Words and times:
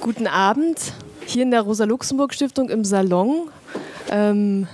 Guten 0.00 0.26
Abend 0.26 0.92
hier 1.26 1.42
in 1.42 1.50
der 1.50 1.62
Rosa-Luxemburg-Stiftung 1.62 2.68
im 2.68 2.84
Salon 2.84 3.48
ähm, 4.10 4.68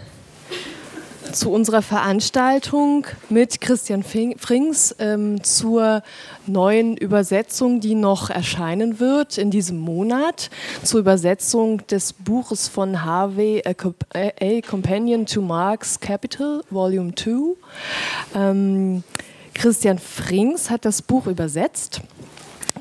zu 1.33 1.50
unserer 1.50 1.80
Veranstaltung 1.80 3.07
mit 3.31 3.61
Christian 3.61 4.03
Frings 4.03 4.95
ähm, 4.99 5.43
zur 5.45 6.03
neuen 6.47 6.97
Übersetzung, 6.97 7.81
die 7.81 7.95
noch 7.95 8.30
erscheinen 8.30 8.98
wird 8.98 9.39
in 9.39 9.50
diesem 9.50 9.79
Monat, 9.79 10.50
zur 10.82 11.00
Übersetzung 11.00 11.86
des 11.86 12.12
Buches 12.12 12.66
von 12.68 13.04
Harvey, 13.04 13.62
A, 13.64 13.75
A 14.41 14.61
Companion 14.61 15.25
to 15.25 15.41
Marx 15.41 16.00
Capital, 16.00 16.62
Volume 16.68 17.14
2. 17.14 17.57
Ähm, 18.34 19.04
Christian 19.54 19.98
Frings 19.98 20.68
hat 20.68 20.84
das 20.84 21.00
Buch 21.00 21.27
übersetzt 21.27 22.00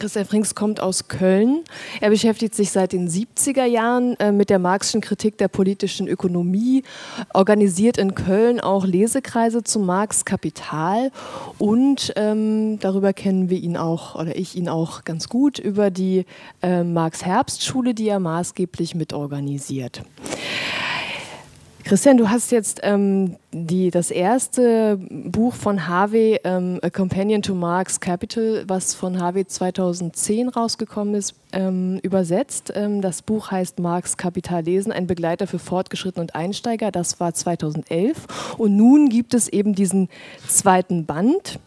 Christian 0.02 0.26
Frings 0.26 0.56
kommt 0.56 0.82
aus 0.82 1.10
Köln. 1.10 1.60
Er 2.00 2.10
beschäftigt 2.10 2.56
sich 2.56 2.72
seit 2.72 2.92
den 2.92 3.08
70er 3.08 3.66
Jahren 3.66 4.20
äh, 4.20 4.32
mit 4.32 4.50
der 4.50 4.58
marxischen 4.58 5.00
Kritik 5.00 5.38
der 5.38 5.48
politischen 5.48 6.08
Ökonomie, 6.08 6.82
organisiert 7.36 8.00
in 8.00 8.16
Köln 8.16 8.60
auch 8.60 8.84
Lesekreise 8.84 9.64
zu 9.64 9.78
Marx 9.80 10.26
Kapital 10.26 11.12
und 11.60 12.14
ähm, 12.16 12.80
darüber 12.80 13.14
kennen 13.14 13.52
wir 13.52 13.60
ihn 13.60 13.78
auch 13.78 14.16
oder 14.16 14.36
ich 14.36 14.56
ihn 14.56 14.70
auch 14.70 15.04
ganz 15.04 15.30
gut 15.30 15.60
über 15.60 15.92
die 15.92 16.26
äh, 16.64 16.84
Marx 16.84 17.24
Herbstschule, 17.24 17.94
die 17.94 18.08
er 18.08 18.20
maßgeblich 18.20 18.96
mitorganisiert. 18.96 20.02
Christian, 21.84 22.18
du 22.18 22.30
hast 22.30 22.52
jetzt 22.52 22.80
ähm, 22.84 23.38
die, 23.52 23.92
das 23.92 24.12
erste 24.12 24.98
Buch 24.98 25.54
von 25.54 25.88
Harvey, 25.88 26.40
ähm, 26.44 26.80
A 26.82 26.90
Companion 26.90 27.42
to 27.42 27.56
Marx 27.56 28.00
Capital, 28.00 28.64
was 28.68 28.94
von 28.94 29.20
Harvey 29.20 29.46
2010 29.46 30.50
rausgekommen 30.50 31.16
ist, 31.16 31.36
ähm, 31.52 32.00
übersetzt. 32.04 32.72
Ähm, 32.76 33.02
das 33.02 33.22
Buch 33.22 33.52
heißt 33.52 33.80
Marx 33.80 34.18
Kapital 34.18 34.64
lesen, 34.64 34.92
ein 34.92 35.08
Begleiter 35.08 35.48
für 35.48 35.60
Fortgeschrittene 35.60 36.22
und 36.22 36.36
Einsteiger. 36.36 36.92
Das 36.92 37.20
war 37.20 37.34
2011. 37.34 38.56
Und 38.58 38.76
nun 38.76 39.10
gibt 39.10 39.34
es 39.34 39.48
eben 39.48 39.74
diesen 39.74 40.10
zweiten 40.48 41.06
Band 41.06 41.60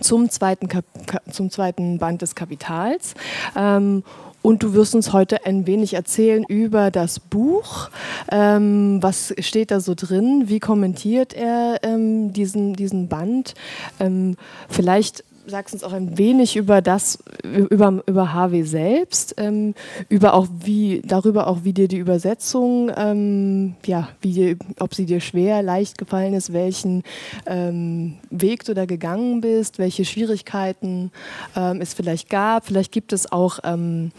zum 0.00 0.30
zweiten, 0.30 0.68
zum 1.30 1.50
zweiten 1.50 1.98
Band 1.98 2.22
des 2.22 2.34
Kapitals. 2.34 3.14
Ähm, 3.56 4.04
und 4.42 4.62
du 4.62 4.74
wirst 4.74 4.94
uns 4.94 5.12
heute 5.12 5.46
ein 5.46 5.66
wenig 5.66 5.94
erzählen 5.94 6.44
über 6.44 6.90
das 6.90 7.20
Buch. 7.20 7.88
Ähm, 8.30 8.98
was 9.00 9.32
steht 9.38 9.70
da 9.70 9.80
so 9.80 9.94
drin? 9.94 10.44
Wie 10.46 10.60
kommentiert 10.60 11.32
er 11.32 11.78
ähm, 11.82 12.32
diesen, 12.32 12.74
diesen 12.74 13.08
Band? 13.08 13.54
Ähm, 14.00 14.36
vielleicht 14.68 15.24
sagst 15.46 15.74
uns 15.74 15.84
auch 15.84 15.92
ein 15.92 16.18
wenig 16.18 16.56
über 16.56 16.82
das, 16.82 17.18
über, 17.42 18.02
über 18.06 18.32
HW 18.32 18.62
selbst, 18.62 19.34
ähm, 19.38 19.74
über 20.08 20.34
auch 20.34 20.46
wie, 20.64 21.02
darüber 21.04 21.46
auch, 21.46 21.64
wie 21.64 21.72
dir 21.72 21.88
die 21.88 21.98
Übersetzung, 21.98 22.90
ähm, 22.96 23.74
ja, 23.86 24.08
wie 24.20 24.56
ob 24.78 24.94
sie 24.94 25.06
dir 25.06 25.20
schwer, 25.20 25.62
leicht 25.62 25.98
gefallen 25.98 26.34
ist, 26.34 26.52
welchen 26.52 27.02
ähm, 27.46 28.18
Weg 28.30 28.64
du 28.64 28.74
da 28.74 28.86
gegangen 28.86 29.40
bist, 29.40 29.78
welche 29.78 30.04
Schwierigkeiten 30.04 31.10
ähm, 31.56 31.80
es 31.80 31.94
vielleicht 31.94 32.30
gab. 32.30 32.66
Vielleicht 32.66 32.92
gibt 32.92 33.12
es 33.12 33.30
auch 33.30 33.58
ähm, 33.64 34.12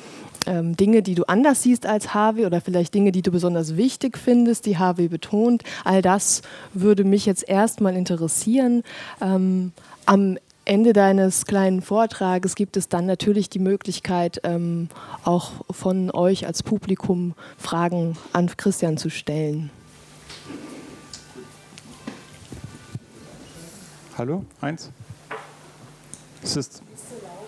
ähm, 0.46 0.76
Dinge, 0.76 1.02
die 1.02 1.16
du 1.16 1.24
anders 1.24 1.64
siehst 1.64 1.86
als 1.86 2.14
Harvey 2.14 2.46
oder 2.46 2.62
vielleicht 2.62 2.94
Dinge, 2.94 3.12
die 3.12 3.22
du 3.22 3.32
besonders 3.32 3.78
wichtig 3.78 4.18
findest, 4.18 4.66
die 4.66 4.78
Harvey 4.78 5.08
betont. 5.08 5.64
All 5.84 6.02
das 6.02 6.42
würde 6.74 7.04
mich 7.04 7.26
jetzt 7.26 7.48
erstmal 7.48 7.96
interessieren. 7.96 8.84
Ähm, 9.22 9.72
am 10.06 10.38
Ende 10.66 10.94
deines 10.94 11.46
kleinen 11.46 11.82
Vortrages 11.82 12.56
gibt 12.56 12.78
es 12.78 12.88
dann 12.88 13.06
natürlich 13.06 13.50
die 13.50 13.60
Möglichkeit, 13.60 14.40
ähm, 14.44 14.88
auch 15.26 15.52
von 15.70 16.10
euch 16.12 16.48
als 16.48 16.64
Publikum 16.64 17.34
Fragen 17.58 18.18
an 18.32 18.48
Christian 18.56 18.98
zu 18.98 19.10
stellen. 19.10 19.72
Hallo, 24.18 24.46
eins. 24.62 24.90
Es 26.42 26.56
ist 26.56 26.82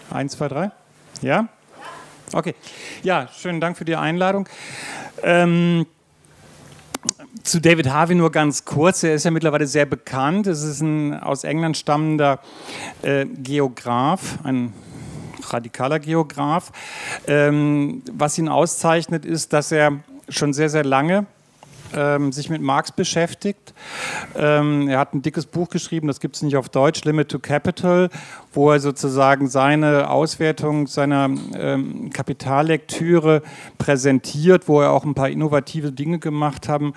eins, 0.09 0.33
zwei, 0.33 0.47
drei. 0.49 0.71
Ja? 1.21 1.47
Okay. 2.33 2.55
Ja, 3.03 3.29
schönen 3.33 3.61
Dank 3.61 3.77
für 3.77 3.85
die 3.85 3.95
Einladung. 3.95 4.49
Ähm, 5.23 5.85
zu 7.43 7.61
David 7.61 7.89
Harvey 7.89 8.15
nur 8.15 8.31
ganz 8.31 8.65
kurz. 8.65 9.03
Er 9.03 9.15
ist 9.15 9.25
ja 9.25 9.31
mittlerweile 9.31 9.67
sehr 9.67 9.85
bekannt. 9.85 10.47
Es 10.47 10.63
ist 10.63 10.81
ein 10.81 11.13
aus 11.13 11.43
England 11.43 11.77
stammender 11.77 12.39
äh, 13.01 13.25
Geograf, 13.25 14.39
ein 14.43 14.73
radikaler 15.49 15.99
Geograf. 15.99 16.71
Ähm, 17.27 18.01
was 18.11 18.37
ihn 18.37 18.49
auszeichnet, 18.49 19.25
ist, 19.25 19.53
dass 19.53 19.71
er 19.71 19.99
schon 20.29 20.53
sehr, 20.53 20.69
sehr 20.69 20.83
lange 20.83 21.27
ähm, 21.93 22.31
sich 22.31 22.49
mit 22.49 22.61
Marx 22.61 22.91
beschäftigt. 22.91 23.73
Ähm, 24.35 24.87
er 24.87 24.99
hat 24.99 25.13
ein 25.13 25.21
dickes 25.21 25.45
Buch 25.45 25.69
geschrieben, 25.69 26.07
das 26.07 26.19
gibt 26.19 26.35
es 26.35 26.41
nicht 26.41 26.57
auf 26.57 26.69
Deutsch, 26.69 27.03
Limit 27.03 27.29
to 27.29 27.39
Capital, 27.39 28.09
wo 28.55 28.71
er 28.71 28.79
sozusagen 28.79 29.47
seine 29.47 30.09
Auswertung 30.09 30.87
seiner 30.87 31.29
ähm, 31.57 32.09
Kapitallektüre 32.11 33.41
präsentiert, 33.77 34.67
wo 34.67 34.81
er 34.81 34.91
auch 34.91 35.05
ein 35.05 35.13
paar 35.13 35.29
innovative 35.29 35.91
Dinge 35.91 36.19
gemacht 36.19 36.69
haben, 36.69 36.93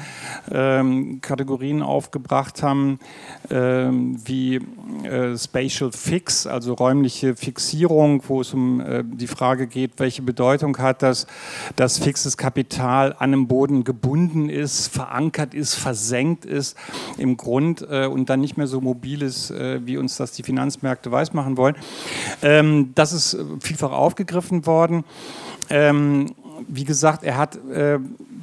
ähm, 0.51 1.21
Kategorien 1.21 1.83
aufgebracht 1.83 2.63
haben, 2.63 2.99
ähm, 3.51 4.19
wie 4.25 4.61
äh, 5.05 5.37
Spatial 5.37 5.93
Fix, 5.93 6.47
also 6.47 6.75
räumliche 6.75 7.37
Fixierung, 7.37 8.23
wo 8.29 8.41
es 8.41 8.55
um 8.55 8.81
äh, 8.81 9.03
die 9.05 9.27
Frage 9.27 9.67
geht, 9.67 9.93
welche 9.99 10.23
Bedeutung 10.23 10.79
hat 10.79 11.03
das, 11.03 11.27
dass 11.77 11.99
fixes 11.99 12.37
Kapital 12.37 13.15
an 13.19 13.33
dem 13.33 13.49
Boden 13.49 13.85
gebunden 13.85 14.49
ist, 14.49 14.89
verankert 14.89 15.55
ist, 15.55 15.75
versenkt 15.75 16.45
ist 16.45 16.77
im 17.17 17.37
Grund 17.37 17.87
äh, 17.89 18.07
und 18.07 18.31
dann 18.31 18.41
nicht 18.41 18.57
mehr 18.57 18.67
so 18.67 18.81
mobil 18.81 19.23
ist, 19.23 19.51
äh, 19.51 19.85
wie 19.85 19.97
uns 19.97 20.17
das 20.17 20.33
die 20.33 20.43
Finanzmärkte 20.43 21.11
weismachen 21.11 21.48
wollen. 21.57 21.77
Ähm, 22.43 22.93
das 22.95 23.13
ist 23.13 23.37
vielfach 23.61 23.93
aufgegriffen 23.93 24.67
worden. 24.67 25.05
Ähm, 25.71 26.35
wie 26.67 26.85
gesagt, 26.85 27.25
er 27.25 27.37
hat, 27.37 27.57
äh, 27.69 27.99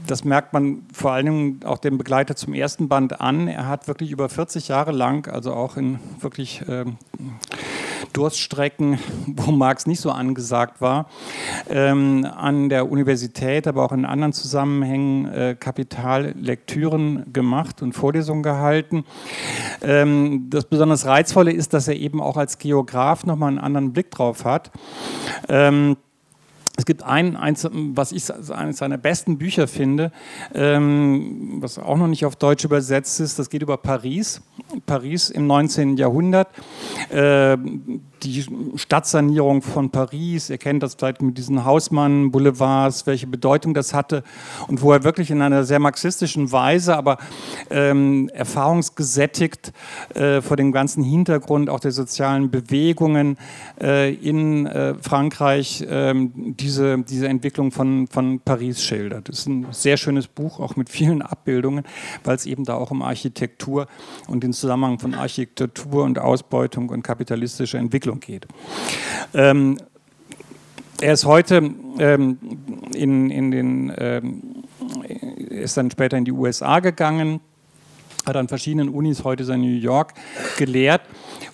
das 0.08 0.24
merkt 0.24 0.54
man 0.54 0.84
vor 0.94 1.12
allen 1.12 1.26
Dingen 1.26 1.60
auch 1.66 1.78
dem 1.78 1.98
Begleiter 1.98 2.36
zum 2.36 2.54
ersten 2.54 2.88
Band 2.88 3.20
an, 3.20 3.48
er 3.48 3.68
hat 3.68 3.88
wirklich 3.88 4.12
über 4.12 4.30
40 4.30 4.68
Jahre 4.68 4.92
lang, 4.92 5.28
also 5.28 5.54
auch 5.54 5.78
in 5.78 6.00
wirklich 6.20 6.62
ähm, 6.68 6.98
Durststrecken, 8.16 9.00
wo 9.28 9.52
Marx 9.52 9.86
nicht 9.88 10.00
so 10.00 10.12
angesagt 10.12 10.81
war, 10.81 11.09
ähm, 11.70 12.26
an 12.26 12.70
der 12.70 12.90
Universität, 12.90 13.68
aber 13.68 13.84
auch 13.84 13.92
in 13.92 14.06
anderen 14.06 14.34
Zusammenhängen 14.34 15.26
äh, 15.26 15.56
Kapitallektüren 15.59 17.34
gemacht 17.34 17.81
und 17.81 17.94
Vorlesungen 17.94 18.44
gehalten. 18.44 19.06
Ähm, 19.81 20.48
das 20.50 20.66
besonders 20.66 21.06
Reizvolle 21.06 21.52
ist, 21.52 21.74
dass 21.74 21.88
er 21.88 21.96
eben 21.96 22.22
auch 22.22 22.38
als 22.38 22.58
Geograf 22.58 23.26
nochmal 23.26 23.50
einen 23.50 23.59
anderen 23.59 23.94
Blick 23.94 24.12
drauf 24.12 24.46
hat. 24.46 24.72
Ähm, 25.50 25.97
es 26.78 26.86
gibt 26.86 27.03
ein, 27.03 27.36
eins, 27.36 27.68
was 27.72 28.12
ich 28.12 28.24
eines 28.52 28.78
seiner 28.78 28.97
besten 28.97 29.38
Bücher 29.38 29.68
finde, 29.68 30.12
ähm, 30.53 31.58
was 31.62 31.80
auch 31.80 31.97
noch 31.97 32.08
nicht 32.08 32.25
auf 32.25 32.36
Deutsch 32.36 32.66
übersetzt 32.66 33.19
ist, 33.19 33.40
das 33.40 33.50
geht 33.50 33.62
über 33.62 33.78
Paris. 33.78 34.41
Paris 34.85 35.30
im 35.30 35.47
19. 35.47 35.97
Jahrhundert. 35.97 36.50
Äh, 37.09 37.58
die 38.25 38.46
Stadtsanierung 38.75 39.62
von 39.62 39.90
Paris, 39.90 40.50
ihr 40.50 40.58
kennt 40.58 40.81
das 40.81 40.96
vielleicht 40.96 41.22
mit 41.22 41.38
diesen 41.38 41.63
Hausmann-Boulevards, 41.63 43.06
welche 43.06 43.28
Bedeutung 43.28 43.74
das 43.74 43.94
hatte 43.94 44.24
und 44.68 44.81
wo 44.81 44.91
er 44.91 45.03
wirklich 45.03 45.30
in 45.30 45.41
einer 45.41 45.63
sehr 45.63 45.80
marxistischen 45.80 46.52
Weise, 46.52 46.97
aber 46.97 47.18
ähm, 47.69 48.30
erfahrungsgesättigt 48.34 49.72
äh, 50.16 50.41
vor 50.41 50.58
dem 50.58 50.72
ganzen 50.72 51.03
Hintergrund 51.03 51.69
auch 51.69 51.80
der 51.80 51.91
sozialen 51.91 52.50
Bewegungen 52.50 53.38
äh, 53.80 54.14
in 54.14 54.66
äh, 54.66 54.96
Frankreich 54.96 55.85
ähm, 55.88 56.56
diese, 56.58 56.97
diese 57.00 57.28
Entwicklung 57.28 57.72
von, 57.72 58.08
von 58.08 58.40
Paris 58.40 58.82
schildert. 58.82 59.29
Das 59.29 59.40
ist 59.40 59.47
ein 59.47 59.67
sehr 59.72 59.97
schönes 59.97 60.28
Buch, 60.28 60.59
auch 60.59 60.76
mit 60.76 60.90
vielen 60.90 61.22
Abbildungen, 61.22 61.84
weil 62.23 62.35
es 62.35 62.46
eben 62.46 62.64
da 62.64 62.76
auch 62.76 62.91
um 62.91 63.02
Architektur 63.02 63.88
und 64.28 64.44
den 64.44 64.53
Zusammenhang 64.53 65.00
von 65.00 65.14
Architektur 65.14 66.03
und 66.03 66.17
Ausbeutung 66.17 66.90
und 66.90 67.03
kapitalistischer 67.03 67.78
Entwicklung 67.78 68.15
Entwicklung 68.16 68.20
geht. 68.20 68.47
Ähm, 69.34 69.78
er 71.02 71.14
ist 71.14 71.26
heute 71.26 71.58
ähm, 72.00 72.38
in, 72.94 73.29
in 73.29 73.52
den, 73.52 73.94
ähm, 73.97 74.41
ist 75.50 75.78
dann 75.78 75.91
später 75.91 76.17
in 76.17 76.26
die 76.26 76.32
USA 76.32 76.79
gegangen, 76.79 77.41
hat 78.26 78.38
an 78.38 78.47
verschiedenen 78.47 78.90
Unis, 78.90 79.23
heute 79.23 79.44
ist 79.44 79.50
er 79.50 79.56
in 79.56 79.62
New 79.62 79.67
York, 79.67 80.14
gelehrt. 80.58 81.02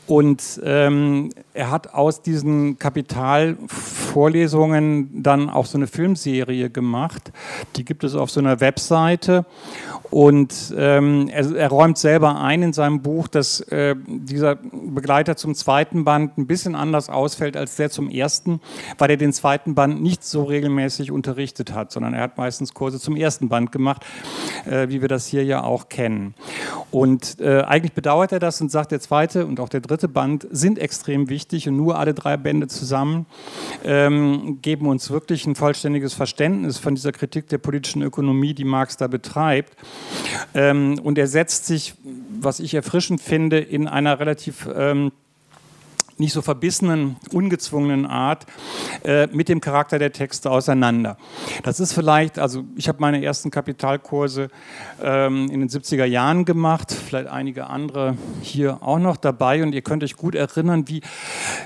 Und 0.07 0.59
ähm, 0.65 1.29
er 1.53 1.71
hat 1.71 1.93
aus 1.93 2.21
diesen 2.21 2.77
Kapitalvorlesungen 2.79 5.23
dann 5.23 5.49
auch 5.49 5.65
so 5.65 5.77
eine 5.77 5.87
Filmserie 5.87 6.69
gemacht. 6.69 7.31
Die 7.77 7.85
gibt 7.85 8.03
es 8.03 8.15
auf 8.15 8.29
so 8.29 8.41
einer 8.41 8.59
Webseite. 8.59 9.45
Und 10.11 10.75
ähm, 10.77 11.29
er, 11.31 11.55
er, 11.55 11.69
räumt 11.69 11.97
selber 11.97 12.41
ein 12.41 12.63
in 12.63 12.73
seinem 12.73 13.01
Buch, 13.01 13.29
dass 13.29 13.61
äh, 13.61 13.95
dieser 14.05 14.55
Begleiter 14.55 15.37
zum 15.37 15.55
zweiten 15.55 16.03
Band 16.03 16.37
ein 16.37 16.47
bisschen 16.47 16.75
anders 16.75 17.09
ausfällt 17.09 17.55
als 17.55 17.77
der 17.77 17.89
zum 17.89 18.09
ersten, 18.09 18.59
weil 18.97 19.09
er 19.09 19.15
den 19.15 19.31
zweiten 19.31 19.73
Band 19.73 20.01
nicht 20.01 20.25
so 20.25 20.43
regelmäßig 20.43 21.11
unterrichtet 21.11 21.73
hat, 21.73 21.93
sondern 21.93 22.13
er 22.13 22.23
hat 22.23 22.37
meistens 22.37 22.73
Kurse 22.73 22.99
zum 22.99 23.15
ersten 23.15 23.47
Band 23.47 23.71
gemacht, 23.71 24.05
äh, 24.65 24.89
wie 24.89 24.99
wir 24.99 25.07
das 25.07 25.27
hier 25.27 25.45
ja 25.45 25.63
auch 25.63 25.87
kennen. 25.87 26.33
Und 26.91 27.39
äh, 27.39 27.61
eigentlich 27.61 27.93
bedauert 27.93 28.33
er 28.33 28.39
das 28.39 28.59
und 28.59 28.69
sagt, 28.69 28.91
der 28.91 28.99
zweite 28.99 29.45
und 29.45 29.61
auch 29.61 29.69
der 29.73 29.81
dritte 29.81 30.07
Band 30.07 30.47
sind 30.51 30.79
extrem 30.79 31.29
wichtig 31.29 31.67
und 31.67 31.75
nur 31.75 31.97
alle 31.97 32.13
drei 32.13 32.37
Bände 32.37 32.67
zusammen 32.67 33.25
ähm, 33.83 34.59
geben 34.61 34.87
uns 34.87 35.09
wirklich 35.09 35.45
ein 35.45 35.55
vollständiges 35.55 36.13
Verständnis 36.13 36.77
von 36.77 36.95
dieser 36.95 37.11
Kritik 37.11 37.47
der 37.47 37.57
politischen 37.57 38.01
Ökonomie, 38.01 38.53
die 38.53 38.65
Marx 38.65 38.97
da 38.97 39.07
betreibt. 39.07 39.75
Ähm, 40.53 40.99
und 41.03 41.17
er 41.17 41.27
setzt 41.27 41.65
sich, 41.65 41.93
was 42.39 42.59
ich 42.59 42.73
erfrischend 42.73 43.21
finde, 43.21 43.59
in 43.59 43.87
einer 43.87 44.19
relativ 44.19 44.67
ähm, 44.73 45.11
nicht 46.21 46.33
so 46.33 46.41
verbissenen, 46.41 47.17
ungezwungenen 47.33 48.05
Art 48.05 48.45
äh, 49.03 49.27
mit 49.27 49.49
dem 49.49 49.59
Charakter 49.59 49.97
der 49.99 50.13
Texte 50.13 50.51
auseinander. 50.51 51.17
Das 51.63 51.79
ist 51.79 51.93
vielleicht, 51.93 52.37
also 52.37 52.63
ich 52.75 52.87
habe 52.87 52.99
meine 53.01 53.23
ersten 53.23 53.49
Kapitalkurse 53.49 54.49
ähm, 55.01 55.49
in 55.49 55.59
den 55.59 55.69
70er 55.69 56.05
Jahren 56.05 56.45
gemacht, 56.45 56.91
vielleicht 56.91 57.27
einige 57.27 57.67
andere 57.67 58.15
hier 58.41 58.83
auch 58.83 58.99
noch 58.99 59.17
dabei 59.17 59.63
und 59.63 59.73
ihr 59.73 59.81
könnt 59.81 60.03
euch 60.03 60.15
gut 60.15 60.35
erinnern, 60.35 60.87
wie, 60.87 61.01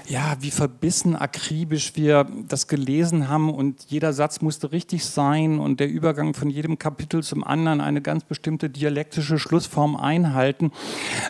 ja, 0.08 0.38
wie 0.40 0.52
verbissen, 0.52 1.18
akribisch 1.18 1.98
wir 1.98 2.26
das 2.48 2.68
gelesen 2.68 3.28
haben 3.28 3.54
und 3.54 3.84
jeder 3.90 4.14
Satz 4.14 4.40
musste 4.40 4.72
richtig 4.72 5.04
sein 5.04 5.60
und 5.60 5.82
der 5.82 5.90
Übergang 5.90 6.34
von 6.34 6.50
jedem 6.50 6.80
Kapitel 6.80 7.24
zum 7.24 7.44
anderen 7.44 7.82
eine 7.82 8.02
ganz 8.02 8.24
bestimmte 8.24 8.70
dialektische 8.70 9.38
Schlussform 9.38 9.98
einhalten. 9.98 10.72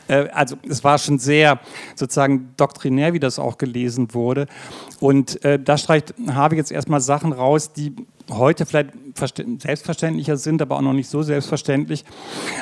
Äh, 0.08 0.30
also 0.30 0.58
es 0.70 0.84
war 0.84 1.00
schon 1.00 1.18
sehr 1.18 1.60
sozusagen 1.96 2.54
doktrinär, 2.56 3.15
wie 3.16 3.20
das 3.20 3.40
auch 3.40 3.58
gelesen 3.58 4.14
wurde. 4.14 4.46
Und 5.00 5.44
äh, 5.44 5.58
da 5.58 5.78
streicht 5.78 6.14
Harvey 6.28 6.58
jetzt 6.58 6.72
erstmal 6.72 7.02
Sachen 7.02 7.32
raus, 7.32 7.74
die 7.74 7.96
heute 8.30 8.66
vielleicht 8.66 8.92
selbstverständlicher 9.60 10.38
sind, 10.38 10.62
aber 10.62 10.78
auch 10.78 10.82
noch 10.82 10.94
nicht 10.94 11.10
so 11.10 11.24
selbstverständlich, 11.24 12.06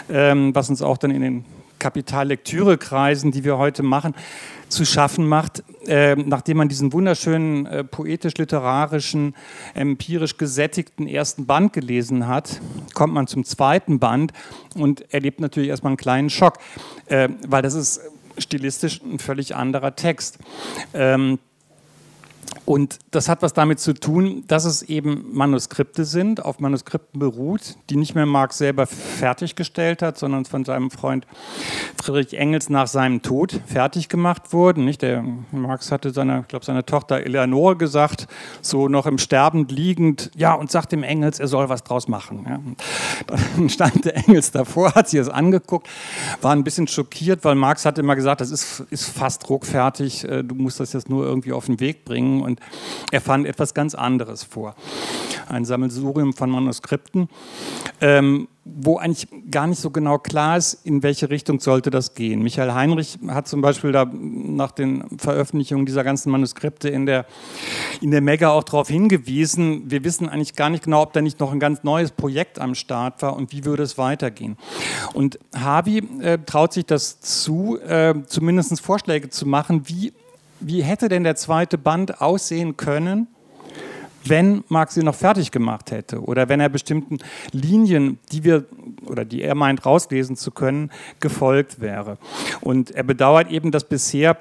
ähm, 0.09 0.53
was 0.55 0.69
uns 0.69 0.81
auch 0.81 0.97
dann 0.97 1.11
in 1.11 1.21
den 1.21 1.45
Kapitallektürekreisen, 1.79 3.31
die 3.31 3.44
wir 3.44 3.57
heute 3.57 3.83
machen, 3.83 4.13
zu 4.69 4.85
schaffen 4.85 5.27
macht, 5.27 5.63
äh, 5.85 6.15
nachdem 6.15 6.57
man 6.57 6.69
diesen 6.69 6.94
wunderschönen 6.94 7.65
äh, 7.65 7.83
poetisch-literarischen, 7.83 9.35
empirisch 9.73 10.38
gesättigten 10.38 11.07
ersten 11.07 11.45
Band 11.45 11.73
gelesen 11.73 12.27
hat, 12.27 12.61
kommt 12.94 13.13
man 13.13 13.27
zum 13.27 13.44
zweiten 13.44 14.00
Band 14.00 14.31
und 14.75 15.13
erlebt 15.13 15.41
natürlich 15.41 15.69
erstmal 15.69 15.91
einen 15.91 15.97
kleinen 15.97 16.29
Schock, 16.29 16.57
äh, 17.07 17.29
weil 17.47 17.61
das 17.61 17.73
ist 17.73 18.01
stilistisch 18.38 19.01
ein 19.01 19.19
völlig 19.19 19.56
anderer 19.56 19.95
Text. 19.95 20.39
Ähm, 20.94 21.39
und 22.65 22.99
das 23.11 23.27
hat 23.27 23.41
was 23.41 23.51
damit 23.53 23.79
zu 23.79 23.93
tun, 23.93 24.45
dass 24.47 24.63
es 24.63 24.83
eben 24.83 25.25
Manuskripte 25.33 26.05
sind, 26.05 26.43
auf 26.43 26.59
Manuskripten 26.59 27.19
beruht, 27.19 27.75
die 27.89 27.97
nicht 27.97 28.15
mehr 28.15 28.25
Marx 28.25 28.57
selber 28.57 28.87
fertiggestellt 28.87 30.01
hat, 30.01 30.17
sondern 30.17 30.45
von 30.45 30.63
seinem 30.63 30.89
Freund 30.89 31.27
Friedrich 32.01 32.37
Engels 32.37 32.69
nach 32.69 32.87
seinem 32.87 33.21
Tod 33.21 33.59
fertig 33.65 34.07
gemacht 34.07 34.53
wurden. 34.53 34.85
Nicht? 34.85 35.01
Der 35.01 35.23
Marx 35.51 35.91
hatte 35.91 36.11
seiner, 36.11 36.41
ich 36.41 36.47
glaube, 36.47 36.63
seiner 36.63 36.85
Tochter 36.85 37.17
Eleanor 37.17 37.77
gesagt, 37.77 38.27
so 38.61 38.87
noch 38.87 39.07
im 39.07 39.17
Sterben 39.17 39.67
liegend, 39.67 40.31
ja, 40.35 40.53
und 40.53 40.71
sagt 40.71 40.93
dem 40.93 41.03
Engels, 41.03 41.39
er 41.39 41.47
soll 41.47 41.67
was 41.67 41.83
draus 41.83 42.07
machen. 42.07 42.45
Ja. 42.47 42.59
Dann 43.27 43.69
stand 43.69 44.05
der 44.05 44.15
Engels 44.15 44.51
davor, 44.51 44.95
hat 44.95 45.09
sich 45.09 45.19
das 45.19 45.29
angeguckt, 45.29 45.87
war 46.41 46.53
ein 46.53 46.63
bisschen 46.63 46.87
schockiert, 46.87 47.43
weil 47.43 47.55
Marx 47.55 47.85
hatte 47.85 48.01
immer 48.01 48.15
gesagt, 48.15 48.39
das 48.39 48.51
ist, 48.51 48.85
ist 48.89 49.09
fast 49.09 49.47
druckfertig, 49.47 50.23
äh, 50.23 50.43
du 50.43 50.55
musst 50.55 50.79
das 50.79 50.93
jetzt 50.93 51.09
nur 51.09 51.25
irgendwie 51.25 51.51
auf 51.51 51.65
den 51.65 51.81
Weg 51.81 52.05
bringen 52.05 52.32
und 52.41 52.59
er 53.12 53.21
fand 53.21 53.45
etwas 53.45 53.74
ganz 53.74 53.95
anderes 53.95 54.44
vor. 54.44 54.75
Ein 55.47 55.65
Sammelsurium 55.65 56.33
von 56.33 56.50
Manuskripten, 56.50 57.30
ähm, 58.01 58.47
wo 58.65 58.97
eigentlich 58.97 59.27
gar 59.51 59.68
nicht 59.68 59.80
so 59.80 59.89
genau 59.89 60.18
klar 60.18 60.57
ist, 60.57 60.85
in 60.85 61.03
welche 61.03 61.30
Richtung 61.30 61.59
sollte 61.59 61.89
das 61.89 62.13
gehen. 62.13 62.41
Michael 62.41 62.74
Heinrich 62.74 63.19
hat 63.27 63.47
zum 63.47 63.62
Beispiel 63.62 63.91
da 63.91 64.09
nach 64.13 64.71
den 64.71 65.03
Veröffentlichungen 65.18 65.85
dieser 65.85 66.03
ganzen 66.03 66.31
Manuskripte 66.31 66.88
in 66.88 67.06
der, 67.06 67.25
in 68.00 68.12
der 68.12 68.21
Mega 68.21 68.51
auch 68.51 68.63
darauf 68.63 68.88
hingewiesen, 68.88 69.91
wir 69.91 70.03
wissen 70.06 70.29
eigentlich 70.29 70.56
gar 70.56 70.69
nicht 70.69 70.86
genau, 70.86 71.01
ob 71.01 71.12
da 71.12 71.21
nicht 71.21 71.41
noch 71.41 71.51
ein 71.51 71.59
ganz 71.59 71.83
neues 71.83 72.12
Projekt 72.12 72.57
am 72.57 72.74
Start 72.74 73.21
war 73.21 73.36
und 73.36 73.51
wie 73.51 73.65
würde 73.65 73.83
es 73.83 73.97
weitergehen. 73.97 74.57
Und 75.13 75.39
Harvey 75.53 75.97
äh, 76.21 76.39
traut 76.45 76.71
sich 76.71 76.86
das 76.86 77.19
zu, 77.19 77.79
äh, 77.81 78.15
zumindest 78.27 78.79
Vorschläge 78.79 79.29
zu 79.29 79.45
machen, 79.45 79.88
wie 79.88 80.13
wie 80.65 80.83
hätte 80.83 81.10
denn 81.10 81.24
der 81.24 81.36
zweite 81.36 81.77
Band 81.77 82.21
aussehen 82.21 82.77
können, 82.77 83.27
wenn 84.25 84.63
Marx 84.69 84.94
sie 84.94 85.04
noch 85.04 85.15
fertig 85.15 85.51
gemacht 85.51 85.92
hätte 85.92 86.21
oder 86.21 86.48
wenn 86.50 86.60
er 86.60 86.69
bestimmten 86.69 87.19
Linien, 87.51 88.19
die 88.31 88.44
wir 88.44 88.65
oder 89.06 89.25
die 89.25 89.42
er 89.42 89.56
meint 89.56 89.86
rauslesen 89.86 90.36
zu 90.36 90.51
können, 90.51 90.92
gefolgt 91.19 91.81
wäre. 91.81 92.18
Und 92.62 92.92
er 92.92 93.04
bedauert 93.04 93.51
eben, 93.51 93.71
dass 93.71 93.83
bisher 93.83 94.38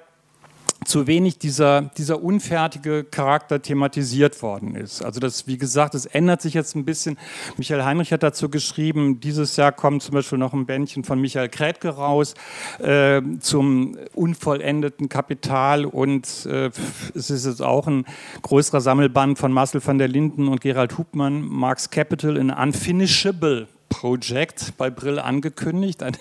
zu 0.84 1.06
wenig 1.06 1.38
dieser, 1.38 1.82
dieser 1.96 2.22
unfertige 2.22 3.04
Charakter 3.04 3.62
thematisiert 3.62 4.42
worden 4.42 4.74
ist. 4.74 5.04
Also 5.04 5.20
das, 5.20 5.46
wie 5.46 5.58
gesagt, 5.58 5.94
es 5.94 6.06
ändert 6.06 6.42
sich 6.42 6.54
jetzt 6.54 6.74
ein 6.74 6.84
bisschen. 6.84 7.18
Michael 7.56 7.84
Heinrich 7.84 8.12
hat 8.12 8.22
dazu 8.22 8.48
geschrieben, 8.48 9.20
dieses 9.20 9.56
Jahr 9.56 9.72
kommt 9.72 10.02
zum 10.02 10.14
Beispiel 10.14 10.38
noch 10.38 10.52
ein 10.52 10.66
Bändchen 10.66 11.04
von 11.04 11.20
Michael 11.20 11.48
Krätke 11.48 11.90
raus 11.90 12.34
äh, 12.78 13.20
zum 13.40 13.96
unvollendeten 14.14 15.08
Kapital 15.08 15.84
und 15.84 16.46
äh, 16.46 16.70
es 17.14 17.30
ist 17.30 17.46
jetzt 17.46 17.62
auch 17.62 17.86
ein 17.86 18.04
größerer 18.42 18.80
Sammelband 18.80 19.38
von 19.38 19.52
Marcel 19.52 19.84
van 19.84 19.98
der 19.98 20.08
Linden 20.08 20.48
und 20.48 20.60
Gerald 20.60 20.98
Hubmann, 20.98 21.42
Marx 21.42 21.90
Capital 21.90 22.36
in 22.36 22.50
Unfinishable 22.50 23.68
Project 23.92 24.72
bei 24.78 24.88
Brill 24.88 25.18
angekündigt, 25.18 26.02
ein, 26.02 26.16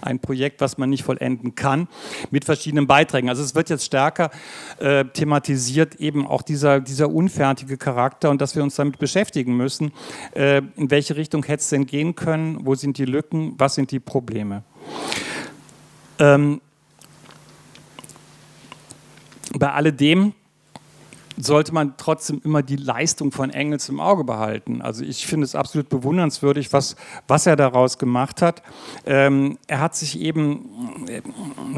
ein, 0.00 0.20
Projekt, 0.20 0.60
was 0.60 0.78
man 0.78 0.88
nicht 0.88 1.02
vollenden 1.02 1.56
kann, 1.56 1.88
mit 2.30 2.44
verschiedenen 2.44 2.86
Beiträgen. 2.86 3.28
Also 3.28 3.42
es 3.42 3.56
wird 3.56 3.70
jetzt 3.70 3.84
stärker 3.84 4.30
äh, 4.78 5.04
thematisiert, 5.04 5.96
eben 5.96 6.26
auch 6.26 6.42
dieser, 6.42 6.80
dieser 6.80 7.10
unfertige 7.10 7.76
Charakter 7.76 8.30
und 8.30 8.40
dass 8.40 8.54
wir 8.54 8.62
uns 8.62 8.76
damit 8.76 8.98
beschäftigen 9.00 9.56
müssen, 9.56 9.92
äh, 10.34 10.62
in 10.76 10.90
welche 10.92 11.16
Richtung 11.16 11.44
hätte 11.44 11.62
es 11.62 11.68
denn 11.70 11.86
gehen 11.86 12.14
können, 12.14 12.64
wo 12.64 12.76
sind 12.76 12.98
die 12.98 13.04
Lücken, 13.04 13.54
was 13.58 13.74
sind 13.74 13.90
die 13.90 14.00
Probleme. 14.00 14.62
Ähm, 16.20 16.60
bei 19.58 19.72
alledem 19.72 20.34
sollte 21.40 21.72
man 21.72 21.94
trotzdem 21.96 22.40
immer 22.44 22.62
die 22.62 22.76
Leistung 22.76 23.32
von 23.32 23.50
Engels 23.50 23.88
im 23.88 24.00
Auge 24.00 24.24
behalten. 24.24 24.82
Also 24.82 25.04
ich 25.04 25.26
finde 25.26 25.44
es 25.44 25.54
absolut 25.54 25.88
bewundernswürdig, 25.88 26.72
was, 26.72 26.96
was 27.26 27.46
er 27.46 27.56
daraus 27.56 27.98
gemacht 27.98 28.42
hat. 28.42 28.62
Ähm, 29.06 29.58
er 29.66 29.80
hat 29.80 29.94
sich 29.94 30.20
eben, 30.20 31.06
äh, 31.08 31.22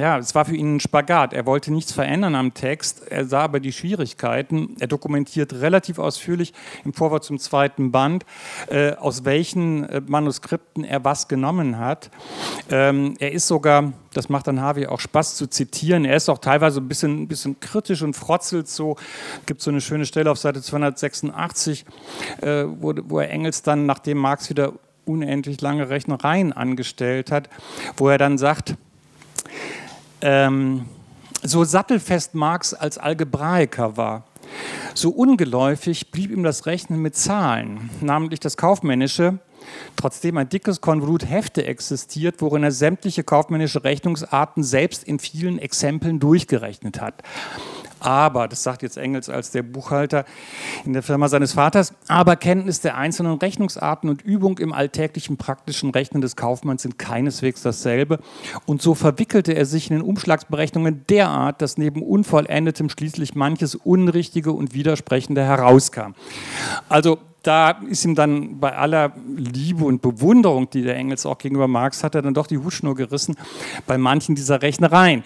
ja, 0.01 0.19
es 0.19 0.35
war 0.35 0.45
für 0.45 0.57
ihn 0.57 0.77
ein 0.77 0.81
Spagat. 0.81 1.33
Er 1.33 1.47
wollte 1.47 1.73
nichts 1.73 1.93
verändern 1.93 2.35
am 2.35 2.55
Text, 2.55 3.07
er 3.09 3.27
sah 3.27 3.43
aber 3.43 3.61
die 3.61 3.73
Schwierigkeiten. 3.73 4.77
Er 4.81 4.87
dokumentiert 4.87 5.53
relativ 5.55 5.99
ausführlich 5.99 6.53
im 6.85 6.93
Vorwort 6.93 7.25
zum 7.25 7.39
zweiten 7.39 7.93
Band, 7.93 8.25
äh, 8.69 8.93
aus 8.95 9.25
welchen 9.25 9.85
äh, 9.85 10.01
Manuskripten 10.07 10.85
er 10.85 11.05
was 11.05 11.29
genommen 11.29 11.79
hat. 11.79 12.11
Ähm, 12.71 13.15
er 13.19 13.33
ist 13.33 13.47
sogar 13.47 13.93
das 14.13 14.29
macht 14.29 14.47
dann 14.47 14.61
Harvey 14.61 14.87
auch 14.87 15.01
Spaß 15.01 15.37
zu 15.37 15.47
zitieren. 15.47 16.05
Er 16.05 16.17
ist 16.17 16.29
auch 16.29 16.39
teilweise 16.39 16.81
ein 16.81 16.89
bisschen, 16.89 17.23
ein 17.23 17.29
bisschen 17.29 17.61
kritisch 17.61 18.03
und 18.03 18.15
frotzelt 18.15 18.69
so. 18.69 18.97
Es 19.41 19.47
gibt 19.47 19.63
so 19.63 19.71
eine 19.71 19.81
schöne 19.81 20.05
Stelle 20.05 20.31
auf 20.31 20.39
Seite 20.39 20.63
286, 20.63 21.85
äh, 22.41 22.65
wo, 22.67 22.93
wo 23.05 23.21
er 23.21 23.31
Engels 23.31 23.63
dann, 23.63 23.87
nachdem 23.87 24.19
Marx 24.19 24.51
wieder 24.51 24.73
unendlich 25.05 25.61
lange 25.61 25.89
Rechnereien 25.89 26.53
angestellt 26.53 27.31
hat, 27.31 27.49
wo 27.97 28.09
er 28.09 28.19
dann 28.19 28.37
sagt, 28.37 28.75
ähm, 30.21 30.87
so 31.43 31.65
sattelfest 31.65 32.35
Marx 32.35 32.75
als 32.75 32.99
Algebraiker 32.99 33.97
war, 33.97 34.25
so 34.95 35.11
ungeläufig 35.11 36.11
blieb 36.11 36.31
ihm 36.31 36.43
das 36.43 36.67
Rechnen 36.67 37.01
mit 37.01 37.17
Zahlen, 37.17 37.91
namentlich 38.01 38.41
das 38.41 38.57
Kaufmännische, 38.57 39.39
trotzdem 39.97 40.37
ein 40.37 40.49
dickes 40.49 40.81
Konvolut 40.81 41.29
Hefte 41.29 41.67
existiert, 41.67 42.37
worin 42.41 42.63
er 42.63 42.73
sämtliche 42.73 43.25
kaufmännische 43.25 43.85
Rechnungsarten 43.85 44.63
selbst 44.63 45.05
in 45.05 45.19
vielen 45.19 45.59
Exempeln 45.59 46.21
durchgerechnet 46.21 47.01
hat. 47.01 47.23
Aber, 48.01 48.49
das 48.49 48.63
sagt 48.63 48.83
jetzt 48.83 48.97
Engels 48.97 49.29
als 49.29 49.51
der 49.51 49.63
Buchhalter 49.63 50.25
in 50.87 50.95
der 50.95 51.03
Firma 51.03 51.29
seines 51.29 51.53
Vaters, 51.53 51.93
aber 52.09 52.37
Kenntnis 52.37 52.81
der 52.81 52.97
einzelnen 52.97 53.35
Rechnungsarten 53.35 54.09
und 54.09 54.23
Übung 54.23 54.59
im 54.59 54.73
alltäglichen 54.73 55.37
praktischen 55.37 55.91
Rechnen 55.91 56.23
des 56.23 56.35
Kaufmanns 56.35 56.83
sind 56.83 56.99
keineswegs 56.99 57.61
dasselbe. 57.63 58.19
Und 58.65 58.81
so 58.81 58.95
verwickelte 58.95 59.53
er 59.53 59.67
sich 59.67 59.91
in 59.91 59.97
den 59.99 60.03
Umschlagsberechnungen 60.03 61.05
derart, 61.09 61.61
dass 61.61 61.77
neben 61.77 62.03
Unvollendetem 62.03 62.89
schließlich 62.89 63.35
manches 63.35 63.75
Unrichtige 63.75 64.53
und 64.53 64.73
Widersprechende 64.73 65.45
herauskam. 65.45 66.13
Also 66.89 67.19
da 67.43 67.71
ist 67.71 68.05
ihm 68.05 68.15
dann 68.15 68.61
bei 68.61 68.77
aller 68.77 69.13
Liebe 69.37 69.85
und 69.85 70.03
Bewunderung, 70.03 70.69
die 70.71 70.83
der 70.83 70.97
Engels 70.97 71.25
auch 71.25 71.39
gegenüber 71.39 71.69
Marx 71.69 72.05
hatte, 72.05 72.21
dann 72.21 72.35
doch 72.35 72.47
die 72.47 72.59
Hutschnur 72.59 72.95
gerissen 72.95 73.37
bei 73.87 73.97
manchen 73.97 74.35
dieser 74.35 74.63
Rechnereien. 74.63 75.25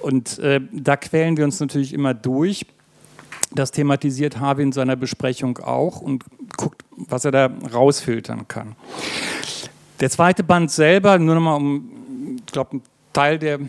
Und 0.00 0.38
äh, 0.40 0.60
da 0.72 0.96
quälen 0.96 1.36
wir 1.36 1.44
uns 1.44 1.60
natürlich 1.60 1.94
immer 1.94 2.12
durch. 2.12 2.66
Das 3.52 3.70
thematisiert 3.70 4.40
Harvey 4.40 4.64
in 4.64 4.72
seiner 4.72 4.96
Besprechung 4.96 5.58
auch 5.58 6.00
und 6.00 6.24
guckt, 6.56 6.84
was 6.96 7.24
er 7.24 7.30
da 7.30 7.50
rausfiltern 7.72 8.48
kann. 8.48 8.74
Der 10.00 10.10
zweite 10.10 10.42
Band 10.42 10.70
selber, 10.70 11.18
nur 11.18 11.36
nochmal 11.36 11.56
um, 11.56 12.36
ich 12.44 12.52
glaube, 12.52 12.80
Teil 13.14 13.38
der, 13.38 13.60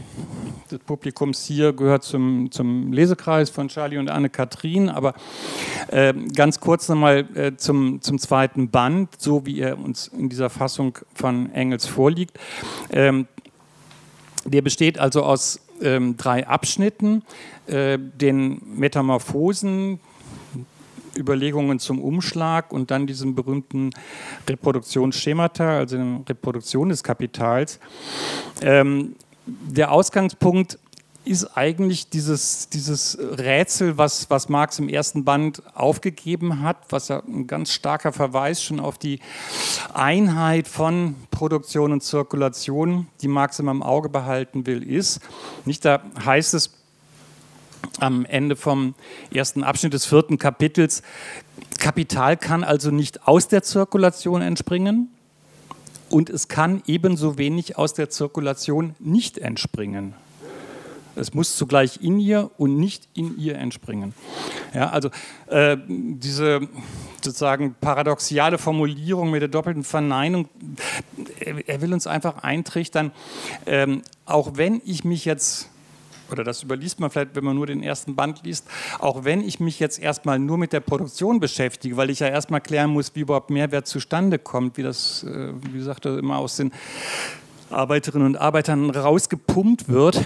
des 0.69 0.79
Publikums 0.79 1.45
hier 1.45 1.71
gehört 1.71 2.03
zum, 2.03 2.51
zum 2.51 2.91
Lesekreis 2.91 3.49
von 3.49 3.69
Charlie 3.69 3.97
und 3.97 4.09
Anne-Kathrin, 4.09 4.89
aber 4.89 5.13
äh, 5.87 6.13
ganz 6.35 6.59
kurz 6.59 6.89
nochmal 6.89 7.25
äh, 7.35 7.55
zum, 7.55 8.01
zum 8.01 8.19
zweiten 8.19 8.69
Band, 8.69 9.09
so 9.17 9.45
wie 9.45 9.59
er 9.59 9.79
uns 9.79 10.07
in 10.07 10.27
dieser 10.27 10.49
Fassung 10.49 10.97
von 11.13 11.51
Engels 11.53 11.85
vorliegt. 11.85 12.37
Ähm, 12.89 13.27
der 14.45 14.61
besteht 14.61 14.99
also 14.99 15.23
aus 15.23 15.61
ähm, 15.81 16.17
drei 16.17 16.47
Abschnitten, 16.47 17.23
äh, 17.67 17.99
den 17.99 18.61
Metamorphosen, 18.75 19.99
Überlegungen 21.15 21.79
zum 21.79 22.01
Umschlag 22.01 22.73
und 22.73 22.91
dann 22.91 23.07
diesem 23.07 23.35
berühmten 23.35 23.91
Reproduktionsschemata, 24.49 25.77
also 25.77 25.97
der 25.97 26.21
Reproduktion 26.29 26.89
des 26.89 27.03
Kapitals. 27.03 27.79
Ähm, 28.61 29.15
der 29.45 29.91
Ausgangspunkt 29.91 30.79
ist 31.25 31.57
eigentlich 31.57 32.09
dieses, 32.09 32.69
dieses 32.69 33.17
Rätsel, 33.19 33.97
was, 33.97 34.29
was 34.29 34.47
Marx 34.47 34.77
im 34.77 34.87
ersten 34.87 35.25
Band 35.25 35.63
aufgegeben 35.73 36.61
hat, 36.61 36.77
was 36.89 37.07
ja 37.07 37.23
ein 37.27 37.47
ganz 37.47 37.71
starker 37.71 38.13
Verweis 38.13 38.61
schon 38.61 38.79
auf 38.79 38.99
die 38.99 39.19
Einheit 39.93 40.67
von 40.67 41.15
Produktion 41.31 41.91
und 41.91 42.01
Zirkulation, 42.01 43.07
die 43.21 43.27
Marx 43.27 43.59
immer 43.59 43.71
im 43.71 43.81
Auge 43.81 44.09
behalten 44.09 44.67
will, 44.67 44.83
ist. 44.83 45.19
Nicht, 45.65 45.83
da 45.83 46.03
heißt 46.23 46.53
es 46.53 46.71
am 47.99 48.25
Ende 48.25 48.55
vom 48.55 48.93
ersten 49.33 49.63
Abschnitt 49.63 49.93
des 49.93 50.05
vierten 50.05 50.37
Kapitels, 50.37 51.01
Kapital 51.79 52.37
kann 52.37 52.63
also 52.63 52.91
nicht 52.91 53.27
aus 53.27 53.47
der 53.47 53.63
Zirkulation 53.63 54.41
entspringen, 54.41 55.14
und 56.09 56.29
es 56.29 56.47
kann 56.47 56.81
ebenso 56.87 57.37
wenig 57.37 57.77
aus 57.77 57.93
der 57.93 58.09
Zirkulation 58.09 58.95
nicht 58.99 59.37
entspringen. 59.37 60.13
Es 61.15 61.33
muss 61.33 61.55
zugleich 61.55 62.01
in 62.01 62.19
ihr 62.19 62.51
und 62.57 62.77
nicht 62.77 63.07
in 63.13 63.37
ihr 63.39 63.55
entspringen. 63.55 64.13
Ja, 64.73 64.89
also 64.89 65.09
äh, 65.47 65.77
diese 65.87 66.67
sozusagen 67.21 67.75
paradoxiale 67.79 68.57
Formulierung 68.57 69.31
mit 69.31 69.41
der 69.41 69.49
doppelten 69.49 69.83
Verneinung, 69.83 70.49
er 71.39 71.81
will 71.81 71.93
uns 71.93 72.05
einfach 72.05 72.43
eintrichtern, 72.43 73.11
ähm, 73.65 74.01
auch 74.25 74.51
wenn 74.55 74.81
ich 74.85 75.05
mich 75.05 75.25
jetzt 75.25 75.69
oder 76.31 76.43
das 76.43 76.63
überliest 76.63 76.99
man 76.99 77.09
vielleicht, 77.09 77.35
wenn 77.35 77.43
man 77.43 77.55
nur 77.55 77.67
den 77.67 77.83
ersten 77.83 78.15
Band 78.15 78.43
liest, 78.43 78.67
auch 78.99 79.23
wenn 79.23 79.41
ich 79.41 79.59
mich 79.59 79.79
jetzt 79.79 79.99
erstmal 79.99 80.39
nur 80.39 80.57
mit 80.57 80.73
der 80.73 80.79
Produktion 80.79 81.39
beschäftige, 81.39 81.97
weil 81.97 82.09
ich 82.09 82.19
ja 82.19 82.27
erstmal 82.27 82.61
klären 82.61 82.91
muss, 82.91 83.15
wie 83.15 83.21
überhaupt 83.21 83.49
Mehrwert 83.49 83.87
zustande 83.87 84.39
kommt, 84.39 84.77
wie 84.77 84.83
das, 84.83 85.23
äh, 85.23 85.53
wie 85.61 85.77
gesagt, 85.77 86.05
immer 86.05 86.37
aus 86.37 86.57
den 86.57 86.71
Arbeiterinnen 87.69 88.27
und 88.27 88.37
Arbeitern 88.37 88.89
rausgepumpt 88.89 89.89
wird, 89.89 90.25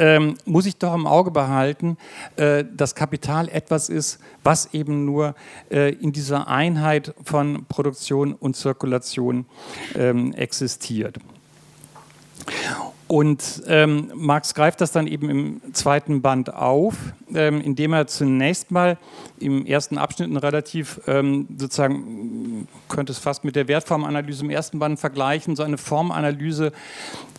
ähm, 0.00 0.36
muss 0.46 0.66
ich 0.66 0.76
doch 0.76 0.94
im 0.94 1.06
Auge 1.06 1.30
behalten, 1.30 1.98
äh, 2.36 2.64
dass 2.74 2.94
Kapital 2.94 3.48
etwas 3.48 3.88
ist, 3.88 4.18
was 4.42 4.72
eben 4.72 5.04
nur 5.04 5.34
äh, 5.70 5.92
in 5.94 6.12
dieser 6.12 6.48
Einheit 6.48 7.14
von 7.22 7.66
Produktion 7.66 8.32
und 8.32 8.56
Zirkulation 8.56 9.44
ähm, 9.94 10.32
existiert. 10.32 11.18
Und 13.10 13.64
ähm, 13.66 14.12
Marx 14.14 14.54
greift 14.54 14.80
das 14.80 14.92
dann 14.92 15.08
eben 15.08 15.30
im 15.30 15.74
zweiten 15.74 16.22
Band 16.22 16.54
auf, 16.54 16.94
ähm, 17.34 17.60
indem 17.60 17.92
er 17.92 18.06
zunächst 18.06 18.70
mal 18.70 18.98
im 19.40 19.66
ersten 19.66 19.98
Abschnitt 19.98 20.30
relativ, 20.40 21.00
ähm, 21.08 21.48
sozusagen, 21.56 22.68
könnte 22.88 23.10
es 23.10 23.18
fast 23.18 23.42
mit 23.42 23.56
der 23.56 23.66
Wertformanalyse 23.66 24.44
im 24.44 24.50
ersten 24.50 24.78
Band 24.78 25.00
vergleichen, 25.00 25.56
so 25.56 25.64
eine 25.64 25.76
Formanalyse 25.76 26.70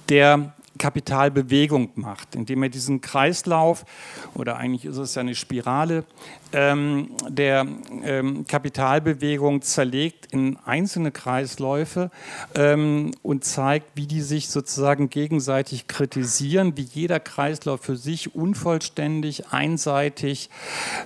der 0.09 0.51
Kapitalbewegung 0.81 1.91
macht, 1.93 2.33
indem 2.33 2.63
er 2.63 2.69
diesen 2.69 3.01
Kreislauf, 3.01 3.85
oder 4.33 4.57
eigentlich 4.57 4.85
ist 4.85 4.97
es 4.97 5.13
ja 5.13 5.19
eine 5.19 5.35
Spirale, 5.35 6.05
ähm, 6.53 7.11
der 7.29 7.67
ähm, 8.03 8.47
Kapitalbewegung 8.47 9.61
zerlegt 9.61 10.33
in 10.33 10.57
einzelne 10.65 11.11
Kreisläufe 11.11 12.09
ähm, 12.55 13.11
und 13.21 13.45
zeigt, 13.45 13.91
wie 13.93 14.07
die 14.07 14.21
sich 14.21 14.49
sozusagen 14.49 15.11
gegenseitig 15.11 15.85
kritisieren, 15.85 16.75
wie 16.77 16.81
jeder 16.81 17.19
Kreislauf 17.19 17.81
für 17.81 17.95
sich 17.95 18.33
unvollständig, 18.33 19.49
einseitig 19.49 20.49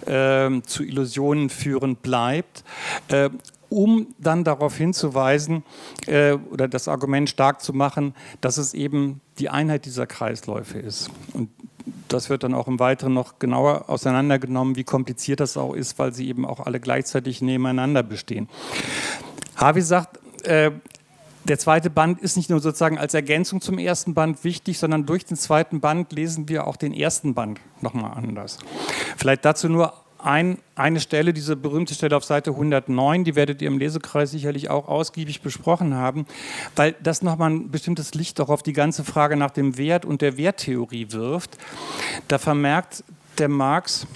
ähm, 0.07 0.63
zu 0.65 0.83
Illusionen 0.83 1.49
führend 1.49 2.01
bleibt. 2.01 2.63
Äh, 3.09 3.29
um 3.69 4.07
dann 4.19 4.45
darauf 4.45 4.77
hinzuweisen 4.77 5.63
äh, 6.05 6.33
oder 6.33 6.69
das 6.69 6.87
Argument 6.87 7.29
stark 7.29 7.61
zu 7.61 7.73
machen, 7.73 8.13
dass 8.39 8.57
es 8.57 8.73
eben 8.73 9.19
die 9.39 9.49
Einheit 9.49 9.85
dieser 9.85 10.07
Kreisläufe 10.07 10.79
ist. 10.79 11.09
Und 11.33 11.49
das 12.07 12.29
wird 12.29 12.43
dann 12.43 12.53
auch 12.53 12.67
im 12.67 12.79
Weiteren 12.79 13.13
noch 13.13 13.39
genauer 13.39 13.89
auseinandergenommen, 13.89 14.75
wie 14.75 14.83
kompliziert 14.83 15.39
das 15.39 15.57
auch 15.57 15.73
ist, 15.73 15.99
weil 15.99 16.13
sie 16.13 16.27
eben 16.27 16.45
auch 16.45 16.59
alle 16.59 16.79
gleichzeitig 16.79 17.41
nebeneinander 17.41 18.03
bestehen. 18.03 18.49
Harvey 19.55 19.81
sagt, 19.81 20.19
äh, 20.45 20.71
der 21.43 21.59
zweite 21.59 21.91
Band 21.91 22.21
ist 22.21 22.37
nicht 22.37 22.49
nur 22.49 22.59
sozusagen 22.59 22.97
als 22.97 23.13
Ergänzung 23.13 23.61
zum 23.61 23.77
ersten 23.77 24.15
Band 24.15 24.43
wichtig, 24.43 24.79
sondern 24.79 25.05
durch 25.05 25.25
den 25.25 25.37
zweiten 25.37 25.79
Band 25.79 26.11
lesen 26.11 26.49
wir 26.49 26.65
auch 26.65 26.75
den 26.75 26.91
ersten 26.93 27.35
Band 27.35 27.59
nochmal 27.81 28.13
anders. 28.17 28.57
Vielleicht 29.17 29.45
dazu 29.45 29.69
nur 29.69 29.93
ein, 30.25 30.57
eine 30.75 30.99
Stelle, 30.99 31.33
diese 31.33 31.55
berühmte 31.55 31.93
Stelle 31.93 32.17
auf 32.17 32.25
Seite 32.25 32.51
109, 32.51 33.23
die 33.23 33.35
werdet 33.35 33.61
ihr 33.61 33.67
im 33.67 33.77
Lesekreis 33.77 34.31
sicherlich 34.31 34.69
auch 34.69 34.87
ausgiebig 34.87 35.41
besprochen 35.41 35.93
haben, 35.93 36.25
weil 36.75 36.95
das 37.03 37.21
nochmal 37.21 37.51
ein 37.51 37.69
bestimmtes 37.69 38.15
Licht 38.15 38.41
auch 38.41 38.49
auf 38.49 38.63
die 38.63 38.73
ganze 38.73 39.03
Frage 39.03 39.37
nach 39.37 39.51
dem 39.51 39.77
Wert 39.77 40.03
und 40.03 40.21
der 40.21 40.37
Werttheorie 40.37 41.11
wirft. 41.11 41.57
Da 42.27 42.39
vermerkt 42.39 43.03
der 43.37 43.49
Marx 43.49 44.07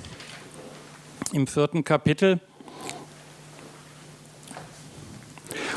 im 1.31 1.45
vierten 1.45 1.83
Kapitel, 1.83 2.39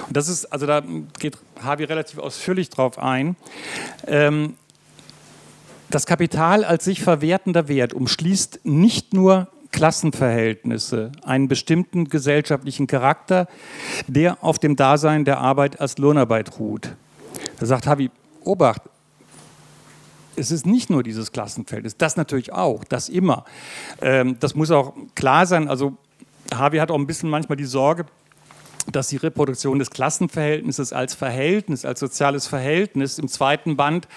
und 0.06 0.16
das 0.16 0.28
ist, 0.28 0.46
also 0.46 0.66
da 0.66 0.82
geht 1.18 1.36
Harvey 1.62 1.84
relativ 1.84 2.18
ausführlich 2.18 2.70
drauf 2.70 2.98
ein, 2.98 3.36
ähm, 4.06 4.56
das 5.90 6.06
Kapital 6.06 6.64
als 6.64 6.84
sich 6.84 7.02
verwertender 7.02 7.68
Wert 7.68 7.92
umschließt 7.92 8.60
nicht 8.64 9.12
nur 9.12 9.48
Klassenverhältnisse, 9.72 11.10
einen 11.24 11.48
bestimmten 11.48 12.08
gesellschaftlichen 12.08 12.86
Charakter, 12.86 13.48
der 14.06 14.42
auf 14.44 14.58
dem 14.58 14.76
Dasein 14.76 15.24
der 15.24 15.38
Arbeit 15.38 15.80
als 15.80 15.98
Lohnarbeit 15.98 16.58
ruht. 16.58 16.94
Da 17.58 17.66
sagt 17.66 17.86
Havi, 17.86 18.10
Obacht, 18.44 18.82
es 20.36 20.50
ist 20.50 20.66
nicht 20.66 20.90
nur 20.90 21.02
dieses 21.02 21.32
Klassenverhältnis, 21.32 21.96
das 21.96 22.16
natürlich 22.16 22.52
auch, 22.52 22.84
das 22.84 23.08
immer. 23.08 23.44
Ähm, 24.00 24.36
das 24.40 24.54
muss 24.54 24.70
auch 24.70 24.94
klar 25.14 25.46
sein. 25.46 25.68
Also 25.68 25.96
Harvey 26.54 26.78
hat 26.78 26.90
auch 26.90 26.98
ein 26.98 27.06
bisschen 27.06 27.30
manchmal 27.30 27.56
die 27.56 27.64
Sorge, 27.64 28.06
dass 28.90 29.08
die 29.08 29.16
Reproduktion 29.16 29.78
des 29.78 29.90
Klassenverhältnisses 29.90 30.92
als 30.92 31.14
Verhältnis, 31.14 31.84
als 31.84 32.00
soziales 32.00 32.46
Verhältnis 32.46 33.18
im 33.18 33.28
zweiten 33.28 33.76
Band 33.76 34.08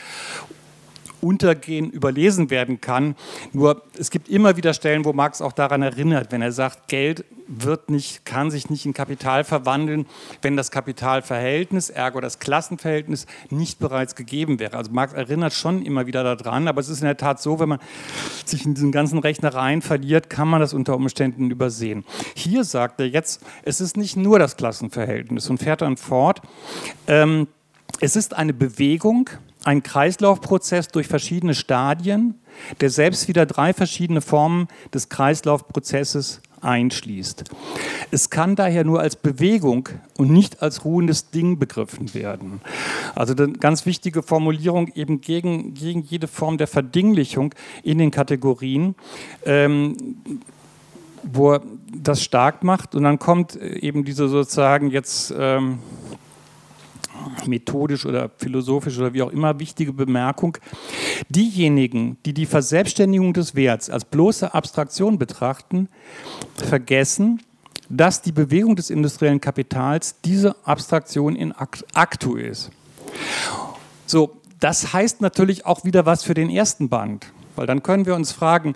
untergehen, 1.25 1.89
überlesen 1.89 2.49
werden 2.49 2.79
kann. 2.81 3.15
Nur 3.51 3.81
es 3.97 4.11
gibt 4.11 4.29
immer 4.29 4.57
wieder 4.57 4.73
Stellen, 4.73 5.05
wo 5.05 5.13
Marx 5.13 5.41
auch 5.41 5.53
daran 5.53 5.81
erinnert, 5.81 6.31
wenn 6.31 6.41
er 6.41 6.51
sagt, 6.51 6.87
Geld 6.87 7.25
wird 7.47 7.89
nicht, 7.89 8.25
kann 8.25 8.51
sich 8.51 8.69
nicht 8.69 8.85
in 8.85 8.93
Kapital 8.93 9.43
verwandeln, 9.43 10.05
wenn 10.41 10.57
das 10.57 10.71
Kapitalverhältnis, 10.71 11.89
ergo 11.89 12.19
das 12.21 12.39
Klassenverhältnis, 12.39 13.25
nicht 13.49 13.79
bereits 13.79 14.15
gegeben 14.15 14.59
wäre. 14.59 14.77
Also 14.77 14.91
Marx 14.91 15.13
erinnert 15.13 15.53
schon 15.53 15.85
immer 15.85 16.05
wieder 16.05 16.23
daran, 16.23 16.67
aber 16.67 16.81
es 16.81 16.89
ist 16.89 17.01
in 17.01 17.05
der 17.05 17.17
Tat 17.17 17.41
so, 17.41 17.59
wenn 17.59 17.69
man 17.69 17.79
sich 18.45 18.65
in 18.65 18.73
diesen 18.73 18.91
ganzen 18.91 19.19
Rechnereien 19.19 19.81
verliert, 19.81 20.29
kann 20.29 20.47
man 20.47 20.59
das 20.59 20.73
unter 20.73 20.95
Umständen 20.95 21.51
übersehen. 21.51 22.03
Hier 22.35 22.63
sagt 22.63 22.99
er 22.99 23.07
jetzt, 23.07 23.43
es 23.63 23.81
ist 23.81 23.97
nicht 23.97 24.17
nur 24.17 24.39
das 24.39 24.57
Klassenverhältnis 24.57 25.49
und 25.49 25.59
fährt 25.59 25.81
dann 25.81 25.97
fort. 25.97 26.41
Ähm, 27.07 27.47
es 27.99 28.15
ist 28.15 28.35
eine 28.35 28.53
Bewegung, 28.53 29.29
ein 29.65 29.83
Kreislaufprozess 29.83 30.87
durch 30.89 31.07
verschiedene 31.07 31.55
Stadien, 31.55 32.35
der 32.81 32.89
selbst 32.89 33.27
wieder 33.27 33.45
drei 33.45 33.73
verschiedene 33.73 34.21
Formen 34.21 34.67
des 34.93 35.09
Kreislaufprozesses 35.09 36.41
einschließt. 36.61 37.43
Es 38.11 38.29
kann 38.29 38.55
daher 38.55 38.83
nur 38.83 38.99
als 38.99 39.15
Bewegung 39.15 39.89
und 40.17 40.31
nicht 40.31 40.61
als 40.61 40.85
ruhendes 40.85 41.31
Ding 41.31 41.59
begriffen 41.59 42.13
werden. 42.13 42.61
Also 43.13 43.35
eine 43.35 43.53
ganz 43.53 43.85
wichtige 43.85 44.23
Formulierung 44.23 44.89
eben 44.95 45.21
gegen, 45.21 45.73
gegen 45.73 46.01
jede 46.01 46.27
Form 46.27 46.57
der 46.57 46.67
Verdinglichung 46.67 47.53
in 47.83 47.97
den 47.97 48.11
Kategorien. 48.11 48.95
Ähm, 49.45 49.97
wo 51.33 51.53
er 51.53 51.61
das 51.91 52.21
stark 52.21 52.63
macht 52.63 52.93
und 52.93 53.01
dann 53.01 53.17
kommt 53.17 53.55
eben 53.55 54.05
diese 54.05 54.27
sozusagen 54.27 54.91
jetzt 54.91 55.33
ähm, 55.35 55.79
methodisch 57.45 58.05
oder 58.05 58.29
philosophisch 58.37 58.97
oder 58.97 59.13
wie 59.13 59.21
auch 59.21 59.31
immer 59.31 59.59
wichtige 59.59 59.93
Bemerkung. 59.93 60.57
Diejenigen, 61.29 62.17
die 62.25 62.33
die 62.33 62.45
Verselbstständigung 62.45 63.33
des 63.33 63.55
Werts 63.55 63.89
als 63.89 64.05
bloße 64.05 64.53
Abstraktion 64.53 65.17
betrachten, 65.17 65.89
vergessen, 66.55 67.41
dass 67.89 68.21
die 68.21 68.31
Bewegung 68.31 68.75
des 68.75 68.89
industriellen 68.89 69.41
Kapitals 69.41 70.15
diese 70.23 70.55
Abstraktion 70.65 71.35
in 71.35 71.53
actu 71.93 72.35
ist. 72.35 72.71
So, 74.05 74.37
das 74.59 74.93
heißt 74.93 75.21
natürlich 75.21 75.65
auch 75.65 75.83
wieder 75.83 76.05
was 76.05 76.23
für 76.23 76.33
den 76.33 76.49
ersten 76.49 76.89
Band, 76.89 77.27
weil 77.55 77.67
dann 77.67 77.83
können 77.83 78.05
wir 78.05 78.15
uns 78.15 78.31
fragen, 78.31 78.75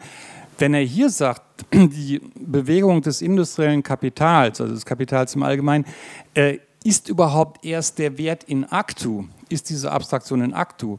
wenn 0.59 0.73
er 0.73 0.81
hier 0.81 1.09
sagt, 1.09 1.41
die 1.73 2.21
Bewegung 2.35 3.01
des 3.01 3.21
industriellen 3.21 3.83
Kapitals, 3.83 4.61
also 4.61 4.73
des 4.73 4.85
Kapitals 4.85 5.35
im 5.35 5.43
Allgemeinen, 5.43 5.85
äh, 6.33 6.59
ist 6.83 7.09
überhaupt 7.09 7.65
erst 7.65 7.99
der 7.99 8.17
Wert 8.17 8.43
in 8.43 8.65
actu, 8.71 9.25
ist 9.49 9.69
diese 9.69 9.91
Abstraktion 9.91 10.41
in 10.41 10.53
actu, 10.53 10.97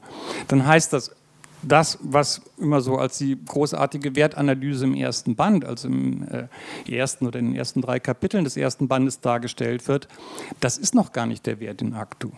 dann 0.49 0.67
heißt 0.67 0.93
das, 0.93 1.13
das, 1.63 1.99
was 2.01 2.41
immer 2.59 2.81
so 2.81 2.97
als 2.97 3.19
die 3.19 3.37
großartige 3.45 4.17
Wertanalyse 4.17 4.85
im 4.85 4.95
ersten 4.95 5.37
Band, 5.37 5.65
also 5.65 5.89
im 5.89 6.27
äh, 6.29 6.97
ersten 6.97 7.27
oder 7.27 7.39
in 7.39 7.47
den 7.49 7.57
ersten 7.57 7.83
drei 7.83 8.01
Kapiteln 8.01 8.45
des 8.45 8.57
ersten 8.57 8.89
Bandes 8.89 9.21
dargestellt 9.21 9.87
wird, 9.89 10.09
das 10.61 10.79
ist 10.79 10.95
noch 10.95 11.13
gar 11.13 11.27
nicht 11.27 11.47
der 11.47 11.61
Wert 11.61 11.83
in 11.83 11.95
actu. 11.95 12.31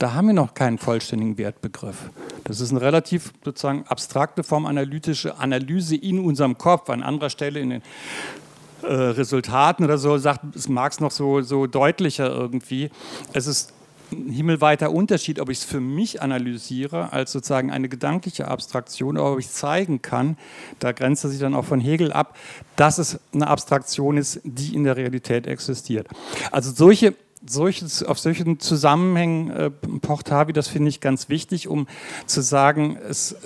Da 0.00 0.14
haben 0.14 0.26
wir 0.26 0.34
noch 0.34 0.54
keinen 0.54 0.78
vollständigen 0.78 1.38
Wertbegriff. 1.38 2.10
Das 2.42 2.60
ist 2.60 2.72
eine 2.72 2.80
relativ 2.80 3.32
sozusagen 3.44 3.84
abstrakte 3.86 4.42
Form 4.42 4.66
analytische 4.66 5.38
Analyse 5.38 5.94
in 5.94 6.18
unserem 6.18 6.58
Kopf. 6.58 6.90
An 6.90 7.02
anderer 7.02 7.30
Stelle 7.30 7.60
in 7.60 7.70
den 7.70 7.82
äh, 8.86 8.92
Resultaten 8.92 9.84
oder 9.84 9.98
so 9.98 10.18
sagt 10.18 10.56
es 10.56 10.68
Marx 10.68 11.00
noch 11.00 11.10
so, 11.10 11.42
so 11.42 11.66
deutlicher 11.66 12.28
irgendwie. 12.28 12.90
Es 13.32 13.46
ist 13.46 13.72
ein 14.12 14.30
himmelweiter 14.30 14.92
Unterschied, 14.92 15.40
ob 15.40 15.50
ich 15.50 15.58
es 15.58 15.64
für 15.64 15.80
mich 15.80 16.22
analysiere 16.22 17.12
als 17.12 17.32
sozusagen 17.32 17.70
eine 17.70 17.88
gedankliche 17.88 18.48
Abstraktion 18.48 19.16
oder 19.16 19.32
ob 19.32 19.38
ich 19.38 19.48
zeigen 19.48 20.02
kann, 20.02 20.36
da 20.78 20.92
grenzt 20.92 21.24
er 21.24 21.30
sich 21.30 21.40
dann 21.40 21.54
auch 21.54 21.64
von 21.64 21.80
Hegel 21.80 22.12
ab, 22.12 22.36
dass 22.76 22.98
es 22.98 23.18
eine 23.32 23.48
Abstraktion 23.48 24.16
ist, 24.16 24.40
die 24.44 24.74
in 24.74 24.84
der 24.84 24.96
Realität 24.96 25.46
existiert. 25.46 26.08
Also 26.50 26.70
solche 26.70 27.14
solches, 27.46 28.02
auf 28.02 28.18
solchen 28.18 28.58
Zusammenhängen 28.58 29.50
äh, 29.50 29.70
pocht 30.00 30.30
Havi, 30.30 30.54
das 30.54 30.68
finde 30.68 30.88
ich 30.88 31.00
ganz 31.00 31.28
wichtig, 31.28 31.68
um 31.68 31.86
zu 32.24 32.40
sagen, 32.40 32.96
es, 33.08 33.36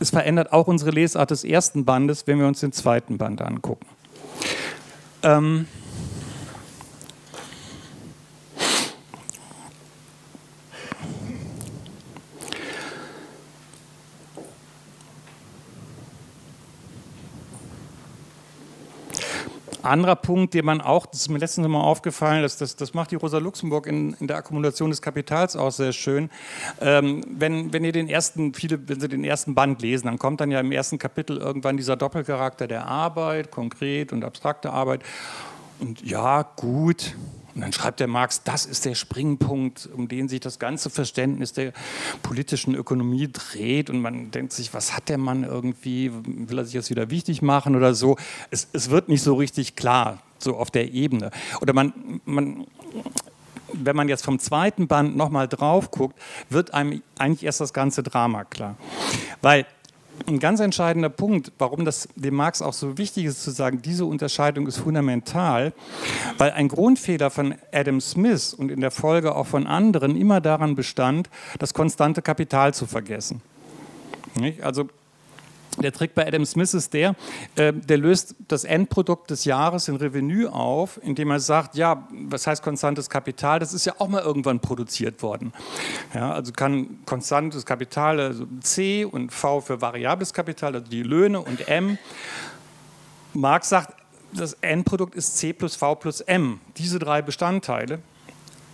es 0.00 0.10
verändert 0.10 0.52
auch 0.52 0.66
unsere 0.66 0.90
Lesart 0.90 1.30
des 1.30 1.42
ersten 1.42 1.86
Bandes, 1.86 2.26
wenn 2.26 2.38
wir 2.38 2.46
uns 2.46 2.60
den 2.60 2.72
zweiten 2.72 3.16
Band 3.16 3.40
angucken. 3.40 3.86
Ähm, 5.22 5.66
Anderer 19.82 20.16
Punkt, 20.16 20.54
den 20.54 20.64
man 20.64 20.80
auch, 20.80 21.06
das 21.06 21.22
ist 21.22 21.28
mir 21.28 21.38
letztens 21.38 21.68
mal 21.68 21.80
aufgefallen, 21.80 22.42
das, 22.42 22.56
das, 22.56 22.76
das 22.76 22.94
macht 22.94 23.10
die 23.10 23.16
Rosa 23.16 23.38
Luxemburg 23.38 23.86
in, 23.86 24.14
in 24.14 24.26
der 24.26 24.36
Akkumulation 24.36 24.90
des 24.90 25.02
Kapitals 25.02 25.56
auch 25.56 25.70
sehr 25.70 25.92
schön. 25.92 26.30
Ähm, 26.80 27.24
wenn, 27.28 27.72
wenn 27.72 27.84
ihr 27.84 27.92
den 27.92 28.08
ersten, 28.08 28.54
viele, 28.54 28.88
wenn 28.88 29.00
Sie 29.00 29.08
den 29.08 29.24
ersten 29.24 29.54
Band 29.54 29.82
lesen, 29.82 30.06
dann 30.06 30.18
kommt 30.18 30.40
dann 30.40 30.50
ja 30.50 30.60
im 30.60 30.72
ersten 30.72 30.98
Kapitel 30.98 31.36
irgendwann 31.36 31.76
dieser 31.76 31.96
Doppelcharakter 31.96 32.66
der 32.66 32.86
Arbeit, 32.86 33.50
konkret 33.50 34.12
und 34.12 34.24
abstrakte 34.24 34.72
Arbeit. 34.72 35.02
Und 35.80 36.02
ja, 36.02 36.42
gut, 36.42 37.16
und 37.54 37.60
dann 37.60 37.72
schreibt 37.72 38.00
der 38.00 38.06
Marx, 38.06 38.42
das 38.44 38.64
ist 38.64 38.84
der 38.84 38.94
Springpunkt, 38.94 39.88
um 39.94 40.08
den 40.08 40.28
sich 40.28 40.40
das 40.40 40.58
ganze 40.58 40.90
Verständnis 40.90 41.52
der 41.52 41.72
politischen 42.22 42.74
Ökonomie 42.74 43.28
dreht. 43.30 43.90
Und 43.90 44.00
man 44.00 44.30
denkt 44.30 44.52
sich, 44.52 44.72
was 44.72 44.96
hat 44.96 45.08
der 45.08 45.18
Mann 45.18 45.44
irgendwie? 45.44 46.10
Will 46.12 46.58
er 46.58 46.64
sich 46.64 46.74
jetzt 46.74 46.90
wieder 46.90 47.10
wichtig 47.10 47.42
machen 47.42 47.76
oder 47.76 47.94
so? 47.94 48.16
Es, 48.50 48.68
es 48.72 48.90
wird 48.90 49.08
nicht 49.08 49.22
so 49.22 49.34
richtig 49.34 49.76
klar, 49.76 50.22
so 50.38 50.56
auf 50.56 50.70
der 50.70 50.92
Ebene. 50.92 51.30
Oder 51.60 51.74
man, 51.74 52.20
man 52.24 52.66
wenn 53.74 53.96
man 53.96 54.08
jetzt 54.08 54.24
vom 54.24 54.38
zweiten 54.38 54.86
Band 54.86 55.16
nochmal 55.16 55.48
drauf 55.48 55.90
guckt, 55.90 56.18
wird 56.50 56.74
einem 56.74 57.02
eigentlich 57.18 57.44
erst 57.44 57.60
das 57.60 57.72
ganze 57.72 58.02
Drama 58.02 58.44
klar. 58.44 58.76
Weil 59.40 59.66
ein 60.26 60.38
ganz 60.38 60.60
entscheidender 60.60 61.08
Punkt, 61.08 61.52
warum 61.58 61.84
das 61.84 62.08
dem 62.14 62.34
Marx 62.34 62.62
auch 62.62 62.72
so 62.72 62.98
wichtig 62.98 63.24
ist 63.24 63.42
zu 63.42 63.50
sagen, 63.50 63.82
diese 63.82 64.04
Unterscheidung 64.04 64.66
ist 64.66 64.78
fundamental, 64.78 65.72
weil 66.38 66.52
ein 66.52 66.68
Grundfehler 66.68 67.30
von 67.30 67.54
Adam 67.72 68.00
Smith 68.00 68.54
und 68.54 68.70
in 68.70 68.80
der 68.80 68.90
Folge 68.90 69.34
auch 69.34 69.46
von 69.46 69.66
anderen 69.66 70.16
immer 70.16 70.40
daran 70.40 70.74
bestand, 70.74 71.28
das 71.58 71.74
konstante 71.74 72.22
Kapital 72.22 72.74
zu 72.74 72.86
vergessen. 72.86 73.42
Also 74.62 74.88
der 75.78 75.92
Trick 75.92 76.14
bei 76.14 76.26
Adam 76.26 76.44
Smith 76.44 76.74
ist 76.74 76.92
der, 76.92 77.14
äh, 77.56 77.72
der 77.72 77.98
löst 77.98 78.34
das 78.48 78.64
Endprodukt 78.64 79.30
des 79.30 79.44
Jahres 79.44 79.88
in 79.88 79.96
Revenue 79.96 80.52
auf, 80.52 81.00
indem 81.02 81.30
er 81.30 81.40
sagt, 81.40 81.76
ja, 81.76 82.06
was 82.10 82.46
heißt 82.46 82.62
konstantes 82.62 83.08
Kapital? 83.08 83.58
Das 83.58 83.72
ist 83.72 83.86
ja 83.86 83.94
auch 83.98 84.08
mal 84.08 84.22
irgendwann 84.22 84.60
produziert 84.60 85.22
worden. 85.22 85.52
Ja, 86.14 86.32
also 86.32 86.52
kann 86.52 86.98
konstantes 87.06 87.64
Kapital, 87.64 88.20
also 88.20 88.46
C 88.60 89.04
und 89.04 89.32
V 89.32 89.60
für 89.60 89.80
variables 89.80 90.32
Kapital, 90.32 90.74
also 90.74 90.86
die 90.86 91.02
Löhne 91.02 91.40
und 91.40 91.68
M. 91.68 91.96
Marx 93.32 93.70
sagt, 93.70 93.94
das 94.34 94.54
Endprodukt 94.60 95.14
ist 95.14 95.38
C 95.38 95.52
plus 95.52 95.76
V 95.76 95.94
plus 95.94 96.20
M, 96.20 96.60
diese 96.76 96.98
drei 96.98 97.22
Bestandteile. 97.22 98.00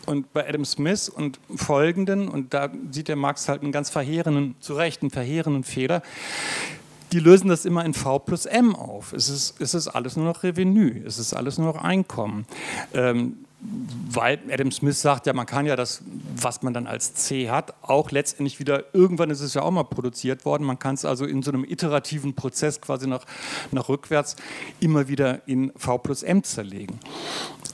Und 0.06 0.32
bei 0.32 0.48
Adam 0.48 0.64
Smith 0.64 1.10
und 1.10 1.38
folgenden, 1.54 2.28
und 2.28 2.54
da 2.54 2.70
sieht 2.90 3.08
der 3.08 3.16
Marx 3.16 3.46
halt 3.46 3.60
einen 3.60 3.72
ganz 3.72 3.90
verheerenden, 3.90 4.54
zu 4.58 4.72
Recht 4.72 5.02
einen 5.02 5.10
verheerenden 5.10 5.64
Fehler, 5.64 6.02
die 7.12 7.20
lösen 7.20 7.48
das 7.48 7.64
immer 7.64 7.84
in 7.84 7.94
V 7.94 8.18
plus 8.18 8.46
M 8.46 8.74
auf. 8.74 9.12
Es 9.12 9.28
ist, 9.28 9.60
es 9.60 9.74
ist 9.74 9.88
alles 9.88 10.16
nur 10.16 10.26
noch 10.26 10.42
Revenue, 10.42 11.02
es 11.04 11.18
ist 11.18 11.34
alles 11.34 11.58
nur 11.58 11.72
noch 11.72 11.82
Einkommen. 11.82 12.46
Ähm, 12.94 13.38
weil 13.60 14.38
Adam 14.52 14.70
Smith 14.70 15.00
sagt, 15.00 15.26
ja, 15.26 15.32
man 15.32 15.46
kann 15.46 15.66
ja 15.66 15.74
das, 15.74 16.02
was 16.36 16.62
man 16.62 16.72
dann 16.74 16.86
als 16.86 17.14
C 17.14 17.50
hat, 17.50 17.74
auch 17.82 18.12
letztendlich 18.12 18.60
wieder, 18.60 18.84
irgendwann 18.94 19.30
ist 19.30 19.40
es 19.40 19.54
ja 19.54 19.62
auch 19.62 19.70
mal 19.72 19.82
produziert 19.82 20.44
worden, 20.44 20.62
man 20.62 20.78
kann 20.78 20.94
es 20.94 21.04
also 21.04 21.24
in 21.24 21.42
so 21.42 21.50
einem 21.50 21.64
iterativen 21.64 22.34
Prozess 22.34 22.80
quasi 22.80 23.08
nach, 23.08 23.24
nach 23.72 23.88
rückwärts 23.88 24.36
immer 24.78 25.08
wieder 25.08 25.46
in 25.48 25.72
V 25.76 25.98
plus 25.98 26.22
M 26.22 26.44
zerlegen. 26.44 27.00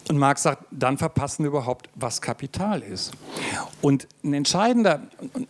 Und 0.09 0.19
Marx 0.19 0.43
sagt, 0.43 0.64
dann 0.71 0.99
verpassen 0.99 1.45
wir 1.45 1.49
überhaupt, 1.49 1.88
was 1.95 2.21
Kapital 2.21 2.83
ist. 2.83 3.12
Und 3.81 4.07
ein 4.23 4.35
entscheidender, 4.35 5.01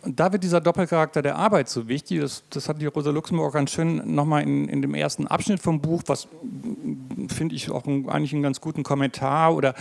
und 0.01 0.17
da 0.17 0.31
wird 0.31 0.43
dieser 0.43 0.61
Doppelcharakter 0.61 1.21
der 1.21 1.35
Arbeit 1.35 1.67
so 1.67 1.89
wichtig, 1.89 2.21
das, 2.21 2.43
das 2.49 2.69
hat 2.69 2.81
die 2.81 2.85
Rosa 2.85 3.11
Luxemburg 3.11 3.53
ganz 3.53 3.71
schön 3.71 4.15
nochmal 4.15 4.43
in, 4.43 4.69
in 4.69 4.81
dem 4.81 4.93
ersten 4.93 5.27
Abschnitt 5.27 5.59
vom 5.59 5.81
Buch, 5.81 6.03
was 6.07 6.27
finde 7.27 7.55
ich 7.55 7.69
auch 7.69 7.85
ein, 7.85 8.07
eigentlich 8.07 8.33
einen 8.33 8.43
ganz 8.43 8.61
guten 8.61 8.83
Kommentar 8.83 9.55
oder 9.55 9.75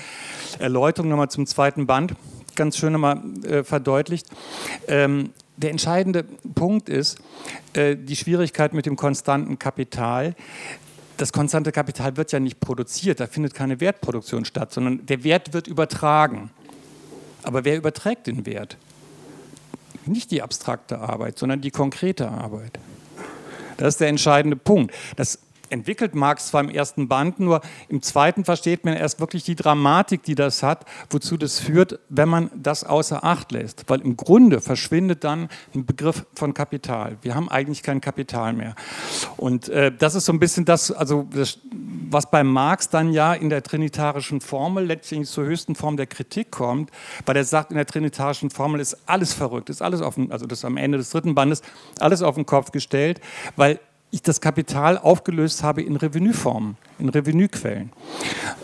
Erläuterung 0.58 1.08
nochmal 1.08 1.30
zum 1.30 1.46
zweiten 1.46 1.86
Band, 1.86 2.14
ganz 2.56 2.76
schön 2.76 2.92
nochmal 2.92 3.22
äh, 3.44 3.62
verdeutlicht. 3.62 4.26
Ähm, 4.88 5.30
der 5.56 5.70
entscheidende 5.70 6.24
Punkt 6.54 6.88
ist 6.88 7.18
äh, 7.74 7.96
die 7.96 8.16
Schwierigkeit 8.16 8.74
mit 8.74 8.86
dem 8.86 8.96
konstanten 8.96 9.58
Kapital 9.58 10.34
das 11.16 11.32
konstante 11.32 11.72
Kapital 11.72 12.16
wird 12.16 12.32
ja 12.32 12.40
nicht 12.40 12.60
produziert, 12.60 13.20
da 13.20 13.26
findet 13.26 13.54
keine 13.54 13.80
Wertproduktion 13.80 14.44
statt, 14.44 14.72
sondern 14.72 15.06
der 15.06 15.24
Wert 15.24 15.52
wird 15.52 15.66
übertragen. 15.66 16.50
Aber 17.42 17.64
wer 17.64 17.76
überträgt 17.76 18.26
den 18.26 18.46
Wert? 18.46 18.76
Nicht 20.06 20.30
die 20.30 20.42
abstrakte 20.42 20.98
Arbeit, 20.98 21.38
sondern 21.38 21.60
die 21.60 21.70
konkrete 21.70 22.28
Arbeit. 22.28 22.78
Das 23.76 23.94
ist 23.94 24.00
der 24.00 24.08
entscheidende 24.08 24.56
Punkt. 24.56 24.94
Das 25.16 25.38
entwickelt 25.74 26.14
Marx 26.14 26.46
zwar 26.46 26.62
im 26.62 26.70
ersten 26.70 27.08
Band, 27.08 27.40
nur 27.40 27.60
im 27.88 28.00
zweiten 28.00 28.44
versteht 28.44 28.84
man 28.84 28.94
erst 28.94 29.20
wirklich 29.20 29.44
die 29.44 29.56
Dramatik, 29.56 30.22
die 30.22 30.34
das 30.34 30.62
hat, 30.62 30.86
wozu 31.10 31.36
das 31.36 31.58
führt, 31.58 31.98
wenn 32.08 32.28
man 32.28 32.50
das 32.54 32.84
außer 32.84 33.24
Acht 33.24 33.52
lässt. 33.52 33.84
Weil 33.88 34.00
im 34.00 34.16
Grunde 34.16 34.60
verschwindet 34.60 35.24
dann 35.24 35.48
ein 35.74 35.84
Begriff 35.84 36.24
von 36.34 36.54
Kapital. 36.54 37.18
Wir 37.22 37.34
haben 37.34 37.48
eigentlich 37.50 37.82
kein 37.82 38.00
Kapital 38.00 38.52
mehr. 38.52 38.74
Und 39.36 39.68
äh, 39.68 39.92
das 39.92 40.14
ist 40.14 40.24
so 40.24 40.32
ein 40.32 40.38
bisschen 40.38 40.64
das, 40.64 40.90
also 40.90 41.26
das, 41.34 41.58
was 42.10 42.30
bei 42.30 42.44
Marx 42.44 42.88
dann 42.88 43.12
ja 43.12 43.34
in 43.34 43.50
der 43.50 43.62
trinitarischen 43.62 44.40
Formel 44.40 44.86
letztendlich 44.86 45.30
zur 45.30 45.44
höchsten 45.44 45.74
Form 45.74 45.96
der 45.96 46.06
Kritik 46.06 46.52
kommt, 46.52 46.90
weil 47.26 47.36
er 47.36 47.44
sagt, 47.44 47.70
in 47.70 47.76
der 47.76 47.86
trinitarischen 47.86 48.50
Formel 48.50 48.80
ist 48.80 48.96
alles 49.06 49.34
verrückt, 49.34 49.68
ist 49.70 49.82
alles 49.82 50.00
auf, 50.00 50.14
also 50.30 50.46
das 50.46 50.64
am 50.64 50.76
Ende 50.76 50.98
des 50.98 51.10
dritten 51.10 51.34
Bandes, 51.34 51.62
alles 51.98 52.22
auf 52.22 52.36
den 52.36 52.46
Kopf 52.46 52.70
gestellt, 52.70 53.20
weil 53.56 53.80
ich 54.10 54.22
das 54.22 54.40
Kapital 54.40 54.98
aufgelöst 54.98 55.62
habe 55.62 55.82
in 55.82 55.96
Revenueformen, 55.96 56.76
in 56.98 57.08
Revenuequellen. 57.08 57.92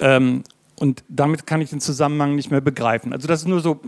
Ähm, 0.00 0.44
und 0.76 1.05
damit 1.09 1.46
kann 1.46 1.61
ich 1.61 1.70
den 1.70 1.81
Zusammenhang 1.81 2.35
nicht 2.35 2.50
mehr 2.50 2.61
begreifen. 2.61 3.12
Also 3.12 3.29
das 3.29 3.40
ist 3.40 3.48
nur 3.48 3.61
so 3.61 3.81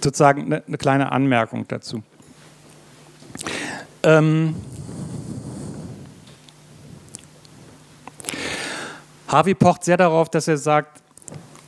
sozusagen 0.00 0.44
eine, 0.44 0.64
eine 0.66 0.78
kleine 0.78 1.10
Anmerkung 1.10 1.66
dazu. 1.66 2.02
Ähm 4.02 4.54
Harvey 9.26 9.54
pocht 9.54 9.84
sehr 9.84 9.96
darauf, 9.96 10.30
dass 10.30 10.48
er 10.48 10.56
sagt, 10.56 11.02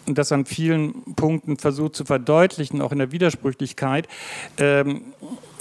und 0.07 0.17
das 0.17 0.33
an 0.33 0.47
vielen 0.47 1.15
Punkten 1.15 1.57
versucht 1.59 1.95
zu 1.95 2.05
verdeutlichen, 2.05 2.81
auch 2.81 2.91
in 2.91 2.99
der 2.99 3.13
Widersprüchlichkeit. 3.13 4.09
Ähm, 4.57 5.03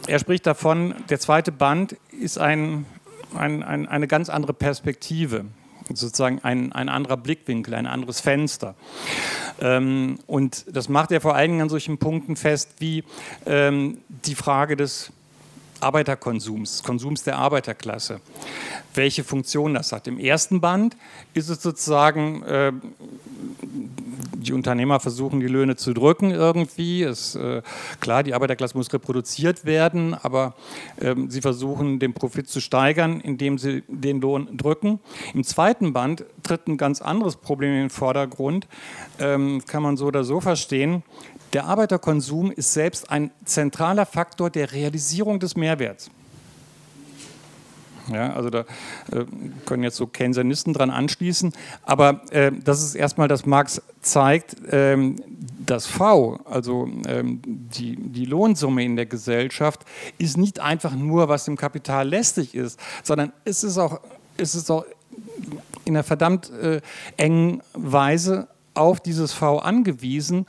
er 0.07 0.17
spricht 0.17 0.47
davon, 0.47 0.95
der 1.09 1.19
zweite 1.19 1.51
Band 1.51 1.95
ist 2.19 2.39
ein, 2.39 2.85
ein, 3.35 3.63
ein, 3.63 3.87
eine 3.87 4.07
ganz 4.07 4.29
andere 4.29 4.53
Perspektive 4.53 5.45
sozusagen 5.93 6.39
ein, 6.43 6.71
ein 6.71 6.89
anderer 6.89 7.17
Blickwinkel, 7.17 7.73
ein 7.73 7.87
anderes 7.87 8.21
Fenster. 8.21 8.75
Ähm, 9.59 10.19
und 10.27 10.65
das 10.75 10.89
macht 10.89 11.11
er 11.11 11.21
vor 11.21 11.35
allen 11.35 11.51
Dingen 11.51 11.61
an 11.63 11.69
solchen 11.69 11.97
Punkten 11.97 12.35
fest 12.35 12.75
wie 12.79 13.03
ähm, 13.45 13.99
die 14.07 14.35
Frage 14.35 14.75
des 14.75 15.11
Arbeiterkonsums, 15.81 16.83
Konsums 16.83 17.23
der 17.23 17.37
Arbeiterklasse, 17.37 18.19
welche 18.93 19.23
Funktion 19.23 19.73
das 19.73 19.91
hat. 19.91 20.07
Im 20.07 20.19
ersten 20.19 20.61
Band 20.61 20.95
ist 21.33 21.49
es 21.49 21.61
sozusagen, 21.61 22.43
äh, 22.43 22.71
die 24.33 24.53
Unternehmer 24.53 24.99
versuchen 24.99 25.39
die 25.39 25.47
Löhne 25.47 25.75
zu 25.75 25.93
drücken 25.93 26.31
irgendwie. 26.31 27.03
Es, 27.03 27.35
äh, 27.35 27.61
klar, 27.99 28.23
die 28.23 28.33
Arbeiterklasse 28.33 28.77
muss 28.77 28.91
reproduziert 28.93 29.65
werden, 29.65 30.13
aber 30.13 30.55
äh, 30.97 31.15
sie 31.27 31.41
versuchen 31.41 31.99
den 31.99 32.13
Profit 32.13 32.47
zu 32.47 32.61
steigern, 32.61 33.19
indem 33.21 33.57
sie 33.57 33.83
den 33.87 34.21
Lohn 34.21 34.57
drücken. 34.57 34.99
Im 35.33 35.43
zweiten 35.43 35.93
Band 35.93 36.23
tritt 36.43 36.67
ein 36.67 36.77
ganz 36.77 37.01
anderes 37.01 37.35
Problem 37.35 37.71
in 37.71 37.79
den 37.79 37.89
Vordergrund, 37.89 38.67
ähm, 39.19 39.61
kann 39.67 39.83
man 39.83 39.97
so 39.97 40.05
oder 40.05 40.23
so 40.23 40.39
verstehen. 40.39 41.03
Der 41.53 41.65
Arbeiterkonsum 41.65 42.51
ist 42.51 42.73
selbst 42.73 43.09
ein 43.09 43.31
zentraler 43.45 44.05
Faktor 44.05 44.49
der 44.49 44.71
Realisierung 44.71 45.39
des 45.39 45.55
Mehrwerts. 45.55 46.12
Ja, 48.12 48.33
also 48.33 48.49
da 48.49 48.59
äh, 49.12 49.25
können 49.65 49.83
jetzt 49.83 49.97
so 49.97 50.07
Keynesianisten 50.07 50.73
dran 50.73 50.89
anschließen. 50.89 51.53
Aber 51.83 52.21
äh, 52.31 52.51
das 52.63 52.83
ist 52.83 52.95
erstmal, 52.95 53.27
dass 53.27 53.45
Marx 53.45 53.81
zeigt, 54.01 54.55
ähm, 54.71 55.17
das 55.65 55.85
V, 55.85 56.39
also 56.45 56.89
ähm, 57.07 57.41
die, 57.45 57.95
die 57.95 58.25
Lohnsumme 58.25 58.83
in 58.83 58.95
der 58.95 59.05
Gesellschaft, 59.05 59.85
ist 60.17 60.38
nicht 60.38 60.59
einfach 60.59 60.95
nur, 60.95 61.29
was 61.29 61.45
dem 61.45 61.57
Kapital 61.57 62.07
lästig 62.07 62.55
ist, 62.55 62.79
sondern 63.03 63.31
es 63.45 63.63
ist 63.63 63.77
auch, 63.77 63.99
es 64.38 64.55
ist 64.55 64.71
auch 64.71 64.85
in 65.85 65.95
einer 65.95 66.03
verdammt 66.03 66.51
äh, 66.51 66.81
engen 67.17 67.62
Weise 67.73 68.47
auf 68.73 68.99
dieses 68.99 69.33
V 69.33 69.59
angewiesen 69.59 70.45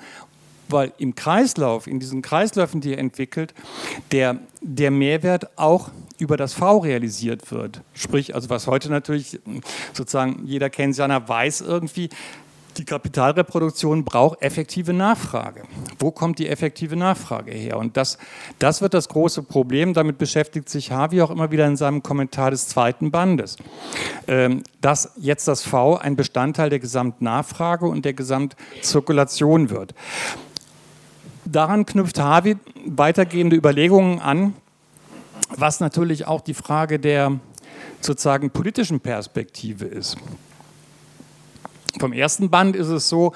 weil 0.73 0.93
im 0.99 1.15
Kreislauf, 1.15 1.87
in 1.87 2.01
diesen 2.01 2.23
Kreisläufen, 2.23 2.81
die 2.81 2.93
er 2.93 2.99
entwickelt, 2.99 3.55
der, 4.13 4.39
der 4.61 4.91
Mehrwert 4.91 5.59
auch 5.59 5.91
über 6.19 6.37
das 6.37 6.53
V 6.53 6.79
realisiert 6.79 7.51
wird. 7.51 7.81
Sprich, 7.95 8.35
also 8.35 8.51
was 8.51 8.67
heute 8.67 8.91
natürlich 8.91 9.41
sozusagen 9.93 10.43
jeder 10.45 10.71
Keynesianer 10.71 11.29
weiß 11.29 11.63
irgendwie, 11.63 12.11
die 12.77 12.85
Kapitalreproduktion 12.85 14.05
braucht 14.05 14.43
effektive 14.43 14.93
Nachfrage. 14.93 15.65
Wo 15.99 16.11
kommt 16.11 16.39
die 16.39 16.49
effektive 16.49 16.97
Nachfrage 16.97 17.53
her? 17.53 17.77
Und 17.77 17.97
das, 17.97 18.19
das 18.59 18.81
wird 18.81 18.95
das 18.95 19.09
große 19.09 19.43
Problem. 19.43 19.93
Damit 19.93 20.19
beschäftigt 20.19 20.69
sich 20.69 20.93
Harvey 20.93 21.21
auch 21.23 21.31
immer 21.31 21.51
wieder 21.51 21.67
in 21.67 21.77
seinem 21.77 22.03
Kommentar 22.03 22.51
des 22.51 22.69
zweiten 22.69 23.11
Bandes. 23.11 23.57
Ähm, 24.29 24.63
dass 24.81 25.13
jetzt 25.17 25.49
das 25.49 25.63
V 25.63 25.97
ein 25.97 26.17
Bestandteil 26.17 26.71
der 26.71 26.79
Gesamtnachfrage 26.79 27.87
und 27.87 28.05
der 28.05 28.15
Gesamtzirkulation 28.15 29.71
wird. 29.71 29.95
Daran 31.51 31.85
knüpft 31.85 32.21
Harvey 32.21 32.57
weitergehende 32.87 33.57
Überlegungen 33.57 34.21
an, 34.21 34.55
was 35.49 35.81
natürlich 35.81 36.29
auch 36.29 36.43
die 36.43 36.55
Frage 36.55 37.01
der 37.01 37.41
sozusagen 38.01 38.51
politischen 38.51 39.01
Perspektive 39.01 39.85
ist. 39.85 40.17
Vom 41.99 42.13
ersten 42.13 42.51
Band 42.51 42.77
ist 42.77 42.87
es 42.87 43.09
so, 43.09 43.33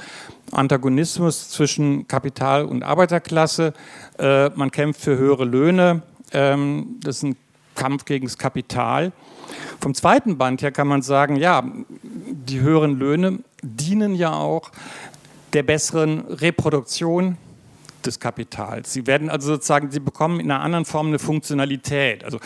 Antagonismus 0.52 1.50
zwischen 1.50 2.06
Kapital 2.06 2.66
und 2.66 2.84
Arbeiterklasse, 2.84 3.72
äh, 4.18 4.48
man 4.50 4.70
kämpft 4.70 5.00
für 5.00 5.18
höhere 5.18 5.44
Löhne, 5.44 6.02
ähm, 6.32 7.00
das 7.02 7.16
ist 7.16 7.22
ein 7.24 7.36
Kampf 7.74 8.04
gegen 8.04 8.26
das 8.26 8.38
Kapital. 8.38 9.10
Vom 9.80 9.92
zweiten 9.92 10.38
Band 10.38 10.62
her 10.62 10.70
kann 10.70 10.86
man 10.86 11.02
sagen, 11.02 11.34
ja, 11.34 11.64
die 12.00 12.60
höheren 12.60 12.96
Löhne 12.96 13.40
dienen 13.62 14.14
ja 14.14 14.34
auch 14.34 14.70
der 15.52 15.64
besseren 15.64 16.20
Reproduktion 16.20 17.38
des 18.06 18.20
Kapitals. 18.20 18.92
Sie 18.92 19.06
werden 19.06 19.30
also 19.30 19.54
sozusagen, 19.54 19.90
sie 19.90 20.00
bekommen 20.00 20.40
in 20.40 20.50
einer 20.50 20.62
anderen 20.62 20.84
Form 20.84 21.08
eine 21.08 21.18
Funktionalität. 21.18 22.24
Also 22.24 22.38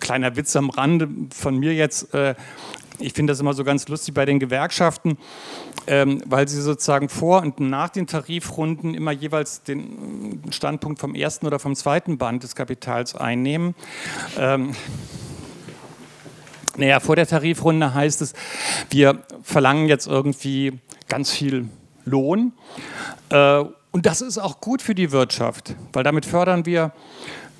kleiner 0.00 0.36
Witz 0.36 0.54
am 0.56 0.70
Rande 0.70 1.08
von 1.34 1.58
mir 1.58 1.74
jetzt. 1.74 2.14
Äh, 2.14 2.34
ich 3.00 3.12
finde 3.12 3.32
das 3.32 3.40
immer 3.40 3.54
so 3.54 3.64
ganz 3.64 3.88
lustig 3.88 4.14
bei 4.14 4.24
den 4.24 4.38
Gewerkschaften, 4.38 5.18
ähm, 5.86 6.22
weil 6.26 6.46
sie 6.46 6.60
sozusagen 6.60 7.08
vor 7.08 7.42
und 7.42 7.58
nach 7.58 7.88
den 7.88 8.06
Tarifrunden 8.06 8.94
immer 8.94 9.10
jeweils 9.10 9.62
den 9.62 10.40
Standpunkt 10.50 11.00
vom 11.00 11.14
ersten 11.14 11.46
oder 11.46 11.58
vom 11.58 11.74
zweiten 11.74 12.18
Band 12.18 12.44
des 12.44 12.54
Kapitals 12.54 13.16
einnehmen. 13.16 13.74
Ähm, 14.38 14.74
naja, 16.76 17.00
vor 17.00 17.16
der 17.16 17.26
Tarifrunde 17.26 17.94
heißt 17.94 18.22
es, 18.22 18.32
wir 18.90 19.22
verlangen 19.42 19.88
jetzt 19.88 20.06
irgendwie 20.06 20.78
ganz 21.08 21.30
viel 21.30 21.68
Lohn. 22.04 22.52
Äh, 23.30 23.64
und 23.94 24.06
das 24.06 24.22
ist 24.22 24.38
auch 24.38 24.60
gut 24.60 24.82
für 24.82 24.96
die 24.96 25.12
Wirtschaft, 25.12 25.76
weil 25.92 26.02
damit 26.02 26.26
fördern 26.26 26.66
wir 26.66 26.90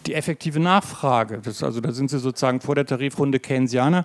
die 0.04 0.14
effektive 0.14 0.58
Nachfrage. 0.58 1.40
Also 1.46 1.80
da 1.80 1.92
sind 1.92 2.10
sie 2.10 2.18
sozusagen 2.18 2.60
vor 2.60 2.74
der 2.74 2.86
Tarifrunde 2.86 3.38
Keynesianer. 3.38 4.04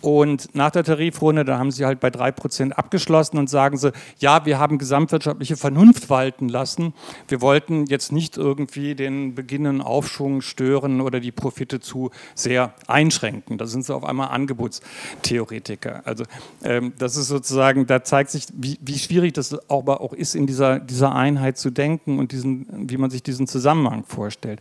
Und 0.00 0.54
nach 0.54 0.70
der 0.70 0.84
Tarifrunde, 0.84 1.44
da 1.44 1.58
haben 1.58 1.72
sie 1.72 1.84
halt 1.84 1.98
bei 1.98 2.08
3% 2.08 2.70
abgeschlossen 2.72 3.38
und 3.38 3.50
sagen 3.50 3.76
sie, 3.76 3.92
ja, 4.18 4.44
wir 4.46 4.58
haben 4.58 4.78
gesamtwirtschaftliche 4.78 5.56
Vernunft 5.56 6.08
walten 6.08 6.48
lassen. 6.48 6.94
Wir 7.26 7.40
wollten 7.40 7.86
jetzt 7.86 8.12
nicht 8.12 8.36
irgendwie 8.36 8.94
den 8.94 9.34
beginnenden 9.34 9.82
Aufschwung 9.82 10.40
stören 10.40 11.00
oder 11.00 11.18
die 11.18 11.32
Profite 11.32 11.80
zu 11.80 12.10
sehr 12.34 12.74
einschränken. 12.86 13.58
Da 13.58 13.66
sind 13.66 13.84
sie 13.84 13.94
auf 13.94 14.04
einmal 14.04 14.28
Angebotstheoretiker. 14.28 16.02
Also 16.04 16.24
ähm, 16.62 16.92
das 16.98 17.16
ist 17.16 17.28
sozusagen, 17.28 17.86
da 17.86 18.04
zeigt 18.04 18.30
sich, 18.30 18.46
wie, 18.54 18.78
wie 18.80 18.98
schwierig 18.98 19.34
das 19.34 19.56
aber 19.68 20.00
auch 20.00 20.12
ist, 20.12 20.36
in 20.36 20.46
dieser, 20.46 20.78
dieser 20.78 21.14
Einheit 21.14 21.58
zu 21.58 21.70
denken 21.70 22.18
und 22.18 22.30
diesen, 22.30 22.88
wie 22.88 22.96
man 22.98 23.10
sich 23.10 23.22
diesen 23.24 23.48
Zusammenhang 23.48 24.04
vorstellt. 24.04 24.60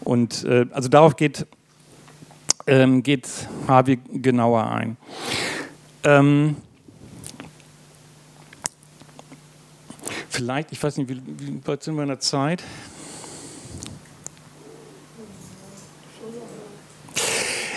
Und 0.00 0.44
äh, 0.44 0.66
also 0.72 0.88
darauf 0.88 1.14
geht 1.14 1.46
ähm, 2.66 3.02
geht 3.02 3.28
Harvey 3.66 3.98
genauer 4.12 4.70
ein. 4.70 4.96
Ähm, 6.04 6.56
vielleicht, 10.28 10.72
ich 10.72 10.82
weiß 10.82 10.96
nicht, 10.98 11.08
wie, 11.08 11.20
wie 11.26 11.66
weit 11.66 11.82
sind 11.82 11.96
wir 11.96 12.02
in 12.02 12.08
der 12.08 12.20
Zeit? 12.20 12.62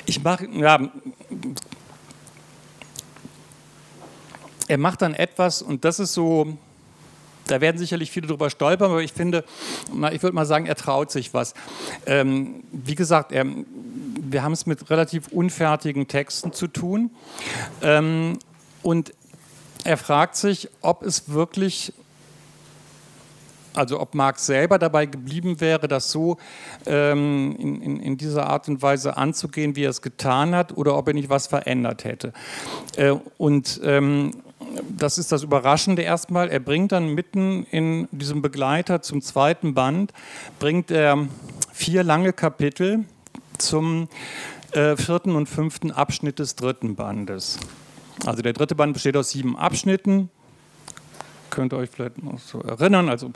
Ich 0.06 0.22
mache, 0.24 0.48
ja, 0.52 0.80
er 4.68 4.78
macht 4.78 5.02
dann 5.02 5.14
etwas 5.14 5.62
und 5.62 5.84
das 5.86 6.00
ist 6.00 6.14
so, 6.14 6.58
da 7.48 7.62
werden 7.62 7.78
sicherlich 7.78 8.12
viele 8.12 8.28
drüber 8.28 8.50
stolpern, 8.50 8.92
aber 8.92 9.04
ich 9.04 9.14
finde, 9.14 9.44
ich 10.12 10.24
würde 10.24 10.36
mal 10.36 10.46
sagen, 10.46 10.66
er 10.66 10.76
traut 10.76 11.12
sich 11.12 11.34
was. 11.34 11.54
Ähm, 12.06 12.64
wie 12.72 12.96
gesagt, 12.96 13.32
er, 13.32 13.46
wir 13.46 14.44
haben 14.44 14.54
es 14.54 14.66
mit 14.66 14.90
relativ 14.90 15.28
unfertigen 15.30 16.08
Texten 16.08 16.54
zu 16.54 16.68
tun. 16.68 17.12
Ähm, 17.82 18.40
und 18.82 19.14
er 19.84 19.98
fragt 19.98 20.36
sich, 20.36 20.70
ob 20.82 21.04
es 21.04 21.30
wirklich, 21.30 21.94
also 23.74 24.00
ob 24.00 24.16
Marx 24.16 24.46
selber 24.46 24.80
dabei 24.80 25.06
geblieben 25.06 25.60
wäre, 25.60 25.88
das 25.88 26.12
so 26.12 26.38
ähm, 26.86 27.56
in, 27.60 27.82
in, 27.82 28.00
in, 28.00 28.18
dieser 28.18 28.48
Art 28.48 28.70
und 28.70 28.82
Weise 28.82 29.18
anzugehen, 29.18 29.76
wie 29.76 29.84
er 29.84 29.90
es 29.90 30.02
getan 30.02 30.56
hat, 30.56 30.78
oder 30.78 30.98
ob 30.98 31.08
er 31.08 31.14
nicht 31.14 31.30
was 31.30 31.48
verändert 31.48 32.06
hätte. 32.06 32.32
Äh, 32.96 33.16
und 33.38 33.82
ähm, 33.84 34.32
das 34.90 35.18
ist 35.18 35.32
das 35.32 35.44
Überraschende 35.44 36.02
erstmal. 36.02 36.50
Er 36.50 36.60
bringt 36.60 36.92
dann 36.92 37.14
mitten 37.14 37.66
in 37.72 38.08
diesem 38.12 38.42
Begleiter 38.42 39.02
zum 39.02 39.22
zweiten 39.22 39.74
Band, 39.74 40.14
bringt 40.60 40.92
er 40.92 41.28
vier 41.72 42.04
lange 42.04 42.34
Kapitel, 42.34 43.06
zum 43.58 44.10
äh, 44.72 44.96
vierten 44.98 45.36
und 45.36 45.48
fünften 45.48 45.92
Abschnitt 45.92 46.40
des 46.40 46.56
dritten 46.56 46.96
Bandes. 46.96 47.60
Also 48.26 48.42
der 48.42 48.54
dritte 48.54 48.76
Band 48.76 48.94
besteht 48.94 49.18
aus 49.18 49.32
sieben 49.32 49.58
Abschnitten. 49.58 50.30
Könnt 51.50 51.74
ihr 51.74 51.78
euch 51.78 51.90
vielleicht 51.90 52.24
noch 52.24 52.40
so 52.40 52.62
erinnern. 52.62 53.10
Also 53.10 53.32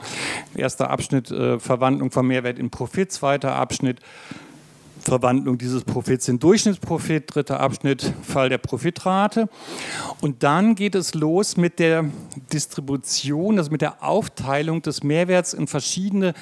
erster 0.54 0.90
Abschnitt 0.90 1.30
äh, 1.30 1.58
Verwandlung 1.58 2.10
von 2.10 2.26
Mehrwert 2.26 2.58
in 2.58 2.70
Profit, 2.70 3.12
zweiter 3.12 3.54
Abschnitt 3.54 4.00
Verwandlung 5.00 5.58
dieses 5.58 5.84
Profits 5.84 6.28
in 6.28 6.38
Durchschnittsprofit, 6.38 7.34
dritter 7.34 7.60
Abschnitt 7.60 8.12
Fall 8.22 8.48
der 8.48 8.58
Profitrate. 8.58 9.48
Und 10.20 10.42
dann 10.42 10.74
geht 10.74 10.94
es 10.94 11.14
los 11.14 11.56
mit 11.56 11.78
der 11.78 12.04
Distribution, 12.52 13.58
also 13.58 13.70
mit 13.70 13.80
der 13.80 14.02
Aufteilung 14.02 14.82
des 14.82 15.02
Mehrwerts 15.02 15.54
in 15.54 15.66
verschiedene 15.66 16.34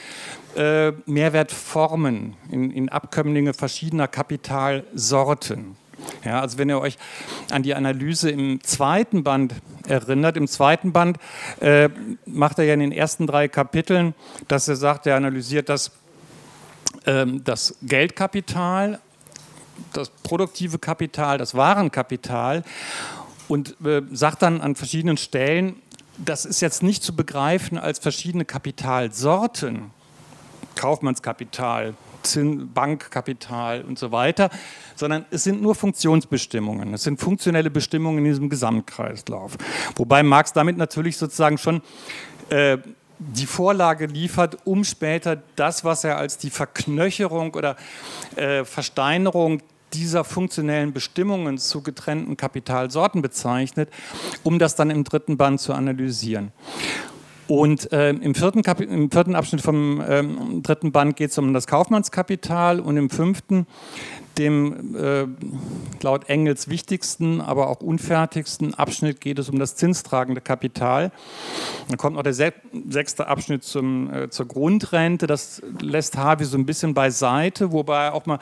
äh, 0.56 0.92
Mehrwertformen, 1.06 2.34
in, 2.50 2.70
in 2.70 2.88
Abkömmlinge 2.88 3.54
verschiedener 3.54 4.08
Kapitalsorten. 4.08 5.76
Ja, 6.24 6.40
also 6.40 6.58
wenn 6.58 6.68
ihr 6.68 6.80
euch 6.80 6.98
an 7.50 7.62
die 7.62 7.74
Analyse 7.74 8.30
im 8.30 8.62
zweiten 8.62 9.24
Band 9.24 9.54
erinnert, 9.86 10.36
im 10.36 10.48
zweiten 10.48 10.92
Band 10.92 11.18
äh, 11.60 11.88
macht 12.26 12.58
er 12.58 12.64
ja 12.64 12.74
in 12.74 12.80
den 12.80 12.92
ersten 12.92 13.26
drei 13.26 13.48
Kapiteln, 13.48 14.14
dass 14.48 14.68
er 14.68 14.76
sagt, 14.76 15.06
er 15.06 15.16
analysiert 15.16 15.68
das, 15.68 15.92
das 17.06 17.76
Geldkapital, 17.82 19.00
das 19.92 20.10
produktive 20.10 20.78
Kapital, 20.78 21.38
das 21.38 21.54
Warenkapital 21.54 22.64
und 23.48 23.76
äh, 23.84 24.02
sagt 24.12 24.42
dann 24.42 24.60
an 24.60 24.74
verschiedenen 24.74 25.16
Stellen, 25.16 25.76
das 26.18 26.44
ist 26.44 26.60
jetzt 26.60 26.82
nicht 26.82 27.02
zu 27.02 27.14
begreifen 27.14 27.78
als 27.78 27.98
verschiedene 27.98 28.44
Kapitalsorten, 28.44 29.90
Kaufmannskapital, 30.74 31.94
Bankkapital 32.74 33.82
und 33.82 33.98
so 33.98 34.10
weiter, 34.10 34.50
sondern 34.96 35.26
es 35.30 35.44
sind 35.44 35.62
nur 35.62 35.76
Funktionsbestimmungen. 35.76 36.92
Es 36.92 37.04
sind 37.04 37.20
funktionelle 37.20 37.70
Bestimmungen 37.70 38.18
in 38.18 38.24
diesem 38.24 38.48
Gesamtkreislauf. 38.48 39.56
Wobei 39.94 40.24
Marx 40.24 40.52
damit 40.52 40.76
natürlich 40.76 41.18
sozusagen 41.18 41.56
schon 41.56 41.82
äh, 42.48 42.78
die 43.18 43.46
Vorlage 43.46 44.06
liefert, 44.06 44.58
um 44.64 44.84
später 44.84 45.42
das, 45.56 45.84
was 45.84 46.04
er 46.04 46.18
als 46.18 46.38
die 46.38 46.50
Verknöcherung 46.50 47.54
oder 47.54 47.76
äh, 48.36 48.64
Versteinerung 48.64 49.62
dieser 49.92 50.24
funktionellen 50.24 50.92
Bestimmungen 50.92 51.58
zu 51.58 51.82
getrennten 51.82 52.36
Kapitalsorten 52.36 53.22
bezeichnet, 53.22 53.90
um 54.42 54.58
das 54.58 54.74
dann 54.74 54.90
im 54.90 55.04
dritten 55.04 55.36
Band 55.36 55.60
zu 55.60 55.72
analysieren. 55.72 56.52
Und 57.48 57.92
äh, 57.92 58.10
im, 58.10 58.34
vierten 58.34 58.62
im, 58.82 59.10
vierten 59.10 59.36
Abschnitt 59.36 59.62
vom 59.62 60.02
ähm, 60.06 60.62
dritten 60.62 60.90
Band 60.90 61.16
geht 61.16 61.30
es 61.30 61.38
um 61.38 61.54
das 61.54 61.68
Kaufmannskapital 61.68 62.80
und 62.80 62.96
im 62.96 63.08
fünften 63.08 63.66
dem 64.38 64.94
äh, 64.94 65.26
laut 66.02 66.28
Engels 66.28 66.68
wichtigsten, 66.68 67.40
aber 67.40 67.68
auch 67.68 67.80
unfertigsten 67.80 68.74
Abschnitt 68.74 69.20
geht 69.20 69.38
es 69.38 69.48
um 69.48 69.58
das 69.58 69.76
zinstragende 69.76 70.40
Kapital. 70.40 71.10
Dann 71.88 71.96
kommt 71.96 72.16
noch 72.16 72.22
der 72.22 72.34
sechste 72.34 73.26
Abschnitt 73.26 73.64
zum, 73.64 74.12
äh, 74.12 74.30
zur 74.30 74.46
Grundrente. 74.46 75.26
Das 75.26 75.62
lässt 75.80 76.16
Harvey 76.16 76.44
so 76.44 76.56
ein 76.58 76.66
bisschen 76.66 76.94
beiseite, 76.94 77.72
wobei 77.72 78.06
er 78.06 78.14
auch 78.14 78.26
mal 78.26 78.38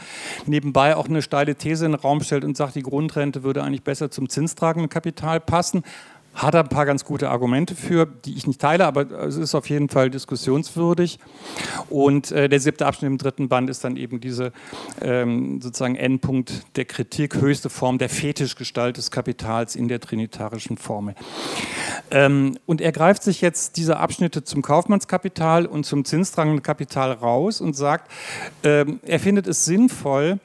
nebenbei 0.46 0.96
auch 0.96 1.08
eine 1.08 1.22
steile 1.22 1.54
These 1.54 1.86
in 1.86 1.92
den 1.92 2.00
Raum 2.00 2.20
stellt 2.20 2.44
und 2.44 2.56
sagt, 2.56 2.74
die 2.74 2.82
Grundrente 2.82 3.42
würde 3.42 3.62
eigentlich 3.62 3.82
besser 3.84 4.10
zum 4.10 4.28
zinstragenden 4.28 4.88
Kapital 4.88 5.40
passen 5.40 5.82
hat 6.34 6.56
ein 6.56 6.68
paar 6.68 6.84
ganz 6.84 7.04
gute 7.04 7.30
Argumente 7.30 7.74
für, 7.76 8.06
die 8.06 8.36
ich 8.36 8.46
nicht 8.46 8.60
teile, 8.60 8.86
aber 8.86 9.10
es 9.10 9.36
ist 9.36 9.54
auf 9.54 9.68
jeden 9.70 9.88
Fall 9.88 10.10
diskussionswürdig. 10.10 11.18
Und 11.88 12.32
äh, 12.32 12.48
der 12.48 12.60
siebte 12.60 12.86
Abschnitt 12.86 13.10
im 13.10 13.18
dritten 13.18 13.48
Band 13.48 13.70
ist 13.70 13.84
dann 13.84 13.96
eben 13.96 14.20
diese 14.20 14.52
ähm, 15.00 15.60
sozusagen 15.60 15.96
Endpunkt 15.96 16.76
der 16.76 16.84
Kritik, 16.84 17.36
höchste 17.36 17.70
Form 17.70 17.98
der 17.98 18.08
Fetischgestalt 18.08 18.96
des 18.96 19.10
Kapitals 19.10 19.76
in 19.76 19.88
der 19.88 20.00
trinitarischen 20.00 20.76
Formel. 20.76 21.14
Ähm, 22.10 22.58
und 22.66 22.80
er 22.80 22.92
greift 22.92 23.22
sich 23.22 23.40
jetzt 23.40 23.76
diese 23.76 23.98
Abschnitte 23.98 24.42
zum 24.42 24.62
Kaufmannskapital 24.62 25.66
und 25.66 25.84
zum 25.84 26.04
zinstragenden 26.04 26.62
Kapital 26.62 27.12
raus 27.12 27.60
und 27.60 27.74
sagt, 27.74 28.10
ähm, 28.64 28.98
er 29.02 29.20
findet 29.20 29.46
es 29.46 29.64
sinnvoll, 29.64 30.40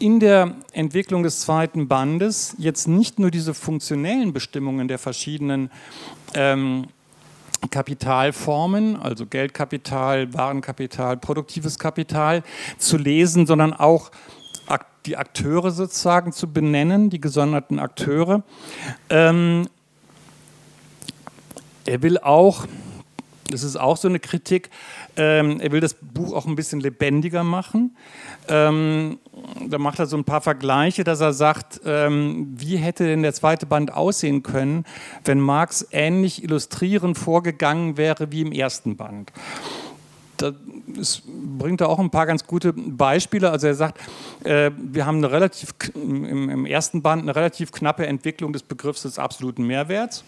in 0.00 0.18
der 0.18 0.56
Entwicklung 0.72 1.22
des 1.22 1.40
zweiten 1.40 1.86
Bandes 1.86 2.56
jetzt 2.58 2.88
nicht 2.88 3.18
nur 3.18 3.30
diese 3.30 3.54
funktionellen 3.54 4.32
Bestimmungen 4.32 4.88
der 4.88 4.98
verschiedenen 4.98 5.70
ähm, 6.34 6.86
Kapitalformen, 7.70 8.96
also 8.96 9.26
Geldkapital, 9.26 10.32
Warenkapital, 10.32 11.18
produktives 11.18 11.78
Kapital 11.78 12.42
zu 12.78 12.96
lesen, 12.96 13.46
sondern 13.46 13.72
auch 13.74 14.10
die 15.06 15.16
Akteure 15.16 15.70
sozusagen 15.70 16.32
zu 16.32 16.52
benennen, 16.52 17.10
die 17.10 17.20
gesonderten 17.20 17.78
Akteure. 17.78 18.42
Ähm, 19.08 19.68
er 21.86 22.02
will 22.02 22.18
auch, 22.18 22.66
das 23.50 23.62
ist 23.62 23.76
auch 23.76 23.96
so 23.96 24.08
eine 24.08 24.18
Kritik, 24.18 24.70
ähm, 25.16 25.60
er 25.60 25.72
will 25.72 25.80
das 25.80 25.94
Buch 25.94 26.32
auch 26.32 26.46
ein 26.46 26.56
bisschen 26.56 26.80
lebendiger 26.80 27.44
machen. 27.44 27.96
Ähm, 28.48 29.18
da 29.68 29.78
macht 29.78 29.98
er 29.98 30.06
so 30.06 30.16
ein 30.16 30.24
paar 30.24 30.40
Vergleiche, 30.40 31.04
dass 31.04 31.20
er 31.20 31.32
sagt, 31.32 31.80
ähm, 31.84 32.48
wie 32.56 32.76
hätte 32.76 33.04
denn 33.04 33.22
der 33.22 33.34
zweite 33.34 33.66
Band 33.66 33.92
aussehen 33.92 34.42
können, 34.42 34.84
wenn 35.24 35.40
Marx 35.40 35.86
ähnlich 35.90 36.42
illustrierend 36.42 37.18
vorgegangen 37.18 37.96
wäre 37.96 38.32
wie 38.32 38.42
im 38.42 38.52
ersten 38.52 38.96
Band. 38.96 39.32
Da 40.36 40.52
bringt 41.58 41.82
er 41.82 41.90
auch 41.90 41.98
ein 41.98 42.10
paar 42.10 42.24
ganz 42.24 42.46
gute 42.46 42.72
Beispiele. 42.72 43.50
Also 43.50 43.66
er 43.66 43.74
sagt, 43.74 44.00
äh, 44.44 44.70
wir 44.76 45.04
haben 45.04 45.18
eine 45.18 45.30
relativ, 45.30 45.74
im 45.94 46.64
ersten 46.64 47.02
Band 47.02 47.22
eine 47.22 47.36
relativ 47.36 47.72
knappe 47.72 48.06
Entwicklung 48.06 48.52
des 48.52 48.62
Begriffs 48.62 49.02
des 49.02 49.18
absoluten 49.18 49.66
Mehrwerts. 49.66 50.24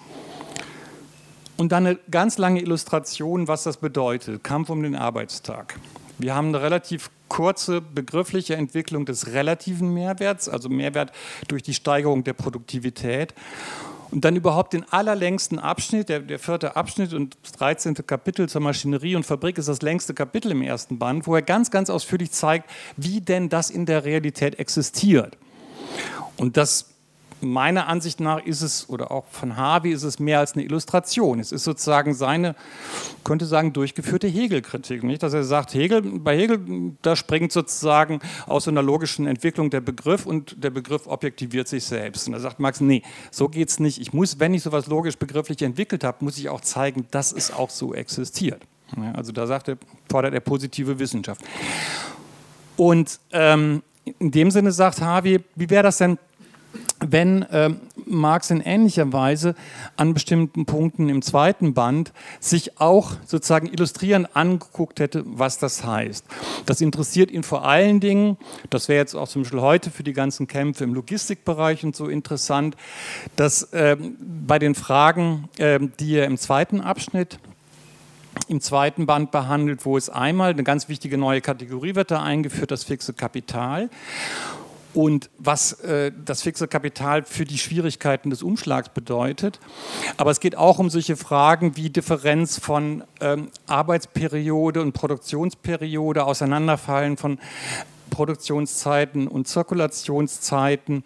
Und 1.57 1.73
dann 1.73 1.87
eine 1.87 1.99
ganz 2.11 2.39
lange 2.39 2.61
Illustration, 2.61 3.49
was 3.49 3.65
das 3.65 3.77
bedeutet. 3.77 4.43
Kampf 4.43 4.71
um 4.71 4.83
den 4.83 4.97
Arbeitstag. 4.97 5.79
Wir 6.19 6.35
haben 6.35 6.49
eine 6.49 6.63
relativ 6.63 7.11
kurze 7.29 7.81
begriffliche 7.81 8.57
Entwicklung 8.57 9.07
des 9.07 9.29
relativen 9.29 9.93
Mehrwerts, 9.95 10.49
also 10.49 10.69
Mehrwert 10.69 11.13
durch 11.49 11.63
die 11.63 11.75
Steigerung 11.75 12.25
der 12.25 12.35
Produktivität. 12.35 13.35
Und 14.11 14.27
dann 14.27 14.37
überhaupt 14.37 14.75
den 14.75 14.85
allerlängsten 14.93 15.59
Abschnitt, 15.59 16.11
der, 16.11 16.21
der, 16.21 16.39
vierte 16.39 16.77
Abschnitt 16.77 17.15
und 17.15 17.35
das 17.43 17.53
13. 17.53 17.95
Kapitel 18.07 18.47
zur 18.47 18.61
Maschinerie 18.61 19.17
und 19.17 19.25
Fabrik 19.25 19.57
ist 19.57 19.69
das 19.69 19.81
längste 19.81 20.13
Kapitel 20.13 20.51
im 20.51 20.61
ersten 20.61 20.99
Band, 20.99 21.27
wo 21.27 21.35
er 21.35 21.41
ganz, 21.41 21.71
ganz 21.71 21.89
ausführlich 21.89 22.31
zeigt, 22.31 22.69
wie 22.99 23.23
denn 23.23 23.49
das 23.49 23.71
in 23.71 23.87
der 23.87 24.05
Realität 24.05 24.59
existiert. 24.59 25.39
Und 26.37 26.59
das 26.59 26.92
meiner 27.43 27.89
Ansicht 27.89 28.21
nach 28.21 28.45
ist 28.45 28.63
es, 28.63 28.89
oder 28.89 29.11
auch 29.11 29.25
von 29.31 29.57
Harvey 29.57 29.93
ist 29.93 30.03
es 30.03 30.19
mehr 30.19 30.39
als 30.39 30.55
eine 30.55 30.65
Illustration. 30.65 31.41
Es 31.41 31.53
ist 31.53 31.65
sozusagen 31.65 32.15
seine, 32.15 32.55
könnte 33.25 33.47
sagen, 33.47 33.73
durchgeführte 33.73 34.29
Hegel-Kritik. 34.29 35.03
Nicht, 35.03 35.23
dass 35.23 35.35
er 35.35 35.45
sagt, 35.45 35.75
Hegel, 35.75 36.03
bei 36.03 36.37
Hegel, 36.37 36.95
da 37.03 37.17
springt 37.17 37.53
sozusagen 37.53 38.21
aus 38.47 38.69
einer 38.69 38.83
logischen 38.83 39.27
Entwicklung 39.27 39.71
der 39.71 39.81
Begriff 39.81 40.27
und 40.27 40.63
der 40.63 40.71
Begriff 40.71 41.07
objektiviert 41.07 41.69
sich 41.69 41.85
selbst. 41.85 42.27
Und 42.27 42.35
da 42.35 42.41
sagt 42.41 42.61
Marx, 42.61 42.81
nee, 42.81 43.03
so 43.31 43.49
geht 43.49 43.69
es 43.69 43.81
nicht. 43.81 44.01
Ich 44.01 44.13
muss, 44.13 44.39
wenn 44.39 44.55
ich 44.55 44.63
sowas 44.63 44.87
logisch 44.87 45.17
begrifflich 45.17 45.63
entwickelt 45.63 46.05
habe, 46.05 46.25
muss 46.25 46.39
ich 46.39 46.49
auch 46.49 46.61
zeigen, 46.61 47.07
dass 47.11 47.33
es 47.33 47.53
auch 47.53 47.71
so 47.71 47.95
existiert. 47.95 48.63
Also 49.15 49.33
da 49.33 49.47
sagt 49.47 49.69
er, 49.69 49.79
fordert 50.09 50.35
er 50.35 50.41
positive 50.41 50.99
Wissenschaft. 50.99 51.41
Und 52.77 53.19
ähm, 53.31 53.83
in 54.19 54.31
dem 54.31 54.51
Sinne 54.51 54.73
sagt 54.73 55.01
Harvey, 55.01 55.41
wie 55.55 55.71
wäre 55.71 55.85
das 55.85 55.99
denn, 55.99 56.19
wenn 57.07 57.43
äh, 57.43 57.71
Marx 58.07 58.51
in 58.51 58.61
ähnlicher 58.61 59.13
Weise 59.13 59.55
an 59.97 60.15
bestimmten 60.15 60.67
Punkten 60.67 61.09
im 61.09 61.23
zweiten 61.23 61.75
Band 61.75 62.13
sich 62.41 62.81
auch 62.81 63.13
sozusagen 63.27 63.67
illustrierend 63.67 64.35
angeguckt 64.35 65.01
hätte, 65.01 65.23
was 65.27 65.59
das 65.59 65.85
heißt. 65.85 66.25
Das 66.67 66.81
interessiert 66.81 67.31
ihn 67.31 67.43
vor 67.43 67.67
allen 67.67 68.01
Dingen, 68.01 68.37
das 68.71 68.89
wäre 68.89 68.99
jetzt 68.99 69.15
auch 69.15 69.29
zum 69.29 69.43
Beispiel 69.43 69.61
heute 69.61 69.91
für 69.91 70.03
die 70.03 70.13
ganzen 70.13 70.47
Kämpfe 70.47 70.85
im 70.85 70.95
Logistikbereich 70.95 71.85
und 71.85 71.97
so 71.97 72.09
interessant, 72.09 72.77
dass 73.37 73.65
äh, 73.73 73.97
bei 74.47 74.59
den 74.59 74.75
Fragen, 74.75 75.49
äh, 75.59 75.79
die 76.01 76.17
er 76.17 76.27
im 76.27 76.39
zweiten 76.39 76.81
Abschnitt 76.81 77.39
im 78.49 78.61
zweiten 78.63 79.05
Band 79.05 79.31
behandelt, 79.31 79.85
wo 79.85 79.97
es 79.97 80.09
einmal 80.09 80.53
eine 80.53 80.63
ganz 80.63 80.89
wichtige 80.89 81.19
neue 81.19 81.43
Kategorie 81.43 81.95
wird 81.95 82.11
da 82.11 82.23
eingeführt, 82.23 82.71
das 82.71 82.85
fixe 82.85 83.13
Kapital 83.13 83.91
und 84.95 85.31
was 85.39 85.73
äh, 85.81 86.13
das 86.25 86.43
fixe 86.43 86.69
Kapital 86.69 87.25
für 87.25 87.45
die 87.45 87.59
Schwierigkeiten 87.59 88.31
des 88.31 88.43
Umschlags 88.43 88.89
bedeutet. 88.91 89.61
Aber 90.17 90.31
es 90.31 90.41
geht 90.41 90.57
auch 90.57 90.79
um 90.79 90.91
solche 90.91 91.17
Fragen 91.17 91.77
wie 91.77 91.91
Differenz 91.91 92.59
von 92.59 93.05
ähm, 93.21 93.49
Arbeitsperiode 93.67 94.81
und 94.81 94.93
Produktionsperiode, 94.93 96.25
Auseinanderfallen 96.25 97.17
von 97.17 97.39
Produktionszeiten 98.13 99.27
und 99.27 99.49
Zirkulationszeiten, 99.49 101.03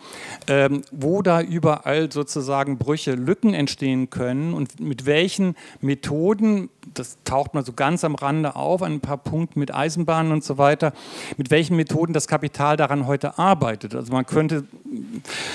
ähm, 0.49 0.83
wo 0.91 1.23
da 1.23 1.41
überall 1.41 2.11
sozusagen 2.11 2.79
Brüche, 2.79 3.13
Lücken 3.13 3.55
entstehen 3.55 4.11
können 4.11 4.53
und 4.53 4.81
mit 4.81 5.07
welchen 5.07 5.55
Methoden 5.81 6.69
das 6.95 7.19
taucht 7.25 7.55
mal 7.55 7.65
so 7.65 7.73
ganz 7.73 8.05
am 8.05 8.15
Rande 8.15 8.57
auf, 8.57 8.83
an 8.83 8.95
ein 8.95 9.01
paar 9.01 9.19
Punkten 9.19 9.61
mit 9.61 9.75
Eisenbahnen 9.75 10.33
und 10.33 10.45
so 10.45 10.59
weiter, 10.59 10.93
mit 11.37 11.51
welchen 11.51 11.77
Methoden 11.77 12.13
das 12.13 12.29
Kapital 12.29 12.77
daran 12.77 13.07
heute 13.07 13.39
arbeitet. 13.39 13.95
Also 13.95 14.13
man 14.13 14.27
könnte, 14.27 14.65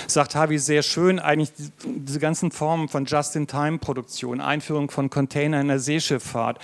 sagt 0.07 0.35
Harvey 0.35 0.57
sehr 0.57 0.83
schön, 0.83 1.19
eigentlich 1.19 1.51
diese 1.85 2.19
ganzen 2.19 2.51
Formen 2.51 2.89
von 2.89 3.05
Just-in-Time-Produktion, 3.05 4.41
Einführung 4.41 4.91
von 4.91 5.09
Containern 5.09 5.61
in 5.61 5.67
der 5.69 5.79
Seeschifffahrt, 5.79 6.59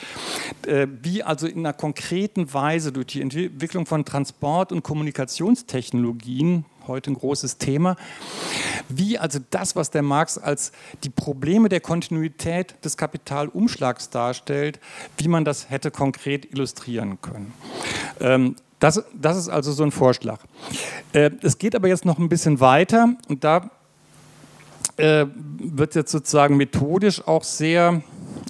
äh, 0.66 0.88
wie 1.02 1.24
also 1.24 1.48
in 1.48 1.60
einer 1.60 1.74
konkreten 1.74 2.54
Weise 2.54 2.92
durch 2.92 3.08
die 3.08 3.22
Entwicklung 3.22 3.86
von 3.86 4.06
Transport- 4.06 4.72
und 4.72 4.84
Kommunikationstechnologien, 4.84 6.66
heute 6.88 7.12
ein 7.12 7.16
großes 7.16 7.58
Thema. 7.58 7.96
Wie 8.90 9.18
also 9.18 9.40
das, 9.50 9.76
was 9.76 9.90
der 9.92 10.02
Marx 10.02 10.38
als 10.38 10.72
die 11.04 11.10
Probleme 11.10 11.70
der 11.70 11.82
Kontinuität 11.82 12.76
des 12.84 12.98
Kapitalumschlags 12.98 14.10
darstellt, 14.10 14.80
wie 15.18 15.28
man 15.28 15.46
das 15.46 15.70
hätte 15.70 15.92
konkret 15.92 16.52
illustrieren 16.52 17.20
können. 17.22 17.54
Ähm, 18.20 18.56
Das, 18.80 19.02
das 19.20 19.38
ist 19.38 19.50
also 19.50 19.72
so 19.72 19.84
ein 19.84 19.92
Vorschlag. 19.92 20.40
Äh, 21.12 21.32
es 21.42 21.58
geht 21.58 21.74
aber 21.74 21.88
jetzt 21.88 22.06
noch 22.06 22.20
ein 22.20 22.30
bisschen 22.30 22.60
weiter 22.60 23.16
und 23.28 23.44
da 23.44 23.72
äh, 24.98 25.26
wird 25.58 25.96
jetzt 25.96 26.12
sozusagen 26.12 26.58
methodisch 26.58 27.28
auch 27.28 27.44
sehr 27.44 28.04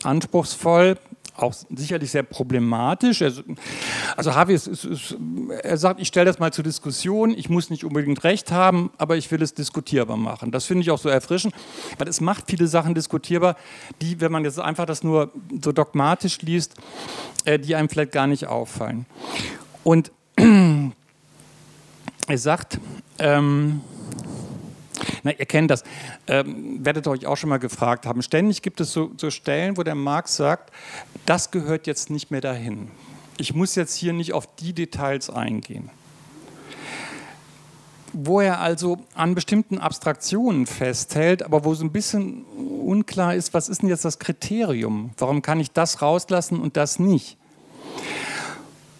anspruchsvoll 0.04 0.97
auch 1.38 1.54
sicherlich 1.76 2.12
sehr 2.12 2.23
problematisch. 2.23 3.21
Also 3.21 4.36
Harvey 4.36 4.56
ist, 4.56 4.67
ist, 4.67 4.86
ist, 4.86 5.17
er 5.62 5.78
sagt, 5.78 6.00
ich 6.00 6.08
stelle 6.08 6.26
das 6.26 6.39
mal 6.39 6.52
zur 6.52 6.63
Diskussion, 6.63 7.32
ich 7.32 7.50
muss 7.50 7.69
nicht 7.69 7.84
unbedingt 7.84 8.23
recht 8.23 8.52
haben, 8.52 8.91
aber 8.97 9.17
ich 9.17 9.30
will 9.32 9.41
es 9.41 9.54
diskutierbar 9.54 10.17
machen. 10.17 10.52
Das 10.52 10.65
finde 10.65 10.82
ich 10.82 10.91
auch 10.91 10.97
so 10.97 11.10
erfrischend, 11.10 11.54
weil 11.97 12.08
es 12.08 12.21
macht 12.21 12.45
viele 12.50 12.67
Sachen 12.67 12.93
diskutierbar, 12.93 13.56
die, 14.02 14.19
wenn 14.19 14.32
man 14.32 14.43
jetzt 14.43 14.60
einfach 14.60 14.86
das 14.86 15.04
nur 15.04 15.32
so 15.62 15.71
dogmatisch 15.71 16.41
liest, 16.41 16.76
äh, 17.45 17.60
die 17.60 17.76
einem 17.76 17.89
vielleicht 17.89 18.12
gar 18.12 18.28
nicht 18.28 18.47
auffallen. 18.47 19.06
Und 19.84 20.12
er 22.28 22.38
sagt, 22.38 22.80
ähm, 23.19 23.82
na, 25.27 25.33
ihr 25.37 25.45
kennt 25.45 25.69
das, 25.69 25.83
ähm, 26.27 26.83
werdet 26.85 27.07
euch 27.07 27.25
auch 27.25 27.35
schon 27.35 27.49
mal 27.49 27.59
gefragt 27.59 28.05
haben. 28.05 28.21
Ständig 28.21 28.61
gibt 28.61 28.79
es 28.79 28.93
so, 28.93 29.11
so 29.17 29.29
Stellen, 29.29 29.77
wo 29.77 29.83
der 29.83 29.95
Marx 29.95 30.37
sagt, 30.37 30.71
das 31.25 31.51
gehört 31.51 31.85
jetzt 31.85 32.09
nicht 32.09 32.31
mehr 32.31 32.41
dahin. 32.41 32.89
Ich 33.37 33.53
muss 33.53 33.75
jetzt 33.75 33.95
hier 33.95 34.13
nicht 34.13 34.33
auf 34.33 34.47
die 34.55 34.73
Details 34.73 35.29
eingehen. 35.29 35.89
Wo 38.13 38.39
er 38.39 38.61
also 38.61 38.99
an 39.13 39.35
bestimmten 39.35 39.79
Abstraktionen 39.79 40.65
festhält, 40.65 41.43
aber 41.43 41.65
wo 41.65 41.75
so 41.75 41.83
ein 41.83 41.91
bisschen 41.91 42.45
unklar 42.45 43.35
ist, 43.35 43.53
was 43.53 43.67
ist 43.67 43.81
denn 43.81 43.89
jetzt 43.89 44.05
das 44.05 44.17
Kriterium? 44.17 45.11
Warum 45.17 45.41
kann 45.41 45.59
ich 45.59 45.71
das 45.71 46.01
rauslassen 46.01 46.61
und 46.61 46.77
das 46.77 46.99
nicht? 46.99 47.37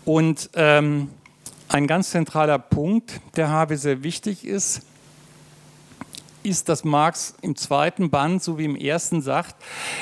Und 0.03 0.49
ähm, 0.55 1.09
ein 1.69 1.87
ganz 1.87 2.11
zentraler 2.11 2.59
Punkt, 2.59 3.21
der 3.37 3.49
Habe 3.49 3.77
sehr 3.77 4.03
wichtig 4.03 4.45
ist, 4.45 4.81
ist, 6.47 6.69
dass 6.69 6.83
Marx 6.83 7.36
im 7.41 7.55
zweiten 7.55 8.10
Band, 8.10 8.41
so 8.41 8.57
wie 8.57 8.65
im 8.65 8.75
ersten 8.75 9.21
sagt, 9.21 9.55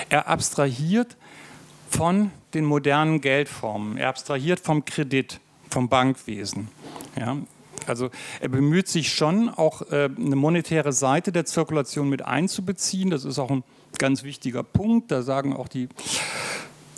er 0.09 0.27
abstrahiert 0.27 1.17
von 1.89 2.31
den 2.53 2.65
modernen 2.65 3.21
Geldformen. 3.21 3.97
Er 3.97 4.09
abstrahiert 4.09 4.59
vom 4.59 4.85
Kredit, 4.85 5.39
vom 5.69 5.89
Bankwesen. 5.89 6.69
Ja, 7.19 7.37
also 7.87 8.09
er 8.39 8.49
bemüht 8.49 8.87
sich 8.87 9.13
schon, 9.13 9.49
auch 9.49 9.81
äh, 9.91 10.09
eine 10.15 10.35
monetäre 10.35 10.91
Seite 10.91 11.31
der 11.31 11.45
Zirkulation 11.45 12.09
mit 12.09 12.23
einzubeziehen. 12.23 13.09
Das 13.09 13.25
ist 13.25 13.39
auch 13.39 13.51
ein 13.51 13.63
ganz 13.97 14.23
wichtiger 14.23 14.63
Punkt. 14.63 15.11
Da 15.11 15.21
sagen 15.21 15.53
auch 15.53 15.67
die 15.67 15.87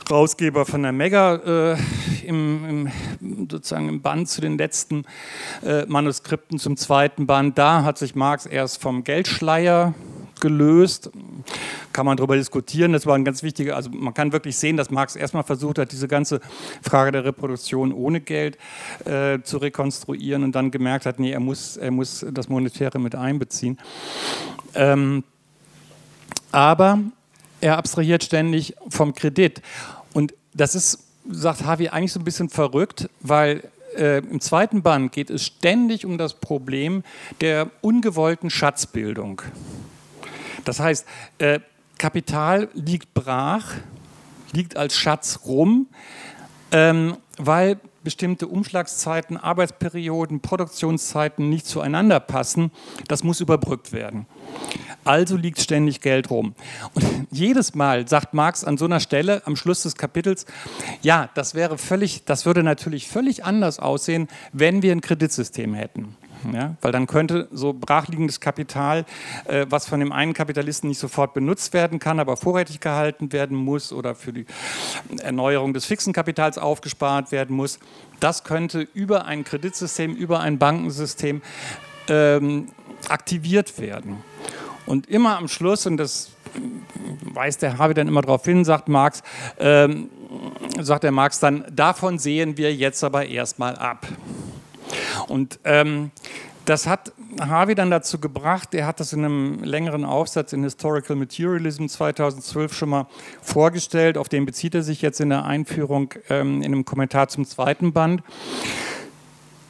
Rausgeber 0.10 0.66
von 0.66 0.84
der 0.84 0.92
Mega 0.92 1.36
äh, 1.74 1.78
im, 2.26 2.92
im, 3.20 3.48
sozusagen 3.50 3.90
im 3.90 4.02
Band 4.02 4.30
zu 4.30 4.42
den 4.42 4.58
letzten 4.58 5.06
äh, 5.66 5.86
Manuskripten 5.86 6.60
zum 6.60 6.78
zweiten 6.78 7.28
Band. 7.28 7.58
Da 7.58 7.84
hat 7.84 7.98
sich 7.98 8.16
Marx 8.16 8.46
erst 8.46 8.82
vom 8.82 9.04
Geldschleier 9.04 9.94
gelöst. 10.40 11.10
Kann 11.94 12.06
man 12.06 12.16
darüber 12.16 12.36
diskutieren. 12.36 12.94
Das 12.94 13.06
war 13.06 13.16
ein 13.16 13.26
ganz 13.26 13.44
wichtiger, 13.44 13.76
also 13.76 13.90
man 13.90 14.14
kann 14.14 14.32
wirklich 14.32 14.58
sehen, 14.58 14.78
dass 14.78 14.92
Marx 14.92 15.16
erstmal 15.16 15.44
versucht 15.44 15.80
hat, 15.80 15.92
diese 15.92 16.08
ganze 16.08 16.40
Frage 16.82 17.12
der 17.12 17.26
Reproduktion 17.26 17.92
ohne 17.92 18.22
Geld 18.22 18.58
äh, 19.06 19.40
zu 19.42 19.58
rekonstruieren 19.58 20.44
und 20.44 20.54
dann 20.54 20.72
gemerkt 20.72 21.06
hat, 21.06 21.20
nee, 21.20 21.32
er 21.32 21.40
muss, 21.40 21.76
er 21.78 21.92
muss 21.92 22.26
das 22.32 22.50
Monetäre 22.50 23.00
mit 23.00 23.16
einbeziehen. 23.16 23.78
Ähm, 24.76 25.24
aber 26.52 27.00
er 27.60 27.78
abstrahiert 27.78 28.24
ständig 28.24 28.76
vom 28.90 29.14
Kredit. 29.14 29.62
Das 30.58 30.74
ist, 30.74 31.00
sagt 31.30 31.64
Harvey, 31.64 31.90
eigentlich 31.90 32.12
so 32.12 32.20
ein 32.20 32.24
bisschen 32.26 32.50
verrückt, 32.50 33.10
weil 33.22 33.64
äh, 33.96 34.18
im 34.18 34.42
zweiten 34.42 34.82
Band 34.82 35.12
geht 35.12 35.30
es 35.30 35.46
ständig 35.46 36.06
um 36.06 36.18
das 36.18 36.34
Problem 36.34 37.04
der 37.42 37.70
ungewollten 37.82 38.50
Schatzbildung. 38.50 39.44
Das 40.66 40.80
heißt, 40.80 41.06
äh, 41.38 41.60
Kapital 42.00 42.70
liegt 42.74 43.14
brach, 43.14 43.74
liegt 44.52 44.78
als 44.78 44.96
Schatz 44.96 45.42
rum, 45.46 45.88
ähm, 46.72 47.18
weil 47.38 47.80
bestimmte 48.04 48.48
Umschlagszeiten, 48.48 49.38
Arbeitsperioden, 49.38 50.40
Produktionszeiten 50.40 51.50
nicht 51.50 51.68
zueinander 51.68 52.20
passen. 52.20 52.72
Das 53.08 53.24
muss 53.24 53.42
überbrückt 53.42 53.92
werden. 53.92 54.26
Also 55.08 55.38
liegt 55.38 55.62
ständig 55.62 56.02
Geld 56.02 56.30
rum. 56.30 56.54
Und 56.94 57.28
jedes 57.32 57.76
Mal 57.76 58.08
sagt 58.08 58.34
Marx 58.34 58.64
an 58.64 58.78
so 58.78 58.86
einer 58.86 59.00
Stelle 59.00 59.42
am 59.46 59.56
Schluss 59.56 59.84
des 59.84 59.96
Kapitels, 59.96 60.46
ja, 61.02 61.30
das 61.34 61.56
wäre 61.56 61.78
völlig, 61.78 62.26
das 62.26 62.46
würde 62.46 62.64
natürlich 62.64 63.08
völlig 63.08 63.46
anders 63.46 63.80
aussehen, 63.80 64.28
wenn 64.54 64.82
wir 64.82 64.92
ein 64.92 65.02
Kreditsystem 65.02 65.74
hätten. 65.74 66.16
Ja, 66.54 66.76
weil 66.82 66.92
dann 66.92 67.08
könnte 67.08 67.48
so 67.52 67.74
brachliegendes 67.74 68.40
Kapital, 68.40 69.06
äh, 69.46 69.66
was 69.70 69.88
von 69.88 70.00
dem 70.00 70.12
einen 70.12 70.34
Kapitalisten 70.34 70.88
nicht 70.88 71.00
sofort 71.00 71.34
benutzt 71.34 71.74
werden 71.74 72.00
kann, 72.00 72.20
aber 72.20 72.38
vorrätig 72.38 72.80
gehalten 72.80 73.32
werden 73.34 73.58
muss 73.58 73.92
oder 73.92 74.14
für 74.14 74.34
die 74.34 74.46
Erneuerung 75.20 75.74
des 75.74 75.86
fixen 75.86 76.14
Kapitals 76.14 76.58
aufgespart 76.58 77.32
werden 77.32 77.56
muss, 77.56 77.80
das 78.20 78.44
könnte 78.44 78.88
über 78.94 79.26
ein 79.26 79.44
Kreditsystem, 79.44 80.16
über 80.16 80.40
ein 80.40 80.60
Bankensystem 80.60 81.42
ähm, 82.08 82.68
aktiviert 83.10 83.80
werden. 83.80 84.18
Und 84.88 85.08
immer 85.08 85.38
am 85.38 85.48
Schluss, 85.48 85.86
und 85.86 85.98
das 85.98 86.32
weist 87.22 87.62
der 87.62 87.78
Harvey 87.78 87.94
dann 87.94 88.08
immer 88.08 88.22
darauf 88.22 88.44
hin, 88.46 88.66
sagt 88.66 88.88
Marx, 88.88 89.22
ähm, 89.60 90.10
sagt 90.80 91.04
der 91.04 91.12
Marx 91.12 91.40
dann, 91.40 91.66
davon 91.72 92.18
sehen 92.18 92.58
wir 92.58 92.74
jetzt 92.74 93.04
aber 93.04 93.26
erstmal 93.26 93.76
ab. 93.76 94.08
Und 95.28 95.60
ähm, 95.66 96.12
das 96.66 96.88
hat 96.88 97.14
Harvey 97.40 97.76
dann 97.76 97.92
dazu 97.92 98.20
gebracht, 98.20 98.74
er 98.74 98.88
hat 98.88 99.00
das 99.00 99.14
in 99.14 99.24
einem 99.24 99.64
längeren 99.64 100.04
Aufsatz 100.04 100.54
in 100.54 100.64
Historical 100.64 101.16
Materialism 101.16 101.88
2012 101.88 102.74
schon 102.74 102.90
mal 102.90 103.08
vorgestellt, 103.42 104.18
auf 104.18 104.28
den 104.28 104.46
bezieht 104.46 104.76
er 104.76 104.84
sich 104.84 105.02
jetzt 105.02 105.22
in 105.22 105.30
der 105.30 105.46
Einführung 105.46 106.14
ähm, 106.30 106.62
in 106.62 106.74
einem 106.74 106.86
Kommentar 106.86 107.30
zum 107.30 107.46
zweiten 107.46 107.94
Band. 107.94 108.22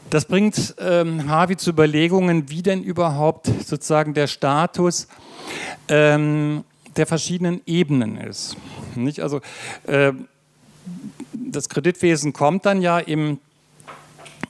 Das 0.09 0.25
bringt 0.25 0.75
ähm, 0.79 1.29
Harvey 1.29 1.57
zu 1.57 1.71
Überlegungen, 1.71 2.49
wie 2.49 2.61
denn 2.61 2.81
überhaupt 2.81 3.47
sozusagen 3.65 4.13
der 4.13 4.27
Status 4.27 5.07
ähm, 5.89 6.63
der 6.95 7.05
verschiedenen 7.05 7.61
Ebenen 7.65 8.17
ist. 8.17 8.55
Nicht? 8.95 9.19
Also 9.19 9.41
äh, 9.85 10.13
das 11.33 11.67
Kreditwesen 11.67 12.31
kommt 12.31 12.65
dann 12.65 12.81
ja 12.81 12.99
im 12.99 13.39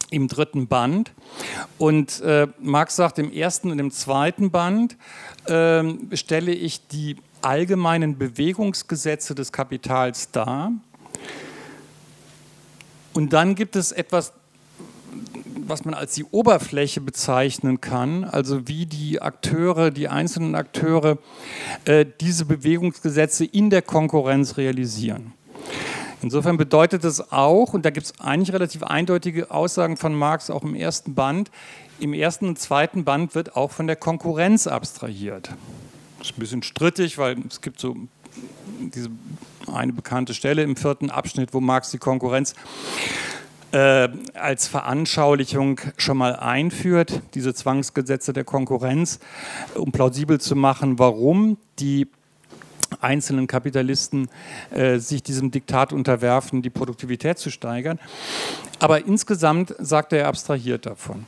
im 0.09 0.27
dritten 0.27 0.67
Band. 0.67 1.11
Und 1.77 2.21
äh, 2.21 2.47
Marx 2.59 2.95
sagt, 2.95 3.19
im 3.19 3.31
ersten 3.31 3.71
und 3.71 3.79
im 3.79 3.91
zweiten 3.91 4.51
Band 4.51 4.95
äh, 5.45 5.83
stelle 6.15 6.53
ich 6.53 6.87
die 6.87 7.17
allgemeinen 7.41 8.17
Bewegungsgesetze 8.17 9.35
des 9.35 9.51
Kapitals 9.51 10.31
dar. 10.31 10.71
Und 13.13 13.33
dann 13.33 13.55
gibt 13.55 13.75
es 13.75 13.91
etwas, 13.91 14.31
was 15.69 15.85
man 15.85 15.93
als 15.93 16.13
die 16.15 16.23
Oberfläche 16.23 17.01
bezeichnen 17.01 17.81
kann, 17.81 18.23
also 18.23 18.67
wie 18.67 18.85
die 18.85 19.21
Akteure, 19.21 19.91
die 19.91 20.07
einzelnen 20.07 20.55
Akteure 20.55 21.17
äh, 21.85 22.05
diese 22.21 22.45
Bewegungsgesetze 22.45 23.45
in 23.45 23.69
der 23.69 23.81
Konkurrenz 23.81 24.57
realisieren. 24.57 25.33
Insofern 26.21 26.57
bedeutet 26.57 27.03
das 27.03 27.31
auch, 27.31 27.73
und 27.73 27.85
da 27.85 27.91
gibt 27.91 28.07
es 28.07 28.19
eigentlich 28.19 28.53
relativ 28.53 28.83
eindeutige 28.83 29.51
Aussagen 29.51 29.97
von 29.97 30.15
Marx 30.15 30.49
auch 30.49 30.63
im 30.63 30.73
ersten 30.73 31.13
Band, 31.13 31.51
im 31.99 32.13
ersten 32.13 32.47
und 32.47 32.59
zweiten 32.59 33.03
Band 33.03 33.35
wird 33.35 33.55
auch 33.55 33.71
von 33.71 33.87
der 33.87 33.95
Konkurrenz 33.95 34.67
abstrahiert. 34.67 35.49
Das 36.17 36.29
ist 36.29 36.37
ein 36.37 36.39
bisschen 36.39 36.63
strittig, 36.63 37.17
weil 37.17 37.37
es 37.47 37.61
gibt 37.61 37.79
so 37.79 37.95
diese 38.93 39.09
eine 39.71 39.93
bekannte 39.93 40.33
Stelle 40.33 40.63
im 40.63 40.75
vierten 40.75 41.09
Abschnitt, 41.09 41.53
wo 41.53 41.59
Marx 41.59 41.91
die 41.91 41.97
Konkurrenz 41.97 42.53
äh, 43.71 44.09
als 44.33 44.67
Veranschaulichung 44.67 45.79
schon 45.97 46.17
mal 46.17 46.35
einführt, 46.35 47.21
diese 47.33 47.53
Zwangsgesetze 47.53 48.33
der 48.33 48.43
Konkurrenz, 48.43 49.19
um 49.75 49.91
plausibel 49.91 50.39
zu 50.39 50.55
machen, 50.55 50.99
warum 50.99 51.57
die 51.79 52.07
einzelnen 53.01 53.47
Kapitalisten 53.47 54.29
äh, 54.71 54.97
sich 54.99 55.23
diesem 55.23 55.51
Diktat 55.51 55.91
unterwerfen, 55.91 56.61
die 56.61 56.69
Produktivität 56.69 57.37
zu 57.37 57.49
steigern. 57.49 57.99
Aber 58.79 59.05
insgesamt 59.05 59.75
sagt 59.79 60.13
er, 60.13 60.19
er 60.19 60.27
abstrahiert 60.27 60.85
davon. 60.85 61.25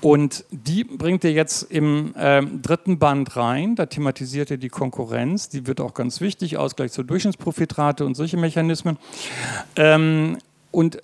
Und 0.00 0.44
die 0.50 0.84
bringt 0.84 1.24
er 1.24 1.32
jetzt 1.32 1.62
im 1.62 2.14
äh, 2.14 2.42
dritten 2.42 2.98
Band 2.98 3.36
rein. 3.36 3.74
Da 3.74 3.86
thematisiert 3.86 4.50
er 4.50 4.58
die 4.58 4.68
Konkurrenz. 4.68 5.48
Die 5.48 5.66
wird 5.66 5.80
auch 5.80 5.94
ganz 5.94 6.20
wichtig, 6.20 6.58
Ausgleich 6.58 6.92
zur 6.92 7.04
Durchschnittsprofitrate 7.04 8.04
und 8.04 8.14
solche 8.14 8.36
Mechanismen. 8.36 8.98
Ähm, 9.76 10.36
und 10.72 11.00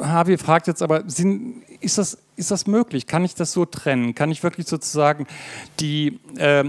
Harvey 0.00 0.38
fragt 0.38 0.66
jetzt 0.66 0.82
aber, 0.82 1.04
sind, 1.06 1.62
ist, 1.80 1.98
das, 1.98 2.18
ist 2.36 2.50
das 2.50 2.66
möglich? 2.66 3.06
Kann 3.06 3.24
ich 3.24 3.34
das 3.34 3.52
so 3.52 3.64
trennen? 3.64 4.14
Kann 4.14 4.30
ich 4.30 4.42
wirklich 4.42 4.66
sozusagen 4.66 5.26
die, 5.78 6.18
äh, 6.36 6.64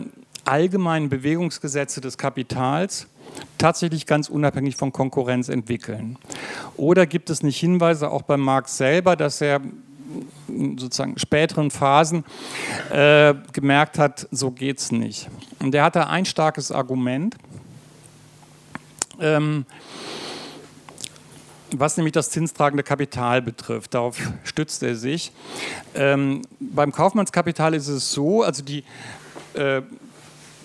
allgemeinen 0.46 1.10
Bewegungsgesetze 1.10 2.02
des 2.02 2.18
Kapitals 2.18 3.08
tatsächlich 3.58 4.06
ganz 4.06 4.30
unabhängig 4.30 4.76
von 4.76 4.92
Konkurrenz 4.92 5.50
entwickeln? 5.50 6.18
Oder 6.78 7.06
gibt 7.06 7.30
es 7.30 7.44
nicht 7.44 7.60
Hinweise 7.60 8.10
auch 8.10 8.24
bei 8.24 8.38
Marx 8.38 8.78
selber, 8.78 9.16
dass 9.16 9.42
er 9.42 9.62
in 10.50 10.78
sozusagen 10.78 11.18
späteren 11.18 11.72
Phasen 11.72 12.26
äh, 12.92 13.34
gemerkt 13.54 13.98
hat, 13.98 14.28
so 14.32 14.52
geht 14.52 14.80
es 14.80 14.92
nicht. 14.92 15.30
Und 15.60 15.74
er 15.74 15.86
hatte 15.86 16.08
ein 16.08 16.26
starkes 16.26 16.72
Argument, 16.72 17.38
ähm, 19.22 19.66
was 21.78 21.98
nämlich 21.98 22.14
das 22.14 22.30
zinstragende 22.30 22.84
Kapital 22.84 23.42
betrifft. 23.42 23.94
Darauf 23.94 24.18
stützt 24.44 24.84
er 24.84 24.96
sich. 24.96 25.32
Ähm, 25.96 26.42
beim 26.60 26.92
Kaufmannskapital 26.92 27.74
ist 27.74 27.88
es 27.88 28.12
so, 28.12 28.44
also 28.44 28.64
die 28.64 28.84
äh, 29.54 29.82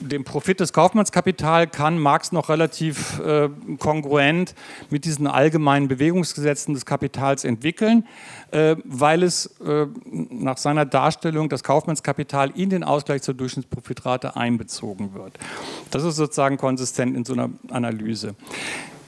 den 0.01 0.25
Profit 0.25 0.61
des 0.61 0.73
Kaufmannskapital 0.73 1.67
kann 1.67 1.99
Marx 1.99 2.33
noch 2.33 2.49
relativ 2.49 3.19
äh, 3.21 3.49
kongruent 3.79 4.55
mit 4.91 5.05
diesen 5.05 5.27
allgemeinen 5.27 5.89
Bewegungsgesetzen 5.89 6.75
des 6.75 6.85
Kapitals 6.85 7.45
entwickeln, 7.45 8.07
äh, 8.51 8.77
weil 8.85 9.23
es 9.23 9.47
äh, 9.61 9.87
nach 10.05 10.59
seiner 10.59 10.85
Darstellung 10.85 11.49
das 11.49 11.63
Kaufmannskapital 11.63 12.51
in 12.55 12.71
den 12.71 12.85
Ausgleich 12.85 13.23
zur 13.23 13.35
Durchschnittsprofitrate 13.35 14.37
einbezogen 14.37 15.15
wird. 15.15 15.39
Das 15.91 16.05
ist 16.05 16.17
sozusagen 16.17 16.57
konsistent 16.57 17.17
in 17.17 17.25
so 17.25 17.33
einer 17.33 17.51
Analyse. 17.71 18.35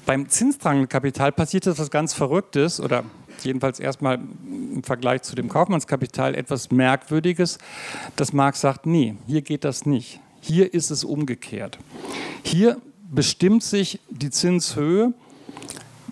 Beim 0.08 0.26
zinstragenden 0.26 0.88
Kapital 0.88 1.32
passiert 1.32 1.66
etwas 1.66 1.90
ganz 1.90 2.14
Verrücktes 2.14 2.80
oder 2.80 3.04
jedenfalls 3.42 3.78
erstmal 3.78 4.14
im 4.14 4.82
Vergleich 4.82 5.20
zu 5.20 5.36
dem 5.36 5.50
Kaufmannskapital 5.50 6.34
etwas 6.34 6.70
Merkwürdiges, 6.70 7.58
dass 8.16 8.32
Marx 8.32 8.62
sagt, 8.62 8.86
nee, 8.86 9.16
hier 9.26 9.42
geht 9.42 9.64
das 9.64 9.84
nicht. 9.84 10.18
Hier 10.40 10.72
ist 10.72 10.90
es 10.90 11.04
umgekehrt. 11.04 11.78
Hier 12.42 12.80
bestimmt 13.10 13.62
sich 13.62 14.00
die 14.08 14.30
Zinshöhe 14.30 15.12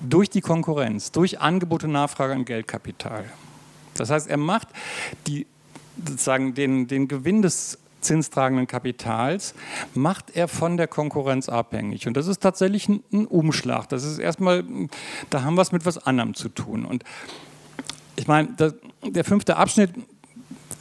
durch 0.07 0.29
die 0.29 0.43
Konkurrenz, 0.43 1.11
durch 1.11 1.41
Angebot 1.41 1.85
und 1.85 1.93
Nachfrage 1.93 2.35
an 2.35 2.45
Geldkapital. 2.45 3.25
Das 3.95 4.11
heißt, 4.11 4.29
er 4.29 4.37
macht 4.37 4.69
die, 5.27 5.47
sozusagen 6.07 6.53
den, 6.53 6.87
den 6.87 7.09
Gewinn 7.09 7.41
des 7.41 7.79
zinstragenden 8.07 8.67
Kapitals 8.67 9.55
macht 9.95 10.35
er 10.35 10.49
von 10.49 10.77
der 10.77 10.87
Konkurrenz 10.87 11.49
abhängig. 11.49 12.07
Und 12.07 12.17
das 12.17 12.27
ist 12.27 12.41
tatsächlich 12.41 12.89
ein, 12.89 13.27
Umschlag. 13.27 13.89
Das 13.89 14.05
ist 14.05 14.19
erstmal, 14.19 14.65
da 15.31 15.43
haben 15.43 15.57
wir 15.57 15.63
es 15.63 15.73
mit 15.73 15.85
was 15.85 15.99
anderem 16.07 16.35
zu 16.35 16.49
tun. 16.49 16.85
Und 16.85 17.03
ich 18.17 18.29
meine, 18.29 18.49
der 19.05 19.25
fünfte 19.25 19.57
Abschnitt, 19.57 19.91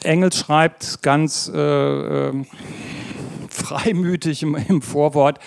Engels 0.04 0.38
schreibt 0.38 1.02
ganz 1.02 1.52
äh, 1.54 2.30
äh 2.30 2.34
freimütig 3.50 4.44
im, 4.44 4.56
im 4.56 4.82
Vorwort. 4.82 5.40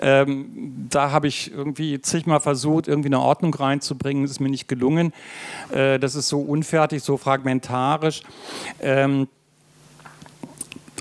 Ähm, 0.00 0.86
da 0.88 1.10
habe 1.10 1.26
ich 1.26 1.52
irgendwie 1.52 2.00
zigmal 2.00 2.40
versucht, 2.40 2.86
irgendwie 2.86 3.08
eine 3.08 3.20
Ordnung 3.20 3.52
reinzubringen. 3.52 4.22
Das 4.22 4.30
ist 4.30 4.40
mir 4.40 4.48
nicht 4.48 4.68
gelungen. 4.68 5.12
Äh, 5.72 5.98
das 5.98 6.14
ist 6.14 6.28
so 6.28 6.40
unfertig, 6.40 7.02
so 7.02 7.16
fragmentarisch. 7.16 8.22
Ähm, 8.80 9.28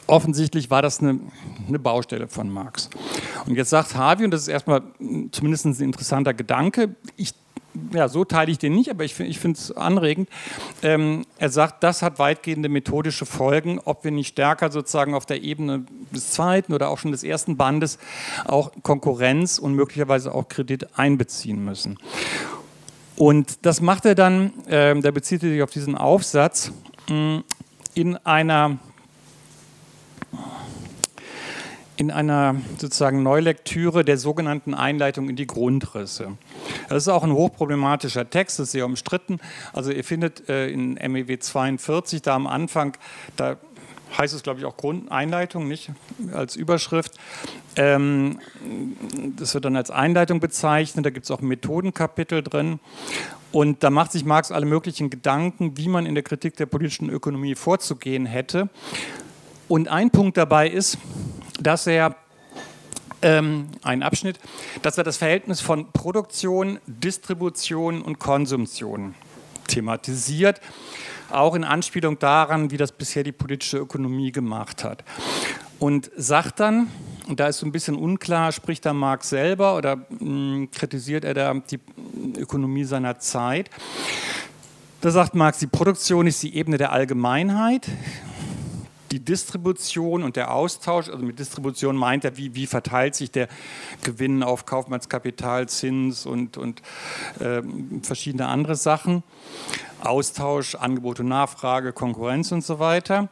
offensichtlich 0.07 0.69
war 0.69 0.81
das 0.81 0.99
eine, 0.99 1.19
eine, 1.67 1.79
Baustelle 1.79 2.27
von 2.27 2.49
Marx. 2.49 2.89
Und 3.45 3.55
jetzt 3.55 3.69
sagt 3.69 3.95
Harvey, 3.95 4.25
und 4.25 4.31
das 4.31 4.41
ist 4.41 4.47
erstmal 4.47 4.81
zumindest 5.31 5.65
ein 5.65 5.75
interessanter 5.75 6.33
Gedanke, 6.33 6.95
ich 7.15 7.33
ja, 7.91 8.07
so 8.07 8.25
teile 8.25 8.51
ich 8.51 8.57
den 8.57 8.73
nicht, 8.73 8.89
aber 8.89 9.03
ich, 9.03 9.19
ich 9.19 9.39
finde 9.39 9.59
es 9.59 9.71
anregend. 9.71 10.29
Ähm, 10.81 11.25
er 11.37 11.49
sagt, 11.49 11.83
das 11.83 12.01
hat 12.01 12.19
weitgehende 12.19 12.69
methodische 12.69 13.25
Folgen, 13.25 13.79
ob 13.83 14.03
wir 14.03 14.11
nicht 14.11 14.29
stärker 14.29 14.71
sozusagen 14.71 15.13
auf 15.13 15.25
der 15.25 15.43
Ebene 15.43 15.85
des 16.13 16.31
zweiten 16.31 16.73
oder 16.73 16.89
auch 16.89 16.97
schon 16.97 17.11
des 17.11 17.23
ersten 17.23 17.57
Bandes 17.57 17.99
auch 18.45 18.71
Konkurrenz 18.83 19.59
und 19.59 19.73
möglicherweise 19.73 20.33
auch 20.33 20.47
Kredit 20.47 20.97
einbeziehen 20.97 21.63
müssen. 21.63 21.97
Und 23.17 23.65
das 23.65 23.81
macht 23.81 24.05
er 24.05 24.15
dann, 24.15 24.53
äh, 24.67 24.99
da 24.99 25.11
bezieht 25.11 25.43
er 25.43 25.49
sich 25.49 25.63
auf 25.63 25.71
diesen 25.71 25.95
Aufsatz, 25.95 26.71
mh, 27.09 27.43
in 27.93 28.17
einer 28.17 28.77
in 31.97 32.11
einer 32.11 32.55
sozusagen 32.77 33.23
Neulektüre 33.23 34.03
der 34.03 34.17
sogenannten 34.17 34.73
Einleitung 34.73 35.29
in 35.29 35.35
die 35.35 35.47
Grundrisse. 35.47 36.37
Das 36.89 37.03
ist 37.03 37.07
auch 37.07 37.23
ein 37.23 37.31
hochproblematischer 37.31 38.29
Text, 38.29 38.59
das 38.59 38.67
ist 38.67 38.71
sehr 38.73 38.85
umstritten. 38.85 39.39
Also 39.73 39.91
ihr 39.91 40.03
findet 40.03 40.49
äh, 40.49 40.67
in 40.67 40.93
MEW 40.95 41.37
42 41.39 42.21
da 42.21 42.35
am 42.35 42.47
Anfang, 42.47 42.97
da 43.35 43.57
heißt 44.17 44.33
es 44.33 44.43
glaube 44.43 44.59
ich 44.59 44.65
auch 44.65 44.77
Grundeinleitung, 44.77 45.67
nicht 45.67 45.91
als 46.33 46.55
Überschrift. 46.55 47.13
Ähm, 47.75 48.39
das 49.35 49.53
wird 49.53 49.65
dann 49.65 49.75
als 49.75 49.91
Einleitung 49.91 50.39
bezeichnet, 50.39 51.05
da 51.05 51.09
gibt 51.09 51.25
es 51.25 51.31
auch 51.31 51.41
ein 51.41 51.47
Methodenkapitel 51.47 52.43
drin. 52.43 52.79
Und 53.51 53.83
da 53.83 53.89
macht 53.89 54.11
sich 54.11 54.25
Marx 54.25 54.51
alle 54.51 54.65
möglichen 54.65 55.09
Gedanken, 55.09 55.77
wie 55.77 55.87
man 55.87 56.05
in 56.05 56.13
der 56.13 56.23
Kritik 56.23 56.57
der 56.57 56.65
politischen 56.65 57.09
Ökonomie 57.09 57.55
vorzugehen 57.55 58.25
hätte. 58.25 58.69
Und 59.69 59.87
ein 59.87 60.11
Punkt 60.11 60.37
dabei 60.37 60.69
ist, 60.69 60.97
dass 61.59 61.87
er 61.87 62.15
ähm, 63.21 63.67
ein 63.81 64.03
Abschnitt, 64.03 64.39
dass 64.81 64.97
er 64.97 65.03
das 65.03 65.17
Verhältnis 65.17 65.61
von 65.61 65.91
Produktion, 65.91 66.79
Distribution 66.85 68.01
und 68.01 68.19
Konsumtion 68.19 69.15
thematisiert, 69.67 70.61
auch 71.31 71.55
in 71.55 71.63
Anspielung 71.63 72.19
daran, 72.19 72.71
wie 72.71 72.77
das 72.77 72.91
bisher 72.91 73.23
die 73.23 73.31
politische 73.31 73.77
Ökonomie 73.77 74.31
gemacht 74.31 74.83
hat. 74.83 75.03
Und 75.79 76.11
sagt 76.15 76.59
dann, 76.59 76.87
und 77.27 77.39
da 77.39 77.47
ist 77.47 77.57
so 77.59 77.65
ein 77.65 77.71
bisschen 77.71 77.95
unklar, 77.95 78.51
spricht 78.51 78.85
da 78.85 78.93
Marx 78.93 79.29
selber 79.29 79.75
oder 79.75 79.95
mh, 79.95 80.05
hm, 80.19 80.71
kritisiert 80.71 81.25
er 81.25 81.33
da 81.33 81.53
die 81.53 81.79
Ökonomie 82.37 82.83
seiner 82.83 83.19
Zeit. 83.19 83.69
Da 85.01 85.11
sagt 85.11 85.35
Marx, 85.35 85.59
die 85.59 85.67
Produktion 85.67 86.27
ist 86.27 86.41
die 86.43 86.55
Ebene 86.55 86.77
der 86.77 86.91
Allgemeinheit, 86.91 87.87
die 89.11 89.19
Distribution 89.19 90.23
und 90.23 90.35
der 90.35 90.51
Austausch, 90.53 91.09
also 91.09 91.23
mit 91.23 91.39
Distribution 91.39 91.95
meint 91.95 92.25
er, 92.25 92.37
wie, 92.37 92.55
wie 92.55 92.67
verteilt 92.67 93.15
sich 93.15 93.31
der 93.31 93.47
Gewinn 94.03 94.43
auf 94.43 94.65
Kaufmannskapital, 94.65 95.69
Zins 95.69 96.25
und, 96.25 96.57
und 96.57 96.81
äh, 97.39 97.61
verschiedene 98.01 98.47
andere 98.47 98.75
Sachen. 98.75 99.23
Austausch, 100.01 100.75
Angebot 100.75 101.19
und 101.19 101.27
Nachfrage, 101.27 101.93
Konkurrenz 101.93 102.51
und 102.51 102.63
so 102.63 102.79
weiter. 102.79 103.29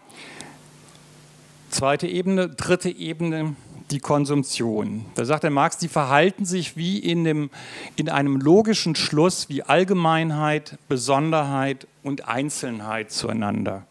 Zweite 1.69 2.07
Ebene, 2.07 2.49
dritte 2.49 2.89
Ebene, 2.89 3.55
die 3.91 3.99
Konsumtion. 3.99 5.05
Da 5.15 5.26
sagt 5.26 5.43
der 5.43 5.51
Marx, 5.51 5.78
die 5.78 5.88
verhalten 5.88 6.45
sich 6.45 6.78
wie 6.78 6.99
in, 6.99 7.24
dem, 7.24 7.49
in 7.95 8.09
einem 8.09 8.38
logischen 8.38 8.95
Schluss 8.95 9.49
wie 9.49 9.63
Allgemeinheit, 9.63 10.78
Besonderheit 10.88 11.88
und 12.01 12.28
Einzelnheit 12.28 13.11
zueinander. 13.11 13.86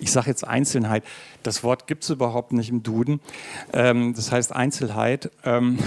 Ich 0.00 0.12
sage 0.12 0.28
jetzt 0.28 0.46
Einzelheit. 0.46 1.04
Das 1.42 1.62
Wort 1.62 1.86
gibt 1.86 2.04
es 2.04 2.10
überhaupt 2.10 2.52
nicht 2.52 2.70
im 2.70 2.82
Duden. 2.82 3.20
Ähm, 3.72 4.14
das 4.14 4.32
heißt 4.32 4.54
Einzelheit. 4.54 5.30
Ähm, 5.44 5.78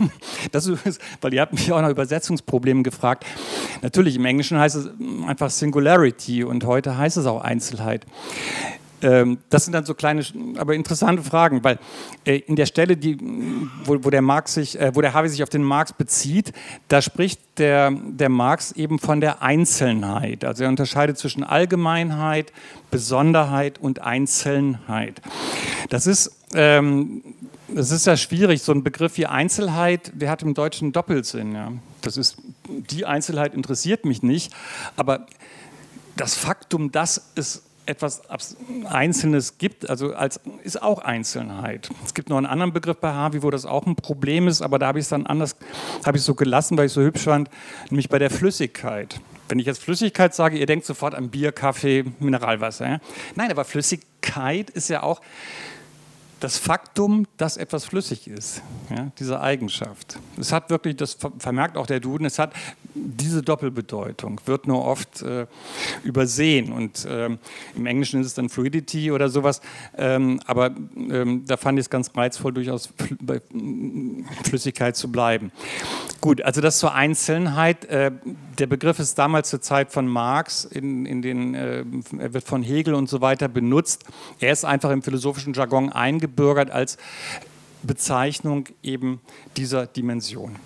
das 0.52 0.66
ist, 0.66 1.00
weil 1.20 1.34
ihr 1.34 1.40
habt 1.40 1.52
mich 1.52 1.72
auch 1.72 1.80
nach 1.80 1.90
Übersetzungsproblemen 1.90 2.82
gefragt. 2.82 3.24
Natürlich, 3.82 4.16
im 4.16 4.24
Englischen 4.24 4.58
heißt 4.58 4.76
es 4.76 4.90
einfach 5.26 5.50
Singularity 5.50 6.44
und 6.44 6.64
heute 6.64 6.96
heißt 6.98 7.16
es 7.16 7.26
auch 7.26 7.42
Einzelheit. 7.42 8.06
Ähm, 9.02 9.38
das 9.50 9.64
sind 9.64 9.72
dann 9.72 9.84
so 9.84 9.94
kleine, 9.94 10.24
aber 10.56 10.74
interessante 10.74 11.22
Fragen, 11.22 11.62
weil 11.64 11.78
äh, 12.24 12.38
in 12.38 12.56
der 12.56 12.66
Stelle, 12.66 12.96
die, 12.96 13.18
wo, 13.84 13.98
wo 14.02 14.10
der 14.10 14.22
Marx 14.22 14.54
sich, 14.54 14.78
äh, 14.78 14.94
wo 14.94 15.00
der 15.00 15.12
Harvey 15.12 15.28
sich 15.28 15.42
auf 15.42 15.48
den 15.48 15.62
Marx 15.62 15.92
bezieht, 15.92 16.52
da 16.88 17.02
spricht 17.02 17.40
der, 17.58 17.90
der 17.90 18.28
Marx 18.28 18.72
eben 18.72 18.98
von 18.98 19.20
der 19.20 19.42
Einzelnheit. 19.42 20.44
Also 20.44 20.64
er 20.64 20.70
unterscheidet 20.70 21.18
zwischen 21.18 21.44
Allgemeinheit, 21.44 22.52
Besonderheit 22.90 23.78
und 23.78 24.00
Einzelnheit. 24.00 25.20
Das 25.90 26.06
ist 26.06 26.32
ähm, 26.54 27.22
es 27.74 27.90
ist 27.90 28.06
ja 28.06 28.16
schwierig, 28.16 28.62
so 28.62 28.72
ein 28.72 28.82
Begriff 28.82 29.16
wie 29.16 29.26
Einzelheit, 29.26 30.12
der 30.14 30.30
hat 30.30 30.42
im 30.42 30.54
Deutschen 30.54 30.92
Doppelsinn. 30.92 31.52
Ja. 31.52 31.72
Das 32.02 32.16
ist, 32.16 32.36
die 32.68 33.04
Einzelheit 33.06 33.54
interessiert 33.54 34.04
mich 34.04 34.22
nicht, 34.22 34.52
aber 34.96 35.26
das 36.16 36.34
Faktum, 36.34 36.92
dass 36.92 37.32
es 37.34 37.62
etwas 37.86 38.22
Einzelnes 38.88 39.58
gibt, 39.58 39.88
also 39.88 40.14
als, 40.14 40.40
ist 40.62 40.82
auch 40.82 41.00
Einzelheit. 41.00 41.88
Es 42.04 42.14
gibt 42.14 42.28
noch 42.28 42.36
einen 42.36 42.46
anderen 42.46 42.72
Begriff 42.72 42.98
bei 42.98 43.12
Harvey, 43.12 43.42
wo 43.42 43.50
das 43.50 43.64
auch 43.64 43.86
ein 43.86 43.96
Problem 43.96 44.48
ist, 44.48 44.62
aber 44.62 44.78
da 44.78 44.88
habe 44.88 44.98
ich 44.98 45.04
es 45.04 45.08
dann 45.08 45.26
anders, 45.26 45.56
habe 46.04 46.18
ich 46.18 46.24
so 46.24 46.34
gelassen, 46.34 46.76
weil 46.76 46.86
ich 46.86 46.92
so 46.92 47.02
hübsch 47.02 47.22
fand, 47.22 47.48
nämlich 47.90 48.08
bei 48.08 48.18
der 48.18 48.30
Flüssigkeit. 48.30 49.20
Wenn 49.48 49.58
ich 49.58 49.66
jetzt 49.66 49.82
Flüssigkeit 49.82 50.34
sage, 50.34 50.58
ihr 50.58 50.66
denkt 50.66 50.86
sofort 50.86 51.14
an 51.14 51.30
Bier, 51.30 51.52
Kaffee, 51.52 52.04
Mineralwasser. 52.18 52.88
Ja? 52.88 53.00
Nein, 53.36 53.50
aber 53.50 53.64
Flüssigkeit 53.64 54.70
ist 54.70 54.88
ja 54.88 55.02
auch 55.02 55.20
das 56.40 56.58
Faktum, 56.58 57.26
dass 57.38 57.56
etwas 57.56 57.84
flüssig 57.84 58.28
ist, 58.28 58.62
ja, 58.90 59.10
diese 59.18 59.40
Eigenschaft. 59.40 60.18
Es 60.38 60.52
hat 60.52 60.68
wirklich, 60.68 60.96
das 60.96 61.16
vermerkt 61.38 61.76
auch 61.76 61.86
der 61.86 62.00
Duden, 62.00 62.26
es 62.26 62.38
hat 62.38 62.52
diese 62.94 63.42
Doppelbedeutung, 63.42 64.40
wird 64.46 64.66
nur 64.66 64.84
oft 64.84 65.22
äh, 65.22 65.46
übersehen. 66.02 66.72
Und 66.72 67.06
ähm, 67.08 67.38
im 67.74 67.86
Englischen 67.86 68.20
ist 68.20 68.28
es 68.28 68.34
dann 68.34 68.48
Fluidity 68.48 69.12
oder 69.12 69.28
sowas. 69.28 69.60
Ähm, 69.96 70.40
aber 70.46 70.74
ähm, 70.96 71.44
da 71.46 71.56
fand 71.56 71.78
ich 71.78 71.86
es 71.86 71.90
ganz 71.90 72.10
reizvoll, 72.14 72.52
durchaus 72.52 72.90
bei 73.20 73.40
Flüssigkeit 74.44 74.96
zu 74.96 75.10
bleiben. 75.10 75.52
Gut, 76.20 76.42
also 76.42 76.60
das 76.60 76.78
zur 76.78 76.94
Einzelnheit. 76.94 77.84
Äh, 77.86 78.12
der 78.58 78.66
Begriff 78.66 78.98
ist 78.98 79.18
damals 79.18 79.50
zur 79.50 79.60
Zeit 79.60 79.92
von 79.92 80.08
Marx, 80.08 80.64
in, 80.64 81.06
in 81.06 81.22
den, 81.22 81.54
äh, 81.54 81.84
er 82.18 82.34
wird 82.34 82.44
von 82.44 82.62
Hegel 82.62 82.94
und 82.94 83.08
so 83.08 83.20
weiter 83.20 83.48
benutzt. 83.48 84.04
Er 84.40 84.52
ist 84.52 84.64
einfach 84.64 84.90
im 84.90 85.02
philosophischen 85.02 85.52
Jargon 85.52 85.90
eingebürgert 86.26 86.70
als 86.70 86.98
Bezeichnung 87.82 88.66
eben 88.82 89.20
dieser 89.56 89.86
Dimension. 89.86 90.56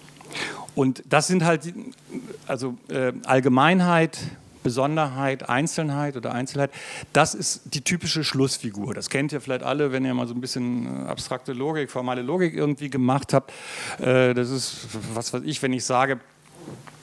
Und 0.74 1.02
das 1.08 1.26
sind 1.26 1.44
halt, 1.44 1.72
also 2.46 2.76
äh, 2.88 3.12
Allgemeinheit, 3.24 4.18
Besonderheit, 4.62 5.48
Einzelheit 5.48 6.16
oder 6.16 6.32
Einzelheit, 6.32 6.70
das 7.12 7.34
ist 7.34 7.74
die 7.74 7.80
typische 7.80 8.24
Schlussfigur. 8.24 8.94
Das 8.94 9.10
kennt 9.10 9.32
ihr 9.32 9.40
vielleicht 9.40 9.62
alle, 9.62 9.90
wenn 9.90 10.04
ihr 10.04 10.14
mal 10.14 10.28
so 10.28 10.34
ein 10.34 10.40
bisschen 10.40 10.86
äh, 10.86 11.08
abstrakte 11.08 11.52
Logik, 11.52 11.90
formale 11.90 12.22
Logik 12.22 12.54
irgendwie 12.54 12.88
gemacht 12.88 13.32
habt. 13.32 13.52
Äh, 13.98 14.34
das 14.34 14.50
ist, 14.50 14.86
was 15.14 15.32
weiß 15.32 15.42
ich, 15.44 15.60
wenn 15.62 15.72
ich 15.72 15.84
sage, 15.84 16.20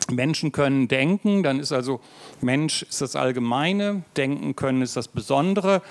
Menschen 0.10 0.54
können 0.54 0.88
denken, 0.88 1.44
dann 1.44 1.60
ist 1.60 1.74
also 1.74 2.00
Mensch 2.40 2.84
ist 2.84 3.02
das 3.02 3.18
Allgemeine, 3.18 4.04
denken 4.16 4.56
können 4.56 4.82
ist 4.82 4.96
das 4.96 5.10
Besondere. 5.10 5.82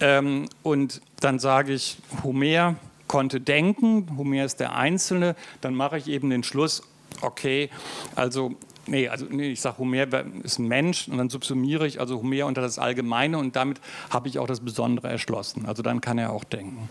Ähm, 0.00 0.48
und 0.62 1.02
dann 1.24 1.38
sage 1.38 1.72
ich, 1.72 1.98
Homer 2.22 2.76
konnte 3.06 3.40
denken, 3.40 4.16
Homer 4.16 4.44
ist 4.44 4.60
der 4.60 4.74
Einzelne, 4.74 5.36
dann 5.60 5.74
mache 5.74 5.98
ich 5.98 6.08
eben 6.08 6.30
den 6.30 6.42
Schluss, 6.42 6.82
okay, 7.20 7.70
also 8.14 8.56
Nee, 8.86 9.08
also 9.08 9.26
nee, 9.30 9.52
ich 9.52 9.60
sage, 9.60 9.78
Homer 9.78 10.06
ist 10.42 10.58
ein 10.58 10.66
Mensch 10.66 11.06
und 11.06 11.16
dann 11.16 11.30
subsumiere 11.30 11.86
ich 11.86 12.00
also 12.00 12.18
Homer 12.18 12.46
unter 12.46 12.62
das 12.62 12.80
Allgemeine 12.80 13.38
und 13.38 13.54
damit 13.54 13.80
habe 14.10 14.26
ich 14.26 14.40
auch 14.40 14.48
das 14.48 14.58
Besondere 14.60 15.08
erschlossen. 15.08 15.66
Also 15.66 15.82
dann 15.82 16.00
kann 16.00 16.18
er 16.18 16.32
auch 16.32 16.42
denken. 16.42 16.88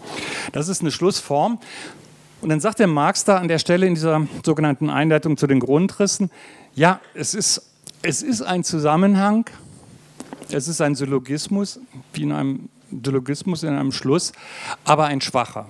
Das 0.53 0.69
ist 0.69 0.81
eine 0.81 0.91
Schlussform. 0.91 1.59
Und 2.39 2.49
dann 2.49 2.61
sagt 2.61 2.79
der 2.79 2.87
Marx 2.87 3.25
da 3.25 3.37
an 3.37 3.49
der 3.49 3.59
Stelle 3.59 3.85
in 3.85 3.95
dieser 3.95 4.25
sogenannten 4.43 4.89
Einleitung 4.89 5.35
zu 5.35 5.47
den 5.47 5.59
Grundrissen, 5.59 6.31
ja, 6.75 7.01
es 7.13 7.33
ist, 7.33 7.69
es 8.01 8.21
ist 8.21 8.41
ein 8.41 8.63
Zusammenhang, 8.63 9.49
es 10.49 10.69
ist 10.69 10.79
ein 10.79 10.95
Syllogismus, 10.95 11.79
wie 12.13 12.23
in 12.23 12.31
einem 12.31 12.69
Syllogismus 13.03 13.63
in 13.63 13.69
einem 13.69 13.91
Schluss, 13.91 14.31
aber 14.83 15.05
ein 15.05 15.21
schwacher. 15.21 15.69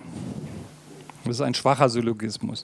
Das 1.24 1.36
ist 1.36 1.42
ein 1.42 1.54
schwacher 1.54 1.88
Syllogismus. 1.88 2.64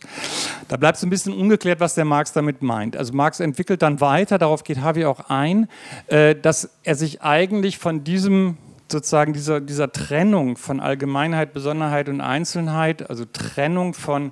Da 0.68 0.78
bleibt 0.78 0.98
es 0.98 1.04
ein 1.04 1.10
bisschen 1.12 1.34
ungeklärt, 1.34 1.80
was 1.80 1.94
der 1.94 2.06
Marx 2.06 2.34
damit 2.34 2.64
meint. 2.64 2.98
Also 2.98 3.14
Marx 3.14 3.40
entwickelt 3.40 3.82
dann 3.82 4.02
weiter, 4.02 4.38
darauf 4.38 4.64
geht 4.64 4.82
Harvey 4.82 5.06
auch 5.06 5.30
ein, 5.30 5.68
äh, 6.08 6.36
dass 6.36 6.70
er 6.84 6.96
sich 6.96 7.22
eigentlich 7.22 7.78
von 7.78 8.04
diesem 8.04 8.58
sozusagen 8.92 9.34
dieser, 9.34 9.62
dieser 9.62 9.92
Trennung 9.92 10.58
von 10.58 10.80
Allgemeinheit, 10.80 11.54
Besonderheit 11.54 12.10
und 12.10 12.22
Einzelheit, 12.22 13.10
also 13.10 13.26
Trennung 13.26 13.94
von 13.94 14.32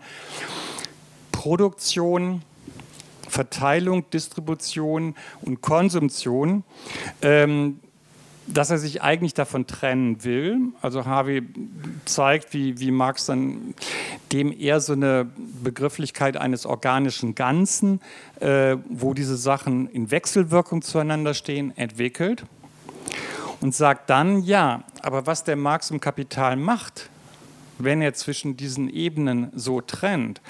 Produktion, 1.32 2.41
Verteilung, 3.28 4.09
Distribution 4.09 5.15
und 5.41 5.61
Konsumption, 5.61 6.63
ähm, 7.21 7.80
dass 8.47 8.69
er 8.69 8.77
sich 8.77 9.01
eigentlich 9.01 9.33
davon 9.33 9.65
trennen 9.65 10.23
will. 10.23 10.57
Also 10.81 11.05
Harvey 11.05 11.43
zeigt, 12.05 12.53
wie, 12.53 12.79
wie 12.79 12.91
Marx 12.91 13.25
dann 13.25 13.73
dem 14.31 14.51
eher 14.51 14.79
so 14.79 14.93
eine 14.93 15.27
Begrifflichkeit 15.63 16.37
eines 16.37 16.65
organischen 16.65 17.35
Ganzen, 17.35 18.01
äh, 18.39 18.77
wo 18.89 19.13
diese 19.13 19.37
Sachen 19.37 19.89
in 19.89 20.11
Wechselwirkung 20.11 20.81
zueinander 20.81 21.33
stehen, 21.33 21.75
entwickelt 21.77 22.45
und 23.61 23.73
sagt 23.73 24.09
dann, 24.09 24.43
ja, 24.43 24.83
aber 25.01 25.25
was 25.25 25.43
der 25.43 25.55
Marx 25.55 25.89
im 25.89 25.99
Kapital 25.99 26.55
macht, 26.55 27.09
wenn 27.79 28.01
er 28.01 28.13
zwischen 28.13 28.57
diesen 28.57 28.89
Ebenen 28.89 29.51
so 29.55 29.81
trennt, 29.81 30.41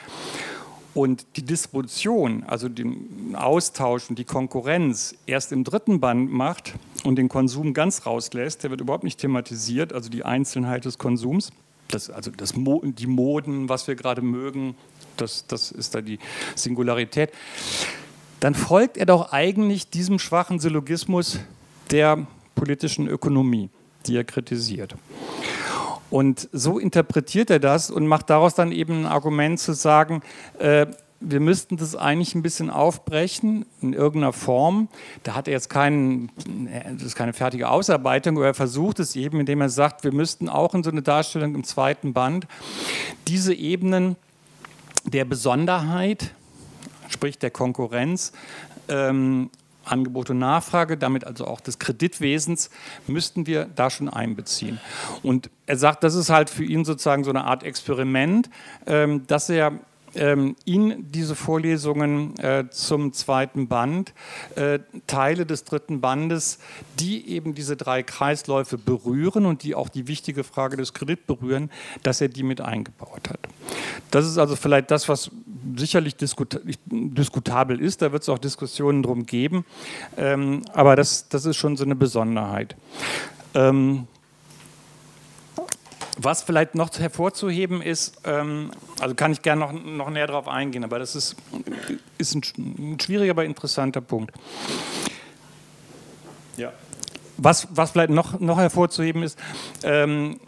und 0.93 1.25
die 1.35 1.43
Distribution, 1.43 2.45
also 2.47 2.69
den 2.69 3.35
Austausch 3.35 4.09
und 4.09 4.17
die 4.17 4.23
Konkurrenz 4.23 5.13
erst 5.25 5.51
im 5.51 5.65
dritten 5.65 5.99
Band 5.99 6.31
macht 6.31 6.73
und 7.05 7.15
den 7.17 7.29
Konsum 7.29 7.73
ganz 7.73 8.05
rauslässt, 8.05 8.63
der 8.63 8.71
wird 8.71 8.81
überhaupt 8.81 9.03
nicht 9.03 9.19
thematisiert, 9.19 9.93
also 9.93 10.09
die 10.09 10.25
Einzelheit 10.25 10.85
des 10.85 10.97
Konsums, 10.97 11.51
das, 11.87 12.09
also 12.09 12.31
das 12.31 12.55
Mo 12.55 12.81
die 12.83 13.07
Moden, 13.07 13.69
was 13.69 13.87
wir 13.87 13.95
gerade 13.95 14.21
mögen, 14.21 14.75
das, 15.17 15.45
das 15.47 15.71
ist 15.71 15.95
da 15.95 16.01
die 16.01 16.19
Singularität, 16.55 17.31
dann 18.39 18.55
folgt 18.55 18.97
er 18.97 19.05
doch 19.05 19.31
eigentlich 19.31 19.89
diesem 19.89 20.19
schwachen 20.19 20.59
Syllogismus 20.59 21.39
der 21.91 22.27
politischen 22.55 23.07
Ökonomie, 23.07 23.69
die 24.07 24.15
er 24.15 24.23
kritisiert. 24.23 24.95
Und 26.09 26.49
so 26.51 26.79
interpretiert 26.79 27.49
er 27.49 27.59
das 27.59 27.89
und 27.89 28.07
macht 28.07 28.29
daraus 28.29 28.55
dann 28.55 28.71
eben 28.71 29.01
ein 29.01 29.05
Argument 29.05 29.59
zu 29.59 29.73
sagen, 29.73 30.21
äh, 30.59 30.85
wir 31.27 31.39
müssten 31.39 31.77
das 31.77 31.95
eigentlich 31.95 32.35
ein 32.35 32.41
bisschen 32.41 32.69
aufbrechen 32.69 33.65
in 33.81 33.93
irgendeiner 33.93 34.33
Form. 34.33 34.87
Da 35.23 35.33
hat 35.33 35.47
er 35.47 35.53
jetzt 35.53 35.69
keinen, 35.69 36.31
das 36.93 37.03
ist 37.03 37.15
keine 37.15 37.33
fertige 37.33 37.69
Ausarbeitung, 37.69 38.37
aber 38.37 38.47
er 38.47 38.53
versucht 38.53 38.99
es 38.99 39.15
eben, 39.15 39.39
indem 39.39 39.61
er 39.61 39.69
sagt, 39.69 40.03
wir 40.03 40.11
müssten 40.11 40.49
auch 40.49 40.75
in 40.75 40.83
so 40.83 40.91
eine 40.91 41.01
Darstellung 41.01 41.55
im 41.55 41.63
zweiten 41.63 42.13
Band 42.13 42.47
diese 43.27 43.53
Ebenen 43.53 44.15
der 45.03 45.25
Besonderheit, 45.25 46.31
sprich 47.09 47.37
der 47.39 47.51
Konkurrenz, 47.51 48.31
ähm, 48.87 49.49
Angebot 49.83 50.31
und 50.31 50.39
Nachfrage, 50.39 50.97
damit 50.97 51.25
also 51.25 51.45
auch 51.45 51.61
des 51.61 51.79
Kreditwesens, 51.79 52.69
müssten 53.07 53.45
wir 53.45 53.65
da 53.65 53.89
schon 53.89 54.09
einbeziehen. 54.09 54.79
Und 55.21 55.49
er 55.67 55.77
sagt, 55.77 56.03
das 56.03 56.15
ist 56.15 56.29
halt 56.29 56.49
für 56.49 56.63
ihn 56.63 56.85
sozusagen 56.85 57.23
so 57.23 57.29
eine 57.29 57.43
Art 57.43 57.63
Experiment, 57.63 58.49
ähm, 58.87 59.27
dass 59.27 59.49
er 59.49 59.73
ähm, 60.15 60.55
in 60.65 61.11
diese 61.11 61.35
Vorlesungen 61.35 62.37
äh, 62.39 62.65
zum 62.69 63.13
zweiten 63.13 63.67
Band 63.67 64.13
äh, 64.55 64.79
Teile 65.07 65.45
des 65.45 65.63
dritten 65.63 66.01
Bandes, 66.01 66.59
die 66.99 67.29
eben 67.29 67.55
diese 67.55 67.75
drei 67.75 68.03
Kreisläufe 68.03 68.77
berühren 68.77 69.45
und 69.45 69.63
die 69.63 69.75
auch 69.75 69.89
die 69.89 70.07
wichtige 70.07 70.43
Frage 70.43 70.77
des 70.77 70.93
Kredits 70.93 71.23
berühren, 71.27 71.69
dass 72.03 72.21
er 72.21 72.29
die 72.29 72.43
mit 72.43 72.61
eingebaut 72.61 73.29
hat. 73.29 73.39
Das 74.11 74.25
ist 74.25 74.37
also 74.37 74.55
vielleicht 74.55 74.91
das, 74.91 75.09
was 75.09 75.31
sicherlich 75.75 76.15
diskutabel 76.17 77.79
ist. 77.79 78.01
Da 78.01 78.11
wird 78.11 78.23
es 78.23 78.29
auch 78.29 78.39
Diskussionen 78.39 79.03
drum 79.03 79.25
geben. 79.25 79.65
Ähm, 80.17 80.61
aber 80.73 80.95
das, 80.95 81.27
das 81.29 81.45
ist 81.45 81.57
schon 81.57 81.77
so 81.77 81.83
eine 81.83 81.95
Besonderheit. 81.95 82.75
Ähm, 83.53 84.07
was 86.17 86.43
vielleicht 86.43 86.75
noch 86.75 86.97
hervorzuheben 86.97 87.81
ist, 87.81 88.17
ähm, 88.23 88.71
also 88.99 89.15
kann 89.15 89.31
ich 89.31 89.41
gerne 89.41 89.61
noch, 89.61 89.73
noch 89.73 90.09
näher 90.09 90.27
darauf 90.27 90.47
eingehen, 90.47 90.83
aber 90.83 90.99
das 90.99 91.15
ist, 91.15 91.35
ist 92.17 92.35
ein, 92.35 92.41
ein 92.57 92.99
schwieriger, 92.99 93.31
aber 93.31 93.45
interessanter 93.45 94.01
Punkt. 94.01 94.31
Ja. 96.57 96.71
Was, 97.37 97.67
was 97.71 97.91
vielleicht 97.91 98.11
noch, 98.11 98.39
noch 98.39 98.57
hervorzuheben 98.57 99.23
ist, 99.23 99.37
ähm, 99.83 100.39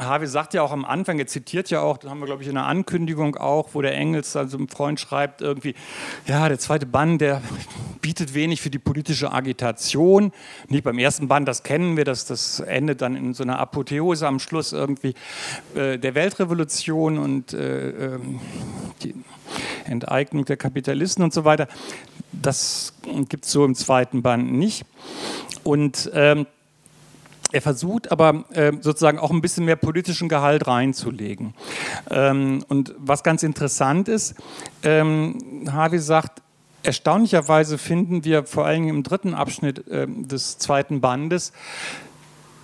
Harvey 0.00 0.26
sagt 0.26 0.54
ja 0.54 0.62
auch 0.62 0.72
am 0.72 0.84
Anfang, 0.84 1.18
er 1.18 1.26
zitiert 1.26 1.70
ja 1.70 1.80
auch, 1.80 1.98
das 1.98 2.10
haben 2.10 2.20
wir 2.20 2.26
glaube 2.26 2.42
ich 2.42 2.48
in 2.48 2.54
der 2.54 2.66
Ankündigung 2.66 3.36
auch, 3.36 3.70
wo 3.72 3.82
der 3.82 3.96
Engels, 3.96 4.36
also 4.36 4.58
ein 4.58 4.68
Freund 4.68 4.98
schreibt 5.00 5.40
irgendwie, 5.40 5.74
ja, 6.26 6.48
der 6.48 6.58
zweite 6.58 6.86
Band, 6.86 7.20
der 7.20 7.42
bietet 8.00 8.34
wenig 8.34 8.60
für 8.60 8.70
die 8.70 8.78
politische 8.78 9.32
Agitation. 9.32 10.32
Nicht 10.68 10.84
beim 10.84 10.98
ersten 10.98 11.28
Band, 11.28 11.46
das 11.48 11.62
kennen 11.62 11.96
wir, 11.96 12.04
das, 12.04 12.24
das 12.24 12.60
endet 12.60 13.02
dann 13.02 13.14
in 13.16 13.34
so 13.34 13.42
einer 13.42 13.58
Apotheose 13.58 14.26
am 14.26 14.38
Schluss 14.38 14.72
irgendwie 14.72 15.14
äh, 15.74 15.98
der 15.98 16.14
Weltrevolution 16.14 17.18
und 17.18 17.52
äh, 17.52 17.90
ähm, 17.90 18.40
die 19.02 19.14
Enteignung 19.84 20.44
der 20.44 20.56
Kapitalisten 20.56 21.24
und 21.24 21.32
so 21.32 21.44
weiter. 21.44 21.68
Das 22.32 22.94
gibt 23.28 23.44
es 23.44 23.50
so 23.50 23.64
im 23.64 23.74
zweiten 23.74 24.22
Band 24.22 24.52
nicht. 24.52 24.84
Und 25.64 26.10
ähm, 26.14 26.46
er 27.52 27.62
versucht 27.62 28.12
aber 28.12 28.44
äh, 28.50 28.72
sozusagen 28.80 29.18
auch 29.18 29.30
ein 29.30 29.40
bisschen 29.40 29.64
mehr 29.64 29.76
politischen 29.76 30.28
Gehalt 30.28 30.66
reinzulegen. 30.66 31.54
Ähm, 32.10 32.64
und 32.68 32.94
was 32.98 33.22
ganz 33.22 33.42
interessant 33.42 34.08
ist, 34.08 34.34
ähm, 34.82 35.68
Harvey 35.70 35.98
sagt, 35.98 36.42
erstaunlicherweise 36.82 37.78
finden 37.78 38.24
wir 38.24 38.44
vor 38.44 38.66
allem 38.66 38.88
im 38.88 39.02
dritten 39.02 39.34
Abschnitt 39.34 39.86
äh, 39.88 40.06
des 40.08 40.58
zweiten 40.58 41.00
Bandes 41.00 41.52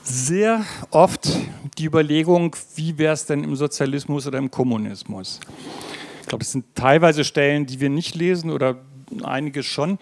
sehr 0.03 0.65
oft 0.91 1.29
die 1.79 1.85
Überlegung, 1.85 2.55
wie 2.77 2.97
wäre 2.97 3.13
es 3.13 3.27
denn 3.27 3.43
im 3.43 3.57
Sozialismus 3.57 4.27
oder 4.27 4.39
im 4.39 4.51
Kommunismus. 4.53 5.41
Ich 6.23 6.29
glaube, 6.29 6.45
das 6.45 6.53
sind 6.53 6.65
teilweise 6.75 7.25
Stellen, 7.25 7.67
die 7.67 7.81
wir 7.81 7.91
nicht 7.91 8.15
lesen 8.15 8.51
oder 8.51 8.77
einige 9.23 9.63
schon. 9.63 9.99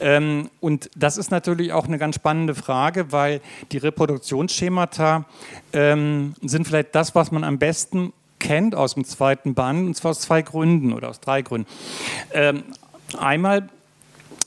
Ähm, 0.00 0.50
und 0.60 0.90
das 0.96 1.16
ist 1.16 1.30
natürlich 1.30 1.72
auch 1.72 1.86
eine 1.86 1.98
ganz 1.98 2.16
spannende 2.16 2.54
Frage, 2.54 3.12
weil 3.12 3.40
die 3.72 3.78
Reproduktionsschemata 3.78 5.24
ähm, 5.72 6.34
sind 6.42 6.66
vielleicht 6.66 6.94
das, 6.94 7.14
was 7.14 7.30
man 7.30 7.44
am 7.44 7.58
besten 7.58 8.12
kennt 8.38 8.74
aus 8.74 8.94
dem 8.94 9.04
zweiten 9.04 9.54
Band, 9.54 9.86
und 9.86 9.94
zwar 9.94 10.12
aus 10.12 10.20
zwei 10.20 10.42
Gründen 10.42 10.92
oder 10.92 11.10
aus 11.10 11.20
drei 11.20 11.42
Gründen. 11.42 11.68
Ähm, 12.32 12.64
einmal 13.18 13.68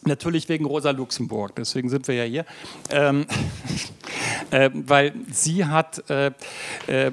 Natürlich 0.05 0.49
wegen 0.49 0.65
Rosa 0.65 0.91
Luxemburg, 0.91 1.55
deswegen 1.55 1.87
sind 1.89 2.07
wir 2.07 2.15
ja 2.15 2.23
hier. 2.23 2.45
Ähm, 2.89 3.25
äh, 4.51 4.69
weil 4.73 5.13
sie 5.31 5.65
hat 5.65 6.09
äh, 6.09 6.31
äh, 6.87 7.11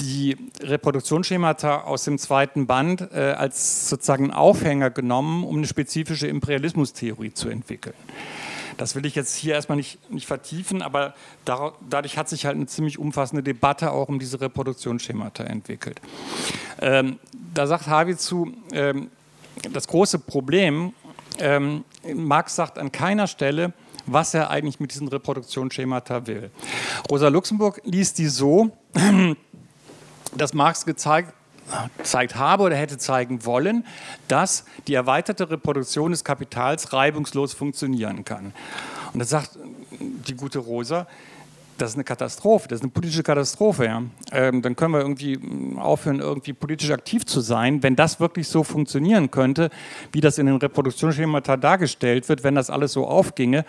die 0.00 0.36
Reproduktionsschemata 0.60 1.82
aus 1.82 2.04
dem 2.04 2.18
zweiten 2.18 2.66
Band 2.66 3.08
äh, 3.12 3.34
als 3.36 3.88
sozusagen 3.88 4.30
Aufhänger 4.32 4.90
genommen, 4.90 5.44
um 5.44 5.56
eine 5.58 5.66
spezifische 5.66 6.26
Imperialismustheorie 6.26 7.32
zu 7.32 7.48
entwickeln. 7.48 7.94
Das 8.78 8.94
will 8.94 9.04
ich 9.06 9.16
jetzt 9.16 9.34
hier 9.34 9.54
erstmal 9.54 9.76
nicht, 9.76 10.10
nicht 10.10 10.26
vertiefen, 10.26 10.82
aber 10.82 11.14
dadurch 11.44 12.16
hat 12.16 12.28
sich 12.28 12.46
halt 12.46 12.54
eine 12.54 12.66
ziemlich 12.66 12.98
umfassende 12.98 13.42
Debatte 13.42 13.90
auch 13.90 14.08
um 14.08 14.20
diese 14.20 14.40
Reproduktionsschemata 14.40 15.42
entwickelt. 15.44 16.00
Ähm, 16.80 17.18
da 17.54 17.66
sagt 17.66 17.88
Harvey 17.88 18.16
zu, 18.16 18.52
ähm, 18.72 19.10
das 19.72 19.88
große 19.88 20.20
Problem, 20.20 20.92
ähm, 21.40 21.84
Marx 22.14 22.54
sagt 22.54 22.78
an 22.78 22.92
keiner 22.92 23.26
Stelle, 23.26 23.72
was 24.06 24.32
er 24.34 24.50
eigentlich 24.50 24.80
mit 24.80 24.92
diesen 24.92 25.08
Reproduktionsschemata 25.08 26.26
will. 26.26 26.50
Rosa 27.10 27.28
Luxemburg 27.28 27.80
liest 27.84 28.18
die 28.18 28.28
so, 28.28 28.70
dass 30.38 30.54
Marx 30.54 30.84
gezeigt 30.84 31.34
gezeigt 31.98 32.36
habe 32.36 32.62
oder 32.62 32.76
hätte 32.76 32.98
zeigen 32.98 33.44
wollen, 33.44 33.84
dass 34.26 34.64
die 34.86 34.94
erweiterte 34.94 35.50
Reproduktion 35.50 36.12
des 36.12 36.24
Kapitals 36.24 36.92
reibungslos 36.92 37.52
funktionieren 37.52 38.24
kann. 38.24 38.52
Und 39.12 39.20
das 39.20 39.30
sagt 39.30 39.58
die 40.00 40.34
gute 40.34 40.58
Rosa, 40.58 41.06
das 41.78 41.90
ist 41.90 41.96
eine 41.96 42.04
Katastrophe, 42.04 42.68
das 42.68 42.80
ist 42.80 42.82
eine 42.82 42.90
politische 42.90 43.22
Katastrophe. 43.22 43.86
Ja. 43.86 44.02
Ähm, 44.32 44.62
dann 44.62 44.76
können 44.76 44.92
wir 44.92 45.00
irgendwie 45.00 45.36
mm, 45.36 45.78
aufhören, 45.78 46.20
irgendwie 46.20 46.52
politisch 46.52 46.90
aktiv 46.90 47.24
zu 47.24 47.40
sein. 47.40 47.82
Wenn 47.82 47.96
das 47.96 48.20
wirklich 48.20 48.48
so 48.48 48.64
funktionieren 48.64 49.30
könnte, 49.30 49.70
wie 50.12 50.20
das 50.20 50.38
in 50.38 50.46
den 50.46 50.56
Reproduktionsschemata 50.56 51.56
dargestellt 51.56 52.28
wird, 52.28 52.44
wenn 52.44 52.54
das 52.54 52.70
alles 52.70 52.92
so 52.92 53.06
aufginge, 53.06 53.64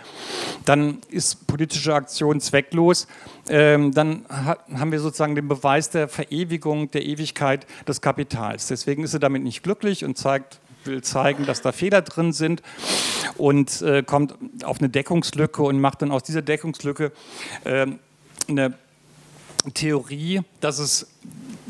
dann 0.66 0.97
ist 1.10 1.47
politische 1.47 1.93
Aktion 1.93 2.41
zwecklos. 2.41 3.07
Ähm, 3.47 3.93
dann 3.93 4.26
hat, 4.30 4.60
haben 4.74 4.91
wir 4.91 4.99
sozusagen 4.99 5.36
den 5.36 5.47
Beweis 5.47 5.89
der 5.89 6.07
Verewigung, 6.07 6.91
der 6.91 7.05
Ewigkeit 7.05 7.66
des 7.88 8.01
Kapitals. 8.01 8.68
Deswegen 8.68 9.03
ist 9.03 9.12
sie 9.12 9.20
damit 9.20 9.43
nicht 9.43 9.64
glücklich 9.64 10.03
und 10.03 10.18
zeigt 10.18 10.60
will 10.86 11.02
zeigen, 11.02 11.46
dass 11.46 11.62
da 11.62 11.72
Fehler 11.72 12.02
drin 12.02 12.34
sind 12.34 12.62
und 13.38 13.82
äh, 13.82 14.04
kommt 14.04 14.36
auf 14.64 14.80
eine 14.80 14.90
Deckungslücke 14.90 15.62
und 15.62 15.80
macht 15.80 16.02
dann 16.02 16.12
aus 16.12 16.24
dieser 16.24 16.42
Deckungslücke 16.42 17.12
äh, 17.64 17.88
eine 18.48 18.74
Theorie, 19.74 20.42
dass 20.62 20.80
es 20.80 21.08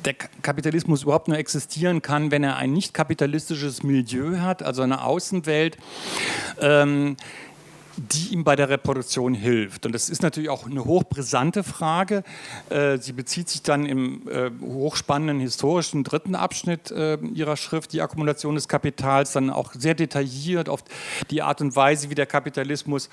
der 0.05 0.13
Kapitalismus 0.13 1.03
überhaupt 1.03 1.27
nur 1.27 1.37
existieren 1.37 2.01
kann, 2.01 2.31
wenn 2.31 2.43
er 2.43 2.55
ein 2.55 2.71
nicht 2.71 2.93
kapitalistisches 2.93 3.83
Milieu 3.83 4.39
hat, 4.39 4.63
also 4.63 4.81
eine 4.81 5.03
Außenwelt. 5.03 5.77
Ähm, 6.61 7.17
die 7.99 8.33
ihm 8.33 8.43
bei 8.43 8.55
der 8.55 8.69
Reproduktion 8.69 9.33
hilft. 9.33 9.85
Und 9.85 9.93
das 9.93 10.09
ist 10.09 10.21
natürlich 10.21 10.49
auch 10.49 10.65
eine 10.65 10.85
hochbrisante 10.85 11.63
Frage. 11.63 12.23
Äh, 12.69 12.97
sie 12.97 13.13
bezieht 13.13 13.49
sich 13.49 13.61
dann 13.61 13.85
im 13.85 14.27
äh, 14.29 14.51
hochspannenden 14.61 15.39
historischen 15.39 16.03
dritten 16.03 16.35
Abschnitt 16.35 16.91
äh, 16.91 17.17
ihrer 17.33 17.57
Schrift, 17.57 17.93
die 17.93 18.01
Akkumulation 18.01 18.55
des 18.55 18.67
Kapitals, 18.67 19.33
dann 19.33 19.49
auch 19.49 19.73
sehr 19.73 19.93
detailliert 19.93 20.69
auf 20.69 20.83
die 21.29 21.41
Art 21.41 21.61
und 21.61 21.75
Weise, 21.75 22.09
wie 22.09 22.15
der 22.15 22.25
Kapitalismus 22.25 23.09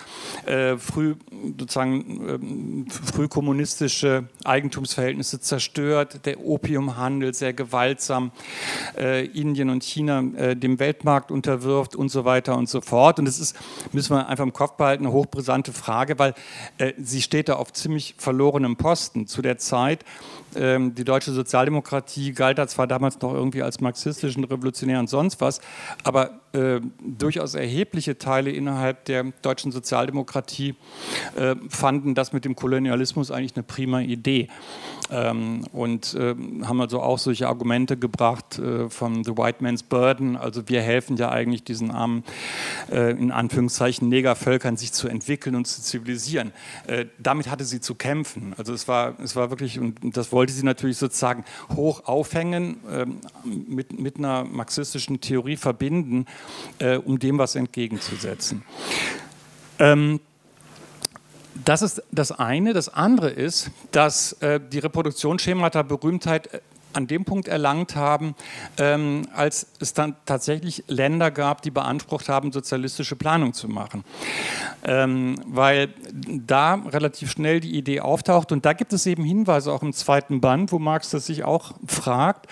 früh 0.79 1.15
sozusagen 1.59 2.87
früh 3.13 3.29
kommunistische 3.29 4.29
Eigentumsverhältnisse 4.45 5.41
zerstört, 5.41 6.25
der 6.25 6.41
Opiumhandel 6.41 7.35
sehr 7.35 7.53
gewaltsam 7.53 8.31
Indien 9.33 9.71
und 9.71 9.83
China 9.83 10.23
dem 10.23 10.79
Weltmarkt 10.79 11.31
unterwirft 11.31 11.97
und 11.97 12.09
so 12.11 12.25
weiter 12.25 12.57
und 12.57 12.69
so 12.69 12.81
fort. 12.81 13.19
Und 13.19 13.25
das 13.25 13.39
ist, 13.39 13.57
müssen 13.93 14.15
wir 14.15 14.29
einfach 14.29 14.45
im 14.45 14.53
Kopf 14.53 14.76
behalten, 14.77 15.05
eine 15.05 15.13
hochbrisante 15.13 15.73
Frage, 15.73 16.19
weil 16.19 16.35
äh, 16.79 16.93
sie 16.99 17.23
steht 17.23 17.49
da 17.49 17.55
auf 17.55 17.73
ziemlich 17.73 18.15
verlorenem 18.19 18.77
Posten. 18.77 19.27
Zu 19.27 19.43
der 19.43 19.59
Zeit 19.59 20.05
ähm, 20.57 20.95
die 20.95 21.05
deutsche 21.05 21.33
Sozialdemokratie 21.33 22.33
galt 22.33 22.59
da 22.59 22.67
zwar 22.67 22.87
damals 22.87 23.21
noch 23.21 23.33
irgendwie 23.33 23.63
als 23.63 23.81
marxistischen, 23.81 24.45
revolutionär 24.45 24.99
und 24.99 25.09
sonst 25.09 25.41
was, 25.41 25.61
aber 26.05 26.41
äh, 26.53 26.81
durchaus 27.01 27.55
erhebliche 27.55 28.19
Teile 28.19 28.51
innerhalb 28.51 29.05
der 29.05 29.25
deutschen 29.43 29.73
Sozialdemokratie 29.73 30.75
äh, 31.37 31.55
fanden 31.69 32.15
das 32.15 32.33
mit 32.33 32.45
dem 32.45 32.57
Kolonialismus 32.57 33.31
eigentlich 33.31 33.57
eine 33.57 33.63
prima 33.63 34.01
Idee 34.01 34.49
ähm, 35.11 35.65
und 35.73 36.15
äh, 36.15 36.35
haben 36.65 36.81
also 36.81 37.01
auch 37.01 37.19
solche 37.19 37.49
Argumente 37.49 37.97
gebracht 37.97 38.59
äh, 38.59 38.89
von 38.89 39.25
The 39.25 39.37
White 39.37 39.63
Man's 39.63 39.83
Burden, 39.83 40.37
also 40.37 40.69
wir 40.69 40.83
helfen 40.83 41.17
ja 41.17 41.31
eigentlich 41.31 41.65
diesen 41.65 41.91
armen, 41.91 42.25
äh, 42.91 43.11
in 43.13 43.31
Anführungszeichen, 43.31 44.09
Negervölkern 44.09 44.77
sich 44.77 44.93
zu 44.93 45.09
entwickeln 45.09 45.55
und 45.55 45.67
zu 45.67 45.83
zivilisieren. 45.83 46.53
Äh, 46.87 47.07
damit 47.19 47.51
hatte 47.51 47.65
sie 47.65 47.81
zu 47.81 47.95
kämpfen. 47.95 48.55
Also 48.57 48.73
es 48.73 48.89
war, 48.89 49.19
es 49.21 49.37
war 49.37 49.51
wirklich, 49.51 49.79
und 49.79 50.17
das 50.17 50.33
wollte 50.33 50.46
sie 50.53 50.65
natürlich 50.65 50.99
sozusagen 50.99 51.45
hoch 51.75 52.05
aufhängen, 52.05 52.79
ähm, 52.91 53.21
mit, 53.45 53.99
mit 53.99 54.19
einer 54.19 54.45
marxistischen 54.45 55.21
Theorie 55.21 55.57
verbinden, 55.57 56.27
äh, 56.79 56.97
um 56.97 57.19
dem 57.19 57.39
was 57.39 57.55
entgegenzusetzen. 57.55 58.63
Ähm, 59.79 60.21
das 61.65 61.83
ist 61.83 62.03
das 62.13 62.33
eine. 62.33 62.73
Das 62.73 62.89
andere 62.89 63.31
ist, 63.31 63.71
dass 63.91 64.33
äh, 64.35 64.61
die 64.61 64.79
Reproduktionsschemata 64.79 65.83
Berühmtheit 65.83 66.53
äh, 66.53 66.61
an 66.97 67.07
dem 67.07 67.25
Punkt 67.25 67.47
erlangt 67.49 67.95
haben, 67.95 68.35
ähm, 68.79 69.29
als 69.35 69.67
es 69.81 69.93
dann 69.93 70.17
tatsächlich 70.25 70.85
Länder 70.89 71.31
gab, 71.31 71.63
die 71.63 71.71
beansprucht 71.71 72.29
haben, 72.29 72.53
sozialistische 72.53 73.17
Planung 73.17 73.53
zu 73.53 73.69
machen. 73.69 74.05
Ähm, 74.85 75.37
weil 75.47 75.91
da 76.13 76.75
relativ 76.75 77.31
schnell 77.31 77.61
die 77.61 77.77
Idee 77.77 78.01
auftaucht 78.01 78.53
und 78.53 78.65
da 78.65 78.73
gibt 78.73 78.93
es 78.93 79.07
eben 79.07 79.25
Hinweise 79.25 79.73
auch 79.73 79.83
im 79.83 79.93
zweiten 79.93 80.41
Band, 80.41 80.73
wo 80.73 80.79
Marx 80.79 81.11
das 81.11 81.27
sich 81.27 81.45
auch 81.45 81.73
fragt, 81.87 82.47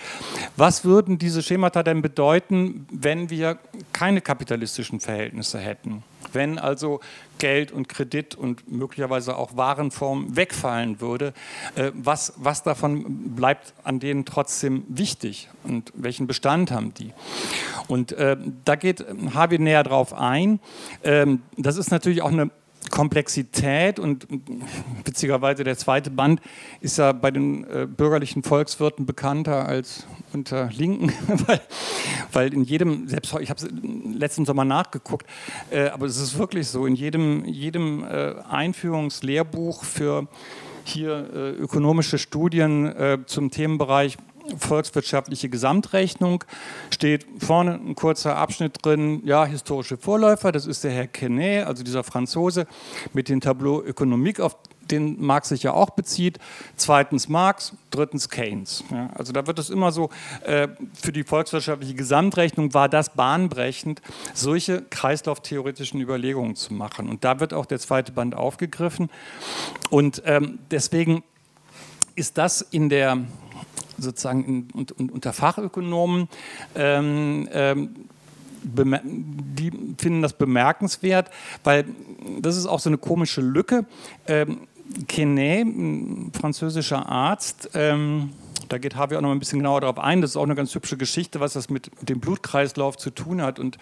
was 0.57 0.84
würden 0.84 1.18
diese 1.18 1.42
Schemata 1.42 1.82
denn 1.82 2.03
bedeuten, 2.03 2.86
wenn 2.90 3.30
wir 3.30 3.59
keine 3.92 4.20
kapitalistischen 4.20 5.01
Verhältnisse 5.01 5.59
hätten? 5.59 6.03
Wenn 6.32 6.58
also 6.58 7.00
Geld 7.38 7.72
und 7.72 7.88
Kredit 7.88 8.34
und 8.34 8.70
möglicherweise 8.70 9.36
auch 9.36 9.56
Warenform 9.56 10.36
wegfallen 10.36 11.00
würde, 11.00 11.34
äh, 11.74 11.90
was, 11.94 12.34
was 12.36 12.62
davon 12.62 13.34
bleibt 13.34 13.74
an 13.82 14.00
denen 14.00 14.24
trotzdem 14.24 14.84
wichtig 14.88 15.48
und 15.64 15.92
welchen 15.94 16.26
Bestand 16.26 16.70
haben 16.70 16.94
die? 16.94 17.12
Und 17.88 18.12
äh, 18.12 18.36
da 18.64 18.76
geht 18.76 19.04
Harvey 19.34 19.58
näher 19.58 19.82
drauf 19.82 20.14
ein. 20.14 20.60
Ähm, 21.02 21.42
das 21.56 21.76
ist 21.76 21.90
natürlich 21.90 22.22
auch 22.22 22.32
eine 22.32 22.50
Komplexität 22.91 23.99
und 23.99 24.26
witzigerweise 25.05 25.64
der 25.64 25.76
zweite 25.76 26.11
Band 26.11 26.41
ist 26.80 26.99
ja 26.99 27.12
bei 27.12 27.30
den 27.30 27.64
äh, 27.64 27.87
bürgerlichen 27.87 28.43
Volkswirten 28.43 29.07
bekannter 29.07 29.66
als 29.66 30.07
unter 30.32 30.70
Linken, 30.70 31.12
weil, 31.47 31.61
weil 32.32 32.55
in 32.55 32.64
jedem, 32.64 33.09
selbst 33.09 33.35
ich 33.41 33.51
habe 33.51 33.61
es 33.61 33.68
letzten 34.18 34.45
Sommer 34.45 34.64
nachgeguckt, 34.64 35.26
äh, 35.70 35.89
aber 35.89 36.07
es 36.07 36.18
ist 36.18 36.39
wirklich 36.39 36.68
so, 36.68 36.87
in 36.87 36.95
jedem, 36.95 37.45
jedem 37.45 38.05
äh, 38.05 38.35
Einführungslehrbuch 38.49 39.85
für 39.85 40.28
hier 40.85 41.30
äh, 41.35 41.51
ökonomische 41.53 42.18
Studien 42.18 42.87
äh, 42.87 43.18
zum 43.26 43.51
Themenbereich 43.51 44.18
volkswirtschaftliche 44.59 45.49
Gesamtrechnung 45.49 46.45
steht 46.90 47.26
vorne 47.38 47.74
ein 47.74 47.95
kurzer 47.95 48.36
Abschnitt 48.36 48.84
drin, 48.84 49.22
ja, 49.24 49.45
historische 49.45 49.97
Vorläufer, 49.97 50.53
das 50.53 50.66
ist 50.66 50.84
der 50.84 50.90
Herr 50.92 51.07
Quenet, 51.07 51.66
also 51.66 51.82
dieser 51.82 52.05
Franzose 52.05 52.66
mit 53.12 53.28
dem 53.28 53.40
Tableau 53.40 53.82
Ökonomik, 53.82 54.40
auf 54.40 54.57
den 54.90 55.20
Marx 55.24 55.49
sich 55.49 55.62
ja 55.62 55.72
auch 55.72 55.90
bezieht. 55.90 56.38
Zweitens 56.76 57.28
Marx, 57.28 57.72
drittens 57.90 58.28
Keynes. 58.28 58.84
Ja, 58.90 59.11
also 59.14 59.32
da 59.32 59.47
wird 59.47 59.59
es 59.59 59.70
immer 59.70 59.92
so, 59.92 60.11
äh, 60.42 60.68
für 60.92 61.12
die 61.12 61.24
volkswirtschaftliche 61.24 61.95
Gesamtrechnung 61.95 62.74
war 62.74 62.88
das 62.88 63.14
bahnbrechend, 63.14 64.03
solche 64.34 64.82
kreislauftheoretischen 64.82 66.01
Überlegungen 66.01 66.57
zu 66.57 66.74
machen. 66.74 67.09
Und 67.09 67.24
da 67.24 67.40
wird 67.40 67.55
auch 67.55 67.66
der 67.66 67.78
zweite 67.78 68.12
Band 68.12 68.34
aufgegriffen. 68.34 69.11
Und 69.90 70.22
ähm, 70.26 70.59
deswegen 70.70 71.22
ist 72.14 72.38
das 72.38 72.61
in 72.61 72.88
der 72.88 73.18
sozusagen 73.99 74.45
in, 74.45 74.68
und, 74.72 74.92
und, 74.92 75.12
unter 75.12 75.32
Fachökonomen, 75.32 76.28
ähm, 76.74 77.49
ähm, 77.53 77.90
die 78.62 79.70
finden 79.99 80.22
das 80.22 80.32
bemerkenswert, 80.32 81.30
weil 81.64 81.84
das 82.40 82.57
ist 82.57 82.66
auch 82.66 82.80
so 82.80 82.88
eine 82.88 82.99
komische 82.99 83.40
Lücke. 83.40 83.84
Ähm, 84.26 84.61
Quenet, 85.09 85.66
ein 85.66 86.32
französischer 86.38 87.07
Arzt, 87.09 87.70
ähm, 87.74 88.30
da 88.68 88.78
geht 88.78 88.97
Harvey 88.97 89.16
auch 89.16 89.20
noch 89.20 89.30
ein 89.30 89.38
bisschen 89.38 89.59
genauer 89.59 89.82
darauf 89.82 89.99
ein. 89.99 90.20
Das 90.20 90.30
ist 90.30 90.36
auch 90.36 90.45
eine 90.45 90.55
ganz 90.55 90.74
hübsche 90.74 90.97
Geschichte, 90.97 91.40
was 91.40 91.53
das 91.53 91.70
mit 91.70 91.90
dem 92.03 92.20
Blutkreislauf 92.20 92.97
zu 92.97 93.11
tun 93.11 93.42
hat. 93.42 93.59
Und 93.59 93.78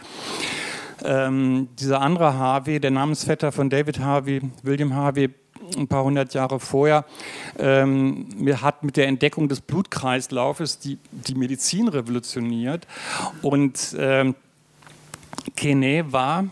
ähm, 1.04 1.68
dieser 1.78 2.00
andere 2.00 2.34
Harvey, 2.34 2.80
der 2.80 2.90
Namensvetter 2.90 3.52
von 3.52 3.70
David 3.70 4.00
Harvey, 4.00 4.42
William 4.62 4.94
Harvey, 4.94 5.30
ein 5.76 5.88
paar 5.88 6.04
hundert 6.04 6.34
Jahre 6.34 6.60
vorher, 6.60 7.04
ähm, 7.58 8.26
hat 8.60 8.82
mit 8.82 8.96
der 8.96 9.08
Entdeckung 9.08 9.48
des 9.48 9.60
Blutkreislaufes 9.60 10.78
die, 10.78 10.98
die 11.10 11.34
Medizin 11.34 11.88
revolutioniert. 11.88 12.86
Und 13.42 13.96
ähm, 13.98 14.34
Kene 15.56 16.12
war 16.12 16.44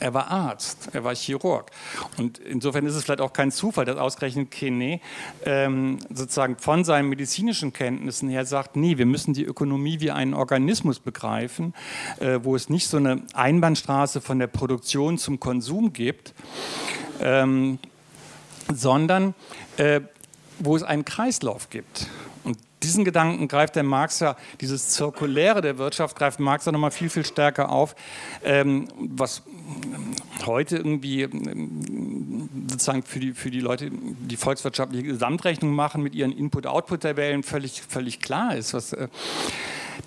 er 0.00 0.12
war 0.12 0.30
Arzt, 0.30 0.90
er 0.92 1.02
war 1.02 1.14
Chirurg. 1.14 1.70
Und 2.18 2.38
insofern 2.38 2.84
ist 2.84 2.94
es 2.94 3.04
vielleicht 3.04 3.22
auch 3.22 3.32
kein 3.32 3.50
Zufall, 3.50 3.86
dass 3.86 3.96
ausgerechnet 3.96 4.50
Kene 4.50 5.00
ähm, 5.46 5.98
sozusagen 6.12 6.58
von 6.58 6.84
seinen 6.84 7.08
medizinischen 7.08 7.72
Kenntnissen 7.72 8.28
her 8.28 8.44
sagt, 8.44 8.76
nee, 8.76 8.98
wir 8.98 9.06
müssen 9.06 9.32
die 9.32 9.44
Ökonomie 9.44 10.00
wie 10.00 10.10
einen 10.10 10.34
Organismus 10.34 10.98
begreifen, 10.98 11.72
äh, 12.20 12.40
wo 12.42 12.54
es 12.54 12.68
nicht 12.68 12.88
so 12.88 12.98
eine 12.98 13.22
Einbahnstraße 13.32 14.20
von 14.20 14.38
der 14.38 14.48
Produktion 14.48 15.16
zum 15.16 15.40
Konsum 15.40 15.94
gibt, 15.94 16.34
ähm, 17.24 17.78
sondern 18.72 19.34
äh, 19.76 20.00
wo 20.60 20.76
es 20.76 20.84
einen 20.84 21.04
Kreislauf 21.04 21.68
gibt 21.70 22.06
diesen 22.84 23.04
Gedanken 23.04 23.48
greift 23.48 23.76
der 23.76 23.82
Marx 23.82 24.20
ja, 24.20 24.36
dieses 24.60 24.90
Zirkuläre 24.90 25.60
der 25.60 25.78
Wirtschaft 25.78 26.16
greift 26.16 26.38
Marx 26.38 26.66
ja 26.66 26.72
nochmal 26.72 26.90
viel, 26.90 27.08
viel 27.08 27.24
stärker 27.24 27.70
auf, 27.70 27.96
ähm, 28.44 28.88
was 28.98 29.42
heute 30.44 30.76
irgendwie 30.76 31.22
ähm, 31.22 32.48
sozusagen 32.68 33.02
für 33.02 33.20
die, 33.20 33.32
für 33.32 33.50
die 33.50 33.60
Leute, 33.60 33.90
die 33.90 34.36
volkswirtschaftliche 34.36 35.04
Gesamtrechnung 35.04 35.72
machen 35.72 36.02
mit 36.02 36.14
ihren 36.14 36.32
Input-Output-Tabellen 36.32 37.42
völlig, 37.42 37.82
völlig 37.82 38.20
klar 38.20 38.54
ist, 38.54 38.74
was, 38.74 38.92
äh, 38.92 39.08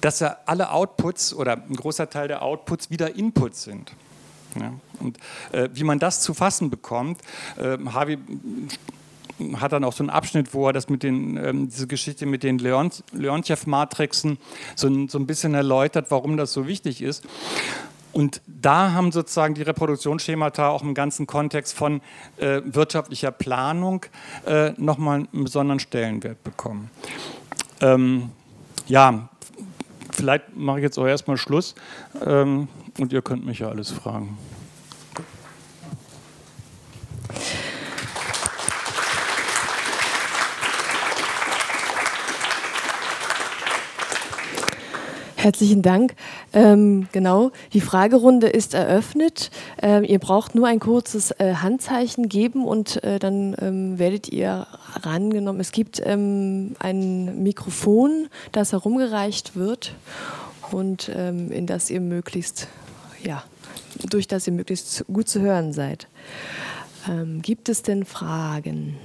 dass 0.02 0.20
ja 0.20 0.38
alle 0.46 0.72
Outputs 0.72 1.34
oder 1.34 1.54
ein 1.54 1.76
großer 1.76 2.10
Teil 2.10 2.28
der 2.28 2.44
Outputs 2.44 2.92
wieder 2.92 3.16
Inputs 3.16 3.64
sind. 3.64 3.92
Ja, 4.60 4.74
und 5.00 5.18
äh, 5.52 5.70
wie 5.74 5.84
man 5.84 6.00
das 6.00 6.22
zu 6.22 6.34
fassen 6.34 6.70
bekommt, 6.70 7.22
äh, 7.58 7.78
Harvey 7.92 8.18
hat 9.58 9.72
dann 9.72 9.84
auch 9.84 9.94
so 9.94 10.04
einen 10.04 10.10
Abschnitt, 10.10 10.54
wo 10.54 10.68
er 10.68 10.74
das 10.74 10.90
mit 10.90 11.04
den, 11.04 11.38
ähm, 11.38 11.70
diese 11.70 11.88
Geschichte 11.88 12.26
mit 12.26 12.44
den 12.44 12.58
Leontjev-Matrixen 12.58 14.38
so, 14.76 15.08
so 15.08 15.20
ein 15.20 15.28
bisschen 15.28 15.54
erläutert, 15.54 16.08
warum 16.10 16.38
das 16.38 16.54
so 16.54 16.68
wichtig 16.68 17.02
ist. 17.02 17.24
Und 18.14 18.42
da 18.48 18.94
haben 18.94 19.12
sozusagen 19.12 19.54
die 19.54 19.62
Reproduktionsschemata 19.62 20.70
auch 20.70 20.82
im 20.82 20.96
ganzen 20.96 21.28
Kontext 21.28 21.76
von 21.76 22.02
äh, 22.38 22.62
wirtschaftlicher 22.66 23.32
Planung 23.32 24.06
äh, 24.48 24.72
nochmal 24.78 25.28
einen 25.32 25.44
besonderen 25.44 25.80
Stellenwert 25.80 26.44
bekommen. 26.44 26.90
Ähm, 27.80 28.32
ja, 28.88 29.30
vielleicht 30.18 30.56
mache 30.56 30.80
ich 30.80 30.84
jetzt 30.84 30.98
auch 30.98 31.06
erstmal 31.06 31.38
Schluss 31.38 31.76
ähm, 32.26 32.68
und 33.00 33.14
ihr 33.14 33.22
könnt 33.22 33.46
mich 33.46 33.60
ja 33.60 33.70
alles 33.70 33.92
fragen. 33.92 34.38
Herzlichen 45.40 45.84
Dank. 45.84 46.16
Ähm, 46.52 47.08
genau, 47.12 47.52
die 47.72 47.80
Fragerunde 47.80 48.48
ist 48.48 48.74
eröffnet. 48.74 49.52
Ähm, 49.80 50.04
ihr 50.04 50.18
braucht 50.18 50.56
nur 50.56 50.66
ein 50.66 50.80
kurzes 50.80 51.30
äh, 51.30 51.54
Handzeichen 51.54 52.28
geben 52.28 52.66
und 52.66 53.04
äh, 53.04 53.20
dann 53.20 53.56
ähm, 53.62 54.00
werdet 54.00 54.30
ihr 54.30 54.66
rangenommen. 55.04 55.62
Es 55.62 55.72
gibt 55.72 56.02
ähm, 56.04 56.76
ein 56.80 57.44
Mikrofon, 57.44 58.30
das 58.52 58.72
herumgereicht 58.72 59.56
wird 59.56 59.94
und 60.72 61.12
ähm, 61.16 61.52
in 61.52 61.68
das 61.68 61.92
ihr 61.92 62.02
möglichst, 62.02 62.68
ja, 63.24 63.44
durch 64.10 64.28
das 64.28 64.48
ihr 64.48 64.54
möglichst 64.54 65.06
gut 65.06 65.30
zu 65.30 65.40
hören 65.40 65.72
seid. 65.72 66.08
Ähm, 67.08 67.44
gibt 67.44 67.70
es 67.70 67.84
denn 67.84 68.06
Fragen? 68.06 68.98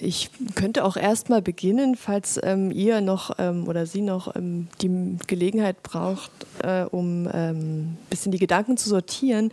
Ich 0.00 0.30
könnte 0.54 0.84
auch 0.84 0.96
erstmal 0.96 1.42
beginnen, 1.42 1.96
falls 1.96 2.40
ähm, 2.42 2.70
ihr 2.70 3.00
noch 3.00 3.32
ähm, 3.38 3.68
oder 3.68 3.86
Sie 3.86 4.02
noch 4.02 4.34
ähm, 4.36 4.68
die 4.80 5.16
Gelegenheit 5.26 5.82
braucht, 5.82 6.30
äh, 6.62 6.82
um 6.84 7.26
ein 7.26 7.32
ähm, 7.34 7.96
bisschen 8.10 8.32
die 8.32 8.38
Gedanken 8.38 8.76
zu 8.76 8.88
sortieren. 8.88 9.52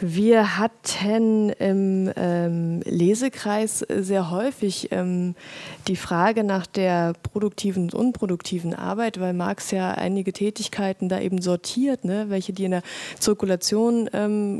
Wir 0.00 0.58
hatten 0.58 1.50
im 1.50 2.10
ähm, 2.16 2.80
Lesekreis 2.84 3.84
sehr 3.88 4.30
häufig 4.30 4.88
ähm, 4.92 5.34
die 5.88 5.96
Frage 5.96 6.44
nach 6.44 6.66
der 6.66 7.14
produktiven 7.22 7.84
und 7.84 7.94
unproduktiven 7.94 8.74
Arbeit, 8.74 9.20
weil 9.20 9.32
Marx 9.32 9.70
ja 9.70 9.92
einige 9.92 10.32
Tätigkeiten 10.32 11.08
da 11.08 11.20
eben 11.20 11.40
sortiert, 11.40 12.04
ne? 12.04 12.26
welche 12.28 12.52
die 12.52 12.64
in 12.64 12.72
der 12.72 12.82
Zirkulation 13.18 14.08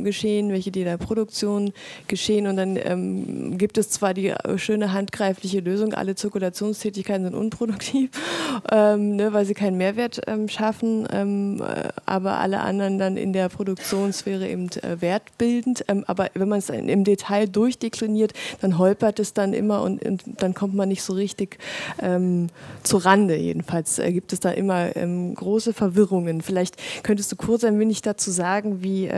geschehen, 0.05 0.51
welche 0.51 0.71
die 0.71 0.81
in 0.81 0.87
der 0.87 0.97
Produktion 0.97 1.73
geschehen 2.07 2.47
und 2.47 2.57
dann 2.57 3.59
gibt 3.59 3.79
es 3.79 3.91
zwar 3.91 4.15
die 4.15 4.29
äh, 4.29 4.59
schöne 4.59 4.93
Hand 4.93 5.12
handgreifliche 5.13 5.61
Lösung. 5.61 5.95
Alle 5.95 6.15
Zirkulationstätigkeiten 6.15 7.25
sind 7.25 7.35
unproduktiv, 7.35 8.11
ähm, 8.73 9.17
ne, 9.17 9.33
weil 9.33 9.45
sie 9.45 9.55
keinen 9.55 9.77
Mehrwert 9.77 10.21
ähm, 10.27 10.49
schaffen, 10.49 11.07
ähm, 11.13 11.63
äh, 11.63 11.89
aber 12.07 12.39
alle 12.39 12.61
anderen 12.61 12.99
dann 12.99 13.17
in 13.17 13.33
der 13.33 13.49
Produktionssphäre 13.49 14.49
eben 14.49 14.69
äh, 14.83 15.01
wertbildend. 15.01 15.85
Ähm, 15.89 16.05
aber 16.07 16.31
wenn 16.35 16.49
man 16.49 16.59
es 16.59 16.71
im 16.71 17.05
Detail 17.05 17.47
durchdekliniert, 17.47 18.33
dann 18.61 18.79
holpert 18.79 19.21
es 19.21 19.35
dann 19.35 19.53
immer 19.53 19.83
und, 19.83 20.03
und 20.05 20.23
dann 20.39 20.55
kommt 20.55 20.75
man 20.75 20.89
nicht 20.89 21.03
so 21.03 21.13
richtig 21.13 21.59
ähm, 22.01 22.49
zu 22.83 22.97
Rande. 22.97 23.37
Jedenfalls 23.37 23.99
äh, 23.99 24.13
gibt 24.13 24.33
es 24.33 24.41
da 24.41 24.51
immer 24.51 24.97
ähm, 24.97 25.35
große 25.35 25.73
Verwirrungen. 25.73 26.41
Vielleicht 26.41 26.77
könntest 27.03 27.31
du 27.33 27.37
kurz 27.37 27.65
ein 27.65 27.79
wenig 27.79 28.03
dazu 28.03 28.31
sagen, 28.31 28.83
wie 28.83 29.11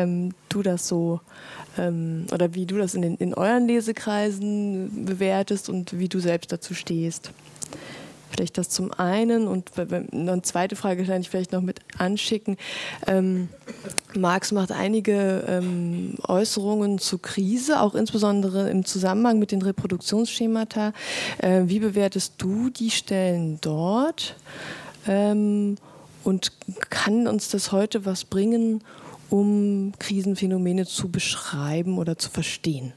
du 0.54 0.62
das 0.62 0.88
so 0.88 1.20
ähm, 1.78 2.26
oder 2.32 2.54
wie 2.54 2.66
du 2.66 2.78
das 2.78 2.94
in, 2.94 3.02
den, 3.02 3.16
in 3.16 3.34
euren 3.34 3.66
Lesekreisen 3.66 5.04
bewertest 5.04 5.68
und 5.68 5.98
wie 5.98 6.08
du 6.08 6.20
selbst 6.20 6.52
dazu 6.52 6.74
stehst. 6.74 7.30
Vielleicht 8.30 8.58
das 8.58 8.68
zum 8.68 8.92
einen 8.92 9.46
und 9.46 9.70
eine 9.78 10.42
zweite 10.42 10.74
Frage 10.74 11.04
kann 11.04 11.20
ich 11.20 11.30
vielleicht 11.30 11.52
noch 11.52 11.60
mit 11.60 11.80
anschicken. 11.98 12.56
Ähm, 13.06 13.48
Marx 14.16 14.50
macht 14.50 14.72
einige 14.72 15.44
ähm, 15.46 16.16
Äußerungen 16.26 16.98
zur 16.98 17.22
Krise, 17.22 17.80
auch 17.80 17.94
insbesondere 17.94 18.70
im 18.70 18.84
Zusammenhang 18.84 19.38
mit 19.38 19.52
den 19.52 19.62
Reproduktionsschemata. 19.62 20.92
Äh, 21.38 21.62
wie 21.66 21.78
bewertest 21.78 22.34
du 22.38 22.70
die 22.70 22.90
Stellen 22.90 23.58
dort? 23.60 24.34
Ähm, 25.06 25.76
und 26.24 26.52
kann 26.90 27.28
uns 27.28 27.50
das 27.50 27.70
heute 27.70 28.04
was 28.04 28.24
bringen, 28.24 28.82
um 29.30 29.92
Krisenphänomene 29.98 30.86
zu 30.86 31.08
beschreiben 31.08 31.98
oder 31.98 32.18
zu 32.18 32.30
verstehen. 32.30 32.92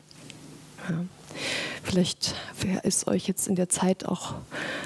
Ja. 0.89 1.05
Vielleicht 1.83 2.35
ist 2.83 3.07
euch 3.07 3.27
jetzt 3.27 3.47
in 3.47 3.55
der 3.55 3.69
Zeit 3.69 4.05
auch 4.05 4.35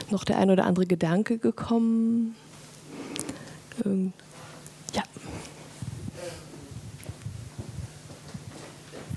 noch 0.09 0.23
der 0.23 0.37
ein 0.37 0.49
oder 0.51 0.65
andere 0.65 0.85
Gedanke 0.85 1.37
gekommen. 1.37 2.35
Ähm, 3.85 4.13
ja. 4.93 5.03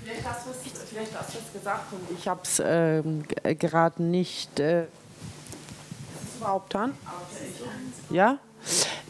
Vielleicht 0.03 0.25
hast 0.25 0.47
du 0.47 0.51
es, 0.51 0.89
vielleicht 0.89 1.19
hast 1.19 1.35
du 1.35 1.39
es 1.39 1.53
gesagt 1.53 1.93
und 1.93 2.19
ich 2.19 2.29
habe 2.29 2.41
es 2.45 2.63
ähm, 2.65 3.25
gerade 3.59 4.03
nicht. 4.03 4.59
Äh, 4.61 4.85
ist 4.85 4.89
es 6.31 6.37
überhaupt 6.37 6.75
an? 6.75 6.95
Ja? 8.11 8.39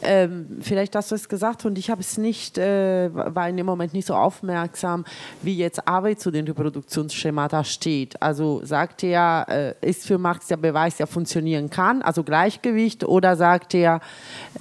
Ähm, 0.02 0.58
vielleicht 0.60 0.94
hast 0.96 1.10
du 1.10 1.14
es 1.14 1.28
gesagt 1.28 1.64
und 1.64 1.78
ich 1.78 1.90
habe 1.90 2.00
es 2.00 2.18
nicht, 2.18 2.58
äh, 2.58 3.08
war 3.12 3.48
in 3.48 3.56
dem 3.56 3.66
Moment 3.66 3.94
nicht 3.94 4.06
so 4.06 4.14
aufmerksam, 4.14 5.04
wie 5.42 5.56
jetzt 5.56 5.88
Arbeit 5.88 6.20
zu 6.20 6.30
den 6.30 6.46
Reproduktionsschemata 6.46 7.64
steht. 7.64 8.20
Also 8.20 8.60
sagt 8.64 9.02
er, 9.02 9.46
äh, 9.48 9.88
ist 9.88 10.06
für 10.06 10.18
Marx 10.18 10.48
der 10.48 10.58
Beweis, 10.58 10.96
der 10.96 11.06
funktionieren 11.06 11.70
kann, 11.70 12.02
also 12.02 12.22
Gleichgewicht, 12.22 13.04
oder 13.04 13.36
sagt 13.36 13.74
er, 13.74 14.00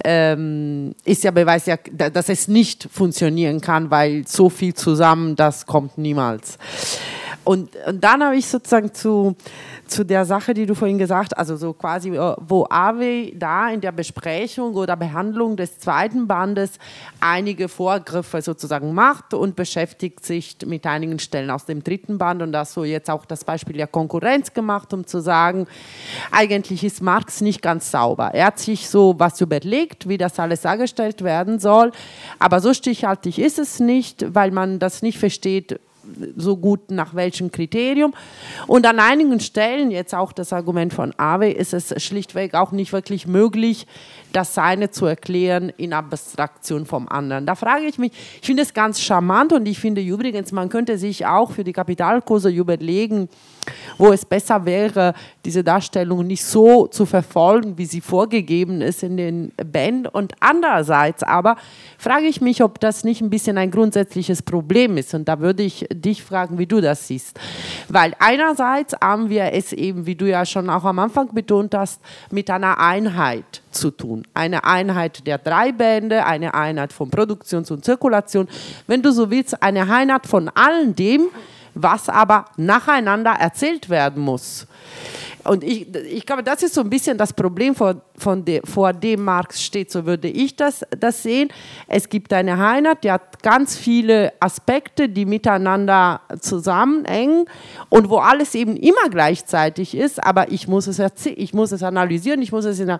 ähm, 0.04 0.94
ist 1.04 1.24
der 1.24 1.32
Beweis, 1.32 1.66
ja, 1.66 1.76
dass 1.76 2.28
es 2.28 2.48
nicht 2.48 2.88
funktionieren 2.90 3.60
kann, 3.60 3.90
weil 3.90 4.26
so 4.26 4.48
viel 4.48 4.74
zusammen, 4.74 5.36
das 5.36 5.66
kommt 5.66 5.98
niemals. 5.98 6.58
Und, 7.44 7.76
und 7.86 8.02
dann 8.02 8.24
habe 8.24 8.36
ich 8.36 8.46
sozusagen 8.46 8.94
zu 8.94 9.36
zu 9.86 10.04
der 10.04 10.24
Sache, 10.24 10.54
die 10.54 10.66
du 10.66 10.74
vorhin 10.74 10.98
gesagt 10.98 11.32
hast, 11.32 11.38
also 11.38 11.56
so 11.56 11.72
quasi, 11.72 12.10
äh, 12.10 12.34
wo 12.40 12.66
Awe 12.68 13.32
da 13.34 13.70
in 13.70 13.80
der 13.80 13.92
Besprechung 13.92 14.74
oder 14.74 14.96
Behandlung 14.96 15.56
des 15.56 15.78
zweiten 15.78 16.26
Bandes 16.26 16.72
einige 17.20 17.68
Vorgriffe 17.68 18.42
sozusagen 18.42 18.94
macht 18.94 19.34
und 19.34 19.56
beschäftigt 19.56 20.24
sich 20.24 20.56
mit 20.66 20.86
einigen 20.86 21.18
Stellen 21.18 21.50
aus 21.50 21.64
dem 21.64 21.82
dritten 21.82 22.18
Band 22.18 22.42
und 22.42 22.52
das 22.52 22.74
so 22.74 22.84
jetzt 22.84 23.10
auch 23.10 23.24
das 23.24 23.44
Beispiel 23.44 23.76
der 23.76 23.86
Konkurrenz 23.86 24.52
gemacht, 24.52 24.92
um 24.92 25.06
zu 25.06 25.20
sagen, 25.20 25.66
eigentlich 26.30 26.84
ist 26.84 27.02
Marx 27.02 27.40
nicht 27.40 27.62
ganz 27.62 27.90
sauber. 27.90 28.30
Er 28.34 28.46
hat 28.46 28.58
sich 28.58 28.88
so 28.88 29.14
was 29.18 29.40
überlegt, 29.40 30.08
wie 30.08 30.18
das 30.18 30.38
alles 30.38 30.62
dargestellt 30.62 31.22
werden 31.22 31.58
soll, 31.58 31.92
aber 32.38 32.60
so 32.60 32.74
stichhaltig 32.74 33.38
ist 33.38 33.58
es 33.58 33.80
nicht, 33.80 34.34
weil 34.34 34.50
man 34.50 34.78
das 34.78 35.02
nicht 35.02 35.18
versteht, 35.18 35.80
so 36.36 36.56
gut 36.56 36.90
nach 36.90 37.14
welchem 37.14 37.50
Kriterium. 37.50 38.14
Und 38.66 38.86
an 38.86 38.98
einigen 38.98 39.40
Stellen, 39.40 39.90
jetzt 39.90 40.14
auch 40.14 40.32
das 40.32 40.52
Argument 40.52 40.92
von 40.92 41.12
Awe, 41.16 41.50
ist 41.50 41.74
es 41.74 42.02
schlichtweg 42.02 42.54
auch 42.54 42.72
nicht 42.72 42.92
wirklich 42.92 43.26
möglich, 43.26 43.86
das 44.32 44.54
seine 44.54 44.90
zu 44.90 45.06
erklären 45.06 45.72
in 45.76 45.92
Abstraktion 45.92 46.86
vom 46.86 47.08
anderen. 47.08 47.46
Da 47.46 47.54
frage 47.54 47.84
ich 47.84 47.98
mich, 47.98 48.12
ich 48.40 48.46
finde 48.46 48.62
es 48.62 48.74
ganz 48.74 49.00
charmant 49.00 49.52
und 49.52 49.66
ich 49.66 49.78
finde 49.78 50.00
übrigens, 50.00 50.52
man 50.52 50.68
könnte 50.68 50.98
sich 50.98 51.26
auch 51.26 51.52
für 51.52 51.64
die 51.64 51.72
Kapitalkurse 51.72 52.50
überlegen, 52.50 53.28
wo 53.98 54.12
es 54.12 54.24
besser 54.24 54.64
wäre, 54.64 55.14
diese 55.44 55.62
Darstellung 55.62 56.26
nicht 56.26 56.44
so 56.44 56.86
zu 56.86 57.06
verfolgen, 57.06 57.78
wie 57.78 57.86
sie 57.86 58.00
vorgegeben 58.00 58.80
ist 58.80 59.02
in 59.02 59.16
den 59.16 59.52
Bänden. 59.56 60.06
Und 60.06 60.34
andererseits 60.40 61.22
aber 61.22 61.56
frage 61.98 62.26
ich 62.26 62.40
mich, 62.40 62.62
ob 62.62 62.80
das 62.80 63.04
nicht 63.04 63.20
ein 63.20 63.30
bisschen 63.30 63.58
ein 63.58 63.70
grundsätzliches 63.70 64.42
Problem 64.42 64.96
ist. 64.96 65.14
Und 65.14 65.28
da 65.28 65.40
würde 65.40 65.62
ich 65.62 65.86
dich 65.92 66.22
fragen, 66.22 66.58
wie 66.58 66.66
du 66.66 66.80
das 66.80 67.06
siehst. 67.06 67.38
Weil 67.88 68.14
einerseits 68.18 68.94
haben 69.00 69.28
wir 69.28 69.52
es 69.52 69.72
eben, 69.72 70.06
wie 70.06 70.14
du 70.14 70.28
ja 70.28 70.44
schon 70.46 70.70
auch 70.70 70.84
am 70.84 70.98
Anfang 70.98 71.32
betont 71.32 71.74
hast, 71.74 72.00
mit 72.30 72.50
einer 72.50 72.78
Einheit 72.78 73.62
zu 73.70 73.90
tun. 73.90 74.26
Eine 74.34 74.64
Einheit 74.64 75.26
der 75.26 75.38
drei 75.38 75.72
Bände, 75.72 76.24
eine 76.24 76.54
Einheit 76.54 76.92
von 76.92 77.10
Produktion 77.10 77.64
und 77.68 77.84
Zirkulation. 77.84 78.48
Wenn 78.86 79.02
du 79.02 79.12
so 79.12 79.30
willst, 79.30 79.62
eine 79.62 79.90
Einheit 79.90 80.26
von 80.26 80.50
all 80.54 80.92
dem, 80.92 81.28
was 81.74 82.08
aber 82.08 82.46
nacheinander 82.56 83.32
erzählt 83.32 83.88
werden 83.88 84.22
muss. 84.22 84.66
Und 85.44 85.62
ich, 85.62 85.94
ich 85.94 86.24
glaube, 86.24 86.42
das 86.42 86.62
ist 86.62 86.74
so 86.74 86.80
ein 86.80 86.88
bisschen 86.88 87.18
das 87.18 87.32
Problem, 87.32 87.74
vor, 87.74 87.96
von 88.16 88.44
de, 88.44 88.62
vor 88.64 88.92
dem 88.94 89.24
Marx 89.24 89.62
steht, 89.62 89.90
so 89.90 90.06
würde 90.06 90.28
ich 90.28 90.56
das, 90.56 90.84
das 90.98 91.22
sehen. 91.22 91.50
Es 91.86 92.08
gibt 92.08 92.32
eine 92.32 92.52
Einheit, 92.52 93.04
die 93.04 93.12
hat 93.12 93.42
ganz 93.42 93.76
viele 93.76 94.32
Aspekte, 94.40 95.08
die 95.08 95.26
miteinander 95.26 96.22
zusammenhängen 96.40 97.44
und 97.90 98.08
wo 98.08 98.18
alles 98.18 98.54
eben 98.54 98.76
immer 98.76 99.10
gleichzeitig 99.10 99.94
ist, 99.94 100.24
aber 100.24 100.50
ich 100.50 100.66
muss 100.66 100.86
es 100.86 100.98
ich 101.26 101.52
muss 101.52 101.72
es 101.72 101.82
analysieren, 101.82 102.40
ich 102.40 102.52
muss 102.52 102.64
es 102.64 102.80
in 102.80 102.96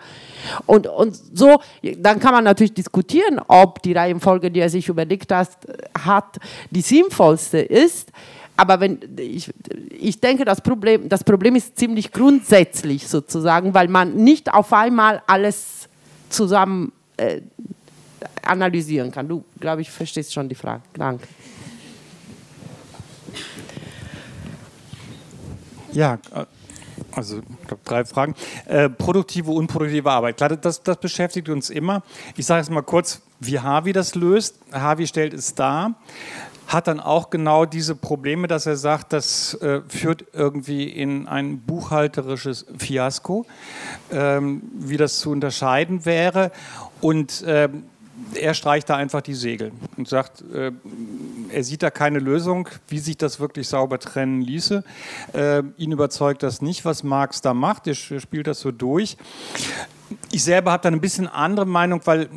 und, 0.66 0.86
und 0.86 1.16
so, 1.32 1.60
dann 1.96 2.20
kann 2.20 2.32
man 2.32 2.44
natürlich 2.44 2.74
diskutieren, 2.74 3.40
ob 3.48 3.82
die 3.82 3.94
Reihenfolge, 3.94 4.50
die 4.50 4.60
er 4.60 4.68
sich 4.68 4.88
überlegt 4.88 5.32
hat, 5.32 5.48
hat 5.98 6.38
die 6.70 6.82
sinnvollste 6.82 7.58
ist. 7.58 8.10
Aber 8.56 8.80
wenn, 8.80 9.00
ich, 9.18 9.50
ich 9.90 10.20
denke, 10.20 10.44
das 10.44 10.60
Problem, 10.60 11.08
das 11.08 11.24
Problem 11.24 11.56
ist 11.56 11.76
ziemlich 11.76 12.12
grundsätzlich 12.12 13.08
sozusagen, 13.08 13.74
weil 13.74 13.88
man 13.88 14.14
nicht 14.14 14.52
auf 14.52 14.72
einmal 14.72 15.22
alles 15.26 15.88
zusammen 16.28 16.92
äh, 17.16 17.40
analysieren 18.42 19.10
kann. 19.10 19.28
Du, 19.28 19.44
glaube 19.58 19.82
ich, 19.82 19.90
verstehst 19.90 20.32
schon 20.32 20.48
die 20.48 20.54
Frage. 20.54 20.82
Danke. 20.94 21.26
Ja, 25.92 26.18
äh, 26.34 26.44
also 27.12 27.38
ich 27.38 27.66
glaube 27.66 27.82
drei 27.84 28.04
Fragen. 28.04 28.34
Äh, 28.66 28.88
produktive, 28.88 29.50
unproduktive 29.50 30.10
Arbeit. 30.10 30.36
Klar, 30.36 30.56
das, 30.56 30.82
das 30.82 30.96
beschäftigt 30.98 31.48
uns 31.48 31.70
immer. 31.70 32.02
Ich 32.36 32.46
sage 32.46 32.62
es 32.62 32.70
mal 32.70 32.82
kurz, 32.82 33.20
wie 33.40 33.58
Harvey 33.58 33.92
das 33.92 34.14
löst. 34.14 34.58
Harvey 34.72 35.06
stellt 35.06 35.34
es 35.34 35.54
dar 35.54 35.94
hat 36.66 36.88
dann 36.88 37.00
auch 37.00 37.30
genau 37.30 37.66
diese 37.66 37.94
Probleme, 37.94 38.48
dass 38.48 38.66
er 38.66 38.76
sagt, 38.76 39.12
das 39.12 39.54
äh, 39.54 39.80
führt 39.88 40.24
irgendwie 40.32 40.84
in 40.84 41.28
ein 41.28 41.60
buchhalterisches 41.60 42.66
Fiasko, 42.78 43.46
ähm, 44.10 44.62
wie 44.74 44.96
das 44.96 45.18
zu 45.18 45.30
unterscheiden 45.30 46.04
wäre. 46.04 46.50
Und 47.00 47.44
ähm, 47.46 47.84
er 48.34 48.54
streicht 48.54 48.90
da 48.90 48.96
einfach 48.96 49.22
die 49.22 49.34
Segel 49.34 49.72
und 49.96 50.08
sagt, 50.08 50.42
äh, 50.52 50.72
er 51.50 51.64
sieht 51.64 51.82
da 51.82 51.90
keine 51.90 52.18
Lösung, 52.18 52.68
wie 52.88 52.98
sich 52.98 53.16
das 53.16 53.40
wirklich 53.40 53.68
sauber 53.68 53.98
trennen 53.98 54.40
ließe. 54.40 54.84
Äh, 55.32 55.62
ihn 55.76 55.92
überzeugt 55.92 56.42
das 56.42 56.62
nicht, 56.62 56.84
was 56.84 57.02
Marx 57.02 57.40
da 57.40 57.54
macht. 57.54 57.86
Er 57.86 57.94
spielt 57.94 58.46
das 58.46 58.60
so 58.60 58.70
durch. 58.70 59.16
Ich 60.30 60.44
selber 60.44 60.72
habe 60.72 60.82
da 60.82 60.90
ein 60.90 61.00
bisschen 61.00 61.28
andere 61.28 61.66
Meinung, 61.66 62.00
weil 62.04 62.28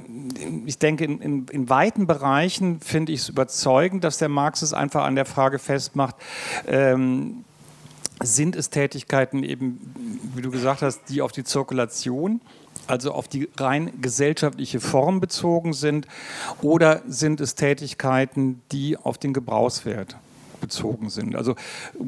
ich 0.65 0.77
denke, 0.77 1.03
in, 1.05 1.21
in, 1.21 1.45
in 1.47 1.69
weiten 1.69 2.07
Bereichen 2.07 2.79
finde 2.79 3.11
ich 3.11 3.21
es 3.21 3.29
überzeugend, 3.29 4.03
dass 4.03 4.17
der 4.17 4.29
Marx 4.29 4.61
es 4.61 4.73
einfach 4.73 5.03
an 5.03 5.15
der 5.15 5.25
Frage 5.25 5.59
festmacht, 5.59 6.15
ähm, 6.65 7.43
sind 8.23 8.55
es 8.55 8.69
Tätigkeiten 8.69 9.43
eben, 9.43 9.93
wie 10.33 10.41
du 10.41 10.49
gesagt 10.49 10.81
hast, 10.81 11.01
die 11.09 11.21
auf 11.21 11.31
die 11.31 11.43
Zirkulation, 11.43 12.41
also 12.87 13.11
auf 13.11 13.27
die 13.27 13.49
rein 13.57 13.91
gesellschaftliche 14.01 14.79
Form 14.79 15.19
bezogen 15.19 15.73
sind, 15.73 16.07
oder 16.61 17.01
sind 17.07 17.41
es 17.41 17.55
Tätigkeiten, 17.55 18.61
die 18.71 18.97
auf 18.97 19.17
den 19.17 19.33
Gebrauchswert 19.33 20.17
bezogen 20.59 21.09
sind. 21.09 21.35
Also 21.35 21.55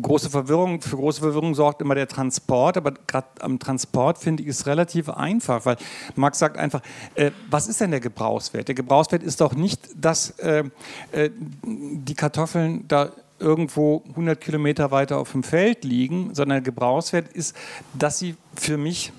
große 0.02 0.30
Verwirrung, 0.30 0.82
für 0.82 0.96
große 0.96 1.22
Verwirrung 1.22 1.56
sorgt 1.56 1.82
immer 1.82 1.96
der 1.96 2.08
Transport, 2.08 2.78
aber 2.78 2.94
gerade 3.08 3.28
am 3.42 3.60
Transport 3.60 4.18
finde 4.18 4.44
ich 4.44 4.50
es 4.50 4.66
relativ 4.66 5.10
einfach, 5.10 5.66
weil 5.66 5.78
Max 6.16 6.40
sagt 6.40 6.58
einfach, 6.58 6.82
äh, 7.16 7.32
was 7.50 7.68
ist 7.68 7.82
denn 7.82 7.92
der 7.92 8.00
Gebrauchswert? 8.00 8.68
Der 8.68 8.76
Gebrauchswert 8.76 9.24
ist 9.24 9.42
doch 9.42 9.54
nicht, 9.54 9.82
dass 9.96 10.32
äh, 10.40 10.64
äh, 11.12 11.30
die 11.64 12.16
Kartoffeln 12.16 12.86
da 12.88 13.12
irgendwo 13.40 14.04
100 14.10 14.40
Kilometer 14.40 14.92
weiter 14.92 15.18
auf 15.18 15.32
dem 15.32 15.44
Feld 15.44 15.84
liegen, 15.84 16.34
sondern 16.34 16.58
der 16.58 16.74
Gebrauchswert 16.74 17.32
ist, 17.32 17.56
dass 17.94 18.20
sie 18.20 18.36
für 18.56 18.78
mich 18.78 19.14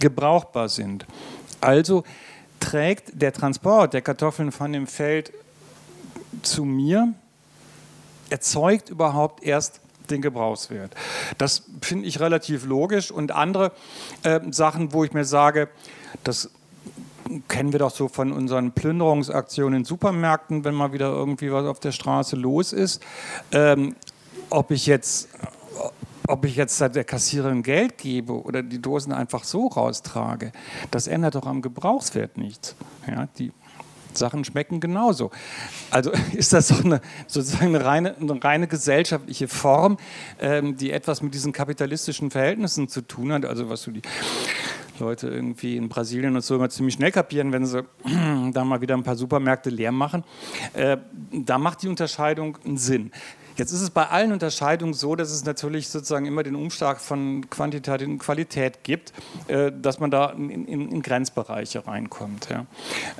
gebrauchbar 0.00 0.68
sind. 0.68 1.06
Also 1.60 2.04
trägt 2.60 3.20
der 3.20 3.32
Transport 3.32 3.94
der 3.94 4.02
Kartoffeln 4.02 4.52
von 4.52 4.72
dem 4.72 4.86
Feld 4.86 5.32
zu 6.42 6.64
mir 6.64 7.12
erzeugt 8.30 8.90
überhaupt 8.90 9.42
erst 9.44 9.80
den 10.10 10.20
Gebrauchswert. 10.20 10.94
Das 11.38 11.62
finde 11.80 12.06
ich 12.06 12.20
relativ 12.20 12.66
logisch. 12.66 13.10
Und 13.10 13.32
andere 13.32 13.72
äh, 14.22 14.40
Sachen, 14.50 14.92
wo 14.92 15.04
ich 15.04 15.12
mir 15.12 15.24
sage, 15.24 15.68
das 16.24 16.50
kennen 17.48 17.72
wir 17.72 17.78
doch 17.78 17.90
so 17.90 18.08
von 18.08 18.32
unseren 18.32 18.72
Plünderungsaktionen 18.72 19.80
in 19.80 19.84
Supermärkten, 19.84 20.64
wenn 20.64 20.74
mal 20.74 20.92
wieder 20.92 21.08
irgendwie 21.08 21.52
was 21.52 21.64
auf 21.64 21.80
der 21.80 21.92
Straße 21.92 22.36
los 22.36 22.72
ist. 22.72 23.02
Ähm, 23.52 23.96
ob 24.50 24.70
ich 24.70 24.86
jetzt 24.86 25.28
ob 26.28 26.44
ich 26.44 26.56
jetzt 26.56 26.80
der 26.80 27.04
Kassiererin 27.04 27.62
Geld 27.62 27.98
gebe 27.98 28.32
oder 28.32 28.62
die 28.62 28.80
Dosen 28.80 29.12
einfach 29.12 29.44
so 29.44 29.66
raustrage, 29.66 30.52
das 30.90 31.06
ändert 31.06 31.34
doch 31.34 31.46
am 31.46 31.62
Gebrauchswert 31.62 32.38
nichts. 32.38 32.76
Ja, 33.06 33.28
die 33.38 33.52
Sachen 34.16 34.44
schmecken 34.44 34.80
genauso. 34.80 35.30
Also 35.90 36.12
ist 36.32 36.52
das 36.52 36.68
so 36.68 36.82
eine, 36.82 37.00
sozusagen 37.26 37.74
eine 37.74 37.84
reine, 37.84 38.16
eine 38.16 38.42
reine 38.42 38.68
gesellschaftliche 38.68 39.48
Form, 39.48 39.98
ähm, 40.40 40.76
die 40.76 40.90
etwas 40.92 41.22
mit 41.22 41.34
diesen 41.34 41.52
kapitalistischen 41.52 42.30
Verhältnissen 42.30 42.88
zu 42.88 43.02
tun 43.02 43.32
hat. 43.32 43.44
Also 43.44 43.68
was 43.68 43.82
so 43.82 43.90
die 43.90 44.02
Leute 45.00 45.28
irgendwie 45.28 45.76
in 45.76 45.88
Brasilien 45.88 46.36
und 46.36 46.42
so 46.42 46.54
immer 46.54 46.70
ziemlich 46.70 46.94
schnell 46.94 47.10
kapieren, 47.10 47.52
wenn 47.52 47.66
sie 47.66 47.84
da 48.52 48.64
mal 48.64 48.80
wieder 48.80 48.94
ein 48.94 49.02
paar 49.02 49.16
Supermärkte 49.16 49.70
leer 49.70 49.92
machen. 49.92 50.24
Äh, 50.72 50.98
da 51.32 51.58
macht 51.58 51.82
die 51.82 51.88
Unterscheidung 51.88 52.56
einen 52.64 52.78
Sinn. 52.78 53.10
Jetzt 53.56 53.72
ist 53.72 53.82
es 53.82 53.90
bei 53.90 54.08
allen 54.08 54.32
Unterscheidungen 54.32 54.94
so, 54.94 55.14
dass 55.14 55.30
es 55.30 55.44
natürlich 55.44 55.88
sozusagen 55.88 56.26
immer 56.26 56.42
den 56.42 56.56
Umschlag 56.56 57.00
von 57.00 57.48
Quantität 57.50 58.02
in 58.02 58.18
Qualität 58.18 58.82
gibt, 58.82 59.12
äh, 59.46 59.70
dass 59.70 60.00
man 60.00 60.10
da 60.10 60.30
in, 60.30 60.50
in, 60.50 60.90
in 60.90 61.02
Grenzbereiche 61.02 61.86
reinkommt. 61.86 62.48
Ja. 62.50 62.66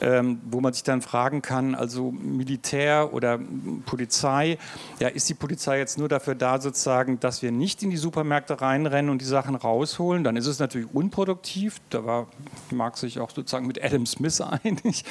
Ähm, 0.00 0.40
wo 0.44 0.60
man 0.60 0.72
sich 0.72 0.82
dann 0.82 1.02
fragen 1.02 1.40
kann, 1.40 1.74
also 1.74 2.10
Militär 2.10 3.12
oder 3.12 3.38
Polizei, 3.86 4.58
ja, 4.98 5.08
ist 5.08 5.28
die 5.28 5.34
Polizei 5.34 5.78
jetzt 5.78 5.98
nur 5.98 6.08
dafür 6.08 6.34
da, 6.34 6.60
sozusagen, 6.60 7.20
dass 7.20 7.42
wir 7.42 7.52
nicht 7.52 7.82
in 7.82 7.90
die 7.90 7.96
Supermärkte 7.96 8.60
reinrennen 8.60 9.10
und 9.10 9.20
die 9.20 9.26
Sachen 9.26 9.54
rausholen? 9.54 10.24
Dann 10.24 10.36
ist 10.36 10.46
es 10.46 10.58
natürlich 10.58 10.92
unproduktiv. 10.92 11.80
Da 11.90 12.04
war 12.04 12.26
Marx 12.70 13.00
sich 13.00 13.20
auch 13.20 13.30
sozusagen 13.30 13.66
mit 13.66 13.82
Adam 13.82 14.06
Smith 14.06 14.40
einig. 14.40 15.04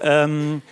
Ähm, 0.00 0.62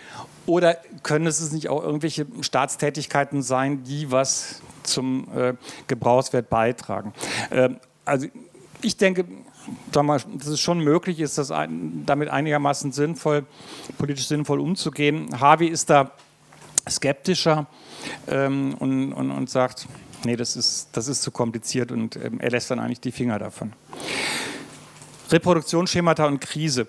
oder 0.45 0.77
können 1.03 1.27
es 1.27 1.51
nicht 1.51 1.69
auch 1.69 1.83
irgendwelche 1.83 2.27
Staatstätigkeiten 2.41 3.41
sein, 3.41 3.83
die 3.83 4.11
was 4.11 4.61
zum 4.83 5.27
äh, 5.35 5.53
Gebrauchswert 5.87 6.49
beitragen? 6.49 7.13
Ähm, 7.51 7.79
also 8.05 8.27
ich 8.81 8.97
denke, 8.97 9.25
dass 9.91 10.25
es 10.45 10.59
schon 10.59 10.79
möglich 10.79 11.19
ist, 11.19 11.37
das 11.37 11.51
ein, 11.51 12.03
damit 12.05 12.29
einigermaßen 12.29 12.91
sinnvoll, 12.91 13.45
politisch 13.97 14.27
sinnvoll 14.27 14.59
umzugehen. 14.59 15.39
Harvey 15.39 15.67
ist 15.67 15.89
da 15.89 16.11
skeptischer 16.87 17.65
ähm, 18.27 18.75
und, 18.75 19.13
und, 19.13 19.31
und, 19.31 19.49
sagt, 19.49 19.87
nee, 20.23 20.35
das 20.35 20.55
ist, 20.55 20.89
das 20.93 21.07
ist 21.07 21.23
zu 21.23 21.31
kompliziert 21.31 21.91
und 21.91 22.15
ähm, 22.15 22.39
er 22.39 22.51
lässt 22.51 22.69
dann 22.69 22.79
eigentlich 22.79 23.01
die 23.01 23.11
Finger 23.11 23.39
davon. 23.39 23.73
Reproduktionsschemata 25.31 26.27
und 26.27 26.39
Krise. 26.39 26.87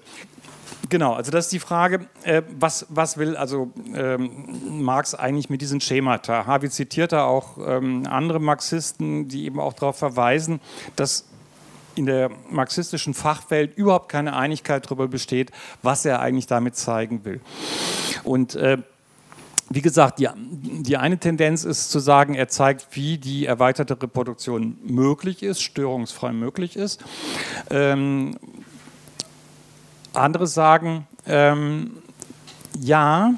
Genau, 0.89 1.15
also 1.15 1.31
das 1.31 1.47
ist 1.47 1.53
die 1.53 1.59
Frage, 1.59 2.07
äh, 2.23 2.43
was, 2.59 2.87
was 2.91 3.17
will 3.17 3.37
also 3.37 3.71
ähm, 3.95 4.83
Marx 4.83 5.15
eigentlich 5.15 5.49
mit 5.49 5.61
diesen 5.61 5.81
Schemata? 5.81 6.47
Harvey 6.47 6.71
zitiert 6.71 7.13
da 7.13 7.25
auch 7.25 7.59
ähm, 7.59 8.07
andere 8.09 8.41
Marxisten, 8.41 9.29
die 9.29 9.47
eben 9.47 9.59
auch 9.59 9.73
darauf 9.73 9.97
verweisen, 9.99 10.61
dass 10.95 11.25
in 11.95 12.07
der 12.07 12.31
marxistischen 12.51 13.15
Fachwelt 13.15 13.77
überhaupt 13.77 14.11
keine 14.11 14.37
Einigkeit 14.37 14.87
darüber 14.87 15.09
besteht, 15.09 15.51
was 15.83 16.05
er 16.05 16.21
eigentlich 16.21 16.47
damit 16.47 16.77
zeigen 16.77 17.25
will. 17.25 17.41
Und 18.23 18.55
äh, 18.55 18.79
wie 19.69 19.81
gesagt, 19.83 20.21
die, 20.21 20.29
die 20.37 20.97
eine 20.97 21.19
Tendenz 21.19 21.65
ist 21.65 21.91
zu 21.91 21.99
sagen, 21.99 22.35
er 22.35 22.49
zeigt, 22.49 22.87
wie 22.93 23.19
die 23.19 23.47
erweiterte 23.47 24.01
Reproduktion 24.01 24.79
möglich 24.85 25.43
ist, 25.43 25.61
störungsfrei 25.61 26.33
möglich 26.33 26.77
ist. 26.77 27.05
Ähm, 27.71 28.39
andere 30.17 30.47
sagen, 30.47 31.07
ähm, 31.27 31.93
ja, 32.79 33.35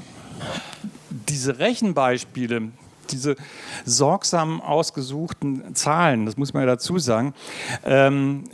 diese 1.11 1.59
Rechenbeispiele, 1.59 2.69
diese 3.11 3.37
sorgsam 3.85 4.61
ausgesuchten 4.61 5.75
Zahlen, 5.75 6.27
das 6.27 6.37
muss 6.37 6.53
man 6.53 6.63
ja 6.63 6.67
dazu 6.67 6.99
sagen, 6.99 7.35
ähm, 7.85 8.45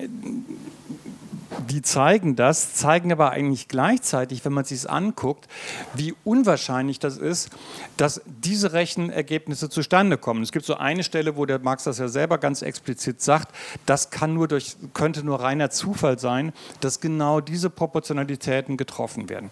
die 1.69 1.83
zeigen 1.83 2.37
das, 2.37 2.75
zeigen 2.75 3.13
aber 3.13 3.31
eigentlich 3.31 3.69
gleichzeitig, 3.69 4.45
wenn 4.45 4.53
man 4.53 4.65
sich 4.65 4.89
anguckt, 4.89 5.49
wie 5.95 6.15
unwahrscheinlich 6.25 6.99
das 6.99 7.17
ist, 7.17 7.51
dass 7.97 8.21
diese 8.27 8.73
Rechenergebnisse 8.73 9.69
zustande 9.71 10.19
kommen. 10.19 10.43
Es 10.43 10.53
gibt 10.53 10.67
so 10.67 10.77
eine 10.77 11.05
Stelle, 11.05 11.37
wo 11.37 11.47
der 11.47 11.59
Marx 11.59 11.85
das 11.85 11.99
ja 11.99 12.09
selber 12.09 12.39
ganz 12.39 12.63
explizit 12.63 13.21
sagt, 13.21 13.55
das 13.87 14.11
kann 14.11 14.35
nur 14.35 14.49
durch, 14.49 14.77
könnte 14.93 15.25
nur 15.25 15.41
reiner 15.41 15.71
Zufall 15.71 16.19
sein, 16.19 16.53
dass 16.81 17.01
genau 17.01 17.41
diese 17.41 17.71
Proportionalitäten 17.71 18.77
getroffen 18.77 19.29
werden. 19.29 19.51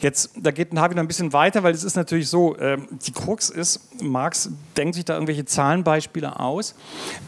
Jetzt, 0.00 0.30
da 0.36 0.50
geht 0.50 0.72
Navi 0.72 0.94
noch 0.94 1.02
ein 1.02 1.08
bisschen 1.08 1.34
weiter, 1.34 1.62
weil 1.62 1.74
es 1.74 1.84
ist 1.84 1.94
natürlich 1.94 2.28
so, 2.28 2.56
äh, 2.56 2.78
die 3.06 3.12
Krux 3.12 3.50
ist, 3.50 4.02
Marx 4.02 4.50
denkt 4.74 4.94
sich 4.94 5.04
da 5.04 5.12
irgendwelche 5.12 5.44
Zahlenbeispiele 5.44 6.40
aus 6.40 6.74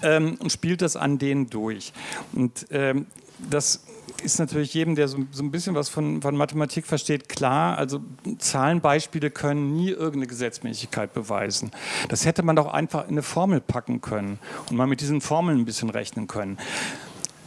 ähm, 0.00 0.36
und 0.40 0.50
spielt 0.50 0.80
das 0.80 0.96
an 0.96 1.18
denen 1.18 1.50
durch. 1.50 1.92
Und 2.32 2.66
ähm, 2.70 3.06
das 3.50 3.80
ist 4.22 4.38
natürlich 4.38 4.74
jedem, 4.74 4.94
der 4.94 5.08
so, 5.08 5.18
so 5.30 5.42
ein 5.42 5.50
bisschen 5.50 5.74
was 5.74 5.88
von, 5.88 6.22
von, 6.22 6.36
Mathematik 6.36 6.86
versteht, 6.86 7.28
klar. 7.28 7.78
Also 7.78 8.00
Zahlenbeispiele 8.38 9.30
können 9.30 9.74
nie 9.74 9.90
irgendeine 9.90 10.26
Gesetzmäßigkeit 10.26 11.12
beweisen. 11.12 11.70
Das 12.08 12.24
hätte 12.24 12.42
man 12.42 12.56
doch 12.56 12.72
einfach 12.72 13.04
in 13.04 13.10
eine 13.10 13.22
Formel 13.22 13.60
packen 13.60 14.00
können 14.00 14.38
und 14.70 14.76
mal 14.76 14.86
mit 14.86 15.00
diesen 15.00 15.20
Formeln 15.20 15.58
ein 15.58 15.64
bisschen 15.64 15.90
rechnen 15.90 16.26
können. 16.26 16.58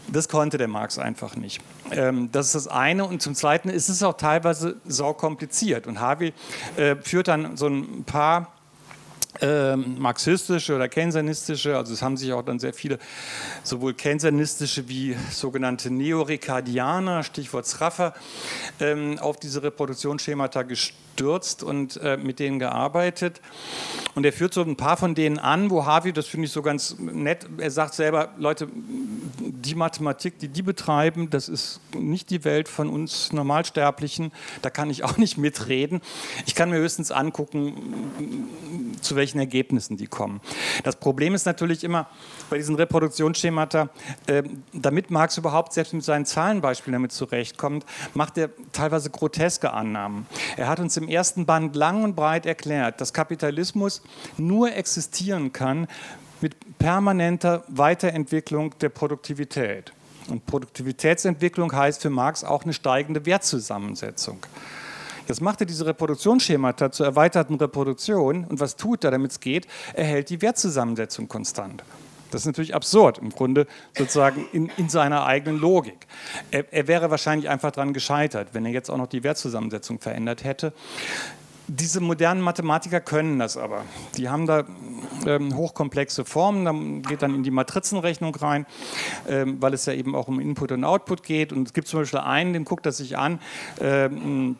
Das 0.07 0.29
konnte 0.29 0.57
der 0.57 0.67
Marx 0.67 0.99
einfach 0.99 1.35
nicht. 1.35 1.61
Ähm, 1.91 2.29
das 2.31 2.47
ist 2.47 2.55
das 2.55 2.67
eine. 2.67 3.05
Und 3.05 3.21
zum 3.21 3.33
Zweiten 3.33 3.69
ist 3.69 3.89
es 3.89 4.03
auch 4.03 4.17
teilweise 4.17 4.75
sau 4.85 5.13
kompliziert. 5.13 5.87
Und 5.87 5.99
Harvey 5.99 6.33
äh, 6.77 6.95
führt 6.97 7.27
dann 7.27 7.57
so 7.57 7.67
ein 7.67 8.03
paar 8.03 8.54
ähm, 9.41 9.97
marxistische 9.99 10.75
oder 10.75 10.89
keynesianistische, 10.89 11.77
also 11.77 11.93
es 11.93 12.01
haben 12.01 12.17
sich 12.17 12.33
auch 12.33 12.43
dann 12.43 12.59
sehr 12.59 12.73
viele 12.73 12.99
sowohl 13.63 13.93
keynesianistische 13.93 14.87
wie 14.87 15.15
sogenannte 15.31 15.89
Neoricardianer, 15.89 17.23
Stichwort 17.23 17.67
Schraffer, 17.67 18.13
ähm, 18.79 19.19
auf 19.19 19.37
diese 19.37 19.63
Reproduktionsschemata 19.63 20.63
gestürzt 20.63 21.05
gestürzt 21.15 21.63
und 21.63 21.97
äh, 21.97 22.17
mit 22.17 22.39
denen 22.39 22.59
gearbeitet. 22.59 23.39
Und 24.15 24.25
er 24.25 24.33
führt 24.33 24.53
so 24.53 24.61
ein 24.61 24.75
paar 24.75 24.97
von 24.97 25.15
denen 25.15 25.39
an, 25.39 25.69
wo 25.69 25.85
Harvey, 25.85 26.11
das 26.11 26.27
finde 26.27 26.47
ich 26.47 26.51
so 26.51 26.61
ganz 26.61 26.97
nett, 26.99 27.47
er 27.57 27.71
sagt 27.71 27.93
selber, 27.93 28.33
Leute, 28.37 28.67
die 29.39 29.75
Mathematik, 29.75 30.39
die 30.39 30.47
die 30.47 30.61
betreiben, 30.61 31.29
das 31.29 31.47
ist 31.47 31.79
nicht 31.97 32.29
die 32.29 32.43
Welt 32.43 32.67
von 32.67 32.89
uns 32.89 33.31
Normalsterblichen, 33.31 34.31
da 34.61 34.69
kann 34.69 34.89
ich 34.89 35.03
auch 35.03 35.17
nicht 35.17 35.37
mitreden. 35.37 36.01
Ich 36.45 36.55
kann 36.55 36.69
mir 36.69 36.77
höchstens 36.77 37.11
angucken, 37.11 38.49
zu 39.01 39.15
welchen 39.15 39.39
Ergebnissen 39.39 39.97
die 39.97 40.07
kommen. 40.07 40.41
Das 40.83 40.97
Problem 40.97 41.33
ist 41.33 41.45
natürlich 41.45 41.83
immer 41.83 42.07
bei 42.49 42.57
diesen 42.57 42.75
Reproduktionsschemata, 42.75 43.89
äh, 44.27 44.43
damit 44.73 45.11
Marx 45.11 45.37
überhaupt 45.37 45.73
selbst 45.73 45.93
mit 45.93 46.03
seinen 46.03 46.25
Zahlenbeispielen 46.25 46.93
damit 46.93 47.11
zurechtkommt, 47.11 47.85
macht 48.13 48.37
er 48.37 48.49
teilweise 48.71 49.09
groteske 49.09 49.71
Annahmen. 49.71 50.25
Er 50.57 50.67
hat 50.67 50.79
uns 50.79 50.97
im 50.97 51.05
im 51.05 51.11
ersten 51.11 51.45
Band 51.45 51.75
lang 51.75 52.03
und 52.03 52.15
breit 52.15 52.45
erklärt, 52.45 52.99
dass 52.99 53.13
Kapitalismus 53.13 54.01
nur 54.37 54.73
existieren 54.73 55.53
kann 55.53 55.87
mit 56.41 56.55
permanenter 56.77 57.63
Weiterentwicklung 57.67 58.77
der 58.79 58.89
Produktivität. 58.89 59.91
Und 60.27 60.45
Produktivitätsentwicklung 60.45 61.71
heißt 61.71 62.01
für 62.01 62.09
Marx 62.09 62.43
auch 62.43 62.63
eine 62.63 62.73
steigende 62.73 63.25
Wertzusammensetzung. 63.25 64.39
Jetzt 65.27 65.41
macht 65.41 65.61
er 65.61 65.65
diese 65.65 65.85
Reproduktionsschemata 65.85 66.91
zur 66.91 67.05
erweiterten 67.07 67.55
Reproduktion 67.55 68.45
und 68.45 68.59
was 68.59 68.75
tut 68.75 69.03
er, 69.03 69.11
damit 69.11 69.31
es 69.31 69.39
geht? 69.39 69.67
Er 69.93 70.05
hält 70.05 70.29
die 70.29 70.41
Wertzusammensetzung 70.41 71.27
konstant. 71.27 71.83
Das 72.31 72.41
ist 72.41 72.47
natürlich 72.47 72.75
absurd, 72.75 73.19
im 73.19 73.29
Grunde 73.29 73.65
sozusagen 73.97 74.47
in, 74.51 74.69
in 74.77 74.89
seiner 74.89 75.25
eigenen 75.25 75.59
Logik. 75.59 76.05
Er, 76.51 76.71
er 76.73 76.87
wäre 76.87 77.09
wahrscheinlich 77.09 77.49
einfach 77.49 77.71
daran 77.71 77.93
gescheitert, 77.93 78.49
wenn 78.53 78.65
er 78.65 78.71
jetzt 78.71 78.89
auch 78.89 78.97
noch 78.97 79.07
die 79.07 79.23
Wertzusammensetzung 79.23 79.99
verändert 79.99 80.43
hätte. 80.43 80.73
Diese 81.67 81.99
modernen 81.99 82.41
Mathematiker 82.41 83.01
können 83.01 83.39
das 83.39 83.57
aber. 83.57 83.83
Die 84.17 84.29
haben 84.29 84.45
da 84.45 84.65
ähm, 85.25 85.55
hochkomplexe 85.55 86.25
Formen, 86.25 86.65
dann 86.65 87.01
geht 87.01 87.21
dann 87.21 87.33
in 87.33 87.43
die 87.43 87.51
Matrizenrechnung 87.51 88.35
rein, 88.35 88.65
ähm, 89.27 89.61
weil 89.61 89.73
es 89.73 89.85
ja 89.85 89.93
eben 89.93 90.15
auch 90.15 90.27
um 90.27 90.39
Input 90.39 90.71
und 90.71 90.83
Output 90.83 91.23
geht. 91.23 91.51
Und 91.51 91.67
es 91.67 91.73
gibt 91.73 91.87
zum 91.87 92.01
Beispiel 92.01 92.19
einen, 92.19 92.53
den 92.53 92.65
guckt 92.65 92.85
er 92.85 92.91
sich 92.91 93.17
an, 93.17 93.39
ähm, 93.79 94.57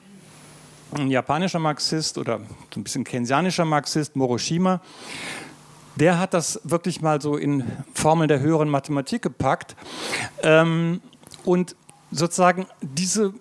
ein 0.93 1.11
japanischer 1.11 1.59
Marxist 1.59 2.17
oder 2.17 2.39
so 2.73 2.79
ein 2.79 2.83
bisschen 2.83 3.03
keynesianischer 3.03 3.65
Marxist, 3.65 4.15
Moroshima 4.15 4.81
der 5.95 6.19
hat 6.19 6.33
das 6.33 6.59
wirklich 6.63 7.01
mal 7.01 7.21
so 7.21 7.37
in 7.37 7.63
Formeln 7.93 8.27
der 8.27 8.39
höheren 8.39 8.69
Mathematik 8.69 9.21
gepackt 9.21 9.75
ähm, 10.43 11.01
und 11.43 11.75
sozusagen 12.11 12.65
diese 12.81 13.33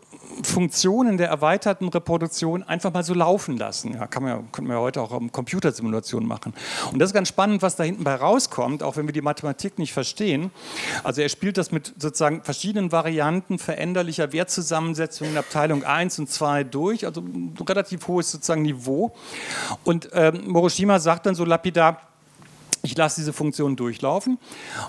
Funktionen 0.43 1.16
der 1.16 1.28
erweiterten 1.28 1.89
Reproduktion 1.89 2.62
einfach 2.62 2.93
mal 2.93 3.05
so 3.05 3.14
laufen 3.14 3.57
lassen. 3.57 3.95
Ja, 3.95 4.07
kann 4.07 4.22
man 4.22 4.32
ja, 4.32 4.43
können 4.53 4.68
wir 4.68 4.74
ja 4.74 4.80
heute 4.80 5.01
auch 5.01 5.11
um 5.12 5.30
Computersimulationen 5.30 6.28
machen. 6.28 6.55
Und 6.93 6.99
das 6.99 7.11
ist 7.11 7.14
ganz 7.14 7.28
spannend, 7.28 7.62
was 7.62 7.76
da 7.76 7.85
hinten 7.85 8.05
bei 8.05 8.14
rauskommt, 8.14 8.82
auch 8.82 8.97
wenn 8.97 9.07
wir 9.07 9.12
die 9.12 9.22
Mathematik 9.22 9.78
nicht 9.78 9.93
verstehen. 9.93 10.51
Also 11.03 11.22
er 11.22 11.28
spielt 11.28 11.59
das 11.59 11.72
mit 11.72 11.95
sozusagen 11.99 12.43
verschiedenen 12.43 12.93
Varianten 12.93 13.59
veränderlicher 13.59 14.32
Wertzusammensetzungen 14.32 15.35
in 15.35 15.39
Abteilung 15.39 15.85
1 15.85 16.18
und 16.18 16.30
2 16.30 16.64
durch, 16.64 17.07
also 17.07 17.20
ein 17.20 17.55
relativ 17.66 18.07
hohes 18.09 18.30
sozusagen 18.30 18.62
Niveau. 18.62 19.14
Und 19.85 20.11
ähm, 20.12 20.49
Moroshima 20.49 20.99
sagt 20.99 21.26
dann 21.26 21.35
so 21.35 21.45
lapidar, 21.45 22.01
ich 22.85 22.97
lasse 22.97 23.20
diese 23.20 23.32
Funktion 23.32 23.76
durchlaufen 23.76 24.39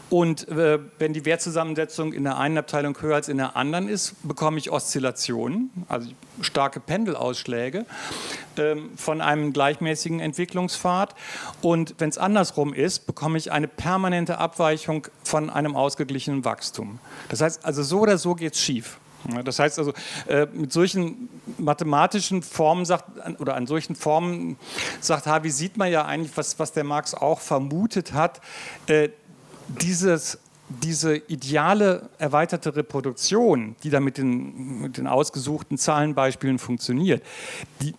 und 0.10 0.48
äh, 0.50 0.80
wenn 1.00 1.14
die 1.14 1.26
Wertzusammensetzung 1.26 2.12
in 2.12 2.26
der 2.26 2.38
einen 2.38 2.58
Abteilung 2.58 3.02
höher 3.02 3.16
als 3.16 3.30
in 3.30 3.38
der 3.38 3.56
anderen 3.56 3.88
ist, 3.88 4.16
bekomme 4.24 4.58
ich 4.58 4.70
Oszillationen, 4.70 5.72
also 5.88 6.10
starke 6.42 6.82
Pendelausschläge 6.82 7.86
äh, 8.58 8.76
von 8.98 9.22
einem 9.22 9.54
gleichmäßigen 9.54 10.20
Entwicklungspfad. 10.20 11.16
Und 11.62 11.96
wenn 11.98 12.10
es 12.10 12.18
andersrum 12.18 12.74
ist, 12.74 13.08
bekomme 13.08 13.38
ich 13.38 13.54
eine 13.54 13.70
permanente 13.70 14.40
Abweichung 14.40 15.08
von 15.24 15.50
einem 15.50 15.76
ausgeglichenen 15.78 16.44
Wachstum. 16.44 17.00
Das 17.30 17.40
heißt, 17.40 17.64
also 17.64 17.82
so 17.82 18.02
oder 18.02 18.18
so 18.18 18.36
geht 18.36 18.56
es 18.56 18.62
schief. 18.62 18.98
Das 19.44 19.60
heißt 19.60 19.80
also, 19.80 19.94
äh, 20.28 20.48
mit 20.54 20.72
solchen 20.72 21.30
mathematischen 21.58 22.44
Formen 22.44 22.86
sagt, 22.86 23.40
oder 23.40 23.56
an 23.56 23.68
solchen 23.68 23.96
Formen 23.96 24.58
sagt 25.00 25.26
Harvey, 25.26 25.50
sieht 25.50 25.78
man 25.78 25.92
ja 25.92 26.06
eigentlich, 26.06 26.36
was, 26.38 26.60
was 26.60 26.74
der 26.74 26.84
Marx 26.84 27.14
auch 27.14 27.40
vermutet 27.40 28.14
hat, 28.14 28.42
äh, 28.88 29.10
dieses 29.68 30.40
diese 30.68 31.16
ideale 31.16 32.10
erweiterte 32.18 32.76
Reproduktion, 32.76 33.76
die 33.84 33.92
da 33.92 34.00
mit 34.00 34.18
den, 34.18 34.82
mit 34.82 34.98
den, 34.98 35.06
ausgesuchten 35.06 35.78
Zahlenbeispielen 35.78 36.58
funktioniert, 36.58 37.24
die 37.82 37.94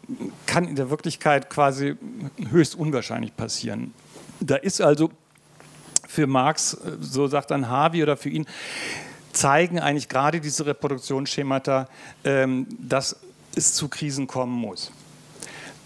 kann 0.47 0.67
in 0.67 0.75
der 0.75 0.91
Wirklichkeit 0.91 1.49
quasi 1.49 1.95
höchst 2.51 2.75
unwahrscheinlich 2.75 3.37
passieren. 3.37 3.95
Da 4.41 4.57
ist 4.57 4.81
also 4.81 5.11
für 6.09 6.27
Marx, 6.27 6.75
äh, 6.75 6.97
so 7.01 7.29
sagt 7.29 7.53
dann 7.53 7.69
Harvey 7.69 8.03
oder 8.03 8.17
für 8.17 8.31
ihn, 8.31 8.47
zeigen 9.37 9.79
eigentlich 9.79 10.09
gerade 10.09 10.41
diese 10.41 10.67
Reproduktionsschemata, 10.67 11.89
ähm, 12.25 12.67
dass 12.79 13.17
es 13.55 13.75
zu 13.75 13.89
Krisen 13.89 14.27
kommen 14.27 14.53
muss. 14.53 14.91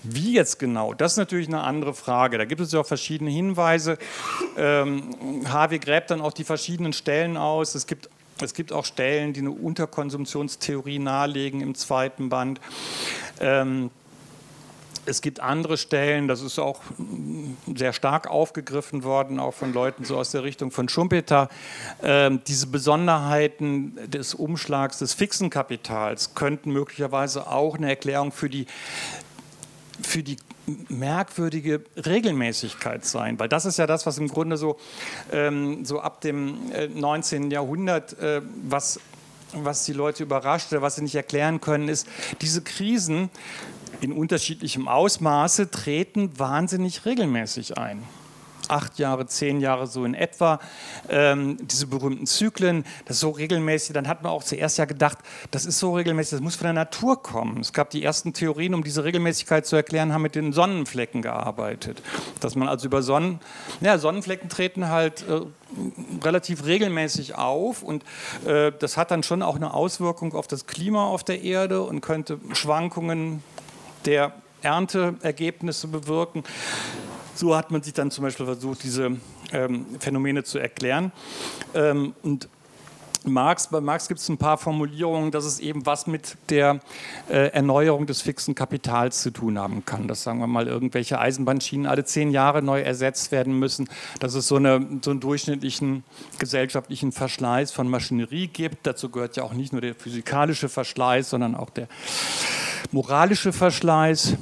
Wie 0.03 0.33
jetzt 0.33 0.59
genau, 0.59 0.95
das 0.95 1.13
ist 1.13 1.19
natürlich 1.19 1.49
eine 1.49 1.63
andere 1.63 1.93
Frage. 1.93 2.39
Da 2.39 2.47
gibt 2.47 2.61
es 2.61 2.73
ja 2.73 2.81
auch 2.81 2.87
verschiedene 2.87 3.31
Hinweise. 3.31 3.99
Ähm, 4.57 5.11
Harvey 5.47 5.79
gräbt 5.79 6.11
dann 6.11 6.23
auch 6.23 6.33
die 6.33 6.45
verschiedenen 6.45 6.95
Stellen 6.95 7.37
aus. 7.37 7.75
Es 7.75 7.87
gibt, 7.87 8.09
es 8.41 8.55
gibt 8.55 8.73
auch 8.73 8.87
Stellen, 8.87 9.35
die 9.35 9.41
eine 9.41 9.51
Unterkonsumptionstheorie 9.51 10.99
nahelegen 10.99 11.61
im 11.61 11.75
zweiten 11.75 12.31
Band. 12.31 12.61
Ähm, 13.41 13.91
es 15.07 15.23
gibt 15.23 15.41
andere 15.41 15.77
Stellen, 15.77 16.29
das 16.29 16.43
ist 16.43 16.59
auch 16.59 16.81
sehr 17.75 17.93
stark 17.93 18.29
aufgegriffen 18.29 19.03
worden, 19.05 19.41
auch 19.41 19.55
von 19.55 19.73
Leuten 19.73 20.05
so 20.05 20.17
aus 20.17 20.31
der 20.31 20.45
Richtung 20.45 20.71
von 20.71 20.89
Schumpeter. 20.89 21.49
Äh, 22.03 22.31
diese 22.47 22.67
Besonderheiten 22.67 23.99
des 24.11 24.35
Umschlags 24.35 24.99
des 24.99 25.15
fixen 25.15 25.51
Kapitals 25.51 26.35
könnten 26.35 26.73
möglicherweise 26.73 27.47
auch 27.47 27.77
eine 27.77 27.89
Erklärung 27.89 28.33
für 28.33 28.51
die, 28.51 28.67
für 30.03 30.23
die 30.23 30.37
merkwürdige 30.89 31.83
Regelmäßigkeit 31.97 33.05
sein, 33.05 33.39
weil 33.39 33.49
das 33.49 33.65
ist 33.65 33.79
ja 33.79 33.87
das, 33.87 34.07
was 34.07 34.19
im 34.19 34.29
Grunde 34.29 34.57
so, 34.57 34.79
ähm, 35.33 35.85
so 35.85 36.01
ab 36.01 36.21
dem 36.21 36.59
19. 36.95 37.51
Äh, 37.51 37.55
Jahrhundert, 37.55 38.19
äh, 38.19 38.41
was, 38.69 39.01
was 39.53 39.85
die 39.85 39.93
Leute 39.93 40.23
überrascht 40.23 40.73
oder 40.73 40.83
was 40.83 40.97
sie 40.97 41.03
nicht 41.03 41.15
erklären 41.15 41.61
können, 41.61 41.89
ist, 41.89 42.07
diese 42.41 42.63
Krisen 42.63 43.31
in 44.01 44.13
unterschiedlichem 44.13 44.89
Ausmaße 44.89 45.71
treten 45.71 46.39
wahnsinnig 46.39 47.05
regelmäßig 47.05 47.79
ein 47.79 48.03
acht 48.71 48.99
Jahre, 48.99 49.27
zehn 49.27 49.61
Jahre 49.61 49.87
so 49.87 50.05
in 50.05 50.15
etwa, 50.15 50.61
ähm, 51.09 51.57
diese 51.61 51.87
berühmten 51.87 52.27
Zyklen, 52.27 52.85
das 53.05 53.17
ist 53.17 53.21
so 53.21 53.31
regelmäßig, 53.31 53.95
dann 53.95 54.09
hat 54.09 54.23
man 54.23 54.33
auch 54.33 54.45
zuerst 54.45 54.79
ja 54.79 54.85
gedacht, 54.85 55.19
das 55.51 55.67
ist 55.67 55.79
so 55.79 55.95
regelmäßig, 55.95 56.33
das 56.33 56.41
muss 56.41 56.57
von 56.57 56.67
der 56.67 56.73
Natur 56.73 57.23
kommen. 57.23 57.61
Es 57.61 57.73
gab 57.73 57.91
die 57.91 58.03
ersten 58.03 58.33
Theorien, 58.33 58.75
um 58.75 58.85
diese 58.85 59.05
Regelmäßigkeit 59.05 59.67
zu 59.67 59.77
erklären, 59.77 60.13
haben 60.13 60.23
mit 60.23 60.35
den 60.35 60.53
Sonnenflecken 60.53 61.23
gearbeitet. 61.23 62.03
Dass 62.41 62.55
man 62.55 62.69
also 62.69 62.87
über 62.87 63.03
Sonnen, 63.03 63.41
ja, 63.81 63.99
Sonnenflecken 63.99 64.49
treten 64.49 64.89
halt 64.89 65.25
äh, 65.29 65.41
relativ 66.25 66.65
regelmäßig 66.65 67.35
auf 67.35 67.83
und 67.83 68.05
äh, 68.47 68.73
das 68.79 68.97
hat 68.97 69.11
dann 69.11 69.23
schon 69.23 69.43
auch 69.43 69.57
eine 69.57 69.75
Auswirkung 69.75 70.35
auf 70.35 70.47
das 70.47 70.67
Klima 70.67 71.07
auf 71.07 71.25
der 71.25 71.43
Erde 71.43 71.83
und 71.83 72.01
könnte 72.01 72.39
Schwankungen 72.53 73.43
der 74.05 74.33
Ernteergebnisse 74.63 75.89
bewirken. 75.89 76.45
So 77.35 77.57
hat 77.57 77.71
man 77.71 77.83
sich 77.83 77.95
dann 77.95 78.11
zum 78.11 78.25
Beispiel 78.25 78.47
versucht, 78.47 78.83
diese 78.83 79.17
ähm, 79.53 79.87
Phänomene 79.99 80.45
zu 80.45 80.59
erklären. 80.59 81.13
Ähm, 81.75 82.15
und 82.23 82.49
Marx, 83.25 83.68
bei 83.68 83.81
Marx 83.81 84.09
gibt 84.09 84.21
es 84.21 84.29
ein 84.29 84.39
paar 84.39 84.57
Formulierungen, 84.57 85.31
dass 85.31 85.45
es 85.45 85.61
eben 85.61 85.85
was 85.85 86.07
mit 86.07 86.37
der 86.49 86.81
äh, 87.29 87.49
Erneuerung 87.53 88.07
des 88.07 88.23
fixen 88.23 88.55
Kapitals 88.55 89.23
zu 89.23 89.31
tun 89.31 89.59
haben 89.59 89.85
kann. 89.85 90.09
Dass, 90.09 90.23
sagen 90.23 90.39
wir 90.41 90.47
mal, 90.47 90.66
irgendwelche 90.66 91.18
Eisenbahnschienen 91.18 91.87
alle 91.87 92.05
zehn 92.05 92.31
Jahre 92.31 92.62
neu 92.62 92.81
ersetzt 92.81 93.31
werden 93.31 93.59
müssen. 93.59 93.89
Dass 94.21 94.35
es 94.35 94.49
so, 94.49 94.57
eine, 94.57 94.87
so 95.03 95.11
einen 95.11 95.21
durchschnittlichen 95.21 96.05
gesellschaftlichen 96.39 97.12
Verschleiß 97.12 97.73
von 97.73 97.89
Maschinerie 97.89 98.47
gibt. 98.47 98.87
Dazu 98.87 99.11
gehört 99.11 99.37
ja 99.37 99.43
auch 99.43 99.53
nicht 99.53 99.73
nur 99.73 99.83
der 99.83 99.95
physikalische 99.95 100.68
Verschleiß, 100.68 101.31
sondern 101.31 101.55
auch 101.55 101.71
der 101.71 101.89
moralische 102.91 103.53
Verschleiß. 103.53 104.37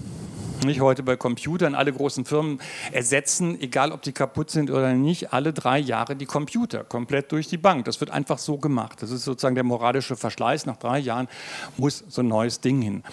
Nicht 0.64 0.80
heute 0.80 1.02
bei 1.02 1.16
Computern, 1.16 1.74
alle 1.74 1.92
großen 1.92 2.24
Firmen 2.24 2.60
ersetzen, 2.90 3.60
egal 3.60 3.92
ob 3.92 4.02
die 4.02 4.12
kaputt 4.12 4.50
sind 4.50 4.70
oder 4.70 4.92
nicht, 4.92 5.32
alle 5.32 5.52
drei 5.52 5.78
Jahre 5.78 6.16
die 6.16 6.26
Computer, 6.26 6.82
komplett 6.84 7.30
durch 7.30 7.46
die 7.46 7.58
Bank. 7.58 7.84
Das 7.84 8.00
wird 8.00 8.10
einfach 8.10 8.38
so 8.38 8.58
gemacht. 8.58 9.00
Das 9.02 9.10
ist 9.10 9.24
sozusagen 9.24 9.54
der 9.54 9.64
moralische 9.64 10.16
Verschleiß. 10.16 10.66
Nach 10.66 10.76
drei 10.76 10.98
Jahren 10.98 11.28
muss 11.76 12.04
so 12.08 12.22
ein 12.22 12.28
neues 12.28 12.60
Ding 12.60 12.82
hin. 12.82 13.04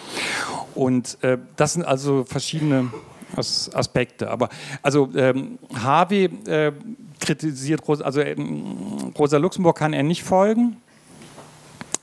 Und 0.74 1.22
äh, 1.24 1.38
das 1.56 1.74
sind 1.74 1.86
also 1.86 2.24
verschiedene 2.24 2.92
Aspekte. 3.36 4.32
Aber 4.32 4.50
also 4.82 5.10
ähm, 5.16 5.60
Harvey 5.74 6.26
äh, 6.48 6.72
kritisiert, 7.20 7.82
also 7.88 8.22
äh, 8.22 8.36
Rosa 9.18 9.38
Luxemburg 9.38 9.78
kann 9.78 9.94
er 9.94 10.04
nicht 10.04 10.24
folgen 10.24 10.78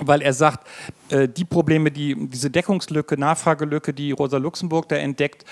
weil 0.07 0.23
er 0.23 0.33
sagt, 0.33 0.67
äh, 1.09 1.29
die 1.29 1.45
Probleme, 1.45 1.91
die, 1.91 2.17
diese 2.29 2.51
Deckungslücke, 2.51 3.17
Nachfragelücke, 3.19 3.93
die 3.93 4.13
Rosa 4.13 4.39
Luxemburg 4.39 4.89
da 4.89 4.97
entdeckt, 4.97 5.45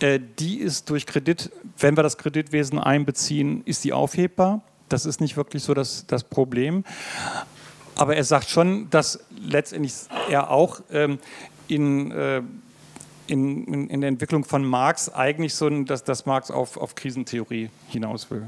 äh, 0.00 0.20
die 0.38 0.58
ist 0.58 0.90
durch 0.90 1.06
Kredit, 1.06 1.50
wenn 1.78 1.96
wir 1.96 2.02
das 2.02 2.18
Kreditwesen 2.18 2.78
einbeziehen, 2.78 3.62
ist 3.64 3.84
die 3.84 3.92
aufhebbar. 3.92 4.62
Das 4.88 5.06
ist 5.06 5.20
nicht 5.20 5.36
wirklich 5.36 5.62
so 5.62 5.74
das, 5.74 6.06
das 6.06 6.24
Problem. 6.24 6.84
Aber 7.94 8.16
er 8.16 8.24
sagt 8.24 8.48
schon, 8.48 8.88
dass 8.90 9.20
letztendlich 9.36 9.92
er 10.30 10.50
auch 10.50 10.80
ähm, 10.90 11.18
in, 11.66 12.12
äh, 12.12 12.42
in, 13.26 13.64
in, 13.66 13.90
in, 13.90 14.00
der 14.00 14.08
Entwicklung 14.08 14.44
von 14.44 14.64
Marx 14.64 15.08
eigentlich 15.12 15.54
so, 15.54 15.68
dass, 15.68 16.04
dass 16.04 16.24
Marx 16.24 16.50
auf, 16.50 16.76
auf 16.76 16.94
Krisentheorie 16.94 17.70
hinaus 17.88 18.30
will. 18.30 18.46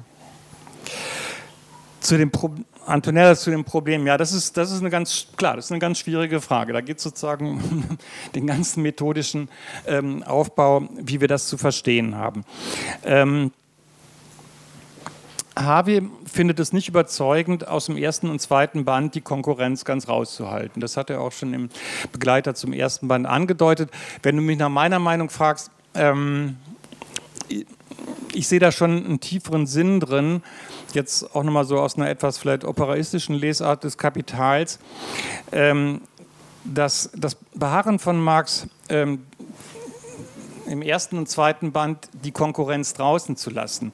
Zu 2.00 2.16
dem 2.16 2.30
Problem 2.30 2.64
Antonella 2.86 3.36
zu 3.36 3.50
dem 3.50 3.64
Problem, 3.64 4.06
ja, 4.06 4.16
das 4.16 4.32
ist, 4.32 4.56
das 4.56 4.70
ist 4.70 4.80
eine 4.80 4.90
ganz, 4.90 5.28
klar, 5.36 5.56
das 5.56 5.66
ist 5.66 5.70
eine 5.70 5.78
ganz 5.78 5.98
schwierige 5.98 6.40
Frage. 6.40 6.72
Da 6.72 6.80
geht 6.80 6.98
es 6.98 7.02
sozusagen 7.02 7.46
um 7.46 7.98
den 8.34 8.46
ganzen 8.46 8.82
methodischen 8.82 9.48
ähm, 9.86 10.22
Aufbau, 10.22 10.88
wie 10.96 11.20
wir 11.20 11.28
das 11.28 11.46
zu 11.46 11.56
verstehen 11.56 12.16
haben. 12.16 12.44
Ähm, 13.04 13.52
Harvey 15.56 16.02
findet 16.24 16.58
es 16.58 16.72
nicht 16.72 16.88
überzeugend, 16.88 17.68
aus 17.68 17.86
dem 17.86 17.96
ersten 17.96 18.30
und 18.30 18.40
zweiten 18.40 18.84
Band 18.84 19.14
die 19.14 19.20
Konkurrenz 19.20 19.84
ganz 19.84 20.08
rauszuhalten. 20.08 20.80
Das 20.80 20.96
hat 20.96 21.10
er 21.10 21.20
auch 21.20 21.32
schon 21.32 21.52
im 21.52 21.68
Begleiter 22.12 22.54
zum 22.54 22.72
ersten 22.72 23.08
Band 23.08 23.26
angedeutet. 23.26 23.90
Wenn 24.22 24.36
du 24.36 24.42
mich 24.42 24.58
nach 24.58 24.68
meiner 24.68 24.98
Meinung 24.98 25.28
fragst, 25.28 25.70
ähm, 25.94 26.56
ich 28.32 28.48
sehe 28.48 28.60
da 28.60 28.72
schon 28.72 29.04
einen 29.04 29.20
tieferen 29.20 29.66
Sinn 29.66 30.00
drin, 30.00 30.42
jetzt 30.94 31.34
auch 31.34 31.42
nochmal 31.42 31.64
so 31.64 31.78
aus 31.78 31.96
einer 31.96 32.08
etwas 32.08 32.38
vielleicht 32.38 32.64
operaistischen 32.64 33.34
Lesart 33.34 33.84
des 33.84 33.98
Kapitals, 33.98 34.78
ähm, 35.52 36.02
dass 36.64 37.10
das 37.16 37.36
Beharren 37.54 37.98
von 37.98 38.20
Marx 38.20 38.66
ähm, 38.88 39.24
im 40.66 40.82
ersten 40.82 41.18
und 41.18 41.28
zweiten 41.28 41.72
Band 41.72 42.08
die 42.12 42.32
Konkurrenz 42.32 42.94
draußen 42.94 43.36
zu 43.36 43.50
lassen, 43.50 43.92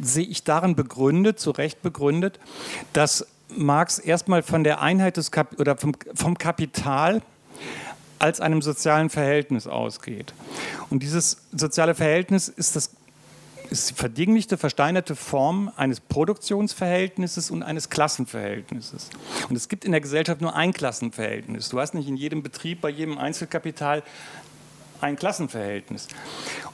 sehe 0.00 0.26
ich 0.26 0.44
darin 0.44 0.76
begründet, 0.76 1.40
zu 1.40 1.50
Recht 1.50 1.82
begründet, 1.82 2.38
dass 2.92 3.26
Marx 3.48 3.98
erstmal 3.98 4.42
von 4.42 4.64
der 4.64 4.80
Einheit 4.80 5.16
des 5.16 5.30
Kap 5.30 5.58
oder 5.58 5.76
vom, 5.76 5.92
vom 6.14 6.36
Kapital 6.36 7.22
als 8.18 8.40
einem 8.40 8.62
sozialen 8.62 9.10
Verhältnis 9.10 9.66
ausgeht. 9.66 10.32
Und 10.90 11.02
dieses 11.02 11.38
soziale 11.52 11.94
Verhältnis 11.94 12.48
ist, 12.48 12.76
das, 12.76 12.90
ist 13.70 13.90
die 13.90 13.94
verdinglichte, 13.94 14.56
versteinerte 14.56 15.16
Form 15.16 15.70
eines 15.76 16.00
Produktionsverhältnisses 16.00 17.50
und 17.50 17.62
eines 17.62 17.90
Klassenverhältnisses. 17.90 19.10
Und 19.48 19.56
es 19.56 19.68
gibt 19.68 19.84
in 19.84 19.92
der 19.92 20.00
Gesellschaft 20.00 20.40
nur 20.40 20.54
ein 20.54 20.72
Klassenverhältnis. 20.72 21.68
Du 21.68 21.80
hast 21.80 21.94
nicht 21.94 22.08
in 22.08 22.16
jedem 22.16 22.42
Betrieb, 22.42 22.80
bei 22.80 22.90
jedem 22.90 23.18
Einzelkapital 23.18 24.02
ein 25.00 25.16
Klassenverhältnis. 25.16 26.08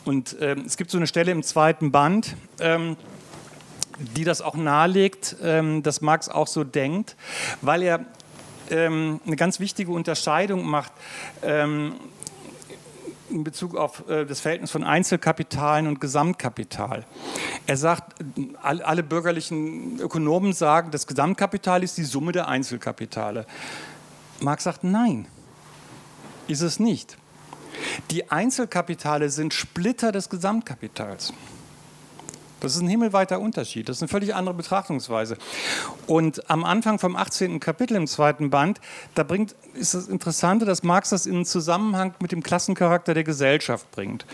Und 0.05 0.37
ähm, 0.41 0.65
es 0.67 0.77
gibt 0.77 0.91
so 0.91 0.99
eine 0.99 1.07
Stelle 1.07 1.33
im 1.33 1.43
zweiten 1.43 1.91
Band, 1.91 2.37
ähm, 2.61 2.97
die 4.17 4.25
das 4.25 4.41
auch 4.41 4.55
nahelegt, 4.55 5.37
ähm, 5.43 5.83
dass 5.83 6.01
Marx 6.01 6.29
auch 6.29 6.47
so 6.47 6.65
denkt, 6.65 7.17
weil 7.61 7.83
er 7.83 8.05
ähm, 8.73 9.21
eine 9.27 9.37
ganz 9.37 9.61
wichtige 9.61 9.93
Unterscheidung 9.93 10.67
macht 10.67 10.93
ähm, 11.43 11.95
in 13.31 13.45
Bezug 13.45 13.77
auf 13.77 14.09
äh, 14.09 14.25
das 14.27 14.41
Verhältnis 14.41 14.71
von 14.71 14.85
Einzelkapitalen 14.85 15.87
und 15.87 16.01
Gesamtkapital. 16.01 17.05
Er 17.67 17.77
sagt, 17.77 18.15
all, 18.63 18.83
alle 18.83 19.03
bürgerlichen 19.03 20.01
Ökonomen 20.01 20.53
sagen, 20.53 20.91
das 20.91 21.07
Gesamtkapital 21.07 21.83
ist 21.83 21.97
die 21.99 22.05
Summe 22.05 22.33
der 22.33 22.49
Einzelkapitale. 22.49 23.47
Marx 24.41 24.65
sagt, 24.65 24.85
nein, 24.85 25.27
ist 26.49 26.63
es 26.63 26.81
nicht. 26.81 27.17
Die 28.11 28.31
Einzelkapitale 28.31 29.31
sind 29.31 29.55
Splitter 29.55 30.13
des 30.13 30.29
Gesamtkapitals. 30.29 31.33
Das 32.63 32.77
ist 32.77 32.81
ein 32.81 32.89
himmelweiter 32.89 33.41
Unterschied. 33.41 33.89
Das 33.89 33.97
ist 33.97 34.03
eine 34.03 34.09
völlig 34.09 34.37
andere 34.37 34.55
Betrachtungsweise. 34.55 35.37
Und 36.07 36.49
am 36.49 36.63
Anfang 36.63 37.01
vom 37.01 37.17
18. 37.17 37.59
Kapitel 37.59 37.97
im 37.97 38.07
zweiten 38.07 38.51
Band, 38.51 38.81
da 39.17 39.25
bringt, 39.25 39.57
ist 39.75 39.95
das 39.95 40.07
Interessante, 40.07 40.65
dass 40.65 40.85
Marx 40.85 41.11
das 41.11 41.27
in 41.27 41.45
Zusammenhang 41.45 42.15
mit 42.21 42.31
dem 42.31 42.41
Klassencharakter 42.41 43.15
der 43.15 43.25
Gesellschaft 43.25 43.91
bringt. 43.91 44.27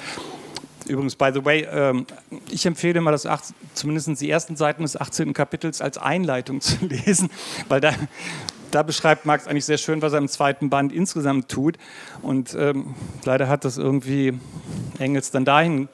Übrigens, 0.87 1.17
by 1.17 1.31
the 1.33 1.43
way, 1.43 1.67
ähm, 1.73 2.07
ich 2.51 2.67
empfehle 2.67 3.01
mal, 3.01 3.13
das 3.13 3.25
acht, 3.25 3.45
zumindest 3.73 4.21
die 4.21 4.29
ersten 4.29 4.57
Seiten 4.57 4.83
des 4.83 5.01
18. 5.01 5.33
Kapitels 5.33 5.81
als 5.81 5.97
Einleitung 5.97 6.61
zu 6.61 6.85
lesen, 6.85 7.31
weil 7.69 7.81
da, 7.81 7.95
da 8.71 8.83
beschreibt 8.83 9.25
Marx 9.25 9.47
eigentlich 9.47 9.65
sehr 9.65 9.79
schön, 9.79 10.03
was 10.03 10.13
er 10.13 10.19
im 10.19 10.29
zweiten 10.29 10.69
Band 10.69 10.93
insgesamt 10.93 11.49
tut. 11.49 11.79
Und 12.21 12.55
ähm, 12.59 12.95
leider 13.25 13.49
hat 13.49 13.65
das 13.65 13.79
irgendwie 13.79 14.39
Engels 14.99 15.31
dann 15.31 15.47
dahin. 15.47 15.89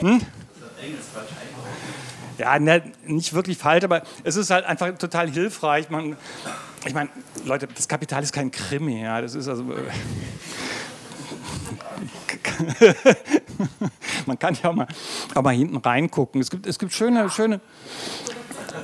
Hm? 0.00 0.20
Ja, 2.38 2.58
ne, 2.58 2.82
nicht 3.06 3.34
wirklich 3.34 3.58
falsch, 3.58 3.84
aber 3.84 4.02
es 4.24 4.36
ist 4.36 4.50
halt 4.50 4.64
einfach 4.64 4.96
total 4.98 5.30
hilfreich. 5.30 5.90
Man, 5.90 6.16
ich 6.86 6.94
meine, 6.94 7.10
Leute, 7.44 7.68
das 7.68 7.86
Kapital 7.88 8.22
ist 8.22 8.32
kein 8.32 8.50
Krimi, 8.50 9.02
ja, 9.02 9.20
das 9.20 9.34
ist 9.34 9.48
also. 9.48 9.64
Äh, 9.72 9.82
man 14.26 14.38
kann 14.38 14.56
ja 14.62 14.70
auch 14.70 14.74
mal, 14.74 14.86
auch 15.34 15.42
mal 15.42 15.54
hinten 15.54 15.76
reingucken. 15.76 16.40
Es 16.40 16.50
gibt, 16.50 16.66
es 16.66 16.78
gibt 16.78 16.92
schöne, 16.92 17.30
schöne, 17.30 17.60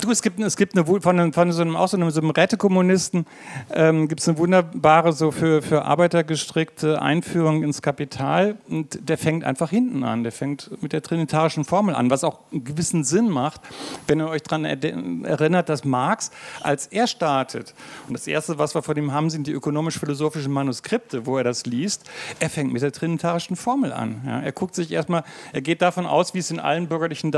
Du, 0.01 0.11
es 0.11 0.21
gibt, 0.21 0.39
es 0.39 0.55
gibt 0.55 0.77
eine, 0.77 0.85
von, 0.85 1.33
von 1.33 1.51
so 1.51 1.61
einem, 1.61 1.75
auch 1.75 1.87
so 1.87 1.97
einem, 1.97 2.09
so 2.11 2.21
einem 2.21 2.29
Rätekommunisten 2.29 3.25
ähm, 3.73 4.07
gibt 4.07 4.21
es 4.21 4.29
eine 4.29 4.37
wunderbare, 4.37 5.13
so 5.13 5.31
für, 5.31 5.61
für 5.61 5.83
Arbeiter 5.83 6.23
gestrickte 6.23 7.01
Einführung 7.01 7.63
ins 7.63 7.81
Kapital. 7.81 8.57
Und 8.69 9.09
der 9.09 9.17
fängt 9.17 9.43
einfach 9.43 9.71
hinten 9.71 10.03
an. 10.03 10.23
Der 10.23 10.31
fängt 10.31 10.81
mit 10.81 10.93
der 10.93 11.01
trinitarischen 11.01 11.65
Formel 11.65 11.95
an, 11.95 12.09
was 12.09 12.23
auch 12.23 12.39
einen 12.51 12.63
gewissen 12.63 13.03
Sinn 13.03 13.29
macht, 13.29 13.61
wenn 14.07 14.19
ihr 14.19 14.29
euch 14.29 14.43
daran 14.43 14.63
erinnert, 14.63 15.69
dass 15.69 15.83
Marx, 15.83 16.31
als 16.61 16.87
er 16.87 17.07
startet, 17.07 17.73
und 18.07 18.13
das 18.13 18.27
Erste, 18.27 18.59
was 18.59 18.75
wir 18.75 18.83
von 18.83 18.95
ihm 18.95 19.11
haben, 19.11 19.29
sind 19.29 19.47
die 19.47 19.51
ökonomisch-philosophischen 19.51 20.53
Manuskripte, 20.53 21.25
wo 21.25 21.37
er 21.37 21.43
das 21.43 21.65
liest, 21.65 22.09
er 22.39 22.49
fängt 22.49 22.71
mit 22.71 22.81
der 22.81 22.91
trinitarischen 22.91 23.55
Formel 23.55 23.91
an. 23.91 24.21
Ja, 24.25 24.39
er 24.39 24.51
guckt 24.51 24.75
sich 24.75 24.91
erstmal, 24.91 25.23
er 25.51 25.61
geht 25.61 25.81
davon 25.81 26.05
aus, 26.05 26.33
wie 26.33 26.39
es 26.39 26.51
in 26.51 26.59
allen 26.59 26.87
bürgerlichen 26.87 27.31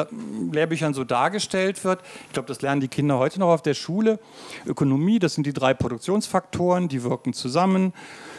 Lehrbüchern 0.51 0.93
so 0.93 1.03
dargestellt 1.03 1.83
wird. 1.83 2.01
Ich 2.27 2.33
glaube, 2.41 2.47
das 2.47 2.61
lernen 2.61 2.81
die 2.81 2.87
Kinder 2.87 3.19
heute 3.19 3.39
noch 3.39 3.49
auf 3.49 3.61
der 3.61 3.75
Schule. 3.75 4.19
Ökonomie, 4.65 5.19
das 5.19 5.35
sind 5.35 5.45
die 5.45 5.53
drei 5.53 5.75
Produktionsfaktoren, 5.75 6.87
die 6.87 7.03
wirken 7.03 7.33
zusammen, 7.33 7.93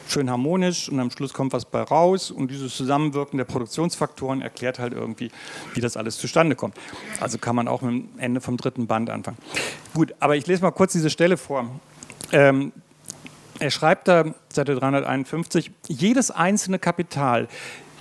schön 0.08 0.28
harmonisch 0.28 0.88
und 0.88 0.98
am 0.98 1.10
Schluss 1.12 1.32
kommt 1.32 1.52
was 1.52 1.64
bei 1.64 1.82
raus. 1.82 2.32
Und 2.32 2.50
dieses 2.50 2.76
Zusammenwirken 2.76 3.36
der 3.38 3.44
Produktionsfaktoren 3.44 4.42
erklärt 4.42 4.80
halt 4.80 4.92
irgendwie, 4.92 5.30
wie 5.74 5.80
das 5.80 5.96
alles 5.96 6.18
zustande 6.18 6.56
kommt. 6.56 6.74
Also 7.20 7.38
kann 7.38 7.54
man 7.54 7.68
auch 7.68 7.82
mit 7.82 7.92
dem 7.92 8.08
Ende 8.18 8.40
vom 8.40 8.56
dritten 8.56 8.88
Band 8.88 9.08
anfangen. 9.08 9.38
Gut, 9.94 10.14
aber 10.18 10.36
ich 10.36 10.46
lese 10.48 10.62
mal 10.62 10.72
kurz 10.72 10.92
diese 10.92 11.10
Stelle 11.10 11.36
vor. 11.36 11.70
Ähm, 12.32 12.72
er 13.60 13.70
schreibt 13.70 14.08
da, 14.08 14.34
Seite 14.48 14.74
351, 14.74 15.70
jedes 15.86 16.32
einzelne 16.32 16.80
Kapital 16.80 17.46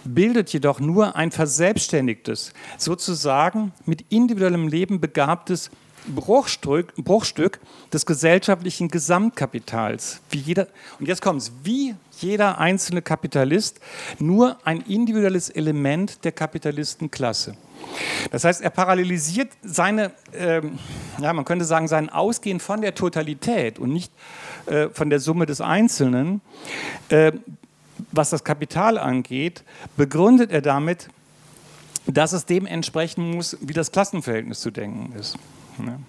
bildet 0.03 0.51
jedoch 0.51 0.79
nur 0.79 1.15
ein 1.15 1.29
verselbstständigtes, 1.29 2.53
sozusagen 2.79 3.71
mit 3.85 4.05
individuellem 4.09 4.67
Leben 4.67 4.99
begabtes 4.99 5.69
Bruchstück, 6.07 6.93
Bruchstück 6.95 7.59
des 7.93 8.05
gesellschaftlichen 8.05 8.87
Gesamtkapitals. 8.87 10.21
Wie 10.29 10.39
jeder, 10.39 10.67
und 10.99 11.07
jetzt 11.07 11.21
kommt 11.21 11.41
es, 11.41 11.51
wie 11.63 11.95
jeder 12.19 12.57
einzelne 12.57 13.01
Kapitalist 13.01 13.79
nur 14.19 14.57
ein 14.63 14.81
individuelles 14.81 15.49
Element 15.49 16.23
der 16.23 16.31
Kapitalistenklasse. 16.31 17.55
Das 18.31 18.43
heißt, 18.43 18.61
er 18.61 18.69
parallelisiert 18.69 19.49
seine, 19.63 20.11
ähm, 20.33 20.77
ja, 21.19 21.33
man 21.33 21.45
könnte 21.45 21.65
sagen, 21.65 21.87
sein 21.87 22.09
Ausgehen 22.09 22.59
von 22.59 22.81
der 22.81 22.95
Totalität 22.95 23.79
und 23.79 23.91
nicht 23.91 24.11
äh, 24.67 24.89
von 24.89 25.09
der 25.09 25.19
Summe 25.19 25.45
des 25.45 25.61
Einzelnen. 25.61 26.41
Äh, 27.09 27.33
was 28.11 28.31
das 28.31 28.43
Kapital 28.43 28.97
angeht, 28.97 29.63
begründet 29.95 30.51
er 30.51 30.61
damit, 30.61 31.07
dass 32.07 32.33
es 32.33 32.45
dem 32.45 32.65
entsprechen 32.65 33.31
muss, 33.31 33.57
wie 33.61 33.73
das 33.73 33.91
Klassenverhältnis 33.91 34.59
zu 34.59 34.71
denken 34.71 35.13
ist. 35.17 35.37
Ne? 35.77 35.99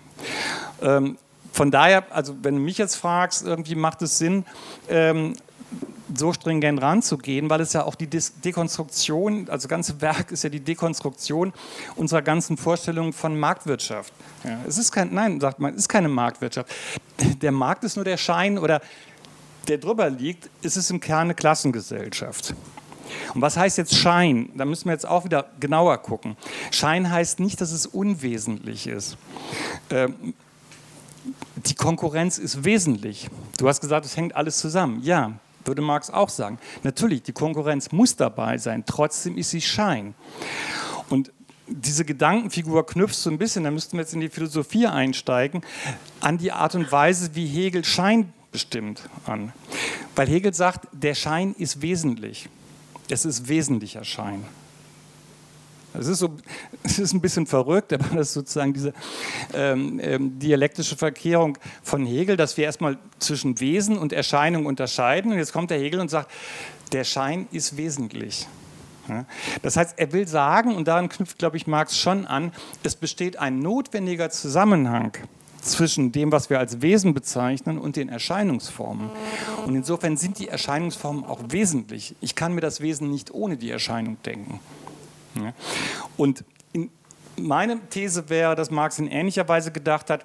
Ähm, 0.81 1.19
von 1.53 1.71
daher, 1.71 2.05
also 2.11 2.35
wenn 2.43 2.57
du 2.57 2.61
mich 2.61 2.79
jetzt 2.79 2.97
fragst, 2.97 3.45
irgendwie 3.45 3.75
macht 3.75 4.03
es 4.03 4.19
Sinn, 4.19 4.45
ähm, 4.89 5.35
so 6.15 6.33
stringent 6.33 6.81
ranzugehen, 6.83 7.49
weil 7.49 7.61
es 7.61 7.73
ja 7.73 7.85
auch 7.85 7.95
die 7.95 8.07
Dekonstruktion, 8.07 9.49
also 9.49 9.63
das 9.65 9.69
ganze 9.69 10.01
Werk 10.01 10.31
ist 10.31 10.45
ja 10.45 10.51
die 10.51 10.61
Dekonstruktion 10.61 11.53
unserer 11.97 12.23
ganzen 12.23 12.57
Vorstellung 12.57 13.13
von 13.13 13.39
Marktwirtschaft. 13.39 14.13
Ja, 14.45 14.59
es 14.67 14.79
ist 14.79 14.93
kein, 14.93 15.15
nein, 15.15 15.41
sagt 15.41 15.59
man, 15.59 15.73
es 15.73 15.81
ist 15.81 15.89
keine 15.89 16.09
Marktwirtschaft. 16.09 16.71
Der 17.41 17.53
Markt 17.53 17.85
ist 17.85 17.97
nur 17.97 18.05
der 18.05 18.17
Schein 18.17 18.59
oder 18.59 18.81
der 19.69 19.79
drüber 19.79 20.11
liegt, 20.11 20.51
ist 20.63 20.77
es 20.77 20.91
im 20.91 21.01
Kern 21.01 21.23
eine 21.23 21.35
Klassengesellschaft. 21.35 22.55
Und 23.35 23.41
was 23.43 23.57
heißt 23.57 23.79
jetzt 23.79 23.97
Schein? 23.97 24.51
Da 24.57 24.65
müssen 24.65 24.87
wir 24.87 24.93
jetzt 24.93 25.07
auch 25.07 25.25
wieder 25.25 25.47
genauer 25.61 25.99
gucken. 25.99 26.37
Schein 26.71 27.11
heißt 27.11 27.41
nicht, 27.41 27.61
dass 27.61 27.73
es 27.73 27.87
unwesentlich 27.87 28.87
ist. 28.87 29.17
Ähm, 29.91 30.35
die 31.57 31.75
Konkurrenz 31.75 32.39
ist 32.39 32.65
wesentlich. 32.65 33.29
Du 33.59 33.69
hast 33.69 33.81
gesagt, 33.81 34.05
es 34.05 34.17
hängt 34.17 34.35
alles 34.35 34.59
zusammen. 34.59 35.01
Ja, 35.03 35.33
würde 35.65 35.83
Marx 35.83 36.11
auch 36.11 36.29
sagen. 36.29 36.59
Natürlich, 36.83 37.23
die 37.23 37.33
Konkurrenz 37.33 37.93
muss 37.93 38.17
dabei 38.17 38.59
sein, 38.59 38.85
trotzdem 38.87 39.37
ist 39.37 39.51
sie 39.51 39.61
Schein. 39.61 40.15
Und 41.09 41.33
diese 41.69 42.05
Gedankenfigur 42.05 42.85
knüpft 42.87 43.15
so 43.15 43.31
ein 43.31 43.39
bisschen, 43.39 43.65
da 43.65 43.71
müssten 43.71 43.97
wir 43.97 44.03
jetzt 44.03 44.15
in 44.15 44.21
die 44.21 44.29
Philosophie 44.29 44.87
einsteigen, 44.87 45.63
an 46.21 46.39
die 46.39 46.53
Art 46.53 46.75
und 46.75 46.91
Weise, 46.91 47.35
wie 47.35 47.47
Hegel 47.47 47.85
Schein 47.85 48.33
bestimmt 48.51 49.09
an. 49.27 49.53
Weil 50.15 50.29
Hegel 50.29 50.53
sagt, 50.53 50.89
der 50.93 51.15
Schein 51.15 51.55
ist 51.59 51.81
wesentlich. 51.81 52.49
Es 53.09 53.25
ist 53.25 53.49
wesentlicher 53.49 54.05
Schein. 54.05 54.45
Es 55.95 56.07
ist, 56.07 56.21
so, 56.21 56.37
es 56.83 56.99
ist 56.99 57.13
ein 57.13 57.21
bisschen 57.21 57.47
verrückt, 57.47 57.93
aber 57.93 58.05
das 58.17 58.29
ist 58.29 58.35
sozusagen 58.35 58.73
diese 58.73 58.93
ähm, 59.55 60.01
ähm, 60.03 60.39
dialektische 60.39 60.97
Verkehrung 60.97 61.59
von 61.83 62.07
Hegel, 62.07 62.37
dass 62.37 62.57
wir 62.57 62.65
erstmal 62.65 62.99
zwischen 63.19 63.61
Wesen 63.61 63.99
und 63.99 64.13
Erscheinung 64.13 64.67
unterscheiden. 64.67 65.33
Und 65.33 65.39
jetzt 65.39 65.53
kommt 65.53 65.71
der 65.71 65.79
Hegel 65.79 66.01
und 66.01 66.11
sagt, 66.11 66.31
der 66.93 67.05
Schein 67.05 67.49
ist 67.53 67.77
wesentlich. 67.77 68.47
Das 69.63 69.77
heißt, 69.77 69.99
er 69.99 70.13
will 70.13 70.29
sagen, 70.29 70.77
und 70.77 70.87
daran 70.87 71.09
knüpft, 71.09 71.39
glaube 71.39 71.57
ich, 71.57 71.67
Marx 71.67 71.99
schon 71.99 72.25
an, 72.25 72.53
es 72.85 72.95
besteht 72.95 73.37
ein 73.37 73.59
notwendiger 73.59 74.31
Zusammenhang 74.31 75.13
zwischen 75.63 76.13
dem, 76.13 76.33
was 76.33 76.51
wir 76.51 76.59
als 76.59 76.83
Wesen 76.83 77.15
bezeichnen 77.15 77.79
und 77.79 77.97
den 77.97 78.09
Erscheinungsformen. 78.09 79.11
Und 79.67 79.75
insofern 79.75 80.17
sind 80.17 80.39
die 80.39 80.49
Erscheinungsformen 80.49 81.25
auch 81.25 81.41
wesentlich. 81.49 82.17
Ich 82.21 82.35
kann 82.35 82.55
mir 82.55 82.61
das 82.61 82.81
Wesen 82.81 83.11
nicht 83.11 83.33
ohne 83.33 83.57
die 83.57 83.71
Erscheinung 83.71 84.17
denken. 84.25 84.61
Und 86.17 86.45
meine 87.37 87.81
These 87.89 88.29
wäre, 88.29 88.55
dass 88.55 88.71
Marx 88.71 88.99
in 88.99 89.07
ähnlicher 89.07 89.49
Weise 89.49 89.71
gedacht 89.73 90.11
hat, 90.11 90.25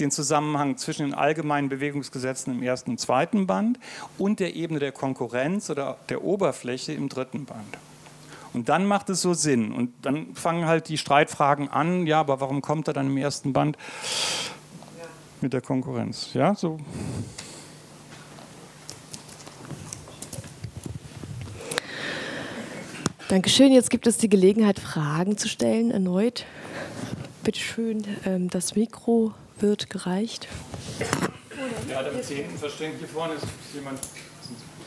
den 0.00 0.10
Zusammenhang 0.10 0.78
zwischen 0.78 1.06
den 1.06 1.14
allgemeinen 1.14 1.68
Bewegungsgesetzen 1.68 2.54
im 2.54 2.62
ersten 2.62 2.92
und 2.92 3.00
zweiten 3.00 3.46
Band 3.46 3.78
und 4.16 4.40
der 4.40 4.54
Ebene 4.54 4.78
der 4.78 4.92
Konkurrenz 4.92 5.68
oder 5.68 5.98
der 6.08 6.24
Oberfläche 6.24 6.92
im 6.92 7.08
dritten 7.08 7.44
Band. 7.44 7.76
Und 8.54 8.70
dann 8.70 8.86
macht 8.86 9.10
es 9.10 9.20
so 9.20 9.34
Sinn. 9.34 9.72
Und 9.72 9.92
dann 10.00 10.34
fangen 10.34 10.66
halt 10.66 10.88
die 10.88 10.96
Streitfragen 10.96 11.68
an, 11.68 12.06
ja, 12.06 12.20
aber 12.20 12.40
warum 12.40 12.62
kommt 12.62 12.88
er 12.88 12.94
dann 12.94 13.08
im 13.08 13.18
ersten 13.18 13.52
Band? 13.52 13.76
Mit 15.40 15.52
der 15.52 15.60
Konkurrenz. 15.60 16.30
Ja, 16.34 16.54
so. 16.54 16.78
Dankeschön. 23.28 23.72
Jetzt 23.72 23.90
gibt 23.90 24.06
es 24.06 24.18
die 24.18 24.28
Gelegenheit, 24.28 24.78
Fragen 24.78 25.36
zu 25.36 25.48
stellen, 25.48 25.90
erneut. 25.90 26.44
Bitte 27.42 27.58
schön, 27.60 28.04
ähm, 28.24 28.48
das 28.50 28.76
Mikro 28.76 29.32
wird 29.58 29.90
gereicht. 29.90 30.48
Ja, 31.88 32.02
damit 32.02 32.24
Sie 32.24 32.36
hinten 32.36 32.58
verstehen, 32.58 32.92
hier 32.98 33.08
vorne 33.08 33.34
ist 33.34 33.46
jemand. 33.74 33.98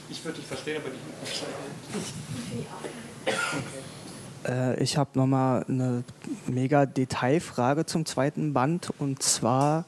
Ich 0.09 0.23
würde 0.23 0.39
dich 0.39 0.47
verstehen, 0.47 0.77
aber 0.77 0.89
dich 0.89 0.99
nicht. 1.21 1.43
Äh, 4.47 4.81
ich 4.81 4.97
habe 4.97 5.11
nochmal 5.13 5.65
eine 5.67 6.03
mega 6.47 6.85
Detailfrage 6.85 7.85
zum 7.85 8.05
zweiten 8.05 8.53
Band. 8.53 8.91
Und 8.99 9.21
zwar 9.23 9.85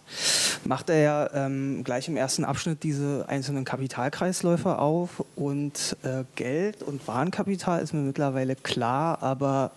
macht 0.64 0.90
er 0.90 1.00
ja 1.00 1.30
ähm, 1.34 1.84
gleich 1.84 2.08
im 2.08 2.18
ersten 2.18 2.46
Abschnitt 2.46 2.84
diese 2.84 3.26
einzelnen 3.28 3.66
Kapitalkreisläufe 3.66 4.78
auf. 4.78 5.24
Und 5.36 5.96
äh, 6.04 6.24
Geld 6.36 6.84
und 6.84 7.08
Warenkapital 7.08 7.82
ist 7.82 7.94
mir 7.94 8.02
mittlerweile 8.02 8.56
klar, 8.56 9.22
aber 9.22 9.72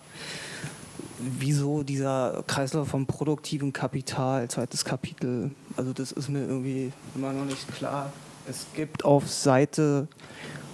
wieso 1.19 1.83
dieser 1.83 2.43
Kreislauf 2.45 2.89
vom 2.89 3.05
produktiven 3.05 3.73
Kapital, 3.73 4.47
zweites 4.47 4.85
Kapitel, 4.85 5.51
also 5.77 5.93
das 5.93 6.11
ist 6.11 6.29
mir 6.29 6.41
irgendwie 6.41 6.91
immer 7.15 7.31
noch 7.31 7.45
nicht 7.45 7.67
klar. 7.73 8.11
Es 8.47 8.67
gibt 8.75 9.05
auf 9.05 9.29
Seite 9.29 10.07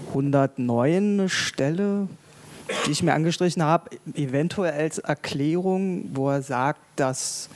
109 0.09 0.93
eine 0.93 1.29
Stelle, 1.29 2.07
die 2.85 2.91
ich 2.91 3.03
mir 3.03 3.13
angestrichen 3.13 3.63
habe, 3.63 3.89
eventuell 4.15 4.73
als 4.73 4.97
Erklärung, 4.99 6.09
wo 6.13 6.29
er 6.29 6.41
sagt, 6.41 6.79
dass 6.95 7.49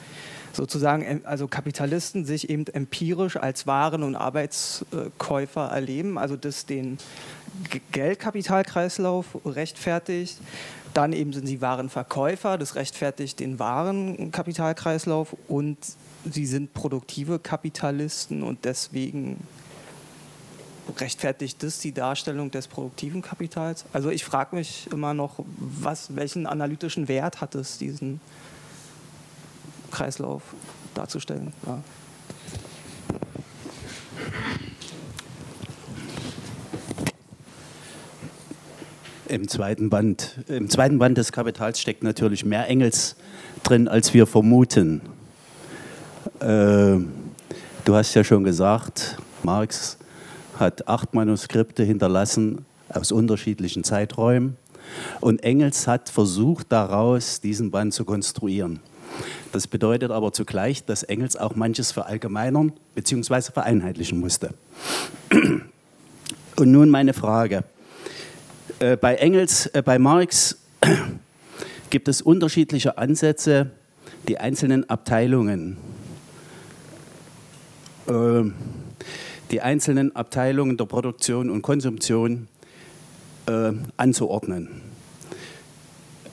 sozusagen 0.53 1.21
also 1.25 1.47
Kapitalisten 1.47 2.25
sich 2.25 2.49
eben 2.49 2.65
empirisch 2.67 3.37
als 3.37 3.67
Waren- 3.67 4.03
und 4.03 4.15
Arbeitskäufer 4.15 5.67
erleben, 5.67 6.17
also 6.17 6.35
das 6.35 6.65
den 6.65 6.97
Geldkapitalkreislauf 7.91 9.25
rechtfertigt. 9.45 10.37
Dann 10.93 11.11
eben 11.11 11.33
sind 11.33 11.45
sie 11.45 11.61
Warenverkäufer, 11.61 12.57
das 12.57 12.75
rechtfertigt 12.75 13.41
den 13.41 13.59
Warenkapitalkreislauf 13.59 15.35
und 15.49 15.77
sie 16.23 16.45
sind 16.45 16.73
produktive 16.73 17.37
Kapitalisten 17.37 18.43
und 18.43 18.63
deswegen 18.63 19.37
rechtfertigt 20.99 21.61
das 21.63 21.79
die 21.79 21.91
Darstellung 21.91 22.51
des 22.51 22.67
produktiven 22.67 23.21
Kapitals? 23.21 23.85
Also 23.93 24.09
ich 24.09 24.23
frage 24.23 24.55
mich 24.55 24.87
immer 24.91 25.13
noch, 25.13 25.43
was, 25.57 26.15
welchen 26.15 26.45
analytischen 26.45 27.07
Wert 27.07 27.41
hat 27.41 27.55
es, 27.55 27.77
diesen 27.77 28.19
Kreislauf 29.91 30.43
darzustellen? 30.93 31.53
Ja. 31.65 31.81
Im 39.27 39.47
zweiten, 39.47 39.89
Band, 39.89 40.39
Im 40.47 40.69
zweiten 40.69 40.99
Band 40.99 41.17
des 41.17 41.31
Kapitals 41.31 41.81
steckt 41.81 42.03
natürlich 42.03 42.45
mehr 42.45 42.67
Engels 42.67 43.15
drin, 43.63 43.87
als 43.87 44.13
wir 44.13 44.27
vermuten. 44.27 45.01
Äh, 46.39 46.97
du 47.85 47.95
hast 47.95 48.13
ja 48.13 48.23
schon 48.23 48.43
gesagt, 48.43 49.17
Marx 49.41 49.97
hat 50.59 50.87
acht 50.87 51.13
Manuskripte 51.13 51.83
hinterlassen 51.83 52.65
aus 52.89 53.11
unterschiedlichen 53.11 53.83
Zeiträumen. 53.83 54.57
Und 55.19 55.43
Engels 55.43 55.87
hat 55.87 56.09
versucht, 56.09 56.71
daraus 56.71 57.41
diesen 57.41 57.71
Band 57.71 57.93
zu 57.93 58.05
konstruieren. 58.05 58.79
Das 59.51 59.67
bedeutet 59.67 60.11
aber 60.11 60.33
zugleich, 60.33 60.85
dass 60.85 61.03
Engels 61.03 61.35
auch 61.37 61.55
manches 61.55 61.91
verallgemeinern 61.91 62.73
bzw. 62.93 63.51
vereinheitlichen 63.51 64.19
musste. 64.19 64.53
Und 65.31 66.71
nun 66.71 66.89
meine 66.89 67.13
Frage. 67.13 67.63
Äh, 68.79 68.97
bei 68.97 69.15
Engels, 69.15 69.67
äh, 69.67 69.81
bei 69.81 69.99
Marx 69.99 70.57
gibt 71.89 72.07
es 72.07 72.21
unterschiedliche 72.21 72.97
Ansätze, 72.97 73.71
die 74.27 74.37
einzelnen 74.37 74.89
Abteilungen 74.89 75.77
äh, 78.07 78.43
die 79.51 79.61
einzelnen 79.61 80.15
Abteilungen 80.15 80.77
der 80.77 80.85
Produktion 80.85 81.49
und 81.49 81.61
Konsumption 81.61 82.47
äh, 83.47 83.71
anzuordnen. 83.97 84.81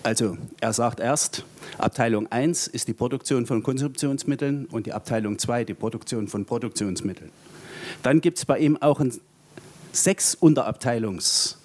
Also 0.03 0.37
er 0.61 0.73
sagt 0.73 0.99
erst, 1.01 1.45
Abteilung 1.79 2.31
1 2.31 2.67
ist 2.67 2.89
die 2.89 2.95
Produktion 2.95 3.47
von 3.47 3.63
Konsumptionsmitteln 3.63 4.67
und 4.67 4.87
die 4.87 4.93
Abteilung 4.93 5.39
2 5.39 5.65
die 5.65 5.75
Produktion 5.75 6.27
von 6.27 6.45
Produktionsmitteln. 6.45 7.31
Dann 8.03 8.21
gibt 8.21 8.39
es 8.39 8.45
bei 8.45 8.59
ihm 8.59 8.77
auch 8.81 8.99
ein 9.01 9.13
sechs 9.93 10.35
Unterabteilungsmodell. 10.35 11.59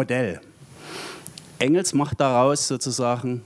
Äh, 0.00 0.38
Engels 1.58 1.94
macht 1.94 2.20
daraus 2.20 2.68
sozusagen, 2.68 3.42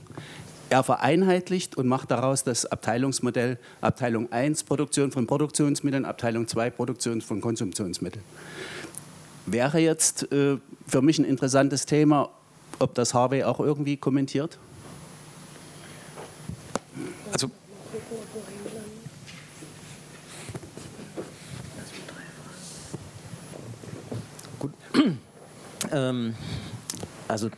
er 0.69 0.83
vereinheitlicht 0.83 1.77
und 1.77 1.87
macht 1.87 2.11
daraus 2.11 2.43
das 2.43 2.65
Abteilungsmodell 2.65 3.57
Abteilung 3.81 4.31
1 4.31 4.63
Produktion 4.63 5.11
von 5.11 5.27
Produktionsmitteln, 5.27 6.05
Abteilung 6.05 6.47
2 6.47 6.69
Produktion 6.69 7.21
von 7.21 7.41
Konsumptionsmitteln. 7.41 8.23
Wäre 9.45 9.79
jetzt 9.79 10.31
äh, 10.31 10.57
für 10.87 11.01
mich 11.01 11.17
ein 11.17 11.25
interessantes 11.25 11.85
Thema, 11.85 12.29
ob 12.77 12.93
das 12.93 13.13
Harvey 13.13 13.43
auch 13.43 13.59
irgendwie 13.59 13.97
kommentiert? 13.97 14.59
Also 17.33 17.49
Gut. 24.59 24.71
ähm, 25.91 26.35
also 27.29 27.49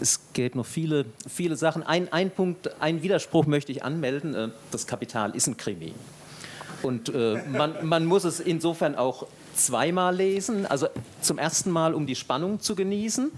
es 0.00 0.20
geht 0.32 0.54
noch 0.54 0.66
viele, 0.66 1.06
viele 1.28 1.56
Sachen. 1.56 1.82
Ein, 1.82 2.12
ein 2.12 2.30
Punkt, 2.30 2.80
ein 2.80 3.02
Widerspruch 3.02 3.46
möchte 3.46 3.72
ich 3.72 3.82
anmelden. 3.82 4.34
Äh, 4.34 4.48
das 4.70 4.86
Kapital 4.86 5.34
ist 5.34 5.46
ein 5.46 5.56
Krimi. 5.56 5.94
Und 6.82 7.08
äh, 7.14 7.42
man, 7.48 7.86
man 7.86 8.04
muss 8.06 8.24
es 8.24 8.40
insofern 8.40 8.94
auch 8.94 9.26
zweimal 9.54 10.14
lesen. 10.14 10.66
Also 10.66 10.88
zum 11.20 11.38
ersten 11.38 11.70
Mal, 11.70 11.94
um 11.94 12.06
die 12.06 12.14
Spannung 12.14 12.60
zu 12.60 12.74
genießen. 12.74 13.30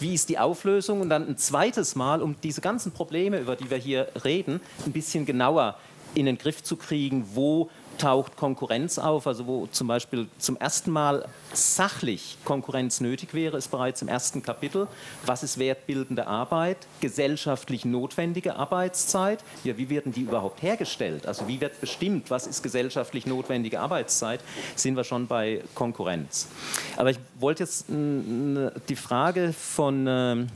Wie 0.00 0.14
ist 0.14 0.28
die 0.28 0.38
Auflösung? 0.38 1.00
Und 1.00 1.10
dann 1.10 1.28
ein 1.28 1.38
zweites 1.38 1.94
Mal, 1.94 2.20
um 2.20 2.36
diese 2.42 2.60
ganzen 2.60 2.92
Probleme, 2.92 3.38
über 3.38 3.56
die 3.56 3.70
wir 3.70 3.78
hier 3.78 4.08
reden, 4.24 4.60
ein 4.84 4.92
bisschen 4.92 5.24
genauer 5.24 5.78
in 6.14 6.26
den 6.26 6.38
Griff 6.38 6.62
zu 6.62 6.76
kriegen, 6.76 7.24
wo 7.34 7.70
taucht 7.98 8.36
Konkurrenz 8.36 8.98
auf, 8.98 9.26
also 9.26 9.46
wo 9.46 9.66
zum 9.66 9.88
Beispiel 9.88 10.28
zum 10.38 10.56
ersten 10.56 10.90
Mal 10.90 11.26
sachlich 11.52 12.36
Konkurrenz 12.44 13.00
nötig 13.00 13.34
wäre, 13.34 13.56
ist 13.56 13.70
bereits 13.70 14.02
im 14.02 14.08
ersten 14.08 14.42
Kapitel. 14.42 14.88
Was 15.24 15.42
ist 15.42 15.58
wertbildende 15.58 16.26
Arbeit? 16.26 16.78
Gesellschaftlich 17.00 17.84
notwendige 17.84 18.56
Arbeitszeit? 18.56 19.44
Ja, 19.62 19.76
wie 19.78 19.88
werden 19.88 20.12
die 20.12 20.22
überhaupt 20.22 20.62
hergestellt? 20.62 21.26
Also 21.26 21.48
wie 21.48 21.60
wird 21.60 21.80
bestimmt, 21.80 22.30
was 22.30 22.46
ist 22.46 22.62
gesellschaftlich 22.62 23.26
notwendige 23.26 23.80
Arbeitszeit? 23.80 24.40
Sind 24.76 24.96
wir 24.96 25.04
schon 25.04 25.26
bei 25.26 25.62
Konkurrenz. 25.74 26.48
Aber 26.96 27.10
ich 27.10 27.18
wollte 27.38 27.62
jetzt 27.62 27.86
die 27.88 28.96
Frage 28.96 29.52
von 29.52 30.06
ähm, 30.08 30.48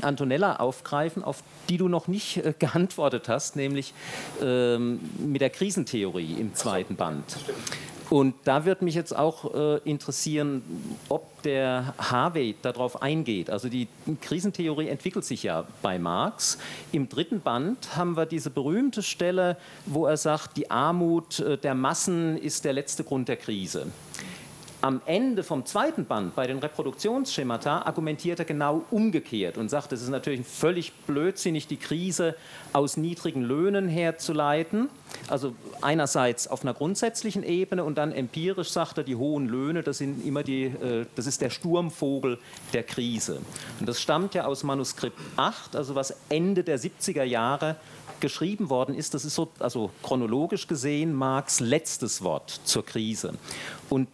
Antonella 0.00 0.56
aufgreifen, 0.56 1.24
auf 1.24 1.42
die 1.68 1.76
du 1.76 1.88
noch 1.88 2.08
nicht 2.08 2.38
äh, 2.38 2.54
geantwortet 2.58 3.28
hast, 3.28 3.56
nämlich 3.56 3.94
ähm, 4.42 5.00
mit 5.18 5.40
der 5.40 5.50
Krisentheorie 5.50 6.34
im 6.38 6.54
zweiten 6.54 6.96
Band. 6.96 7.36
Und 8.12 8.34
da 8.44 8.66
würde 8.66 8.84
mich 8.84 8.94
jetzt 8.94 9.16
auch 9.16 9.54
äh, 9.54 9.78
interessieren, 9.88 10.62
ob 11.08 11.42
der 11.44 11.94
Harvey 11.96 12.54
darauf 12.60 13.00
eingeht. 13.00 13.48
Also 13.48 13.70
die 13.70 13.88
Krisentheorie 14.20 14.88
entwickelt 14.88 15.24
sich 15.24 15.44
ja 15.44 15.64
bei 15.80 15.98
Marx. 15.98 16.58
Im 16.92 17.08
dritten 17.08 17.40
Band 17.40 17.96
haben 17.96 18.14
wir 18.14 18.26
diese 18.26 18.50
berühmte 18.50 19.02
Stelle, 19.02 19.56
wo 19.86 20.04
er 20.04 20.18
sagt, 20.18 20.58
die 20.58 20.70
Armut 20.70 21.40
äh, 21.40 21.56
der 21.56 21.74
Massen 21.74 22.36
ist 22.36 22.66
der 22.66 22.74
letzte 22.74 23.02
Grund 23.02 23.28
der 23.28 23.36
Krise 23.36 23.86
am 24.82 25.00
Ende 25.06 25.44
vom 25.44 25.64
zweiten 25.64 26.04
Band 26.04 26.34
bei 26.34 26.46
den 26.46 26.58
Reproduktionsschemata 26.58 27.82
argumentiert 27.82 28.40
er 28.40 28.44
genau 28.44 28.84
umgekehrt 28.90 29.56
und 29.56 29.68
sagt, 29.68 29.92
es 29.92 30.02
ist 30.02 30.08
natürlich 30.08 30.44
völlig 30.44 30.92
blödsinnig, 31.06 31.68
die 31.68 31.76
Krise 31.76 32.34
aus 32.72 32.96
niedrigen 32.96 33.42
Löhnen 33.42 33.88
herzuleiten. 33.88 34.90
Also 35.28 35.54
einerseits 35.80 36.48
auf 36.48 36.62
einer 36.62 36.74
grundsätzlichen 36.74 37.42
Ebene 37.42 37.84
und 37.84 37.96
dann 37.96 38.12
empirisch 38.12 38.70
sagt 38.70 38.98
er, 38.98 39.04
die 39.04 39.16
hohen 39.16 39.48
Löhne, 39.48 39.82
das 39.82 39.98
sind 39.98 40.24
immer 40.26 40.42
die, 40.42 40.64
äh, 40.64 41.06
das 41.14 41.26
ist 41.26 41.40
der 41.40 41.50
Sturmvogel 41.50 42.38
der 42.72 42.82
Krise. 42.82 43.40
Und 43.80 43.88
das 43.88 44.00
stammt 44.00 44.34
ja 44.34 44.44
aus 44.44 44.62
Manuskript 44.62 45.18
8, 45.36 45.76
also 45.76 45.94
was 45.94 46.14
Ende 46.28 46.64
der 46.64 46.78
70er 46.78 47.24
Jahre 47.24 47.76
geschrieben 48.22 48.70
worden 48.70 48.94
ist, 48.94 49.14
das 49.14 49.24
ist 49.26 49.34
so, 49.34 49.48
also 49.58 49.90
chronologisch 50.02 50.68
gesehen 50.68 51.12
Marx 51.12 51.60
letztes 51.60 52.22
Wort 52.22 52.60
zur 52.64 52.86
Krise. 52.86 53.34
Und 53.90 54.08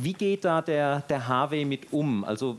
wie 0.00 0.14
geht 0.14 0.44
da 0.44 0.62
der, 0.62 1.00
der 1.00 1.28
Harvey 1.28 1.66
mit 1.66 1.92
um? 1.92 2.24
Also 2.24 2.56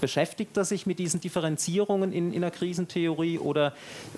beschäftigt 0.00 0.56
er 0.56 0.64
sich 0.64 0.86
mit 0.86 0.98
diesen 0.98 1.20
Differenzierungen 1.20 2.12
in, 2.12 2.32
in 2.32 2.42
der 2.42 2.50
Krisentheorie 2.50 3.38
oder 3.38 3.72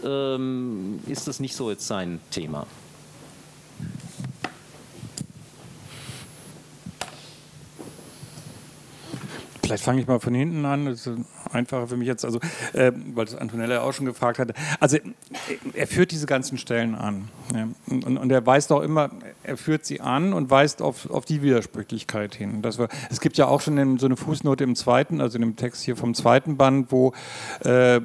ähm, 0.04 0.98
ist 1.06 1.28
das 1.28 1.40
nicht 1.40 1.54
so 1.54 1.70
jetzt 1.70 1.86
sein 1.86 2.20
Thema? 2.30 2.65
Vielleicht 9.66 9.84
fange 9.84 10.00
ich 10.00 10.06
mal 10.06 10.20
von 10.20 10.34
hinten 10.34 10.64
an, 10.64 10.86
das 10.86 11.06
ist 11.06 11.18
einfacher 11.52 11.88
für 11.88 11.96
mich 11.96 12.06
jetzt, 12.06 12.24
also, 12.24 12.38
äh, 12.72 12.92
weil 13.14 13.24
das 13.24 13.34
Antonella 13.34 13.80
auch 13.82 13.92
schon 13.92 14.06
gefragt 14.06 14.38
hatte. 14.38 14.54
Also 14.78 14.98
er 15.74 15.86
führt 15.86 16.12
diese 16.12 16.26
ganzen 16.26 16.56
Stellen 16.56 16.94
an. 16.94 17.28
Ja, 17.52 17.68
und, 17.88 18.04
und, 18.04 18.30
er 18.30 18.46
weist 18.46 18.70
auch 18.70 18.80
immer, 18.80 19.10
er 19.42 19.56
führt 19.56 19.84
sie 19.84 20.00
an 20.00 20.32
und 20.32 20.50
weist 20.50 20.82
auf, 20.82 21.10
auf 21.10 21.24
die 21.24 21.42
Widersprüchlichkeit 21.42 22.34
hin. 22.34 22.62
Das 22.62 22.78
war, 22.78 22.88
es 23.10 23.20
gibt 23.20 23.36
ja 23.38 23.46
auch 23.46 23.60
schon 23.60 23.98
so 23.98 24.06
eine 24.06 24.16
Fußnote 24.16 24.62
im 24.62 24.76
zweiten, 24.76 25.20
also 25.20 25.36
in 25.36 25.42
dem 25.42 25.56
Text 25.56 25.82
hier 25.82 25.96
vom 25.96 26.14
zweiten 26.14 26.56
Band, 26.56 26.92
wo 26.92 27.12
äh, 27.64 28.00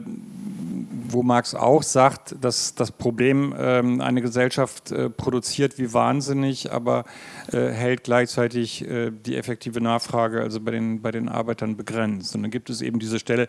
wo 1.10 1.24
Marx 1.24 1.56
auch 1.56 1.84
sagt, 1.84 2.36
dass 2.42 2.76
das 2.76 2.92
Problem 2.92 3.54
ähm, 3.58 4.02
eine 4.02 4.22
Gesellschaft 4.22 4.92
äh, 4.92 5.10
produziert 5.10 5.78
wie 5.78 5.94
wahnsinnig, 5.94 6.72
aber 6.72 7.06
äh, 7.52 7.70
hält 7.70 8.04
gleichzeitig 8.04 8.88
äh, 8.88 9.12
die 9.12 9.36
effektive 9.36 9.82
Nachfrage, 9.82 10.42
also 10.42 10.60
bei 10.60 10.72
den, 10.72 11.02
bei 11.02 11.12
den 11.12 11.30
Arbeitern 11.30 11.78
begrenzt. 11.78 12.36
Und 12.36 12.44
dann 12.44 12.52
gibt 12.52 12.70
es 12.70 12.82
eben 12.82 13.00
diese 13.00 13.20
Stelle, 13.20 13.48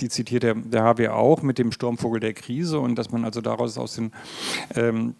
die 0.00 0.08
zitiert 0.08 0.42
der, 0.42 0.54
der 0.54 0.84
HW 0.84 1.08
auch, 1.08 1.42
mit 1.42 1.58
dem 1.58 1.72
Sturmvogel 1.72 2.20
der 2.20 2.34
Krise 2.34 2.78
und 2.78 2.96
dass 2.96 3.10
man 3.10 3.24
also 3.24 3.40
daraus 3.40 3.78
aus 3.78 3.94
den 3.94 4.12
ähm, 4.74 5.14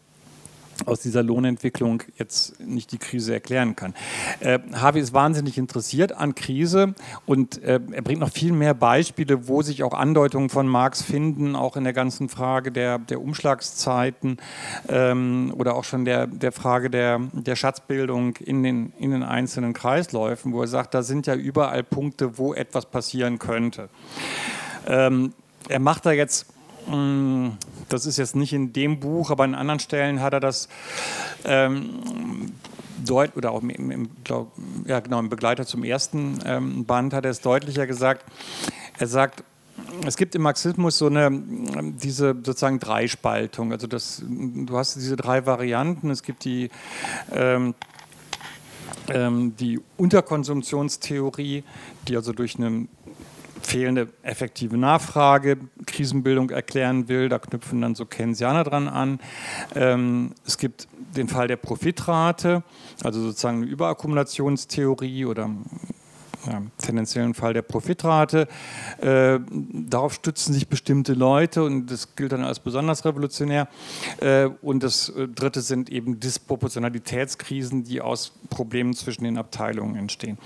aus 0.87 1.01
dieser 1.01 1.23
Lohnentwicklung 1.23 2.03
jetzt 2.17 2.61
nicht 2.61 2.93
die 2.93 2.99
Krise 2.99 3.35
erklären 3.35 3.77
kann. 3.77 3.95
Äh, 4.41 4.59
Harvey 4.75 5.01
ist 5.01 5.13
wahnsinnig 5.13 5.59
interessiert 5.59 6.13
an 6.13 6.35
Krise 6.35 6.95
und 7.27 7.63
äh, 7.63 7.81
er 7.93 8.03
bringt 8.03 8.21
noch 8.21 8.31
viel 8.31 8.53
mehr 8.53 8.75
Beispiele, 8.75 9.49
wo 9.49 9.63
sich 9.63 9.83
auch 9.83 9.93
Andeutungen 9.93 10.49
von 10.49 10.69
Marx 10.69 11.03
finden, 11.03 11.57
auch 11.57 11.77
in 11.77 11.85
der 11.85 11.93
ganzen 11.93 12.29
Frage 12.29 12.73
der, 12.73 12.99
der 12.99 13.21
Umschlagszeiten 13.21 14.39
ähm, 14.89 15.53
oder 15.57 15.75
auch 15.75 15.85
schon 15.85 16.05
der, 16.05 16.27
der 16.27 16.53
Frage 16.53 16.91
der, 16.91 17.21
der 17.33 17.57
Schatzbildung 17.57 18.37
in 18.37 18.63
den, 18.63 18.93
in 18.99 19.11
den 19.11 19.23
einzelnen 19.23 19.73
Kreisläufen, 19.73 20.53
wo 20.53 20.63
er 20.63 20.69
sagt, 20.69 20.95
da 20.95 21.03
sind 21.03 21.27
ja 21.27 21.35
überall 21.35 21.83
Punkte, 21.83 22.39
wo 22.39 22.55
etwas 22.55 22.87
passieren 22.87 23.39
könnte. 23.39 23.89
Ähm, 24.87 25.33
er 25.69 25.81
macht 25.81 26.07
da 26.07 26.13
jetzt 26.13 26.47
Mm, 26.89 27.51
das 27.89 28.07
ist 28.07 28.17
jetzt 28.17 28.37
nicht 28.37 28.53
in 28.53 28.73
dem 28.73 29.01
Buch, 29.01 29.31
aber 29.31 29.45
an 29.45 29.55
anderen 29.55 29.81
Stellen 29.81 30.21
hat 30.21 30.33
er 30.33 30.41
das 30.41 30.69
ähm, 31.45 32.53
deut 33.05 33.37
oder 33.37 33.53
auch 33.53 33.63
im, 33.63 33.71
im, 33.71 34.11
glaub, 34.25 34.53
ja, 34.87 35.01
genau, 35.01 35.21
im 35.21 35.29
Begleiter 35.29 35.67
zum 35.67 35.85
ersten 35.85 36.39
ähm, 36.45 36.85
Band 36.85 37.15
hat 37.15 37.25
er 37.25 37.31
es 37.31 37.41
deutlicher 37.41 37.87
gesagt. 37.87 38.25
Er 38.99 39.07
sagt, 39.07 39.45
es 40.07 40.17
gibt 40.17 40.35
im 40.35 40.43
Marxismus 40.43 40.99
so 40.99 41.07
eine 41.07 41.31
diese 42.03 42.35
sozusagen 42.35 42.79
Dreispaltung. 42.79 43.73
Also 43.73 43.87
das, 43.87 44.23
du 44.27 44.77
hast 44.77 44.97
diese 44.97 45.17
drei 45.17 45.47
Varianten. 45.47 46.11
Es 46.11 46.23
gibt 46.23 46.45
die 46.45 46.71
ähm, 47.33 47.75
ähm 49.09 49.57
die 49.57 49.81
Unterkonsumptionstheorie, 49.97 51.63
die 52.09 52.17
also 52.17 52.33
durch 52.33 52.57
eine 52.57 52.89
fehlende 53.69 54.09
effektive 54.23 54.79
Nachfrage, 54.79 55.59
Krisenbildung 55.87 56.51
erklären 56.51 57.09
will. 57.09 57.29
Da 57.29 57.39
knüpfen 57.39 57.83
dann 57.83 57.95
so 57.95 58.07
Keynesianer 58.07 58.65
dran 58.65 58.89
an. 58.89 59.21
Ähm, 59.75 60.33
es 60.47 60.57
gibt 60.57 60.89
den 61.17 61.29
Fall 61.29 61.49
der 61.49 61.57
Profitrate, 61.57 62.63
also 63.05 63.21
sozusagen 63.21 63.59
eine 63.59 63.67
Überakkumulationstheorie 63.67 65.27
oder 65.27 65.51
ja, 66.49 66.63
tendenziellen 66.79 67.35
Fall 67.35 67.53
der 67.53 67.63
Profitrate. 67.63 68.49
Äh, 69.01 69.41
darauf 69.51 70.15
stützen 70.15 70.55
sich 70.55 70.69
bestimmte 70.69 71.13
Leute 71.13 71.63
und 71.63 71.91
das 71.91 72.17
gilt 72.17 72.33
dann 72.33 72.45
als 72.45 72.61
besonders 72.61 73.05
revolutionär. 73.05 73.69
Äh, 74.21 74.47
und 74.63 74.83
das 74.83 75.11
äh, 75.11 75.29
Dritte 75.29 75.61
sind 75.61 75.91
eben 75.91 76.21
Disproportionalitätskrisen, 76.21 77.85
die 77.85 78.01
aus 78.01 78.33
Problemen 78.51 78.95
zwischen 78.95 79.25
den 79.25 79.37
Abteilungen 79.37 79.97
entstehen. 79.97 80.39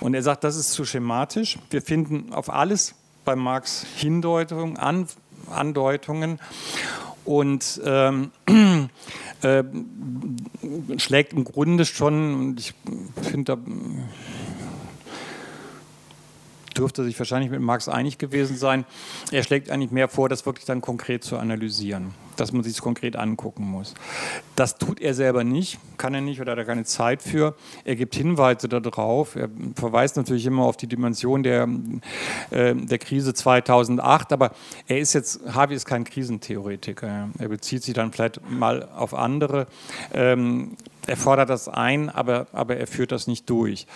Und 0.00 0.14
er 0.14 0.22
sagt, 0.22 0.44
das 0.44 0.56
ist 0.56 0.72
zu 0.72 0.84
schematisch. 0.84 1.58
Wir 1.70 1.82
finden 1.82 2.32
auf 2.32 2.50
alles 2.50 2.94
bei 3.24 3.36
Marx 3.36 3.86
Hindeutungen, 3.96 4.76
An 4.76 5.06
Andeutungen. 5.50 6.38
und 7.24 7.80
ähm, 7.84 8.30
äh, 9.42 9.62
schlägt 10.96 11.32
im 11.32 11.44
Grunde 11.44 11.84
schon, 11.84 12.34
und 12.34 12.60
ich 12.60 12.74
finde, 13.22 13.56
da 13.56 13.62
dürfte 16.76 17.04
sich 17.04 17.18
wahrscheinlich 17.18 17.50
mit 17.50 17.60
Marx 17.60 17.88
einig 17.88 18.18
gewesen 18.18 18.56
sein, 18.56 18.84
er 19.30 19.42
schlägt 19.42 19.70
eigentlich 19.70 19.90
mehr 19.90 20.08
vor, 20.08 20.28
das 20.28 20.46
wirklich 20.46 20.66
dann 20.66 20.80
konkret 20.80 21.24
zu 21.24 21.36
analysieren 21.36 22.14
dass 22.40 22.52
man 22.52 22.62
sich 22.62 22.72
es 22.72 22.82
konkret 22.82 23.16
angucken 23.16 23.64
muss. 23.64 23.94
Das 24.56 24.78
tut 24.78 25.00
er 25.00 25.14
selber 25.14 25.44
nicht, 25.44 25.78
kann 25.98 26.14
er 26.14 26.22
nicht 26.22 26.40
oder 26.40 26.52
hat 26.52 26.58
er 26.58 26.64
keine 26.64 26.84
Zeit 26.84 27.22
für. 27.22 27.54
Er 27.84 27.96
gibt 27.96 28.14
Hinweise 28.14 28.68
darauf. 28.68 29.36
Er 29.36 29.50
verweist 29.74 30.16
natürlich 30.16 30.46
immer 30.46 30.64
auf 30.64 30.76
die 30.76 30.86
Dimension 30.86 31.42
der, 31.42 31.68
äh, 32.50 32.74
der 32.74 32.98
Krise 32.98 33.34
2008, 33.34 34.32
aber 34.32 34.52
er 34.86 34.98
ist 34.98 35.12
jetzt, 35.12 35.40
Harvey 35.52 35.76
ist 35.76 35.84
kein 35.84 36.04
Krisentheoretiker. 36.04 37.28
Er 37.38 37.48
bezieht 37.48 37.82
sich 37.82 37.94
dann 37.94 38.10
vielleicht 38.10 38.40
mal 38.48 38.88
auf 38.88 39.12
andere. 39.12 39.66
Ähm, 40.14 40.76
er 41.06 41.16
fordert 41.16 41.50
das 41.50 41.68
ein, 41.68 42.08
aber, 42.08 42.46
aber 42.52 42.76
er 42.76 42.86
führt 42.86 43.12
das 43.12 43.26
nicht 43.26 43.48
durch. 43.50 43.86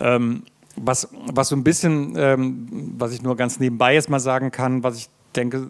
Ähm, 0.00 0.42
was, 0.76 1.08
was 1.32 1.48
so 1.48 1.56
ein 1.56 1.64
bisschen, 1.64 2.14
ähm, 2.16 2.94
was 2.98 3.12
ich 3.12 3.22
nur 3.22 3.36
ganz 3.36 3.58
nebenbei 3.60 3.94
jetzt 3.94 4.10
mal 4.10 4.20
sagen 4.20 4.50
kann, 4.50 4.82
was 4.82 4.98
ich 4.98 5.08
denke, 5.34 5.68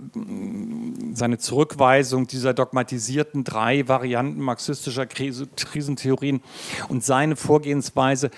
seine 1.15 1.39
Zurückweisung 1.39 2.27
dieser 2.27 2.55
dogmatisierten 2.55 3.45
drei 3.45 3.89
Varianten 3.89 4.41
marxistischer 4.41 5.07
Krisentheorien 5.07 6.41
und 6.89 7.05
seine 7.05 7.37
Vorgehensweise 7.37 8.31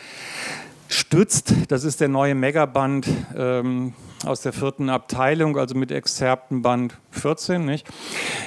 stützt, 0.88 1.54
das 1.68 1.84
ist 1.84 2.00
der 2.00 2.08
neue 2.08 2.34
Megaband 2.34 3.06
ähm, 3.36 3.92
aus 4.24 4.40
der 4.40 4.52
vierten 4.52 4.90
Abteilung, 4.90 5.56
also 5.56 5.74
mit 5.74 5.90
Exzerpten 5.90 6.62
Band 6.62 6.98
14, 7.10 7.64
nicht? 7.64 7.86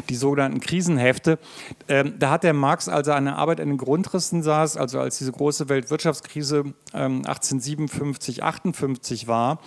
die 0.10 0.16
sogenannten 0.16 0.60
Krisenhefte. 0.60 1.40
Ähm, 1.88 2.16
da 2.20 2.32
hat 2.32 2.44
der 2.44 2.54
Marx, 2.54 2.90
als 2.90 3.08
er 3.08 3.16
eine 3.16 3.36
Arbeit 3.36 3.60
an 3.60 3.70
den 3.70 3.78
Grundrissen 3.78 4.44
saß, 4.44 4.78
also 4.78 5.00
als 5.00 5.18
diese 5.18 5.32
große 5.32 5.70
Weltwirtschaftskrise 5.70 6.74
ähm, 6.94 7.24
1857, 7.26 8.44
58 8.44 9.28
war, 9.28 9.60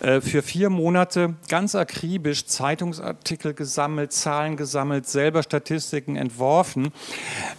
äh, 0.00 0.20
für 0.20 0.42
vier 0.42 0.70
Monate 0.70 1.34
ganz 1.48 1.74
akribisch 1.74 2.46
Zeitungsartikel 2.46 3.54
gesammelt, 3.54 4.12
Zahlen 4.12 4.56
gesammelt, 4.56 5.06
selber 5.06 5.42
Statistiken 5.42 6.16
entworfen. 6.16 6.92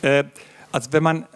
Äh, 0.02 0.26
also 0.72 0.92
wenn 0.92 1.04
man 1.04 1.28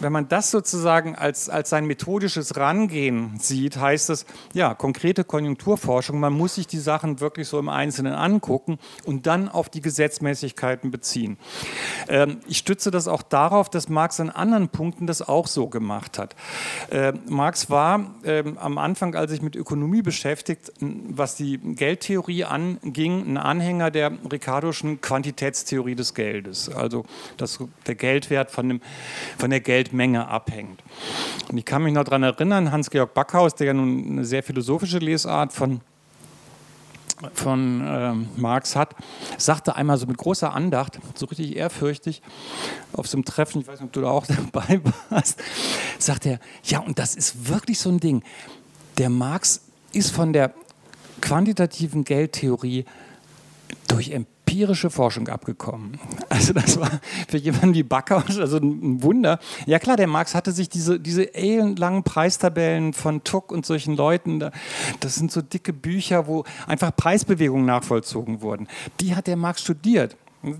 wenn 0.00 0.12
man 0.12 0.28
das 0.28 0.50
sozusagen 0.50 1.14
als, 1.14 1.48
als 1.48 1.70
sein 1.70 1.86
methodisches 1.86 2.56
Rangehen 2.56 3.38
sieht, 3.38 3.76
heißt 3.76 4.10
es, 4.10 4.26
ja, 4.52 4.74
konkrete 4.74 5.24
Konjunkturforschung, 5.24 6.20
man 6.20 6.32
muss 6.32 6.56
sich 6.56 6.66
die 6.66 6.78
Sachen 6.78 7.20
wirklich 7.20 7.48
so 7.48 7.58
im 7.58 7.68
Einzelnen 7.68 8.12
angucken 8.12 8.78
und 9.04 9.26
dann 9.26 9.48
auf 9.48 9.68
die 9.68 9.80
Gesetzmäßigkeiten 9.80 10.90
beziehen. 10.90 11.38
Ähm, 12.08 12.40
ich 12.46 12.58
stütze 12.58 12.90
das 12.90 13.08
auch 13.08 13.22
darauf, 13.22 13.70
dass 13.70 13.88
Marx 13.88 14.20
an 14.20 14.30
anderen 14.30 14.68
Punkten 14.68 15.06
das 15.06 15.22
auch 15.22 15.46
so 15.46 15.68
gemacht 15.68 16.18
hat. 16.18 16.36
Äh, 16.90 17.12
Marx 17.28 17.70
war 17.70 18.14
ähm, 18.24 18.58
am 18.58 18.78
Anfang, 18.78 19.14
als 19.14 19.30
sich 19.30 19.42
mit 19.42 19.56
Ökonomie 19.56 20.02
beschäftigt, 20.02 20.72
was 20.80 21.36
die 21.36 21.58
Geldtheorie 21.58 22.44
anging, 22.44 23.26
ein 23.26 23.36
Anhänger 23.36 23.90
der 23.90 24.12
Ricardoschen 24.30 25.00
Quantitätstheorie 25.00 25.94
des 25.94 26.14
Geldes, 26.14 26.68
also 26.68 27.04
dass 27.36 27.58
der 27.86 27.94
Geldwert 27.94 28.50
von, 28.50 28.68
dem, 28.68 28.80
von 29.38 29.50
der 29.50 29.60
Geld 29.60 29.93
Geldmenge 29.94 30.28
abhängt. 30.28 30.82
Und 31.48 31.58
ich 31.58 31.64
kann 31.64 31.82
mich 31.82 31.94
noch 31.94 32.04
daran 32.04 32.24
erinnern, 32.24 32.72
Hans-Georg 32.72 33.14
Backhaus, 33.14 33.54
der 33.54 33.68
ja 33.68 33.74
nun 33.74 34.04
eine 34.10 34.24
sehr 34.24 34.42
philosophische 34.42 34.98
Lesart 34.98 35.52
von 35.52 35.80
von 37.32 37.82
ähm, 37.86 38.28
Marx 38.36 38.76
hat, 38.76 38.94
sagte 39.38 39.76
einmal 39.76 39.96
so 39.96 40.04
mit 40.04 40.18
großer 40.18 40.52
Andacht, 40.52 40.98
so 41.14 41.24
richtig 41.24 41.56
ehrfürchtig, 41.56 42.20
auf 42.92 43.06
so 43.06 43.16
einem 43.16 43.24
Treffen, 43.24 43.62
ich 43.62 43.66
weiß 43.66 43.80
nicht, 43.80 43.86
ob 43.86 43.92
du 43.92 44.02
da 44.02 44.08
auch 44.08 44.26
dabei 44.52 44.80
warst, 45.08 45.40
sagt 45.98 46.26
er, 46.26 46.38
ja, 46.64 46.80
und 46.80 46.98
das 46.98 47.14
ist 47.14 47.48
wirklich 47.48 47.78
so 47.78 47.88
ein 47.88 47.98
Ding. 47.98 48.22
Der 48.98 49.08
Marx 49.08 49.62
ist 49.92 50.10
von 50.10 50.34
der 50.34 50.52
quantitativen 51.22 52.04
Geldtheorie 52.04 52.84
durch 53.88 54.10
empirische 54.10 54.90
Forschung 54.90 55.28
abgekommen. 55.28 55.98
Also 56.28 56.52
das 56.52 56.80
war 56.80 56.90
für 57.28 57.36
jemanden 57.36 57.74
wie 57.74 57.82
Backhaus 57.82 58.38
also 58.38 58.56
ein 58.56 59.02
Wunder. 59.02 59.38
Ja 59.66 59.78
klar, 59.78 59.96
der 59.96 60.06
Marx 60.06 60.34
hatte 60.34 60.52
sich 60.52 60.68
diese, 60.68 60.98
diese 60.98 61.32
Preistabellen 62.04 62.92
von 62.92 63.22
Tuck 63.24 63.52
und 63.52 63.64
solchen 63.64 63.96
Leuten, 63.96 64.50
das 65.00 65.14
sind 65.14 65.30
so 65.30 65.42
dicke 65.42 65.72
Bücher, 65.72 66.26
wo 66.26 66.44
einfach 66.66 66.94
Preisbewegungen 66.94 67.66
nachvollzogen 67.66 68.40
wurden. 68.40 68.68
Die 69.00 69.14
hat 69.14 69.26
der 69.26 69.36
Marx 69.36 69.60
studiert 69.62 70.16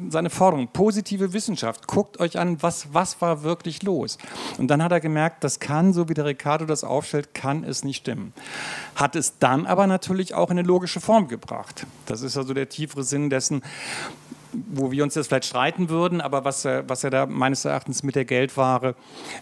seine 0.09 0.31
Forderung, 0.31 0.69
positive 0.69 1.33
Wissenschaft, 1.33 1.87
guckt 1.87 2.21
euch 2.21 2.39
an, 2.39 2.63
was, 2.63 2.89
was 2.93 3.21
war 3.21 3.43
wirklich 3.43 3.83
los. 3.83 4.19
Und 4.59 4.69
dann 4.69 4.83
hat 4.83 4.93
er 4.93 5.01
gemerkt, 5.01 5.45
das 5.45 5.61
kann, 5.61 5.93
so 5.93 6.09
wie 6.09 6.15
der 6.15 6.25
Ricardo 6.25 6.65
das 6.65 6.85
aufstellt, 6.85 7.35
kann 7.35 7.65
es 7.65 7.85
nicht 7.85 7.99
stimmen. 7.99 8.33
Hat 8.95 9.17
es 9.17 9.39
dann 9.39 9.67
aber 9.67 9.87
natürlich 9.87 10.35
auch 10.35 10.51
in 10.51 10.59
eine 10.59 10.67
logische 10.67 11.01
Form 11.01 11.29
gebracht. 11.29 11.87
Das 12.07 12.23
ist 12.23 12.37
also 12.37 12.55
der 12.55 12.69
tiefere 12.69 13.05
Sinn 13.05 13.31
dessen, 13.31 13.63
wo 14.69 14.91
wir 14.91 15.03
uns 15.03 15.15
jetzt 15.15 15.29
vielleicht 15.29 15.47
streiten 15.47 15.89
würden, 15.89 16.21
aber 16.21 16.45
was 16.45 16.65
er, 16.65 16.89
was 16.89 17.05
er 17.05 17.11
da 17.11 17.27
meines 17.27 17.65
Erachtens 17.65 18.03
mit 18.03 18.15
der 18.15 18.25
Geldware 18.25 18.95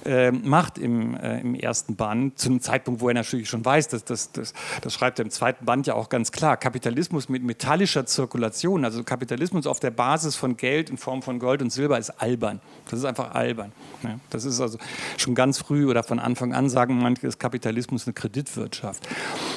äh, 0.05 0.31
macht 0.31 0.79
im, 0.79 1.15
äh, 1.17 1.41
im 1.41 1.55
ersten 1.55 1.97
Band, 1.97 2.39
zu 2.39 2.49
einem 2.49 2.61
Zeitpunkt, 2.61 3.01
wo 3.01 3.09
er 3.09 3.15
natürlich 3.15 3.49
schon 3.49 3.65
weiß, 3.65 3.89
dass 3.89 4.05
das, 4.05 4.33
das, 4.33 4.53
das 4.81 4.95
schreibt 4.95 5.19
er 5.19 5.25
im 5.25 5.31
zweiten 5.31 5.65
Band 5.65 5.87
ja 5.87 5.95
auch 5.95 6.09
ganz 6.09 6.33
klar, 6.33 6.57
Kapitalismus 6.57 7.29
mit 7.29 7.43
metallischer 7.43 8.07
Zirkulation, 8.07 8.85
also 8.85 9.03
Kapitalismus 9.05 9.67
auf 9.67 9.81
der 9.81 9.91
Basis 9.91 10.37
von 10.37 10.57
Geld 10.57 10.91
in 10.91 10.97
Form 10.97 11.23
von 11.23 11.39
Gold 11.39 11.63
und 11.63 11.71
Silber 11.71 11.99
ist 11.99 12.11
albern. 12.11 12.61
Das 12.89 12.99
ist 12.99 13.05
einfach 13.05 13.35
albern. 13.35 13.73
Ne? 14.03 14.21
Das 14.31 14.45
ist 14.45 14.61
also 14.61 14.79
schon 15.17 15.35
ganz 15.35 15.59
früh 15.59 15.87
oder 15.87 16.03
von 16.03 16.19
Anfang 16.19 16.53
an 16.55 16.69
sagen 16.69 16.99
manche, 16.99 17.27
ist 17.27 17.39
Kapitalismus 17.39 18.07
eine 18.07 18.15
Kreditwirtschaft. 18.15 19.09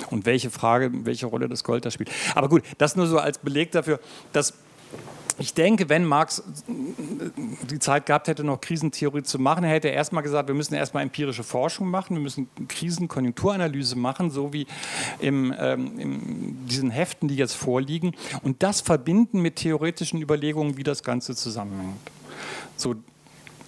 Und 0.09 0.25
welche 0.25 0.49
Frage, 0.49 0.91
welche 1.05 1.25
Rolle 1.25 1.47
das 1.47 1.63
Gold 1.63 1.85
da 1.85 1.91
spielt. 1.91 2.09
Aber 2.33 2.49
gut, 2.49 2.63
das 2.77 2.95
nur 2.95 3.07
so 3.07 3.19
als 3.19 3.37
Beleg 3.37 3.71
dafür, 3.71 3.99
dass 4.33 4.53
ich 5.37 5.53
denke, 5.53 5.89
wenn 5.89 6.05
Marx 6.05 6.43
die 6.67 7.79
Zeit 7.79 8.05
gehabt 8.05 8.27
hätte, 8.27 8.43
noch 8.43 8.61
Krisentheorie 8.61 9.23
zu 9.23 9.37
machen, 9.37 9.63
hätte 9.63 9.89
er 9.89 9.93
erstmal 9.93 10.23
gesagt, 10.23 10.47
wir 10.47 10.55
müssen 10.55 10.75
erstmal 10.75 11.03
empirische 11.03 11.43
Forschung 11.43 11.89
machen, 11.89 12.15
wir 12.15 12.21
müssen 12.21 12.47
Krisenkonjunkturanalyse 12.67 13.97
machen, 13.97 14.29
so 14.29 14.53
wie 14.53 14.65
in 15.19 15.53
ähm, 15.59 16.57
diesen 16.67 16.89
Heften, 16.89 17.27
die 17.27 17.35
jetzt 17.35 17.55
vorliegen, 17.55 18.15
und 18.43 18.63
das 18.63 18.81
verbinden 18.81 19.41
mit 19.41 19.57
theoretischen 19.57 20.21
Überlegungen, 20.21 20.77
wie 20.77 20.83
das 20.83 21.03
Ganze 21.03 21.35
zusammenhängt. 21.35 21.99
So 22.77 22.95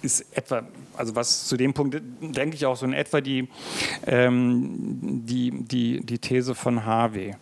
ist 0.00 0.24
etwa, 0.36 0.62
also 0.96 1.16
was 1.16 1.46
zu 1.46 1.56
dem 1.56 1.74
Punkt 1.74 2.00
denke 2.20 2.56
ich 2.56 2.64
auch 2.64 2.76
so 2.76 2.86
in 2.86 2.92
etwa 2.92 3.20
die, 3.20 3.48
ähm, 4.06 5.24
die, 5.26 5.50
die, 5.50 6.00
die 6.04 6.18
These 6.18 6.54
von 6.54 6.84
Harvey. 6.84 7.34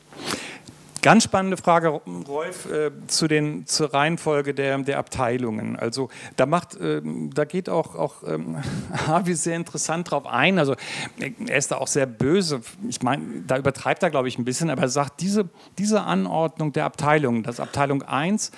Ganz 1.03 1.25
spannende 1.25 1.57
Frage, 1.57 1.89
Rolf, 2.27 2.71
äh, 2.71 2.91
zu 3.07 3.29
den, 3.29 3.67
zur 3.67 3.95
Reihenfolge 3.95 4.55
der, 4.55 4.79
der 4.79 4.99
Abteilungen. 4.99 5.77
Also 5.77 6.09
da 6.37 6.47
macht, 6.47 6.75
äh, 6.77 7.01
da 7.05 7.45
geht 7.45 7.69
auch, 7.69 7.95
auch 7.95 8.23
ähm, 8.27 8.57
Harvey 9.07 9.35
sehr 9.35 9.57
interessant 9.57 10.11
drauf 10.11 10.27
ein. 10.27 10.59
Also 10.59 10.75
er 11.19 11.57
ist 11.57 11.71
da 11.71 11.77
auch 11.77 11.87
sehr 11.87 12.07
böse. 12.07 12.61
Ich 12.89 13.03
meine, 13.03 13.43
da 13.47 13.57
übertreibt 13.57 14.03
er, 14.03 14.11
glaube 14.11 14.29
ich, 14.29 14.39
ein 14.39 14.45
bisschen, 14.45 14.69
aber 14.69 14.83
er 14.83 14.89
sagt, 14.89 15.21
diese, 15.21 15.49
diese 15.79 16.03
Anordnung 16.03 16.73
der 16.73 16.85
Abteilungen, 16.87 17.43
dass 17.43 17.61
Abteilung 17.61 18.03
1 18.03 18.51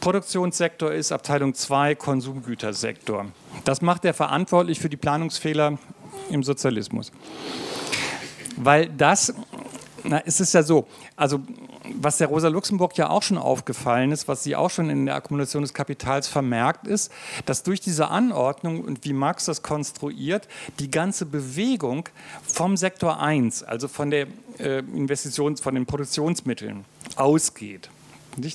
Produktionssektor 0.00 0.92
ist, 0.92 1.12
Abteilung 1.12 1.54
2 1.54 1.94
Konsumgütersektor. 1.94 3.26
Das 3.64 3.82
macht 3.82 4.04
er 4.04 4.14
verantwortlich 4.14 4.80
für 4.80 4.88
die 4.88 4.96
Planungsfehler 4.96 5.78
im 6.30 6.42
Sozialismus. 6.42 7.12
Weil 8.56 8.88
das 8.88 9.34
na, 10.04 10.22
es 10.24 10.40
ist 10.40 10.54
ja 10.54 10.62
so, 10.62 10.86
also 11.16 11.40
was 11.94 12.18
der 12.18 12.28
Rosa 12.28 12.48
Luxemburg 12.48 12.96
ja 12.96 13.10
auch 13.10 13.22
schon 13.22 13.38
aufgefallen 13.38 14.12
ist, 14.12 14.28
was 14.28 14.42
sie 14.42 14.56
auch 14.56 14.70
schon 14.70 14.90
in 14.90 15.06
der 15.06 15.14
Akkumulation 15.14 15.62
des 15.62 15.74
Kapitals 15.74 16.28
vermerkt 16.28 16.86
ist, 16.86 17.12
dass 17.46 17.62
durch 17.62 17.80
diese 17.80 18.08
Anordnung 18.08 18.82
und 18.82 19.04
wie 19.04 19.12
Marx 19.12 19.46
das 19.46 19.62
konstruiert, 19.62 20.48
die 20.78 20.90
ganze 20.90 21.26
Bewegung 21.26 22.08
vom 22.42 22.76
Sektor 22.76 23.20
1, 23.20 23.62
also 23.62 23.88
von 23.88 24.10
der 24.10 24.26
äh, 24.58 24.78
Investitions, 24.78 25.60
von 25.60 25.74
den 25.74 25.86
Produktionsmitteln 25.86 26.84
ausgeht. 27.16 27.90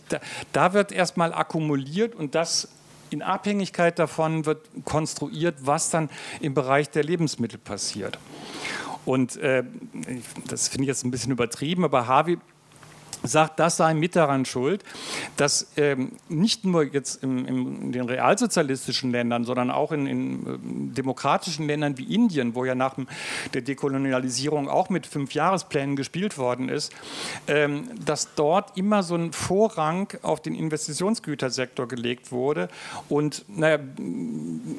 Da, 0.09 0.19
da 0.51 0.73
wird 0.73 0.91
erstmal 0.91 1.33
akkumuliert 1.33 2.15
und 2.15 2.33
das 2.33 2.69
in 3.09 3.21
Abhängigkeit 3.21 3.99
davon 3.99 4.45
wird 4.45 4.67
konstruiert, 4.83 5.55
was 5.61 5.89
dann 5.89 6.09
im 6.39 6.53
Bereich 6.53 6.89
der 6.89 7.03
Lebensmittel 7.03 7.59
passiert. 7.59 8.17
Und 9.05 9.37
äh, 9.37 9.63
das 10.47 10.67
finde 10.67 10.83
ich 10.83 10.87
jetzt 10.87 11.05
ein 11.05 11.11
bisschen 11.11 11.31
übertrieben, 11.31 11.83
aber 11.83 12.07
Harvey 12.07 12.37
sagt, 13.27 13.59
das 13.59 13.77
sei 13.77 13.93
mit 13.93 14.15
daran 14.15 14.45
schuld, 14.45 14.83
dass 15.37 15.71
ähm, 15.77 16.13
nicht 16.29 16.65
nur 16.65 16.83
jetzt 16.83 17.23
im, 17.23 17.45
im, 17.45 17.81
in 17.81 17.91
den 17.91 18.05
realsozialistischen 18.05 19.11
Ländern, 19.11 19.43
sondern 19.43 19.71
auch 19.71 19.91
in, 19.91 20.07
in 20.07 20.47
äh, 20.47 20.95
demokratischen 20.95 21.67
Ländern 21.67 21.97
wie 21.97 22.13
Indien, 22.13 22.55
wo 22.55 22.65
ja 22.65 22.75
nach 22.75 22.95
der 23.53 23.61
Dekolonialisierung 23.61 24.69
auch 24.69 24.89
mit 24.89 25.07
Fünfjahresplänen 25.07 25.95
gespielt 25.95 26.37
worden 26.37 26.69
ist, 26.69 26.93
ähm, 27.47 27.89
dass 28.03 28.35
dort 28.35 28.77
immer 28.77 29.03
so 29.03 29.15
ein 29.15 29.33
Vorrang 29.33 30.07
auf 30.21 30.41
den 30.41 30.55
Investitionsgütersektor 30.55 31.87
gelegt 31.87 32.31
wurde 32.31 32.69
und 33.09 33.45
naja, 33.47 33.79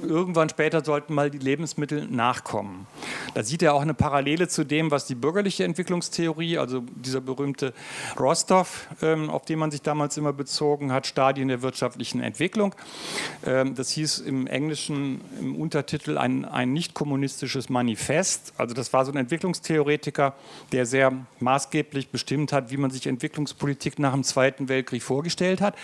irgendwann 0.02 0.48
später 0.48 0.84
sollten 0.84 1.14
mal 1.14 1.30
die 1.30 1.38
Lebensmittel 1.38 2.06
nachkommen. 2.08 2.86
Da 3.34 3.42
sieht 3.42 3.62
er 3.62 3.74
auch 3.74 3.82
eine 3.82 3.94
Parallele 3.94 4.48
zu 4.48 4.64
dem, 4.64 4.90
was 4.90 5.06
die 5.06 5.14
bürgerliche 5.14 5.64
Entwicklungstheorie, 5.64 6.58
also 6.58 6.82
dieser 6.94 7.20
berühmte 7.20 7.72
Ross 8.18 8.35
Rostov, 8.36 8.86
ähm, 9.00 9.30
auf 9.30 9.46
den 9.46 9.58
man 9.58 9.70
sich 9.70 9.80
damals 9.80 10.18
immer 10.18 10.34
bezogen 10.34 10.92
hat, 10.92 11.06
Stadien 11.06 11.48
der 11.48 11.62
wirtschaftlichen 11.62 12.20
Entwicklung. 12.20 12.74
Ähm, 13.46 13.74
das 13.74 13.88
hieß 13.92 14.18
im 14.18 14.46
Englischen 14.46 15.22
im 15.40 15.56
Untertitel 15.56 16.18
ein, 16.18 16.44
ein 16.44 16.74
nicht 16.74 16.92
kommunistisches 16.92 17.70
Manifest. 17.70 18.52
Also 18.58 18.74
das 18.74 18.92
war 18.92 19.06
so 19.06 19.12
ein 19.12 19.16
Entwicklungstheoretiker, 19.16 20.34
der 20.70 20.84
sehr 20.84 21.12
maßgeblich 21.40 22.10
bestimmt 22.10 22.52
hat, 22.52 22.70
wie 22.70 22.76
man 22.76 22.90
sich 22.90 23.06
Entwicklungspolitik 23.06 23.98
nach 23.98 24.12
dem 24.12 24.22
Zweiten 24.22 24.68
Weltkrieg 24.68 25.02
vorgestellt 25.02 25.62
hat. 25.62 25.74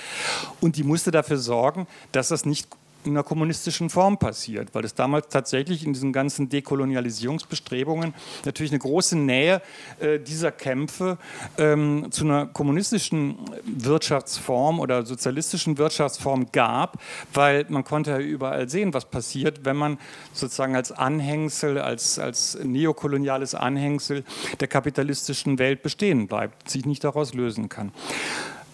Und 0.60 0.76
die 0.76 0.84
musste 0.84 1.10
dafür 1.10 1.38
sorgen, 1.38 1.86
dass 2.12 2.28
das 2.28 2.44
nicht 2.44 2.68
in 3.04 3.12
einer 3.12 3.22
kommunistischen 3.22 3.90
Form 3.90 4.18
passiert, 4.18 4.74
weil 4.74 4.84
es 4.84 4.94
damals 4.94 5.28
tatsächlich 5.28 5.84
in 5.84 5.92
diesen 5.92 6.12
ganzen 6.12 6.48
Dekolonialisierungsbestrebungen 6.48 8.14
natürlich 8.44 8.72
eine 8.72 8.78
große 8.78 9.16
Nähe 9.16 9.62
äh, 10.00 10.18
dieser 10.18 10.52
Kämpfe 10.52 11.18
ähm, 11.58 12.08
zu 12.10 12.24
einer 12.24 12.46
kommunistischen 12.46 13.36
Wirtschaftsform 13.64 14.80
oder 14.80 15.04
sozialistischen 15.04 15.78
Wirtschaftsform 15.78 16.46
gab, 16.52 17.00
weil 17.32 17.66
man 17.68 17.84
konnte 17.84 18.10
ja 18.10 18.18
überall 18.18 18.68
sehen, 18.68 18.94
was 18.94 19.04
passiert, 19.04 19.64
wenn 19.64 19.76
man 19.76 19.98
sozusagen 20.32 20.76
als 20.76 20.92
Anhängsel, 20.92 21.78
als, 21.78 22.18
als 22.18 22.58
neokoloniales 22.62 23.54
Anhängsel 23.54 24.24
der 24.60 24.68
kapitalistischen 24.68 25.58
Welt 25.58 25.82
bestehen 25.82 26.26
bleibt, 26.28 26.70
sich 26.70 26.86
nicht 26.86 27.04
daraus 27.04 27.34
lösen 27.34 27.68
kann. 27.68 27.92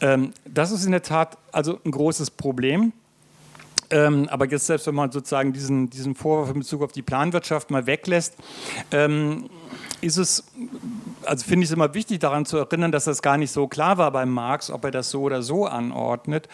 Ähm, 0.01 0.33
das 0.45 0.71
ist 0.71 0.85
in 0.85 0.93
der 0.93 1.03
Tat 1.03 1.39
also 1.53 1.79
ein 1.85 1.91
großes 1.91 2.31
Problem. 2.31 2.93
Ähm, 3.91 4.29
aber 4.29 4.49
jetzt 4.49 4.67
selbst 4.67 4.87
wenn 4.87 4.95
man 4.95 5.11
sozusagen 5.11 5.53
diesen, 5.53 5.89
diesen 5.91 6.15
Vorwurf 6.15 6.51
in 6.51 6.61
Bezug 6.61 6.83
auf 6.83 6.93
die 6.93 7.03
Planwirtschaft 7.03 7.71
mal 7.71 7.87
weglässt, 7.87 8.35
ähm, 8.91 9.49
ist 10.01 10.17
es, 10.17 10.45
also 11.25 11.45
finde 11.45 11.65
ich 11.65 11.71
es 11.71 11.75
immer 11.75 11.95
wichtig 11.95 12.21
daran 12.21 12.45
zu 12.45 12.59
erinnern, 12.59 12.93
dass 12.93 13.05
das 13.05 13.23
gar 13.23 13.37
nicht 13.37 13.51
so 13.51 13.67
klar 13.67 13.99
war 13.99 14.11
beim 14.13 14.31
Marx, 14.31 14.71
ob 14.71 14.85
er 14.85 14.91
das 14.91 15.11
so 15.11 15.23
oder 15.23 15.43
so 15.43 15.67
anordnet. 15.67 16.49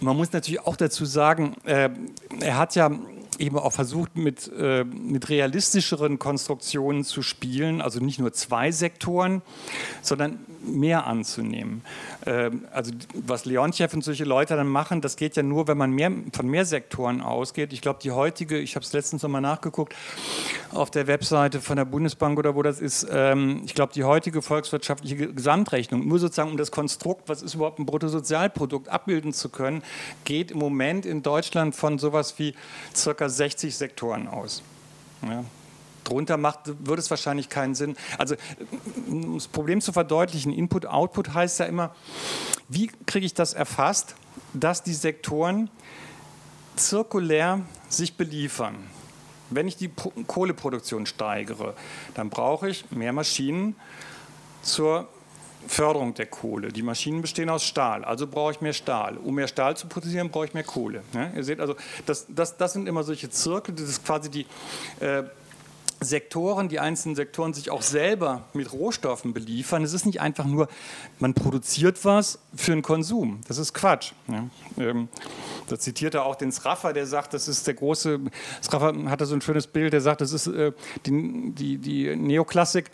Man 0.00 0.16
muss 0.16 0.32
natürlich 0.32 0.60
auch 0.60 0.76
dazu 0.76 1.04
sagen, 1.04 1.56
äh, 1.64 1.90
er 2.40 2.56
hat 2.56 2.74
ja 2.74 2.90
eben 3.38 3.58
auch 3.58 3.72
versucht, 3.72 4.16
mit, 4.16 4.50
äh, 4.58 4.84
mit 4.84 5.28
realistischeren 5.28 6.18
Konstruktionen 6.18 7.04
zu 7.04 7.22
spielen, 7.22 7.80
also 7.80 8.00
nicht 8.00 8.18
nur 8.18 8.32
zwei 8.32 8.72
Sektoren, 8.72 9.42
sondern 10.02 10.40
mehr 10.62 11.06
anzunehmen. 11.06 11.82
Ähm, 12.26 12.66
also 12.72 12.92
was 13.14 13.44
Leontjev 13.44 13.94
und 13.94 14.02
solche 14.02 14.24
Leute 14.24 14.56
dann 14.56 14.68
machen, 14.68 15.00
das 15.00 15.16
geht 15.16 15.36
ja 15.36 15.42
nur, 15.42 15.68
wenn 15.68 15.78
man 15.78 15.90
mehr, 15.90 16.10
von 16.32 16.48
mehr 16.48 16.64
Sektoren 16.64 17.20
ausgeht. 17.20 17.72
Ich 17.72 17.80
glaube, 17.80 18.00
die 18.02 18.10
heutige, 18.10 18.58
ich 18.58 18.74
habe 18.74 18.84
es 18.84 18.92
letztens 18.92 19.22
nochmal 19.22 19.40
nachgeguckt, 19.40 19.94
auf 20.72 20.90
der 20.90 21.06
Webseite 21.06 21.60
von 21.60 21.76
der 21.76 21.84
Bundesbank 21.84 22.38
oder 22.38 22.54
wo 22.54 22.62
das 22.62 22.80
ist, 22.80 23.06
ähm, 23.10 23.62
ich 23.64 23.74
glaube, 23.74 23.92
die 23.92 24.04
heutige 24.04 24.42
volkswirtschaftliche 24.42 25.32
Gesamtrechnung, 25.32 26.06
nur 26.06 26.18
sozusagen 26.18 26.50
um 26.50 26.56
das 26.56 26.70
Konstrukt, 26.70 27.28
was 27.28 27.42
ist 27.42 27.54
überhaupt 27.54 27.78
ein 27.78 27.86
Bruttosozialprodukt, 27.86 28.88
abbilden 28.88 29.32
zu 29.32 29.48
können, 29.48 29.82
geht 30.24 30.50
im 30.50 30.58
Moment 30.58 31.06
in 31.06 31.22
Deutschland 31.22 31.74
von 31.74 31.98
sowas 31.98 32.38
wie 32.38 32.54
circa 32.94 33.28
60 33.28 33.76
Sektoren 33.76 34.28
aus. 34.28 34.62
Ja, 35.22 35.44
drunter 36.08 36.36
macht, 36.36 36.60
würde 36.86 37.00
es 37.00 37.10
wahrscheinlich 37.10 37.48
keinen 37.48 37.74
Sinn. 37.74 37.96
Also 38.16 38.36
um 39.08 39.34
das 39.34 39.48
Problem 39.48 39.80
zu 39.80 39.92
verdeutlichen, 39.92 40.52
Input, 40.52 40.86
Output 40.86 41.34
heißt 41.34 41.60
ja 41.60 41.66
immer, 41.66 41.94
wie 42.68 42.90
kriege 43.06 43.26
ich 43.26 43.34
das 43.34 43.54
erfasst, 43.54 44.14
dass 44.54 44.82
die 44.82 44.94
Sektoren 44.94 45.70
zirkulär 46.76 47.60
sich 47.88 48.16
beliefern. 48.16 48.76
Wenn 49.50 49.66
ich 49.66 49.76
die 49.76 49.90
Kohleproduktion 50.26 51.06
steigere, 51.06 51.74
dann 52.14 52.28
brauche 52.28 52.68
ich 52.68 52.90
mehr 52.90 53.12
Maschinen 53.12 53.76
zur 54.62 55.08
Förderung 55.66 56.14
der 56.14 56.26
Kohle. 56.26 56.68
Die 56.68 56.82
Maschinen 56.82 57.22
bestehen 57.22 57.50
aus 57.50 57.64
Stahl, 57.64 58.04
also 58.04 58.26
brauche 58.26 58.52
ich 58.52 58.60
mehr 58.60 58.72
Stahl. 58.72 59.16
Um 59.16 59.34
mehr 59.34 59.48
Stahl 59.48 59.76
zu 59.76 59.86
produzieren, 59.86 60.30
brauche 60.30 60.46
ich 60.46 60.54
mehr 60.54 60.64
Kohle. 60.64 61.02
Ja, 61.14 61.30
ihr 61.34 61.44
seht 61.44 61.60
also, 61.60 61.76
das, 62.06 62.26
das, 62.28 62.56
das 62.56 62.72
sind 62.72 62.88
immer 62.88 63.02
solche 63.02 63.30
Zirkel, 63.30 63.74
das 63.74 63.88
ist 63.88 64.04
quasi 64.04 64.30
die 64.30 64.46
äh, 65.00 65.24
Sektoren, 66.00 66.68
die 66.68 66.78
einzelnen 66.78 67.16
Sektoren 67.16 67.54
sich 67.54 67.70
auch 67.70 67.82
selber 67.82 68.44
mit 68.52 68.72
Rohstoffen 68.72 69.34
beliefern. 69.34 69.82
Es 69.82 69.92
ist 69.92 70.06
nicht 70.06 70.20
einfach 70.20 70.44
nur, 70.44 70.68
man 71.18 71.34
produziert 71.34 72.04
was 72.04 72.38
für 72.54 72.70
den 72.70 72.82
Konsum. 72.82 73.40
Das 73.48 73.58
ist 73.58 73.74
Quatsch. 73.74 74.12
Ja. 74.28 74.44
Ähm, 74.78 75.08
da 75.68 75.78
zitiert 75.78 76.14
er 76.14 76.24
auch 76.24 76.36
den 76.36 76.52
Sraffer, 76.52 76.92
der 76.92 77.06
sagt, 77.06 77.34
das 77.34 77.48
ist 77.48 77.66
der 77.66 77.74
große, 77.74 78.20
Sraffer 78.62 78.94
hatte 79.10 79.26
so 79.26 79.34
ein 79.34 79.40
schönes 79.40 79.66
Bild, 79.66 79.92
der 79.92 80.00
sagt, 80.00 80.20
das 80.20 80.32
ist 80.32 80.46
äh, 80.46 80.72
die, 81.04 81.52
die, 81.52 81.78
die 81.78 82.16
Neoklassik, 82.16 82.90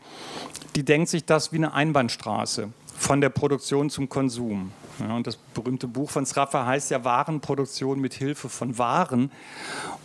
die 0.74 0.84
denkt 0.84 1.08
sich 1.08 1.24
das 1.24 1.52
wie 1.52 1.56
eine 1.56 1.74
Einbahnstraße 1.74 2.70
von 2.96 3.20
der 3.20 3.28
Produktion 3.28 3.90
zum 3.90 4.08
Konsum. 4.08 4.72
Ja, 5.00 5.16
und 5.16 5.26
das 5.26 5.36
berühmte 5.36 5.88
Buch 5.88 6.10
von 6.10 6.24
Sraffa 6.24 6.66
heißt 6.66 6.90
ja 6.90 7.04
Warenproduktion 7.04 8.00
mit 8.00 8.14
Hilfe 8.14 8.48
von 8.48 8.78
Waren. 8.78 9.30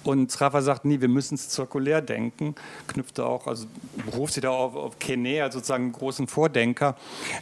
Und 0.04 0.32
Sraffa 0.32 0.62
sagt, 0.62 0.86
nee, 0.86 1.02
wir 1.02 1.08
müssen 1.08 1.36
es 1.36 1.50
zirkulär 1.50 2.02
denken, 2.02 2.56
knüpft 2.88 3.20
auch, 3.20 3.48
also 3.48 3.68
beruft 4.10 4.34
sich 4.34 4.44
da 4.44 4.50
auf, 4.50 4.76
auf 4.76 5.00
Kene, 5.00 5.44
also 5.44 5.60
sozusagen 5.60 5.86
einen 5.86 5.92
großen 5.92 6.28
Vordenker, 6.28 6.96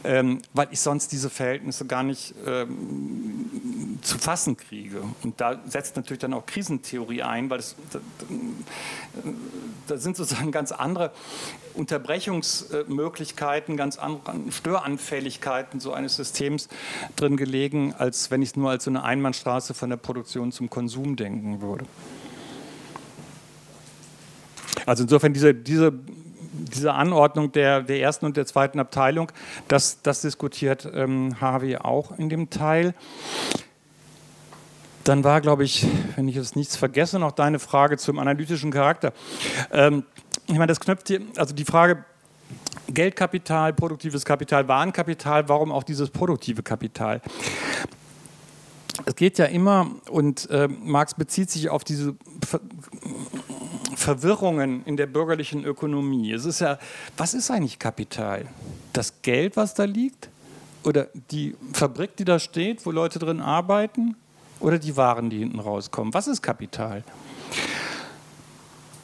ähm, 0.04 0.42
weil 0.54 0.68
ich 0.72 0.82
sonst 0.82 1.12
diese 1.12 1.30
Verhältnisse 1.30 1.86
gar 1.86 2.04
nicht 2.04 2.34
ähm, 2.46 4.00
zu 4.02 4.18
fassen 4.18 4.58
kriege. 4.58 5.02
Und 5.24 5.40
da 5.40 5.60
setzt 5.66 5.96
natürlich 5.96 6.20
dann 6.20 6.34
auch 6.34 6.46
Krisentheorie 6.46 7.24
ein, 7.24 7.50
weil 7.50 7.60
es, 7.60 7.76
da, 7.92 8.00
da 9.88 9.98
sind 9.98 10.18
sozusagen 10.18 10.52
ganz 10.52 10.72
andere 10.72 11.12
Unterbrechungsmöglichkeiten, 11.76 13.78
ganz 13.78 13.98
andere 13.98 14.52
Störanfälligkeiten 14.52 15.80
so 15.80 15.94
eines 15.94 16.16
Systems 16.16 16.70
drin 17.16 17.37
gelegen, 17.38 17.94
als 17.98 18.32
wenn 18.32 18.42
ich 18.42 18.50
es 18.50 18.56
nur 18.56 18.70
als 18.70 18.84
so 18.84 18.92
eine 18.92 19.04
Einbahnstraße 19.04 19.74
von 19.74 19.90
der 19.90 19.98
Produktion 19.98 20.52
zum 20.52 20.70
Konsum 20.70 21.16
denken 21.16 21.62
würde. 21.62 21.86
Also 24.86 25.04
insofern 25.04 25.34
diese, 25.34 25.54
diese, 25.54 25.94
diese 26.52 26.94
Anordnung 26.94 27.52
der, 27.52 27.82
der 27.84 28.00
ersten 28.00 28.26
und 28.26 28.38
der 28.38 28.46
zweiten 28.46 28.80
Abteilung, 28.80 29.32
das, 29.68 30.02
das 30.02 30.22
diskutiert 30.22 30.90
ähm, 30.94 31.40
Harvey 31.42 31.78
auch 31.78 32.18
in 32.18 32.30
dem 32.30 32.50
Teil. 32.50 32.94
Dann 35.04 35.24
war, 35.24 35.42
glaube 35.42 35.64
ich, 35.64 35.86
wenn 36.16 36.28
ich 36.28 36.36
jetzt 36.36 36.56
nichts 36.56 36.76
vergesse, 36.76 37.20
noch 37.20 37.32
deine 37.32 37.60
Frage 37.60 37.98
zum 37.98 38.20
analytischen 38.20 38.72
Charakter. 38.72 39.14
Ähm, 39.72 40.04
ich 40.48 40.54
meine, 40.54 40.68
das 40.68 40.80
knüpft 40.80 41.08
hier, 41.10 41.22
also 41.36 41.54
die 41.54 41.66
Frage, 41.66 42.06
Geldkapital, 42.88 43.74
produktives 43.74 44.24
Kapital, 44.24 44.68
Warenkapital, 44.68 45.50
warum 45.50 45.72
auch 45.72 45.84
dieses 45.84 46.10
produktive 46.10 46.64
Kapital? 46.64 47.22
Es 49.06 49.16
geht 49.16 49.38
ja 49.38 49.46
immer, 49.46 49.92
und 50.10 50.50
äh, 50.50 50.68
Marx 50.68 51.14
bezieht 51.14 51.52
sich 51.52 51.70
auf 51.70 51.84
diese 51.84 52.16
Ver 52.46 52.60
Verwirrungen 53.96 54.86
in 54.86 54.96
der 54.96 55.08
bürgerlichen 55.08 55.66
Ökonomie. 55.66 56.32
Es 56.32 56.46
ist 56.46 56.62
ja, 56.62 56.78
was 57.18 57.34
ist 57.34 57.50
eigentlich 57.50 57.80
Kapital? 57.80 58.46
Das 58.94 59.22
Geld, 59.24 59.58
was 59.58 59.74
da 59.74 59.86
liegt? 59.86 60.30
Oder 60.84 61.08
die 61.32 61.56
Fabrik, 61.74 62.16
die 62.16 62.24
da 62.24 62.38
steht, 62.38 62.86
wo 62.86 62.92
Leute 62.92 63.18
drin 63.18 63.42
arbeiten? 63.42 64.16
Oder 64.60 64.78
die 64.78 64.96
Waren, 64.96 65.30
die 65.30 65.40
hinten 65.40 65.60
rauskommen? 65.60 66.14
Was 66.14 66.28
ist 66.28 66.42
Kapital? 66.42 67.04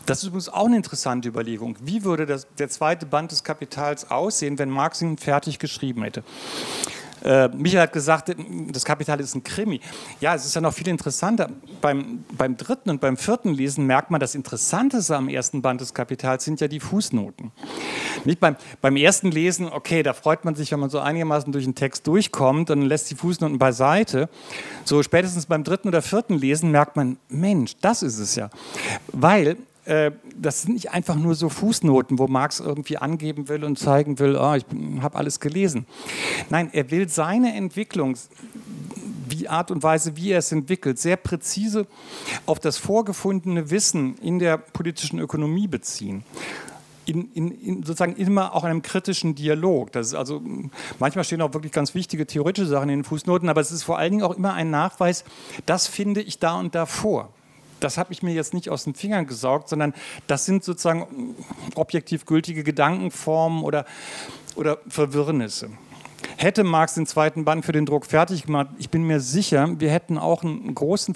Das 0.06 0.20
ist 0.20 0.26
übrigens 0.26 0.50
auch 0.50 0.66
eine 0.66 0.76
interessante 0.76 1.30
Überlegung. 1.30 1.78
Wie 1.82 2.04
würde 2.04 2.26
das, 2.26 2.48
der 2.58 2.70
zweite 2.70 3.06
Band 3.06 3.32
des 3.32 3.44
Kapitals 3.44 4.12
aussehen, 4.12 4.60
wenn 4.60 4.70
Marx 4.70 5.02
ihn 5.02 5.18
fertig 5.18 5.60
geschrieben 5.60 6.04
hätte? 6.04 6.24
Äh, 7.24 7.48
Michael 7.50 7.84
hat 7.84 7.94
gesagt, 7.94 8.36
das 8.70 8.84
Kapital 8.84 9.20
ist 9.22 9.34
ein 9.34 9.44
Krimi. 9.44 9.80
Ja, 10.20 10.36
es 10.36 10.46
ist 10.46 10.56
ja 10.56 10.62
noch 10.62 10.74
viel 10.74 10.90
interessanter. 10.90 11.50
Beim, 11.80 12.26
beim 12.34 12.58
dritten 12.58 12.90
und 12.90 13.00
beim 13.00 13.16
vierten 13.16 13.54
Lesen 13.54 13.86
merkt 13.86 14.12
man, 14.12 14.20
das 14.20 14.36
Interessanteste 14.36 15.16
am 15.16 15.30
ersten 15.30 15.62
Band 15.62 15.80
des 15.80 15.94
Kapitals 15.94 16.44
sind 16.44 16.60
ja 16.60 16.68
die 16.68 16.82
Fußnoten. 16.82 17.52
Nicht 18.26 18.42
beim, 18.42 18.58
beim 18.82 18.98
ersten 18.98 19.32
Lesen, 19.32 19.68
okay, 19.68 20.04
da 20.04 20.12
freut 20.12 20.44
man 20.44 20.56
sich, 20.56 20.74
wenn 20.74 20.82
man 20.82 20.90
so 20.90 21.00
einigermaßen 21.00 21.54
durch 21.54 21.64
den 21.64 21.76
Text 21.76 22.06
durchkommt 22.08 22.70
und 22.70 22.82
lässt 22.82 23.10
die 23.10 23.16
Fußnoten 23.16 23.58
beiseite. 23.58 24.28
So 24.84 25.02
spätestens 25.02 25.46
beim 25.46 25.64
dritten 25.64 25.88
oder 25.88 26.02
vierten 26.02 26.38
Lesen 26.38 26.72
merkt 26.72 26.98
man, 26.98 27.18
Mensch, 27.30 27.78
das 27.80 28.04
ist 28.04 28.20
es 28.20 28.36
ja. 28.36 28.50
Weil 29.14 29.56
äh, 29.86 30.12
das 30.36 30.64
sind 30.64 30.74
nicht 30.74 30.92
einfach 30.92 31.16
nur 31.16 31.36
so 31.36 31.50
Fußnoten, 31.50 32.20
wo 32.20 32.28
Marx 32.28 32.60
irgendwie 32.60 32.98
angeben 32.98 33.50
will 33.50 33.64
und 33.64 33.78
zeigen 33.78 34.20
will, 34.20 34.36
oh, 34.36 34.54
ich 34.54 34.66
habe 35.02 35.18
alles 35.18 35.40
gelesen. 35.40 35.86
Nein, 36.50 36.70
er 36.74 36.90
will 36.92 37.10
seine 37.10 37.54
Entwicklung, 37.56 38.16
die 39.32 39.50
Art 39.50 39.72
und 39.72 39.84
Weise, 39.84 40.16
wie 40.16 40.32
er 40.32 40.40
es 40.40 40.52
entwickelt, 40.52 41.00
sehr 41.00 41.18
präzise 41.18 41.88
auf 42.46 42.60
das 42.60 42.78
vorgefundene 42.78 43.72
Wissen 43.72 44.18
in 44.18 44.40
der 44.40 44.58
politischen 44.58 45.20
Ökonomie 45.20 45.68
beziehen 45.68 46.24
in, 47.06 47.32
in, 47.34 47.52
in, 47.52 47.84
sozusagen 47.84 48.16
immer 48.16 48.56
auch 48.56 48.64
einem 48.64 48.82
kritischen 48.82 49.36
Dialog. 49.36 49.92
Das 49.92 50.08
ist 50.08 50.14
also, 50.14 50.42
manchmal 51.00 51.24
stehen 51.24 51.42
auch 51.42 51.54
wirklich 51.54 51.72
ganz 51.72 51.96
wichtige 51.96 52.26
theoretische 52.26 52.68
Sachen 52.68 52.90
in 52.90 53.00
den 53.00 53.04
Fußnoten, 53.04 53.50
aber 53.50 53.62
es 53.62 53.72
ist 53.72 53.84
vor 53.84 53.98
allen 53.98 54.12
Dingen 54.12 54.24
auch 54.24 54.36
immer 54.36 54.54
ein 54.54 54.70
Nachweis, 54.70 55.24
das 55.66 55.88
finde 55.88 56.22
ich 56.22 56.40
da 56.40 56.60
und 56.60 56.76
da 56.76 56.86
vor. 56.86 57.30
Das 57.84 57.98
habe 57.98 58.14
ich 58.14 58.24
mir 58.24 58.34
jetzt 58.34 58.54
nicht 58.54 58.70
aus 58.70 58.86
den 58.86 58.96
Fingern 58.96 59.28
gesaugt, 59.28 59.70
sondern 59.70 59.94
das 60.28 60.46
sind 60.46 60.64
sozusagen 60.64 61.36
objektiv 61.76 62.26
gültige 62.26 62.64
Gedankenformen 62.64 63.64
oder, 63.64 63.86
oder 64.56 64.78
Verwirrnisse. 64.88 65.70
Hätte 66.38 66.64
Marx 66.64 66.96
den 66.96 67.06
zweiten 67.06 67.44
Band 67.44 67.66
für 67.66 67.74
den 67.74 67.86
Druck 67.86 68.06
fertig 68.06 68.46
gemacht, 68.46 68.68
ich 68.78 68.90
bin 68.90 69.04
mir 69.04 69.20
sicher, 69.20 69.70
wir 69.80 69.92
hätten 69.92 70.18
auch 70.18 70.44
einen 70.44 70.74
großen 70.74 71.16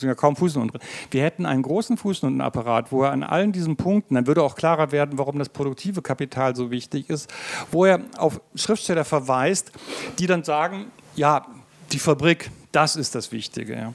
ja 0.00 0.14
kaum 0.14 0.36
Fußnoten 0.36 0.80
wir 1.10 1.22
hätten 1.22 1.44
einen 1.44 1.62
großen 1.62 1.96
Fußnotenapparat, 1.96 2.90
wo 2.90 3.02
er 3.02 3.12
an 3.12 3.22
allen 3.22 3.52
diesen 3.52 3.76
Punkten, 3.76 4.14
dann 4.14 4.26
würde 4.26 4.42
auch 4.42 4.54
klarer 4.54 4.92
werden, 4.92 5.18
warum 5.18 5.38
das 5.38 5.50
produktive 5.50 6.00
Kapital 6.00 6.56
so 6.56 6.70
wichtig 6.70 7.10
ist, 7.10 7.32
wo 7.70 7.84
er 7.84 8.00
auf 8.16 8.40
Schriftsteller 8.54 9.04
verweist, 9.04 9.72
die 10.18 10.26
dann 10.26 10.44
sagen, 10.44 10.86
ja, 11.14 11.46
die 11.92 11.98
Fabrik, 11.98 12.50
das 12.72 12.96
ist 12.96 13.14
das 13.14 13.32
Wichtige. 13.32 13.92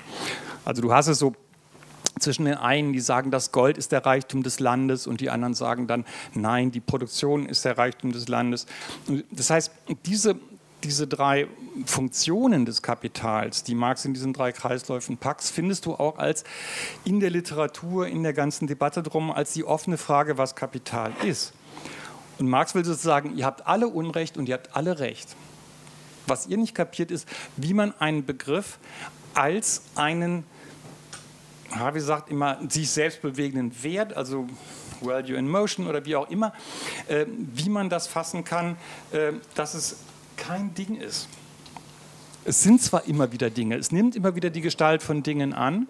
Also 0.63 0.81
du 0.81 0.93
hast 0.93 1.07
es 1.07 1.19
so 1.19 1.33
zwischen 2.19 2.45
den 2.45 2.55
einen, 2.55 2.93
die 2.93 2.99
sagen, 2.99 3.31
das 3.31 3.51
Gold 3.51 3.77
ist 3.77 3.91
der 3.91 4.05
Reichtum 4.05 4.43
des 4.43 4.59
Landes 4.59 5.07
und 5.07 5.21
die 5.21 5.29
anderen 5.29 5.53
sagen 5.53 5.87
dann, 5.87 6.05
nein, 6.33 6.71
die 6.71 6.79
Produktion 6.79 7.45
ist 7.45 7.65
der 7.65 7.77
Reichtum 7.77 8.11
des 8.11 8.27
Landes. 8.27 8.65
Das 9.31 9.49
heißt, 9.49 9.71
diese 10.05 10.35
diese 10.83 11.07
drei 11.07 11.47
Funktionen 11.85 12.65
des 12.65 12.81
Kapitals, 12.81 13.63
die 13.63 13.75
Marx 13.75 14.05
in 14.05 14.13
diesen 14.13 14.33
drei 14.33 14.51
Kreisläufen 14.51 15.17
packt, 15.17 15.43
findest 15.43 15.85
du 15.85 15.93
auch 15.93 16.17
als 16.17 16.43
in 17.05 17.19
der 17.19 17.29
Literatur, 17.29 18.07
in 18.07 18.23
der 18.23 18.33
ganzen 18.33 18.67
Debatte 18.67 19.03
drum, 19.03 19.31
als 19.31 19.53
die 19.53 19.63
offene 19.63 19.97
Frage, 19.97 20.37
was 20.37 20.55
Kapital 20.55 21.13
ist. 21.23 21.53
Und 22.39 22.49
Marx 22.49 22.73
will 22.73 22.83
sozusagen, 22.83 23.37
ihr 23.37 23.45
habt 23.45 23.67
alle 23.67 23.87
Unrecht 23.87 24.37
und 24.37 24.49
ihr 24.49 24.55
habt 24.55 24.75
alle 24.75 24.99
Recht. 24.99 25.35
Was 26.27 26.47
ihr 26.47 26.57
nicht 26.57 26.75
kapiert 26.75 27.11
ist, 27.11 27.27
wie 27.57 27.73
man 27.73 27.93
einen 27.99 28.25
Begriff 28.25 28.79
als 29.33 29.83
einen, 29.95 30.43
Harvey 31.71 32.01
sagt 32.01 32.29
immer, 32.29 32.57
sich 32.69 32.89
selbst 32.89 33.21
bewegenden 33.21 33.71
Wert, 33.83 34.15
also 34.15 34.47
Value 35.01 35.35
in 35.35 35.49
Motion 35.49 35.87
oder 35.87 36.05
wie 36.05 36.15
auch 36.15 36.29
immer, 36.29 36.53
äh, 37.07 37.25
wie 37.27 37.69
man 37.69 37.89
das 37.89 38.07
fassen 38.07 38.43
kann, 38.43 38.77
äh, 39.11 39.33
dass 39.55 39.73
es 39.73 39.97
kein 40.37 40.73
Ding 40.73 40.95
ist. 40.95 41.27
Es 42.43 42.63
sind 42.63 42.81
zwar 42.81 43.05
immer 43.05 43.31
wieder 43.31 43.49
Dinge, 43.49 43.75
es 43.77 43.91
nimmt 43.91 44.15
immer 44.15 44.35
wieder 44.35 44.49
die 44.49 44.61
Gestalt 44.61 45.03
von 45.03 45.23
Dingen 45.23 45.53
an, 45.53 45.87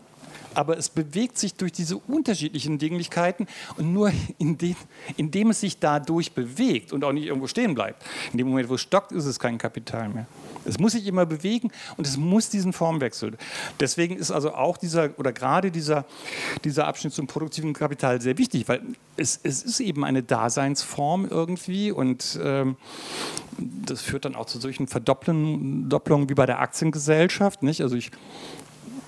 aber 0.53 0.77
es 0.77 0.89
bewegt 0.89 1.37
sich 1.37 1.55
durch 1.55 1.71
diese 1.71 1.97
unterschiedlichen 1.97 2.77
Dinglichkeiten 2.77 3.47
und 3.77 3.93
nur 3.93 4.11
indem, 4.37 4.75
indem 5.17 5.51
es 5.51 5.61
sich 5.61 5.79
dadurch 5.79 6.33
bewegt 6.33 6.93
und 6.93 7.03
auch 7.03 7.11
nicht 7.11 7.25
irgendwo 7.25 7.47
stehen 7.47 7.75
bleibt. 7.75 8.03
In 8.31 8.37
dem 8.37 8.47
Moment, 8.47 8.69
wo 8.69 8.75
es 8.75 8.81
stockt, 8.81 9.11
ist 9.11 9.25
es 9.25 9.39
kein 9.39 9.57
Kapital 9.57 10.09
mehr. 10.09 10.27
Es 10.65 10.77
muss 10.77 10.91
sich 10.91 11.07
immer 11.07 11.25
bewegen 11.25 11.71
und 11.97 12.05
es 12.05 12.17
muss 12.17 12.49
diesen 12.49 12.73
Formwechsel. 12.73 13.37
Deswegen 13.79 14.15
ist 14.17 14.31
also 14.31 14.53
auch 14.53 14.77
dieser 14.77 15.17
oder 15.17 15.33
gerade 15.33 15.71
dieser, 15.71 16.05
dieser 16.63 16.87
Abschnitt 16.87 17.13
zum 17.13 17.27
produktiven 17.27 17.73
Kapital 17.73 18.21
sehr 18.21 18.37
wichtig, 18.37 18.67
weil 18.67 18.81
es, 19.17 19.39
es 19.43 19.63
ist 19.63 19.79
eben 19.79 20.05
eine 20.05 20.23
Daseinsform 20.23 21.27
irgendwie 21.29 21.91
und 21.91 22.39
ähm, 22.43 22.75
das 23.57 24.01
führt 24.01 24.25
dann 24.25 24.35
auch 24.35 24.45
zu 24.45 24.59
solchen 24.59 24.87
Verdopplungen 24.87 26.29
wie 26.29 26.33
bei 26.33 26.45
der 26.45 26.59
Aktiengesellschaft. 26.59 27.63
Nicht? 27.63 27.81
Also 27.81 27.95
ich 27.95 28.11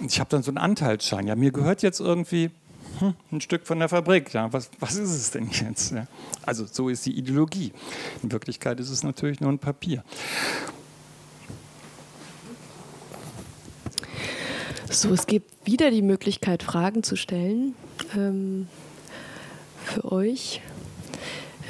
ich 0.06 0.20
habe 0.20 0.30
dann 0.30 0.44
so 0.44 0.52
einen 0.52 0.58
Anteilsschein. 0.58 1.28
Ja, 1.28 1.36
mir 1.36 1.52
gehört 1.52 1.82
jetzt 1.82 2.00
irgendwie 2.00 2.52
hm, 3.00 3.14
ein 3.32 3.42
Stück 3.42 3.66
von 3.66 3.80
der 3.80 3.90
Fabrik. 3.90 4.34
Ja, 4.34 4.52
was, 4.54 4.70
was 4.80 4.96
ist 4.96 5.10
es 5.10 5.32
denn 5.32 5.50
jetzt? 5.50 5.92
Ja, 5.92 6.08
also 6.46 6.66
so 6.66 6.90
ist 6.90 7.06
die 7.06 7.18
Ideologie. 7.18 7.74
In 8.22 8.32
Wirklichkeit 8.32 8.80
ist 8.80 8.90
es 8.90 9.04
natürlich 9.04 9.42
nur 9.42 9.52
ein 9.52 9.60
Papier. 9.60 10.04
So, 14.90 15.12
es 15.12 15.26
gibt 15.26 15.66
wieder 15.66 15.90
die 15.90 16.04
Möglichkeit, 16.04 16.62
Fragen 16.62 17.02
zu 17.02 17.16
stellen 17.16 17.74
ähm, 18.16 18.68
für 19.84 20.12
euch. 20.12 20.62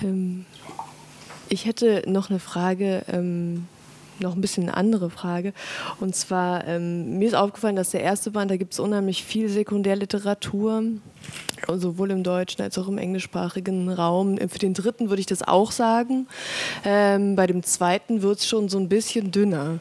Ähm, 0.03 0.45
ich 1.47 1.65
hätte 1.65 2.03
noch 2.05 2.30
eine 2.30 2.39
Frage. 2.39 3.05
Ähm, 3.07 3.68
noch 4.23 4.35
ein 4.35 4.41
bisschen 4.41 4.63
eine 4.63 4.75
andere 4.75 5.09
Frage. 5.09 5.53
Und 5.99 6.15
zwar, 6.15 6.67
ähm, 6.67 7.19
mir 7.19 7.27
ist 7.27 7.35
aufgefallen, 7.35 7.75
dass 7.75 7.91
der 7.91 8.01
erste 8.01 8.31
Band, 8.31 8.49
da 8.49 8.57
gibt 8.57 8.73
es 8.73 8.79
unheimlich 8.79 9.23
viel 9.23 9.49
Sekundärliteratur, 9.49 10.83
sowohl 11.67 12.11
im 12.11 12.23
deutschen 12.23 12.61
als 12.61 12.77
auch 12.77 12.87
im 12.87 12.97
englischsprachigen 12.97 13.89
Raum. 13.89 14.37
Für 14.37 14.59
den 14.59 14.73
dritten 14.73 15.09
würde 15.09 15.19
ich 15.19 15.25
das 15.25 15.43
auch 15.43 15.71
sagen. 15.71 16.27
Ähm, 16.83 17.35
bei 17.35 17.47
dem 17.47 17.63
zweiten 17.63 18.21
wird 18.21 18.39
es 18.39 18.47
schon 18.47 18.69
so 18.69 18.77
ein 18.79 18.89
bisschen 18.89 19.31
dünner. 19.31 19.79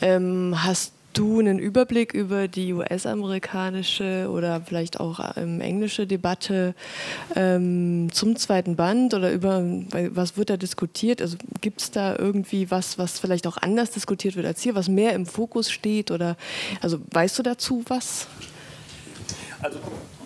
Ähm, 0.00 0.54
hast 0.56 0.92
du 1.12 1.40
einen 1.40 1.58
Überblick 1.58 2.14
über 2.14 2.48
die 2.48 2.72
US-amerikanische 2.72 4.28
oder 4.30 4.60
vielleicht 4.60 5.00
auch 5.00 5.36
ähm, 5.36 5.60
englische 5.60 6.06
Debatte 6.06 6.74
ähm, 7.34 8.08
zum 8.12 8.36
zweiten 8.36 8.76
Band 8.76 9.14
oder 9.14 9.32
über 9.32 9.62
was 10.10 10.36
wird 10.36 10.50
da 10.50 10.56
diskutiert? 10.56 11.20
Also 11.20 11.36
gibt 11.60 11.80
es 11.80 11.90
da 11.90 12.16
irgendwie 12.16 12.70
was, 12.70 12.98
was 12.98 13.18
vielleicht 13.18 13.46
auch 13.46 13.56
anders 13.56 13.90
diskutiert 13.90 14.36
wird 14.36 14.46
als 14.46 14.62
hier, 14.62 14.74
was 14.74 14.88
mehr 14.88 15.14
im 15.14 15.26
Fokus 15.26 15.70
steht? 15.70 16.10
Oder 16.10 16.36
also 16.80 16.98
weißt 17.10 17.38
du 17.38 17.42
dazu 17.42 17.84
was? 17.88 18.26
Also 19.60 19.78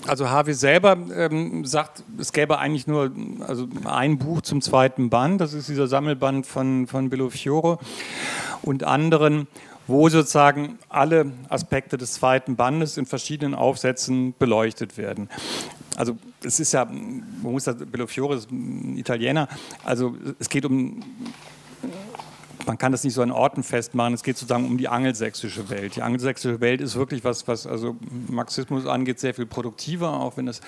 also 0.07 0.29
Harvey 0.29 0.53
selber 0.53 0.99
ähm, 1.15 1.65
sagt, 1.65 2.03
es 2.19 2.33
gäbe 2.33 2.59
eigentlich 2.59 2.87
nur 2.87 3.11
also 3.47 3.67
ein 3.85 4.19
Buch 4.19 4.43
zum 4.43 4.61
zweiten 4.61 5.09
Band, 5.09 5.41
das 5.41 5.55
ist 5.55 5.69
dieser 5.69 5.87
Sammelband 5.87 6.47
von, 6.47 6.87
von 6.87 7.09
Bello 7.09 7.31
Fiore 7.31 7.79
und 8.63 8.85
anderen 8.85 9.47
wo 9.87 10.09
sozusagen 10.09 10.79
alle 10.89 11.33
Aspekte 11.49 11.97
des 11.97 12.15
zweiten 12.15 12.57
Bandes 12.57 12.97
in 12.97 13.07
verschiedenen 13.07 13.55
Aufsätzen 13.55 14.35
beleuchtet 14.39 14.97
werden. 14.97 15.29
Also 15.97 16.17
es 16.43 16.61
ist 16.61 16.73
ja, 16.73 16.85
man 16.85 17.53
muss 17.53 17.65
das, 17.65 17.77
Bellofiore 17.77 18.37
ist 18.37 18.51
ein 18.51 18.97
Italiener, 18.97 19.49
also 19.85 20.17
es 20.39 20.49
geht 20.49 20.65
um 20.65 21.03
man 22.67 22.79
kann 22.79 22.93
das 22.93 23.05
nicht 23.05 23.15
so 23.15 23.23
an 23.23 23.31
Orten 23.31 23.63
festmachen. 23.63 24.15
Es 24.15 24.23
geht 24.23 24.37
sozusagen 24.37 24.67
um 24.67 24.79
die 24.79 24.89
angelsächsische 24.89 25.69
Welt. 25.71 25.97
Die 25.97 26.03
angelsächsische 26.03 26.61
Welt 26.61 26.81
ist 26.81 26.97
wirklich 26.97 27.25
was, 27.25 27.47
was 27.49 27.67
also 27.67 27.97
Marxismus 28.29 28.87
angeht, 28.87 29.21
sehr 29.21 29.35
viel 29.35 29.47
produktiver, 29.47 30.21
auch 30.21 30.37
wenn 30.37 30.47
das 30.47 30.61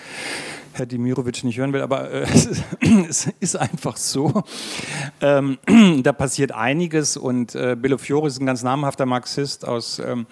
Herr 0.72 0.86
Dimirovic 0.86 1.44
nicht 1.44 1.58
hören 1.58 1.72
will. 1.72 1.82
Aber 1.82 2.10
äh, 2.10 2.26
es, 3.08 3.28
ist 3.40 3.56
einfach 3.56 3.96
so. 3.96 4.42
Ähm, 5.20 5.58
da 6.02 6.12
passiert 6.12 6.52
einiges 6.52 7.16
und 7.16 7.54
äh, 7.54 7.76
Bellofiore 7.78 8.28
ist 8.28 8.40
ein 8.40 8.46
ganz 8.46 8.62
namhafter 8.62 9.06
Marxist 9.06 9.66
aus, 9.66 9.98
ähm, 9.98 10.26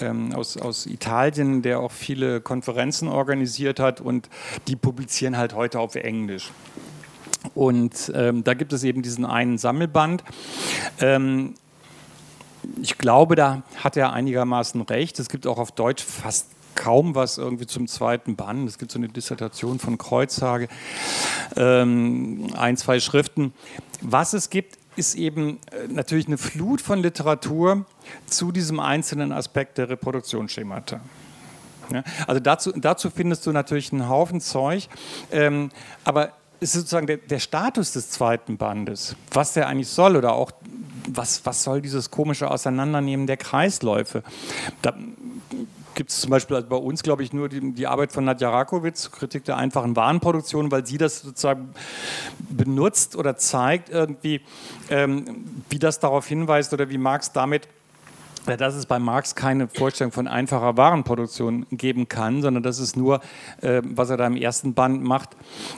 ähm, 0.00 0.32
aus, 0.34 0.56
aus 0.56 0.86
Italien, 0.86 1.62
der 1.62 1.80
auch 1.80 1.92
viele 1.92 2.40
Konferenzen 2.40 3.08
organisiert 3.08 3.80
hat 3.80 4.00
und 4.00 4.28
die 4.68 4.76
publizieren 4.76 5.36
halt 5.36 5.54
heute 5.54 5.80
auf 5.80 5.94
Englisch. 5.94 6.50
Und 7.54 8.12
ähm, 8.14 8.44
da 8.44 8.54
gibt 8.54 8.72
es 8.72 8.84
eben 8.84 9.02
diesen 9.02 9.24
einen 9.24 9.58
Sammelband. 9.58 10.24
Ähm, 11.00 11.54
ich 12.80 12.96
glaube, 12.98 13.36
da 13.36 13.62
hat 13.76 13.96
er 13.96 14.12
einigermaßen 14.12 14.80
recht. 14.82 15.18
Es 15.18 15.28
gibt 15.28 15.46
auch 15.46 15.58
auf 15.58 15.72
Deutsch 15.72 16.02
fast 16.02 16.48
kaum 16.74 17.14
was 17.14 17.38
irgendwie 17.38 17.66
zum 17.66 17.86
zweiten 17.86 18.36
Band. 18.36 18.68
Es 18.68 18.78
gibt 18.78 18.90
so 18.90 18.98
eine 18.98 19.08
Dissertation 19.08 19.78
von 19.78 19.98
Kreuzhage, 19.98 20.68
ähm, 21.56 22.48
ein, 22.56 22.76
zwei 22.76 23.00
Schriften. 23.00 23.52
Was 24.00 24.32
es 24.32 24.50
gibt, 24.50 24.78
ist 24.96 25.14
eben 25.14 25.58
äh, 25.70 25.88
natürlich 25.88 26.26
eine 26.26 26.38
Flut 26.38 26.80
von 26.80 27.00
Literatur 27.00 27.84
zu 28.26 28.52
diesem 28.52 28.80
einzelnen 28.80 29.32
Aspekt 29.32 29.78
der 29.78 29.88
Reproduktionsschemata. 29.88 31.00
Ja, 31.92 32.02
also 32.26 32.40
dazu, 32.40 32.72
dazu 32.72 33.10
findest 33.10 33.46
du 33.46 33.52
natürlich 33.52 33.92
einen 33.92 34.08
Haufen 34.08 34.40
Zeug, 34.40 34.88
ähm, 35.30 35.70
aber 36.04 36.32
ist 36.64 36.72
sozusagen 36.72 37.06
der, 37.06 37.18
der, 37.18 37.38
Status 37.38 37.92
des 37.92 38.10
zweiten 38.10 38.56
Bandes, 38.56 39.14
was 39.30 39.52
der 39.52 39.68
eigentlich 39.68 39.88
soll 39.88 40.16
oder 40.16 40.32
auch 40.32 40.50
was, 41.06 41.44
was 41.44 41.62
soll 41.62 41.82
dieses 41.82 42.10
komische 42.10 42.50
Auseinandernehmen 42.50 43.26
der 43.26 43.36
Kreisläufe. 43.36 44.22
Da 44.80 44.94
gibt 45.94 46.10
es 46.10 46.22
zum 46.22 46.30
Beispiel 46.30 46.56
also 46.56 46.68
bei 46.68 46.76
uns, 46.76 47.02
glaube 47.02 47.22
ich, 47.22 47.34
nur 47.34 47.50
die, 47.50 47.74
die, 47.74 47.86
Arbeit 47.86 48.12
von 48.12 48.24
Nadja 48.24 48.48
Rakowitz, 48.48 49.10
Kritik 49.10 49.44
der 49.44 49.58
einfachen 49.58 49.94
Warenproduktion, 49.94 50.70
weil 50.70 50.86
sie 50.86 50.96
das 50.96 51.20
sozusagen 51.20 51.74
benutzt 52.48 53.14
oder 53.14 53.36
zeigt 53.36 53.90
irgendwie, 53.90 54.40
ähm, 54.88 55.44
wie 55.68 55.78
das 55.78 56.00
darauf 56.00 56.26
hinweist 56.26 56.72
oder 56.72 56.88
wie 56.88 56.98
Marx 56.98 57.32
damit 57.32 57.68
dass 58.44 58.74
es 58.74 58.86
bei 58.86 58.98
Marx 58.98 59.34
keine 59.34 59.68
Vorstellung 59.68 60.12
von 60.12 60.28
einfacher 60.28 60.76
Warenproduktion 60.76 61.66
geben 61.70 62.08
kann, 62.08 62.42
sondern 62.42 62.62
dass 62.62 62.78
es 62.78 62.96
nur, 62.96 63.20
äh, 63.60 63.82
was 63.84 64.10
er 64.10 64.16
da 64.16 64.26
im 64.26 64.36
ersten 64.36 64.74
Band 64.74 65.02
macht, 65.02 65.30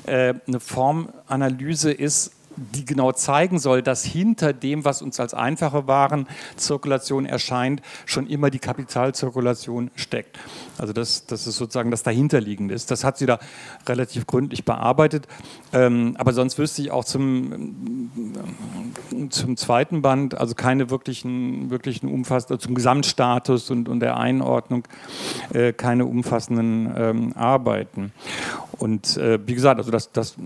äh, 0.07 0.35
eine 0.47 0.61
Formanalyse 0.61 1.93
ist 1.93 2.33
die 2.57 2.85
genau 2.85 3.13
zeigen 3.13 3.59
soll, 3.59 3.83
dass 3.83 4.05
hinter 4.05 4.53
dem, 4.53 4.85
was 4.85 5.03
uns 5.03 5.21
als 5.21 5.35
einfache 5.35 5.87
Warenzirkulation 5.87 7.27
erscheint, 7.27 7.83
schon 8.07 8.27
immer 8.27 8.51
die 8.51 8.59
Kapitalzirkulation 8.59 9.91
steckt. 9.95 10.39
Also 10.79 10.93
das, 10.93 11.27
das 11.27 11.47
ist 11.47 11.57
sozusagen 11.57 11.91
das 11.91 12.03
dahinterliegende 12.03 12.75
ist. 12.75 12.91
Das 12.91 13.05
hat 13.05 13.19
sie 13.19 13.27
da 13.27 13.39
relativ 13.87 14.27
gründlich 14.27 14.65
bearbeitet. 14.65 15.27
Ähm, 15.73 16.15
aber 16.19 16.33
sonst 16.33 16.59
wüsste 16.59 16.83
ich 16.83 16.91
auch 16.91 17.05
zum, 17.05 18.11
zum 19.31 19.57
zweiten 19.57 20.03
Band, 20.03 20.39
also 20.39 20.55
keine 20.55 20.91
wirklichen, 20.91 21.71
wirklichen 21.71 22.09
umfassenden, 22.09 22.61
zum 22.61 22.75
Gesamtstatus 22.75 23.71
und, 23.71 23.89
und 23.89 24.01
der 24.01 24.17
Einordnung, 24.17 24.85
äh, 25.53 25.73
keine 25.73 26.07
umfassenden 26.07 26.93
ähm, 26.97 27.33
Arbeiten. 27.37 28.13
Und 28.79 29.17
äh, 29.17 29.39
wie 29.47 29.55
gesagt, 29.55 29.79
also 29.79 29.91
das, 29.91 30.13
das, 30.13 30.37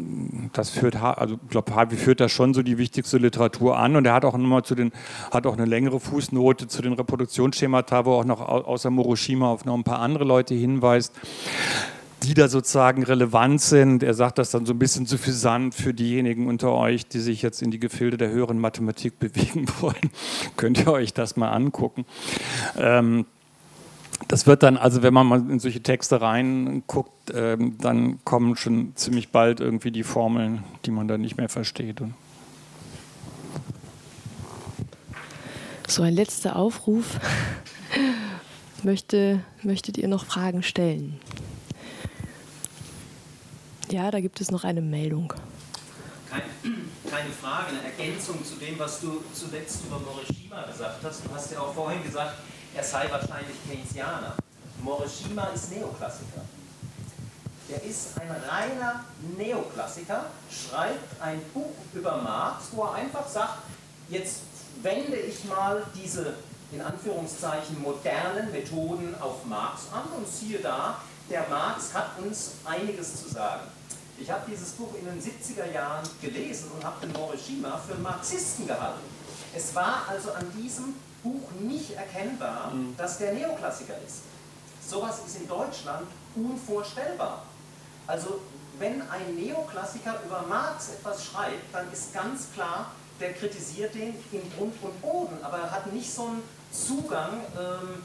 das 0.52 0.70
führt, 0.70 0.96
also 0.96 1.38
ich 1.42 1.50
glaube, 1.50 1.74
Harvey 1.74 1.96
führt 2.00 2.20
da 2.20 2.28
schon 2.28 2.54
so 2.54 2.62
die 2.62 2.78
wichtigste 2.78 3.18
Literatur 3.18 3.78
an 3.78 3.96
und 3.96 4.06
er 4.06 4.14
hat 4.14 4.24
auch 4.24 4.36
nochmal 4.36 4.64
zu 4.64 4.74
den, 4.74 4.92
hat 5.30 5.46
auch 5.46 5.54
eine 5.54 5.66
längere 5.66 6.00
Fußnote 6.00 6.66
zu 6.66 6.82
den 6.82 6.94
Reproduktionsschemata, 6.94 8.04
wo 8.04 8.14
auch 8.14 8.24
noch 8.24 8.40
außer 8.40 8.90
Moroshima 8.90 9.48
auf 9.50 9.64
noch 9.64 9.74
ein 9.74 9.84
paar 9.84 10.00
andere 10.00 10.24
Leute 10.24 10.54
hinweist 10.54 11.14
die 12.22 12.34
da 12.34 12.48
sozusagen 12.48 13.02
relevant 13.02 13.60
sind. 13.60 14.02
Er 14.02 14.14
sagt 14.14 14.38
das 14.38 14.50
dann 14.50 14.66
so 14.66 14.74
ein 14.74 14.78
bisschen 14.78 15.06
suffisant 15.06 15.74
für 15.74 15.94
diejenigen 15.94 16.48
unter 16.48 16.72
euch, 16.72 17.06
die 17.06 17.18
sich 17.18 17.42
jetzt 17.42 17.62
in 17.62 17.70
die 17.70 17.80
Gefilde 17.80 18.16
der 18.16 18.30
höheren 18.30 18.58
Mathematik 18.58 19.18
bewegen 19.18 19.66
wollen. 19.80 20.10
Könnt 20.56 20.78
ihr 20.78 20.92
euch 20.92 21.14
das 21.14 21.36
mal 21.36 21.50
angucken. 21.50 22.04
Ähm, 22.76 23.26
das 24.28 24.46
wird 24.46 24.62
dann, 24.62 24.76
also 24.76 25.02
wenn 25.02 25.14
man 25.14 25.26
mal 25.26 25.40
in 25.50 25.58
solche 25.60 25.82
Texte 25.82 26.20
reinguckt, 26.20 27.32
ähm, 27.34 27.76
dann 27.78 28.24
kommen 28.24 28.56
schon 28.56 28.92
ziemlich 28.96 29.30
bald 29.30 29.60
irgendwie 29.60 29.90
die 29.90 30.02
Formeln, 30.02 30.64
die 30.84 30.90
man 30.90 31.08
dann 31.08 31.20
nicht 31.20 31.36
mehr 31.36 31.48
versteht. 31.48 32.00
So 35.86 36.02
ein 36.02 36.14
letzter 36.14 36.56
Aufruf. 36.56 37.18
Möchte, 38.82 39.40
möchtet 39.62 39.98
ihr 39.98 40.08
noch 40.08 40.24
Fragen 40.24 40.62
stellen? 40.62 41.20
Ja, 43.90 44.10
da 44.10 44.20
gibt 44.20 44.40
es 44.40 44.50
noch 44.50 44.64
eine 44.64 44.80
Meldung. 44.80 45.34
Keine, 46.30 46.44
keine 47.10 47.30
Frage, 47.30 47.70
eine 47.70 47.92
Ergänzung 47.92 48.42
zu 48.42 48.54
dem, 48.54 48.78
was 48.78 49.00
du 49.00 49.22
zuletzt 49.34 49.84
über 49.84 49.98
Morishima 49.98 50.62
gesagt 50.62 51.02
hast. 51.02 51.26
Du 51.26 51.34
hast 51.34 51.52
ja 51.52 51.60
auch 51.60 51.74
vorhin 51.74 52.02
gesagt, 52.02 52.36
er 52.74 52.84
sei 52.84 53.10
wahrscheinlich 53.10 53.56
Keynesianer. 53.68 54.34
Morishima 54.82 55.44
ist 55.54 55.70
Neoklassiker. 55.72 56.42
Er 57.68 57.82
ist 57.82 58.18
ein 58.18 58.30
reiner 58.48 59.04
Neoklassiker, 59.36 60.26
schreibt 60.50 61.22
ein 61.22 61.40
Buch 61.54 61.74
über 61.94 62.16
Marx, 62.16 62.64
wo 62.72 62.84
er 62.84 62.94
einfach 62.94 63.28
sagt, 63.28 63.58
jetzt 64.08 64.40
wende 64.82 65.16
ich 65.16 65.44
mal 65.44 65.82
diese 65.94 66.34
in 66.72 66.80
Anführungszeichen 66.80 67.80
modernen 67.82 68.50
Methoden 68.52 69.14
auf 69.20 69.44
Marx 69.44 69.82
an 69.92 70.04
und 70.16 70.26
siehe 70.26 70.58
da, 70.58 70.98
der 71.28 71.46
Marx 71.48 71.94
hat 71.94 72.18
uns 72.18 72.52
einiges 72.64 73.22
zu 73.22 73.28
sagen. 73.28 73.62
Ich 74.18 74.30
habe 74.30 74.42
dieses 74.50 74.70
Buch 74.72 74.92
in 74.98 75.06
den 75.06 75.20
70er 75.20 75.72
Jahren 75.72 76.08
gelesen 76.20 76.70
und 76.76 76.84
habe 76.84 77.06
den 77.06 77.12
Morishima 77.12 77.78
für 77.78 77.94
einen 77.94 78.02
Marxisten 78.02 78.66
gehalten. 78.66 79.00
Es 79.54 79.74
war 79.74 80.04
also 80.08 80.32
an 80.32 80.46
diesem 80.56 80.94
Buch 81.22 81.50
nicht 81.60 81.92
erkennbar, 81.92 82.70
mhm. 82.72 82.96
dass 82.96 83.18
der 83.18 83.32
Neoklassiker 83.32 83.94
ist. 84.06 84.22
Sowas 84.86 85.20
ist 85.26 85.36
in 85.36 85.48
Deutschland 85.48 86.06
unvorstellbar. 86.34 87.44
Also 88.06 88.40
wenn 88.78 89.02
ein 89.02 89.34
Neoklassiker 89.36 90.20
über 90.24 90.44
Marx 90.48 90.88
etwas 90.90 91.26
schreibt, 91.26 91.72
dann 91.72 91.92
ist 91.92 92.14
ganz 92.14 92.48
klar, 92.54 92.92
der 93.20 93.34
kritisiert 93.34 93.94
den 93.94 94.14
in 94.32 94.52
Grund 94.56 94.74
und 94.82 95.00
Boden, 95.02 95.36
aber 95.42 95.58
er 95.58 95.70
hat 95.70 95.92
nicht 95.92 96.10
so 96.10 96.26
einen 96.26 96.42
Zugang, 96.72 97.40
ähm, 97.58 98.02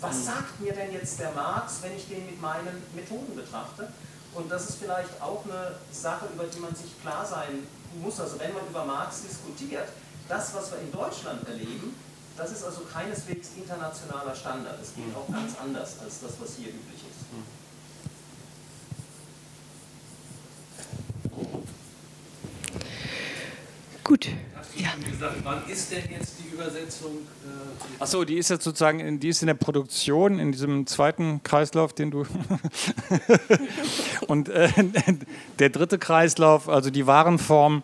was 0.00 0.16
mhm. 0.16 0.24
sagt 0.24 0.60
mir 0.60 0.72
denn 0.72 0.92
jetzt 0.92 1.18
der 1.18 1.32
Marx, 1.32 1.78
wenn 1.82 1.96
ich 1.96 2.06
den 2.08 2.26
mit 2.26 2.40
meinen 2.40 2.82
Methoden 2.94 3.34
betrachte? 3.34 3.88
Und 4.34 4.50
das 4.50 4.68
ist 4.68 4.78
vielleicht 4.78 5.20
auch 5.20 5.44
eine 5.44 5.76
Sache, 5.90 6.26
über 6.32 6.44
die 6.44 6.58
man 6.58 6.74
sich 6.74 7.00
klar 7.02 7.24
sein 7.24 7.66
muss. 8.00 8.18
Also 8.18 8.38
wenn 8.38 8.52
man 8.52 8.66
über 8.66 8.84
Marx 8.84 9.22
diskutiert, 9.22 9.88
das, 10.28 10.54
was 10.54 10.70
wir 10.72 10.78
in 10.78 10.90
Deutschland 10.90 11.46
erleben, 11.46 11.94
das 12.36 12.52
ist 12.52 12.64
also 12.64 12.82
keineswegs 12.92 13.50
internationaler 13.56 14.34
Standard. 14.34 14.80
Es 14.80 14.94
geht 14.94 15.14
auch 15.14 15.30
ganz 15.32 15.52
anders 15.62 15.96
als 16.02 16.20
das, 16.20 16.32
was 16.40 16.56
hier 16.56 16.68
üblich 16.68 17.00
ist. 17.00 17.22
Gut. 24.04 24.28
Ja. 24.76 24.88
Gesagt, 25.10 25.36
wann 25.44 25.68
ist 25.68 25.92
denn 25.92 26.10
jetzt 26.10 26.34
die 26.38 26.54
Übersetzung? 26.54 27.10
Äh, 27.44 28.02
Achso, 28.02 28.24
die 28.24 28.38
ist 28.38 28.48
jetzt 28.48 28.64
sozusagen, 28.64 29.00
in, 29.00 29.20
die 29.20 29.28
ist 29.28 29.42
in 29.42 29.46
der 29.46 29.54
Produktion, 29.54 30.38
in 30.38 30.50
diesem 30.50 30.86
zweiten 30.86 31.42
Kreislauf, 31.42 31.92
den 31.92 32.10
du. 32.10 32.26
Und 34.26 34.48
äh, 34.48 34.70
der 35.58 35.70
dritte 35.70 35.98
Kreislauf, 35.98 36.68
also 36.68 36.90
die 36.90 37.06
Warenform, 37.06 37.82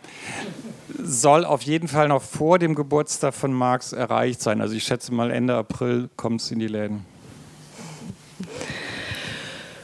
soll 1.03 1.45
auf 1.45 1.63
jeden 1.63 1.89
Fall 1.89 2.09
noch 2.09 2.23
vor 2.23 2.59
dem 2.59 2.75
Geburtstag 2.75 3.35
von 3.35 3.53
Marx 3.53 3.93
erreicht 3.93 4.41
sein. 4.41 4.61
Also 4.61 4.75
ich 4.75 4.85
schätze 4.85 5.13
mal 5.13 5.31
Ende 5.31 5.55
April 5.55 6.09
kommt 6.17 6.41
es 6.41 6.51
in 6.51 6.59
die 6.59 6.67
Läden. 6.67 7.05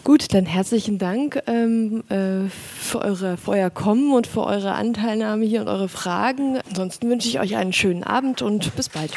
Gut, 0.05 0.35
dann 0.35 0.45
herzlichen 0.45 0.99
Dank 0.99 1.43
ähm, 1.47 2.05
äh, 2.11 2.51
für, 2.51 3.01
eure, 3.01 3.39
für 3.39 3.53
euer 3.53 3.71
Kommen 3.71 4.13
und 4.13 4.27
für 4.27 4.45
eure 4.45 4.73
Anteilnahme 4.73 5.47
hier 5.47 5.63
und 5.63 5.69
eure 5.69 5.89
Fragen. 5.89 6.59
Ansonsten 6.69 7.09
wünsche 7.09 7.27
ich 7.27 7.41
euch 7.41 7.57
einen 7.57 7.73
schönen 7.73 8.05
Abend 8.05 8.43
und 8.43 8.77
bis 8.77 8.91
bald. 8.91 9.13